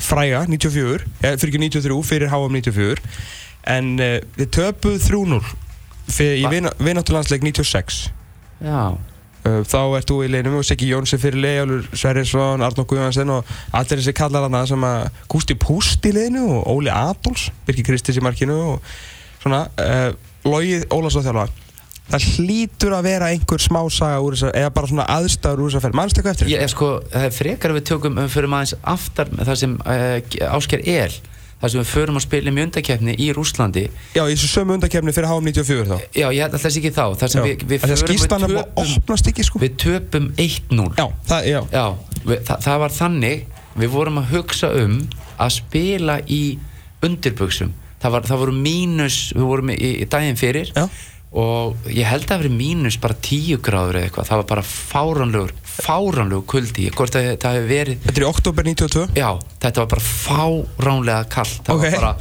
Fræga, 0.02 0.40
94 0.50 1.04
eh, 1.22 1.34
Fyrir 1.38 1.50
ekki 1.52 1.58
93, 1.62 1.98
fyrir 2.08 2.30
HM 2.32 2.56
94 2.56 3.02
En 3.70 3.90
við 4.34 4.48
töpuð 4.56 4.96
3-0 5.04 5.36
Í 6.12 6.44
Va- 6.44 6.74
vináttulandsleik 6.84 7.42
96 7.46 8.04
Já. 8.64 8.94
Þá 9.44 9.80
ert 9.98 10.08
þú 10.08 10.22
í 10.24 10.28
leginum 10.32 10.54
og 10.56 10.64
Siggi 10.64 10.86
Jónsson 10.88 11.20
fyrir 11.20 11.36
Leijálur 11.42 11.82
Sverrisson, 11.92 12.62
Arnó 12.64 12.86
Guðvansen 12.88 13.28
og 13.34 13.50
allir 13.76 14.00
þessi 14.00 14.14
kallar 14.16 14.46
hana 14.46 14.62
sem 14.68 14.86
að 14.88 15.10
Gústi 15.28 15.56
Púst 15.60 16.06
í 16.08 16.14
leginu 16.16 16.46
og 16.62 16.70
Óli 16.72 16.88
Adolfs 16.92 17.50
Birki 17.66 17.84
Kristis 17.84 18.16
í 18.16 18.24
markinu 18.24 18.56
og 18.70 18.94
svona 19.42 19.66
uh, 19.76 20.14
Logi 20.48 20.78
Ólarsson 20.88 21.26
þjálfa 21.26 21.44
það 22.04 22.24
hlýtur 22.38 22.92
að 22.98 23.06
vera 23.06 23.28
einhver 23.32 23.62
smá 23.64 23.78
saga 23.92 24.18
úr 24.20 24.34
þessar, 24.36 24.50
eða 24.60 24.72
bara 24.76 24.88
svona 24.90 25.04
aðstæður 25.08 25.62
úr 25.64 25.70
þessar 25.70 25.84
ferð. 25.86 25.94
Mannstu 25.96 26.20
eitthvað 26.20 26.34
eftir 26.34 26.50
Ég, 26.52 26.64
sko, 26.68 26.88
það 27.12 27.28
er 27.28 27.36
frekar 27.36 27.72
að 27.72 27.78
við 27.78 27.86
tökum 27.88 28.18
um 28.20 28.28
fyrir 28.32 28.50
maður 28.52 28.74
aftar 28.92 29.30
með 29.32 29.48
það 29.48 29.60
sem 29.62 29.76
uh, 29.80 30.18
Ásker 30.56 30.84
El 30.84 31.14
þar 31.64 31.72
sem 31.72 31.80
við 31.80 31.90
förum 31.94 32.18
að 32.20 32.24
spila 32.26 32.50
í 32.50 32.54
mjöndakeppni 32.58 33.14
í 33.24 33.28
Rúslandi 33.32 33.84
Já, 34.12 34.22
í 34.28 34.34
þessu 34.34 34.50
sömu 34.52 34.76
undakefni 34.76 35.14
fyrir 35.16 35.30
HM 35.30 35.48
94 35.48 35.86
þá. 35.88 35.94
Já, 36.12 36.26
ég 36.28 36.42
held 36.44 36.56
að 36.58 36.64
það 36.64 36.74
sé 36.74 36.82
ekki 36.82 36.92
þá. 36.92 37.04
Þar 37.22 37.32
sem 37.32 37.40
Já. 37.40 37.46
við, 37.48 37.64
við 37.70 37.84
förum 37.84 38.44
við 38.52 38.60
opnast 38.84 39.30
ekki 39.32 39.46
sko. 39.48 39.62
við 39.62 39.78
töpum 39.80 40.26
1-0 40.44 40.90
Já, 41.00 41.06
það, 41.30 41.48
já, 41.48 41.60
Já, 41.72 41.84
við, 42.20 42.44
það, 42.50 42.60
það 42.68 42.82
var 42.84 42.96
þannig 42.98 43.46
við 43.80 43.94
vorum 43.94 44.20
að 44.20 44.30
hugsa 44.34 44.70
um 44.84 44.98
að 45.40 45.56
spila 45.56 46.18
í 46.28 46.42
undirböksum 47.04 47.72
það, 48.02 48.12
var, 48.16 48.28
það 48.28 48.42
voru 48.44 48.56
mínus 48.60 49.18
við 49.34 49.48
vorum 49.48 49.72
í, 49.74 49.78
í 50.04 50.08
daginn 50.10 50.38
fyrir 50.38 50.70
Já. 50.76 50.84
og 51.34 51.88
ég 51.90 52.08
held 52.08 52.26
að 52.26 52.34
það 52.34 52.44
veri 52.44 52.54
mínus 52.58 53.00
bara 53.02 53.16
10 53.24 53.62
gráður 53.64 53.98
eða 54.00 54.10
eitthvað, 54.10 54.28
það 54.30 54.42
var 54.42 54.50
bara 54.52 54.66
fáránlegur 54.68 55.54
fáránlegur 55.80 56.46
kuldi, 56.54 56.86
hvort 56.94 57.16
að 57.18 57.30
það 57.42 57.56
hefur 57.58 57.68
verið 57.72 57.98
Þetta 58.06 58.20
er 58.20 58.24
í 58.26 58.28
oktober 58.30 58.68
92 58.70 59.04
Já, 59.18 59.28
þetta 59.64 59.82
var 59.84 59.90
bara 59.94 60.06
fáránlega 60.08 61.28
kallt 61.34 61.60
það 61.66 61.74
Ok. 61.74 61.84
var 61.88 61.98
bara, 61.98 62.14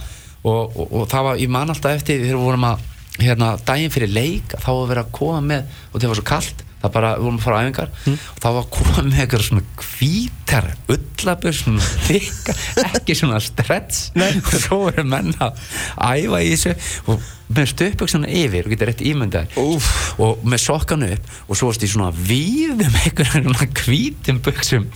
og, 0.43 0.75
og, 0.75 0.91
og 1.01 1.07
það 1.13 1.27
var, 1.29 1.41
ég 1.45 1.53
man 1.53 1.73
alltaf 1.73 1.95
eftir 1.99 2.21
þegar 2.23 2.35
við 2.39 2.45
vorum 2.49 2.67
að, 2.71 2.85
hérna, 3.21 3.53
daginn 3.67 3.93
fyrir 3.93 4.13
leik 4.15 4.55
þá 4.59 4.69
var 4.73 4.89
verið 4.93 5.03
að 5.05 5.11
koma 5.19 5.41
með, 5.53 5.73
og 5.93 5.99
það 6.01 6.13
var 6.13 6.19
svo 6.21 6.27
kallt 6.33 6.63
það 6.83 6.91
bara, 6.97 7.09
við 7.15 7.23
vorum 7.23 7.37
að 7.39 7.43
fara 7.45 7.55
á 7.55 7.63
æfingar. 7.63 7.91
Og 8.11 8.39
þá 8.43 8.47
var 8.57 8.65
koma 8.75 9.03
með 9.07 9.19
eitthvað 9.23 9.43
svona 9.45 9.61
hvítar 9.85 10.65
ullabur, 10.91 11.53
svona 11.55 11.85
þykka 12.09 12.55
ekki 12.89 13.15
svona 13.15 13.39
stretch. 13.39 14.01
Og 14.19 14.49
svo 14.65 14.79
eru 14.91 15.05
menn 15.07 15.31
að 15.39 15.61
æfa 15.95 16.41
í 16.43 16.49
þessu. 16.51 16.73
Og 17.07 17.23
með 17.51 17.69
stöpbuksuna 17.73 18.29
yfir 18.31 18.67
og 18.67 18.73
geta 18.73 18.87
rétt 18.87 19.03
ímyndað 19.03 19.57
og 19.59 20.45
með 20.47 20.61
sokkanu 20.63 21.09
upp 21.15 21.49
og 21.49 21.59
svo 21.59 21.69
varst 21.69 21.83
í 21.83 21.89
svona 21.91 22.11
víðum 22.15 22.95
einhverjum 23.03 23.57
hvítum 23.83 24.39
buksum 24.45 24.87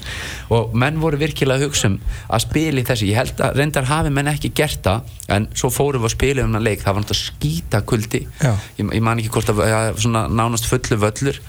og 0.54 0.76
menn 0.78 1.02
voru 1.02 1.20
virkilega 1.20 1.60
að 1.60 1.68
hugsa 1.68 1.92
um 1.92 2.00
að 2.32 2.44
spila 2.46 2.82
í 2.82 2.88
þessu, 2.88 3.10
ég 3.12 3.20
held 3.20 3.44
að 3.44 3.60
reyndar 3.60 3.90
hafi 3.90 4.14
menn 4.14 4.32
ekki 4.32 4.54
gert 4.56 4.84
það, 4.86 5.14
en 5.36 5.50
svo 5.58 5.72
fórum 5.74 6.06
við 6.06 6.12
að 6.12 6.16
spila 6.16 6.46
um 6.46 6.54
hana 6.54 6.64
leik, 6.64 6.84
það 6.84 6.98
var 6.98 7.06
náttúrulega 7.06 7.32
skýta 7.34 7.84
kuldi 7.92 8.24
Já. 8.40 8.52
ég, 8.80 8.84
ég 8.86 9.04
man 9.04 9.22
ekki 9.22 9.34
hvort 9.36 9.54
að 9.54 9.64
ja, 9.68 9.82
svona 10.00 10.28
nánast 10.32 10.70
fullu 10.72 11.00
völlur 11.04 11.42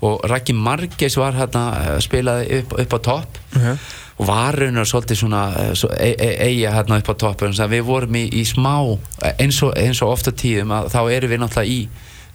og 0.00 0.22
Raki 0.30 0.54
Marges 0.56 1.16
var 1.20 1.36
hérna 1.36 1.64
eh, 1.80 1.98
spilaði 2.00 2.60
upp, 2.60 2.78
upp 2.80 2.96
á 2.96 2.98
topp. 3.10 3.42
Mhm. 3.56 3.82
og 4.20 4.26
var 4.28 4.52
raunar 4.52 4.84
svolítið 4.84 5.16
svona 5.16 5.42
eh, 5.56 5.84
e, 5.96 6.08
e, 6.12 6.28
eiga 6.44 6.74
hérna 6.74 6.98
upp 7.00 7.08
á 7.08 7.14
topp 7.16 7.42
að 7.42 7.70
við 7.72 7.82
vorum 7.88 8.16
í, 8.16 8.26
í 8.36 8.44
smá 8.44 8.98
eh, 9.24 9.32
eins 9.40 9.62
og, 9.62 9.72
eins 9.76 10.02
og 10.02 10.12
ofta 10.12 10.30
tíðum 10.30 10.74
að 10.76 10.90
þá 10.92 11.00
erum 11.10 11.30
við 11.30 11.40
náttúrulega 11.40 11.72
í, 11.72 11.88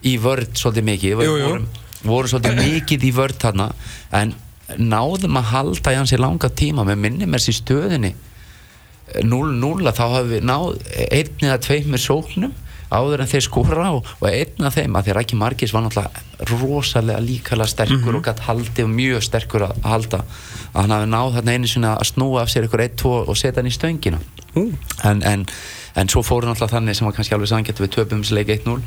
í 0.03 0.17
vörd 0.17 0.57
svolítið 0.57 0.87
mikið. 0.89 1.17
Við 1.19 1.29
vorum, 1.29 1.67
vorum 2.03 2.29
svolítið 2.29 2.57
mikið 2.63 3.05
í 3.05 3.11
vörd 3.13 3.37
þarna. 3.41 3.69
En 4.11 4.33
náðum 4.77 5.37
að 5.37 5.51
halda 5.53 5.93
í 5.93 5.99
hans 5.99 6.13
í 6.13 6.17
langa 6.17 6.49
tíma 6.49 6.85
með 6.87 7.01
minni 7.03 7.29
mér 7.29 7.43
sér 7.43 7.59
stöðinni 7.59 8.15
0-0 9.21 9.93
þá 9.93 10.01
hafum 10.01 10.31
við 10.31 10.45
náð 10.49 10.79
einn 11.05 11.45
eða 11.45 11.59
tveimur 11.61 12.01
sóknum 12.01 12.53
áður 12.93 13.23
en 13.23 13.29
þeir 13.29 13.45
skora 13.45 13.87
og, 13.95 14.09
og 14.19 14.27
einn 14.29 14.67
af 14.67 14.75
þeim 14.77 14.97
að 14.97 15.07
því 15.07 15.13
að 15.13 15.17
Rækki 15.19 15.39
Margis 15.39 15.73
var 15.73 15.85
náttúrulega 15.85 16.49
rosalega 16.51 17.23
líkala 17.23 17.67
sterkur 17.69 18.19
og 18.19 18.25
gætt 18.27 18.43
haldi 18.45 18.83
og 18.85 18.91
mjög 18.91 19.23
sterkur 19.25 19.65
að 19.69 19.87
halda 19.87 20.19
að 20.73 20.81
hann 20.81 20.93
hafi 20.95 21.09
náð 21.13 21.37
þarna 21.37 21.55
einu 21.55 21.71
sinna 21.71 21.95
að 21.95 22.09
snúa 22.11 22.43
af 22.43 22.51
sér 22.51 22.67
ykkur 22.67 22.83
1-2 22.85 23.13
og 23.23 23.39
setja 23.39 23.61
hann 23.61 23.71
í 23.71 23.73
stöngina. 23.73 24.19
En, 25.03 25.23
en, 25.23 25.47
en 25.95 26.11
svo 26.11 26.21
fóru 26.25 26.49
náttúrulega 26.49 26.75
þannig 26.75 26.99
sem 26.99 27.07
var 27.07 27.15
kannski 27.17 27.35
alveg 27.35 27.51
sanngett 27.51 27.81
við 27.81 27.93
töpum 27.95 28.21
þessi 28.23 28.37
leik 28.37 28.53
1-0 28.59 28.77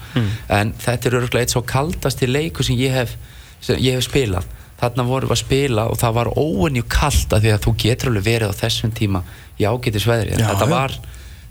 en 0.61 0.73
þetta 0.85 1.09
er 1.11 1.19
örgulega 1.23 1.45
eitt 1.47 1.57
svo 1.57 1.65
kaldasti 1.67 2.29
leiku 2.29 2.63
sem 2.67 2.79
ég 2.79 2.95
hef, 2.95 3.17
sem 3.61 3.81
ég 3.83 3.99
hef 3.99 4.07
spilað. 4.07 4.47
Þarna 4.79 5.05
vorum 5.09 5.33
við 5.33 5.35
að 5.35 5.43
spila 5.43 5.89
og 5.91 5.99
það 5.99 6.13
var 6.21 6.29
óvenju 6.39 6.85
kalt 6.87 7.33
af 7.35 7.43
því 7.43 7.51
að 7.51 7.65
þú 7.65 7.73
getur 7.83 8.13
alveg 8.13 8.29
verið 8.29 8.53
á 8.55 8.61
þessum 8.61 8.93
tíma 8.95 9.25
í 9.59 9.67
ágætis 9.67 10.07
veðri 10.07 10.37
Já, 10.39 10.53
þetta 10.53 10.69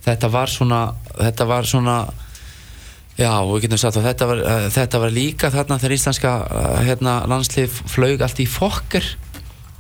þetta 0.08 0.30
var 0.32 0.54
svona 0.54 0.80
þetta 1.18 1.48
var 1.50 1.68
svona 1.68 1.98
já, 3.18 3.32
við 3.50 3.66
getum 3.66 3.82
sagt 3.82 4.00
að 4.00 4.10
þetta 4.12 4.28
var, 4.30 4.44
uh, 4.44 4.68
þetta 4.74 5.02
var 5.04 5.16
líka 5.16 5.54
þarna 5.54 5.80
þegar 5.82 5.96
íslenska 5.98 6.36
uh, 6.46 6.68
hérna, 6.88 7.18
landslið 7.30 7.82
flög 7.90 8.24
allt 8.26 8.44
í 8.44 8.48
fokker. 8.50 9.10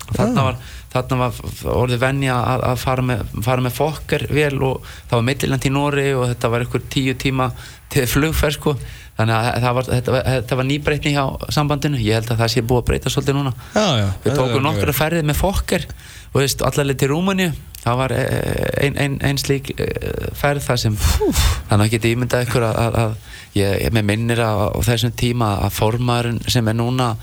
Þarna 0.07 0.43
var, 0.45 0.59
þarna 0.93 1.17
var 1.19 1.39
orðið 1.73 2.03
venja 2.03 2.35
að, 2.39 2.61
að 2.69 2.77
fara, 2.79 3.03
með, 3.09 3.23
með 3.65 3.73
fokker 3.75 4.23
vel 4.31 4.53
og 4.63 4.85
það 5.09 5.17
var 5.17 5.25
milliland 5.29 5.67
í 5.67 5.73
Nóri 5.75 6.05
og 6.15 6.29
þetta 6.31 6.51
var 6.53 6.63
ykkur 6.63 6.85
tíu 6.93 7.17
tíma 7.19 7.49
til 7.93 8.07
flugferð 8.09 8.57
sko. 8.57 8.75
Þannig 9.17 9.33
að 9.33 9.63
það 9.63 9.75
var, 9.77 9.87
þetta, 9.89 10.19
þetta 10.27 10.57
var 10.59 10.67
nýbreytni 10.69 11.13
hjá 11.15 11.23
sambandinu, 11.55 12.01
ég 12.05 12.19
held 12.19 12.29
að 12.33 12.43
það 12.43 12.51
sé 12.53 12.61
búið 12.61 12.83
að 12.83 12.89
breyta 12.91 13.13
svolítið 13.13 13.37
núna. 13.39 13.53
Já, 13.73 13.87
já. 13.97 14.07
Við 14.25 14.37
tókum 14.37 14.67
nokkra 14.67 14.93
ferðið 14.93 15.25
með 15.25 15.39
fokker. 15.39 15.87
Og 16.35 16.43
allarlega 16.43 17.01
til 17.01 17.09
Rúmani 17.09 17.47
það 17.87 17.99
var 18.01 18.13
eh, 18.15 18.85
ein, 18.85 18.97
ein, 18.99 19.17
ein 19.25 19.39
slík 19.41 19.71
eh, 19.79 20.29
ferð 20.37 20.65
þar 20.65 20.81
sem 20.81 20.95
þannig 20.97 21.85
að 21.85 21.93
geti 21.95 22.13
ímyndað 22.15 22.47
ykkur 22.47 22.65
að, 22.67 22.79
að, 22.83 22.97
að 23.03 23.59
ég, 23.59 23.75
ég 23.85 23.93
með 23.95 24.07
minnir 24.11 24.41
að 24.43 24.63
á 24.75 24.79
þessum 24.89 25.13
tíma 25.17 25.51
að 25.65 25.77
formaðurinn 25.77 26.41
sem 26.51 26.67
er 26.67 26.77
núna 26.77 27.13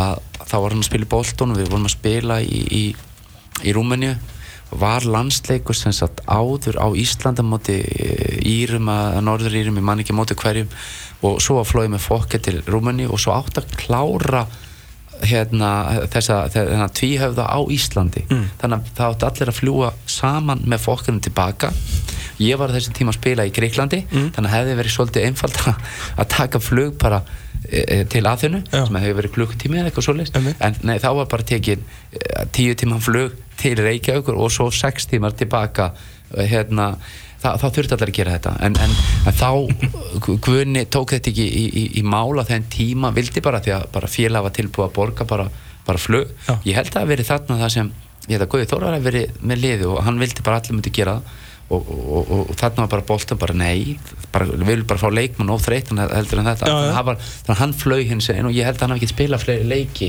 að 0.00 0.20
þá 0.44 0.56
var 0.56 0.74
hann 0.74 0.82
að 0.82 0.90
spila 0.90 1.06
í 1.06 1.12
Bolton 1.14 1.54
og 1.54 1.60
við 1.60 1.70
vorum 1.72 1.88
að 1.88 1.96
spila 1.96 2.40
í, 2.44 2.60
í, 2.80 2.82
í 3.64 3.74
Rúmani 3.76 4.12
var 4.70 5.06
landsleikur 5.06 5.76
sem 5.76 5.94
sagt 5.94 6.22
áður 6.30 6.78
á 6.78 6.86
Íslanda 6.94 7.42
móti 7.46 7.80
eh, 7.82 8.38
Írum 8.46 8.90
að 8.92 9.20
Norður 9.26 9.56
Írum, 9.62 9.78
ég 9.80 9.86
man 9.86 10.02
ekki 10.02 10.16
móti 10.16 10.36
hverjum 10.38 10.70
og 11.26 11.40
svo 11.42 11.58
að 11.60 11.70
flóið 11.72 11.94
með 11.94 12.04
fokker 12.06 12.42
til 12.44 12.58
Rúmani 12.68 13.08
og 13.10 13.20
svo 13.20 13.34
átt 13.36 13.60
að 13.60 13.74
klára 13.76 14.46
hérna 15.20 15.70
þessa, 16.08 16.46
þessa 16.48 16.86
tvíhöfða 16.96 17.44
á 17.44 17.60
Íslandi. 17.68 18.22
Þannig 18.60 18.78
að 18.78 18.94
það 18.96 19.10
átti 19.10 19.26
allir 19.28 19.52
að 19.52 19.58
fljúa 19.58 19.90
saman 20.08 20.62
með 20.64 20.86
fokkunum 20.86 21.20
tilbaka 21.20 21.72
ég 22.40 22.58
var 22.60 22.72
þessum 22.74 22.96
tíma 22.96 23.12
að 23.14 23.18
spila 23.20 23.46
í 23.48 23.52
Greiklandi 23.54 24.00
þannig 24.10 24.48
að 24.48 24.54
hefði 24.56 24.76
verið 24.80 24.94
svolítið 24.96 25.26
einfalt 25.28 25.62
að, 25.68 25.94
að 26.16 26.28
taka 26.34 26.60
flug 26.64 26.98
bara 27.00 27.22
e, 27.68 27.80
e, 27.84 27.98
til 28.10 28.24
aðþjónu 28.26 28.60
Já. 28.66 28.84
sem 28.88 29.00
hefði 29.02 29.16
verið 29.20 29.34
klukkutími 29.36 29.80
eða 29.80 29.90
eitthvað 29.90 30.06
svoleiðis 30.08 30.34
Einmitt. 30.38 30.60
en 30.64 30.78
nei, 30.88 30.98
þá 31.02 31.10
var 31.20 31.30
bara 31.32 31.48
tekin 31.52 31.82
e, 32.12 32.44
tíu 32.56 32.76
tíma 32.80 33.00
flug 33.04 33.36
til 33.60 33.74
Reykjavíkur 33.76 34.38
og 34.40 34.52
svo 34.54 34.70
sex 34.72 35.10
tímar 35.10 35.36
tilbaka 35.36 35.92
e, 36.34 36.46
hérna 36.50 36.94
Þa, 37.40 37.54
þá 37.56 37.62
þurfti 37.72 37.94
allir 37.96 38.10
að 38.10 38.16
gera 38.18 38.32
þetta 38.34 38.50
en, 38.66 38.74
en, 38.84 38.90
en 39.30 39.36
þá 39.38 39.48
Guðni 40.44 40.82
tók 40.92 41.14
þetta 41.14 41.30
ekki 41.30 41.46
í, 41.48 41.62
í, 41.72 41.84
í 41.96 42.02
mála 42.04 42.44
þenn 42.44 42.66
tíma 42.68 43.14
vildi 43.16 43.40
bara 43.40 43.62
því 43.64 43.72
að 43.78 44.08
félag 44.12 44.44
var 44.44 44.52
tilbúið 44.58 44.84
að 44.84 44.92
borga 44.98 45.24
bara, 45.24 45.46
bara 45.86 46.02
flug 46.02 46.28
Já. 46.44 46.58
ég 46.68 46.76
held 46.76 46.90
að 46.90 46.92
það 46.92 47.00
hafi 47.00 47.12
verið 47.14 47.30
þarna 47.30 47.56
það 47.62 47.72
sem 47.78 47.92
ég 48.26 48.34
held 48.34 48.44
að 48.44 48.50
Guði 48.52 48.68
Þórar 48.68 48.92
hafi 48.92 49.06
verið 49.08 49.40
með 49.40 49.62
liði 49.64 49.88
og 49.88 50.02
hann 50.04 50.20
vildi 50.20 50.44
bara 50.44 50.60
allir 50.60 50.76
myndi 50.76 50.92
gera 51.00 51.16
það 51.16 51.38
og, 51.70 51.90
og, 51.90 52.30
og, 52.30 52.40
og 52.50 52.56
þarna 52.58 52.82
var 52.84 52.90
bara 52.96 53.04
boltan 53.06 53.38
bara 53.38 53.54
nei 53.54 53.98
bara, 54.34 54.46
við 54.50 54.64
viljum 54.72 54.86
bara 54.90 55.02
fá 55.04 55.10
leikmann 55.14 55.52
og 55.54 55.60
þreytan 55.62 56.00
heldur 56.02 56.40
en 56.42 56.48
þetta 56.50 56.66
Já, 56.70 56.74
að 56.80 56.94
hann 56.96 57.06
var, 57.10 57.20
þannig 57.22 57.54
að 57.54 57.60
hann 57.62 57.74
flög 57.84 58.08
hins 58.10 58.30
einn 58.34 58.48
og 58.50 58.56
ég 58.56 58.66
held 58.66 58.76
að 58.80 58.86
hann 58.86 58.94
hafi 58.96 59.04
ekki 59.04 59.12
spilað 59.14 59.44
fleiri 59.44 59.68
leiki 59.70 60.08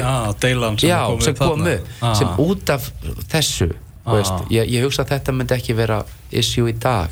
já, 0.00 0.12
deilan 0.40 0.78
sem 0.80 0.88
já, 0.88 1.00
sem 1.20 1.34
upp 1.34 1.40
kom 1.42 1.64
þarna. 1.64 1.72
upp 1.74 2.04
Ah. 2.06 2.14
sem 2.14 2.28
út 2.46 2.70
af 2.76 2.86
þessu 3.32 3.70
Ah. 4.04 4.14
veist, 4.16 4.46
ég, 4.50 4.70
ég 4.72 4.82
hugsa 4.86 5.02
að 5.04 5.12
þetta 5.16 5.32
myndi 5.36 5.54
ekki 5.58 5.74
vera 5.78 6.00
issue 6.30 6.70
í 6.70 6.78
dag 6.78 7.10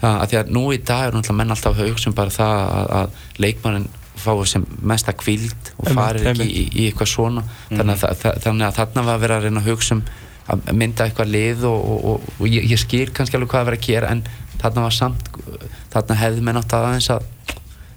það, 0.00 0.20
að 0.20 0.26
því 0.30 0.36
að 0.40 0.50
nú 0.54 0.64
í 0.74 0.78
dag 0.84 1.06
er 1.14 1.32
menn 1.32 1.50
alltaf 1.54 1.78
að 1.78 1.88
hugsa 1.90 2.10
um 2.10 2.14
bara 2.18 2.30
það 2.30 2.58
að, 2.66 2.90
að 2.98 3.10
leikmannin 3.46 3.88
fái 4.16 4.46
sem 4.48 4.66
mesta 4.82 5.12
kvíld 5.12 5.72
og 5.78 5.88
farir 5.94 6.22
ekki 6.26 6.40
einmitt. 6.42 6.50
í, 6.50 6.62
í 6.82 6.86
eitthvað 6.90 7.10
svona 7.14 7.42
þannig, 7.70 8.02
að, 8.02 8.14
þa- 8.22 8.38
þannig 8.42 8.66
að 8.68 8.78
þarna 8.80 9.04
var 9.06 9.14
að 9.14 9.20
vera 9.26 9.36
að 9.38 9.42
reyna 9.46 9.60
að 9.60 9.68
hugsa 9.70 9.94
um 9.98 10.02
að 10.46 10.68
mynda 10.78 11.06
eitthvað 11.06 11.32
lið 11.32 11.64
og, 11.68 11.80
og, 11.80 12.04
og, 12.10 12.28
og 12.38 12.50
ég, 12.50 12.68
ég 12.70 12.80
skil 12.80 13.08
kannski 13.14 13.38
alveg 13.38 13.50
hvað 13.54 13.64
að 13.64 13.70
vera 13.70 13.80
að 13.80 13.88
gera 13.88 14.12
en 14.14 14.22
þarna 14.60 14.86
var 14.86 14.94
samt 14.94 15.32
þarna 15.94 16.20
hefði 16.20 16.46
menn 16.46 16.60
átt 16.60 16.76
að 16.76 16.86
aðeins 16.90 17.10
að 17.16 17.26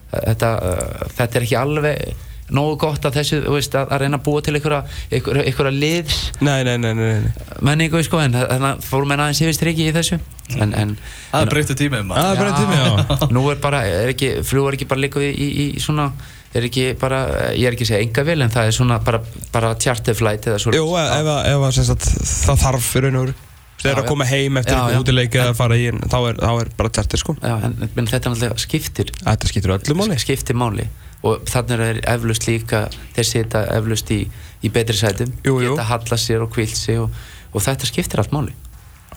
þetta, 0.10 0.50
uh, 0.58 1.06
þetta 1.20 1.40
er 1.40 1.46
ekki 1.46 1.60
alveg 1.60 2.26
nógu 2.50 2.80
gott 2.82 3.04
að 3.06 3.20
þessu, 3.20 3.40
þú 3.44 3.52
veist, 3.54 3.76
að, 3.78 3.92
að 3.94 4.04
reyna 4.04 4.18
að 4.18 4.24
búa 4.26 4.42
til 4.42 4.56
einhverja, 4.58 4.80
einhverja, 5.14 5.44
einhverja 5.46 5.74
liðs 5.76 6.16
Nei, 6.42 6.64
nei, 6.66 6.76
nei, 6.82 6.94
nei, 6.98 7.10
nei. 7.22 7.44
menningu, 7.66 8.02
sko, 8.06 8.22
en 8.24 8.34
þannig 8.34 8.66
að 8.72 8.88
fórum 8.88 9.12
menn 9.12 9.22
aðeins 9.22 9.42
yfir 9.44 9.58
striki 9.58 9.86
í 9.86 9.94
þessu 9.94 10.18
en, 10.58 10.74
en, 10.74 10.96
það 11.30 11.46
er 11.46 11.54
breytið 11.54 11.80
tímið 11.84 12.02
Það 12.02 12.10
maður 12.10 12.32
er 12.32 12.42
bara 12.42 12.58
tími, 12.58 12.80
já. 12.82 13.30
Nú 13.38 13.46
er 13.54 13.62
bara, 13.62 13.84
er 14.02 14.14
ekki, 14.16 14.32
flugar 14.50 14.78
ekki 14.80 14.90
bara 14.90 15.04
líka 15.06 15.22
í, 15.22 15.30
í, 15.30 15.50
í 15.68 15.84
svona, 15.84 16.10
er 16.56 16.66
ekki 16.70 16.88
bara, 17.00 17.20
ég 17.54 17.68
er 17.70 17.76
ekki 17.76 17.86
að 17.86 17.92
segja 17.92 18.06
enga 18.08 18.26
vel, 18.26 18.40
en 18.42 18.54
það 18.54 18.72
er 18.72 18.76
svona 18.80 18.98
bara, 19.06 19.20
bara 19.54 19.76
charterflight 19.78 20.50
eða 20.50 20.62
svo 20.64 20.74
Jú, 20.74 20.88
ef, 20.98 21.14
ef, 21.20 21.30
ef 21.52 21.68
að, 21.70 22.10
það 22.48 22.66
þarf 22.66 22.90
fyrir 22.96 23.22
Þeir 23.80 23.94
eru 23.94 24.02
Já, 24.02 24.04
að 24.04 24.10
koma 24.12 24.26
heim 24.28 24.58
eftir 24.60 24.76
já. 24.76 24.98
útileik 25.00 25.36
eða 25.40 25.52
fara 25.56 25.76
í 25.80 25.86
þá 25.88 26.18
er, 26.20 26.40
þá 26.42 26.50
er 26.52 26.72
bara 26.76 26.90
tjartir 26.98 27.22
sko. 27.22 27.36
Já, 27.40 27.54
en, 27.64 27.76
en 27.88 28.10
þetta 28.12 28.34
náttúrulega 28.34 28.60
skiptir. 28.60 29.12
Þetta 29.22 29.52
skiptir 29.54 29.72
öllu 29.78 29.96
máli. 29.96 30.18
Skiptir 30.20 30.58
máli. 30.60 30.88
Og 31.24 31.46
þannig 31.48 31.84
er 31.86 32.02
eflust 32.12 32.48
líka 32.48 32.82
þeir 33.16 33.28
sita 33.30 33.64
eflust 33.78 34.12
í, 34.16 34.20
í 34.64 34.72
betri 34.72 35.00
sætum 35.00 35.32
Jú, 35.44 35.58
jú. 35.64 35.76
geta 35.76 35.88
halla 35.94 36.20
sér 36.20 36.44
og 36.44 36.52
kvilt 36.52 36.76
sig 36.76 37.00
og, 37.00 37.16
og 37.52 37.64
þetta 37.64 37.88
skiptir 37.90 38.22
allt 38.24 38.36
máli 38.36 38.56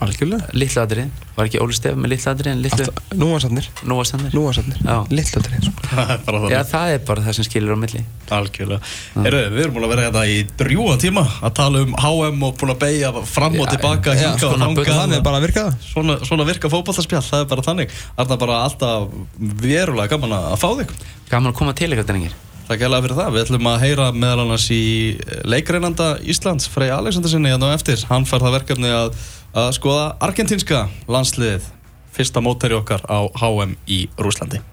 Algjörlega. 0.01 0.47
Litlu 0.57 0.81
aðriðin, 0.81 1.09
var 1.35 1.47
ekki 1.47 1.59
Óli 1.61 1.75
Stef 1.77 1.97
með 1.97 2.13
litlu 2.15 2.29
aðriðin 2.31 2.61
litlu 2.63 2.85
Alltaf, 2.87 3.11
Núansarnir 3.21 3.67
núastannir 3.85 4.33
Núansarnir 4.33 4.79
Já. 4.81 4.95
Sko. 5.29 5.73
Það 5.93 6.13
er 6.15 6.23
bara 6.25 6.63
það 6.71 6.93
er 6.95 7.03
bara 7.07 7.25
það 7.27 7.37
sem 7.37 7.47
skilur 7.47 7.77
á 7.77 7.79
milli. 7.83 8.01
Algjörlega. 8.33 8.93
Heru, 9.27 9.41
Við 9.53 9.63
erum 9.63 9.75
búin 9.77 9.85
að 9.87 9.93
vera 9.93 10.05
hérna 10.07 10.23
í 10.25 10.39
drjúa 10.63 10.95
tíma 11.01 11.25
að 11.45 11.53
tala 11.59 11.83
um 11.85 11.93
HM 11.93 12.47
og 12.47 12.55
búin 12.61 12.73
að 12.73 12.79
beigja 12.85 13.11
fram 13.29 13.59
og 13.61 13.69
tilbaka 13.69 14.15
já, 14.15 14.21
hingað 14.23 14.47
og 14.47 14.55
svona 14.55 14.69
þangað. 14.71 14.93
Þannig 14.93 15.19
er 15.19 15.27
bara 15.27 15.41
að 15.41 15.45
virka. 15.47 15.65
það 15.67 15.91
svona, 15.91 16.17
svona 16.31 16.47
virka 16.49 16.73
fótballtarspjall, 16.73 17.25
það 17.27 17.45
er 17.45 17.51
bara 17.53 17.67
þannig. 17.69 17.93
Það 18.17 18.33
er 18.37 18.41
bara 18.47 18.63
alltaf 18.65 19.13
verulega 19.61 20.15
gaman 20.15 20.35
að 20.39 20.57
fá 20.63 20.69
þig. 20.81 20.97
Gaman 21.29 21.53
að 21.53 21.61
koma 21.61 21.77
til 21.77 21.93
ykkur 21.93 22.09
drengir. 22.09 22.35
Það 22.63 22.79
gælaði 22.79 23.03
fyrir 23.03 23.17
það, 23.17 23.31
við 23.35 23.41
ætlum 23.43 23.67
að 23.67 23.81
heyra 23.83 24.05
meðal 24.15 24.43
annars 24.45 24.65
í 24.71 24.83
leikreinanda 25.51 26.05
Íslands 26.31 26.69
Frey 26.71 26.93
Alexandersinni 26.95 27.51
hérna 27.51 27.73
á 27.73 27.75
eftir, 27.75 27.99
hann 28.07 28.23
fær 28.29 28.45
það 28.45 28.55
verkefni 28.55 28.91
að, 28.95 29.17
að 29.53 29.71
skoða 29.77 30.05
argentínska 30.25 30.87
landsliðið 31.05 31.69
fyrsta 32.13 32.41
mótari 32.41 32.77
okkar 32.77 33.05
á 33.05 33.29
HM 33.37 33.77
í 33.85 34.05
Rúslandi 34.17 34.72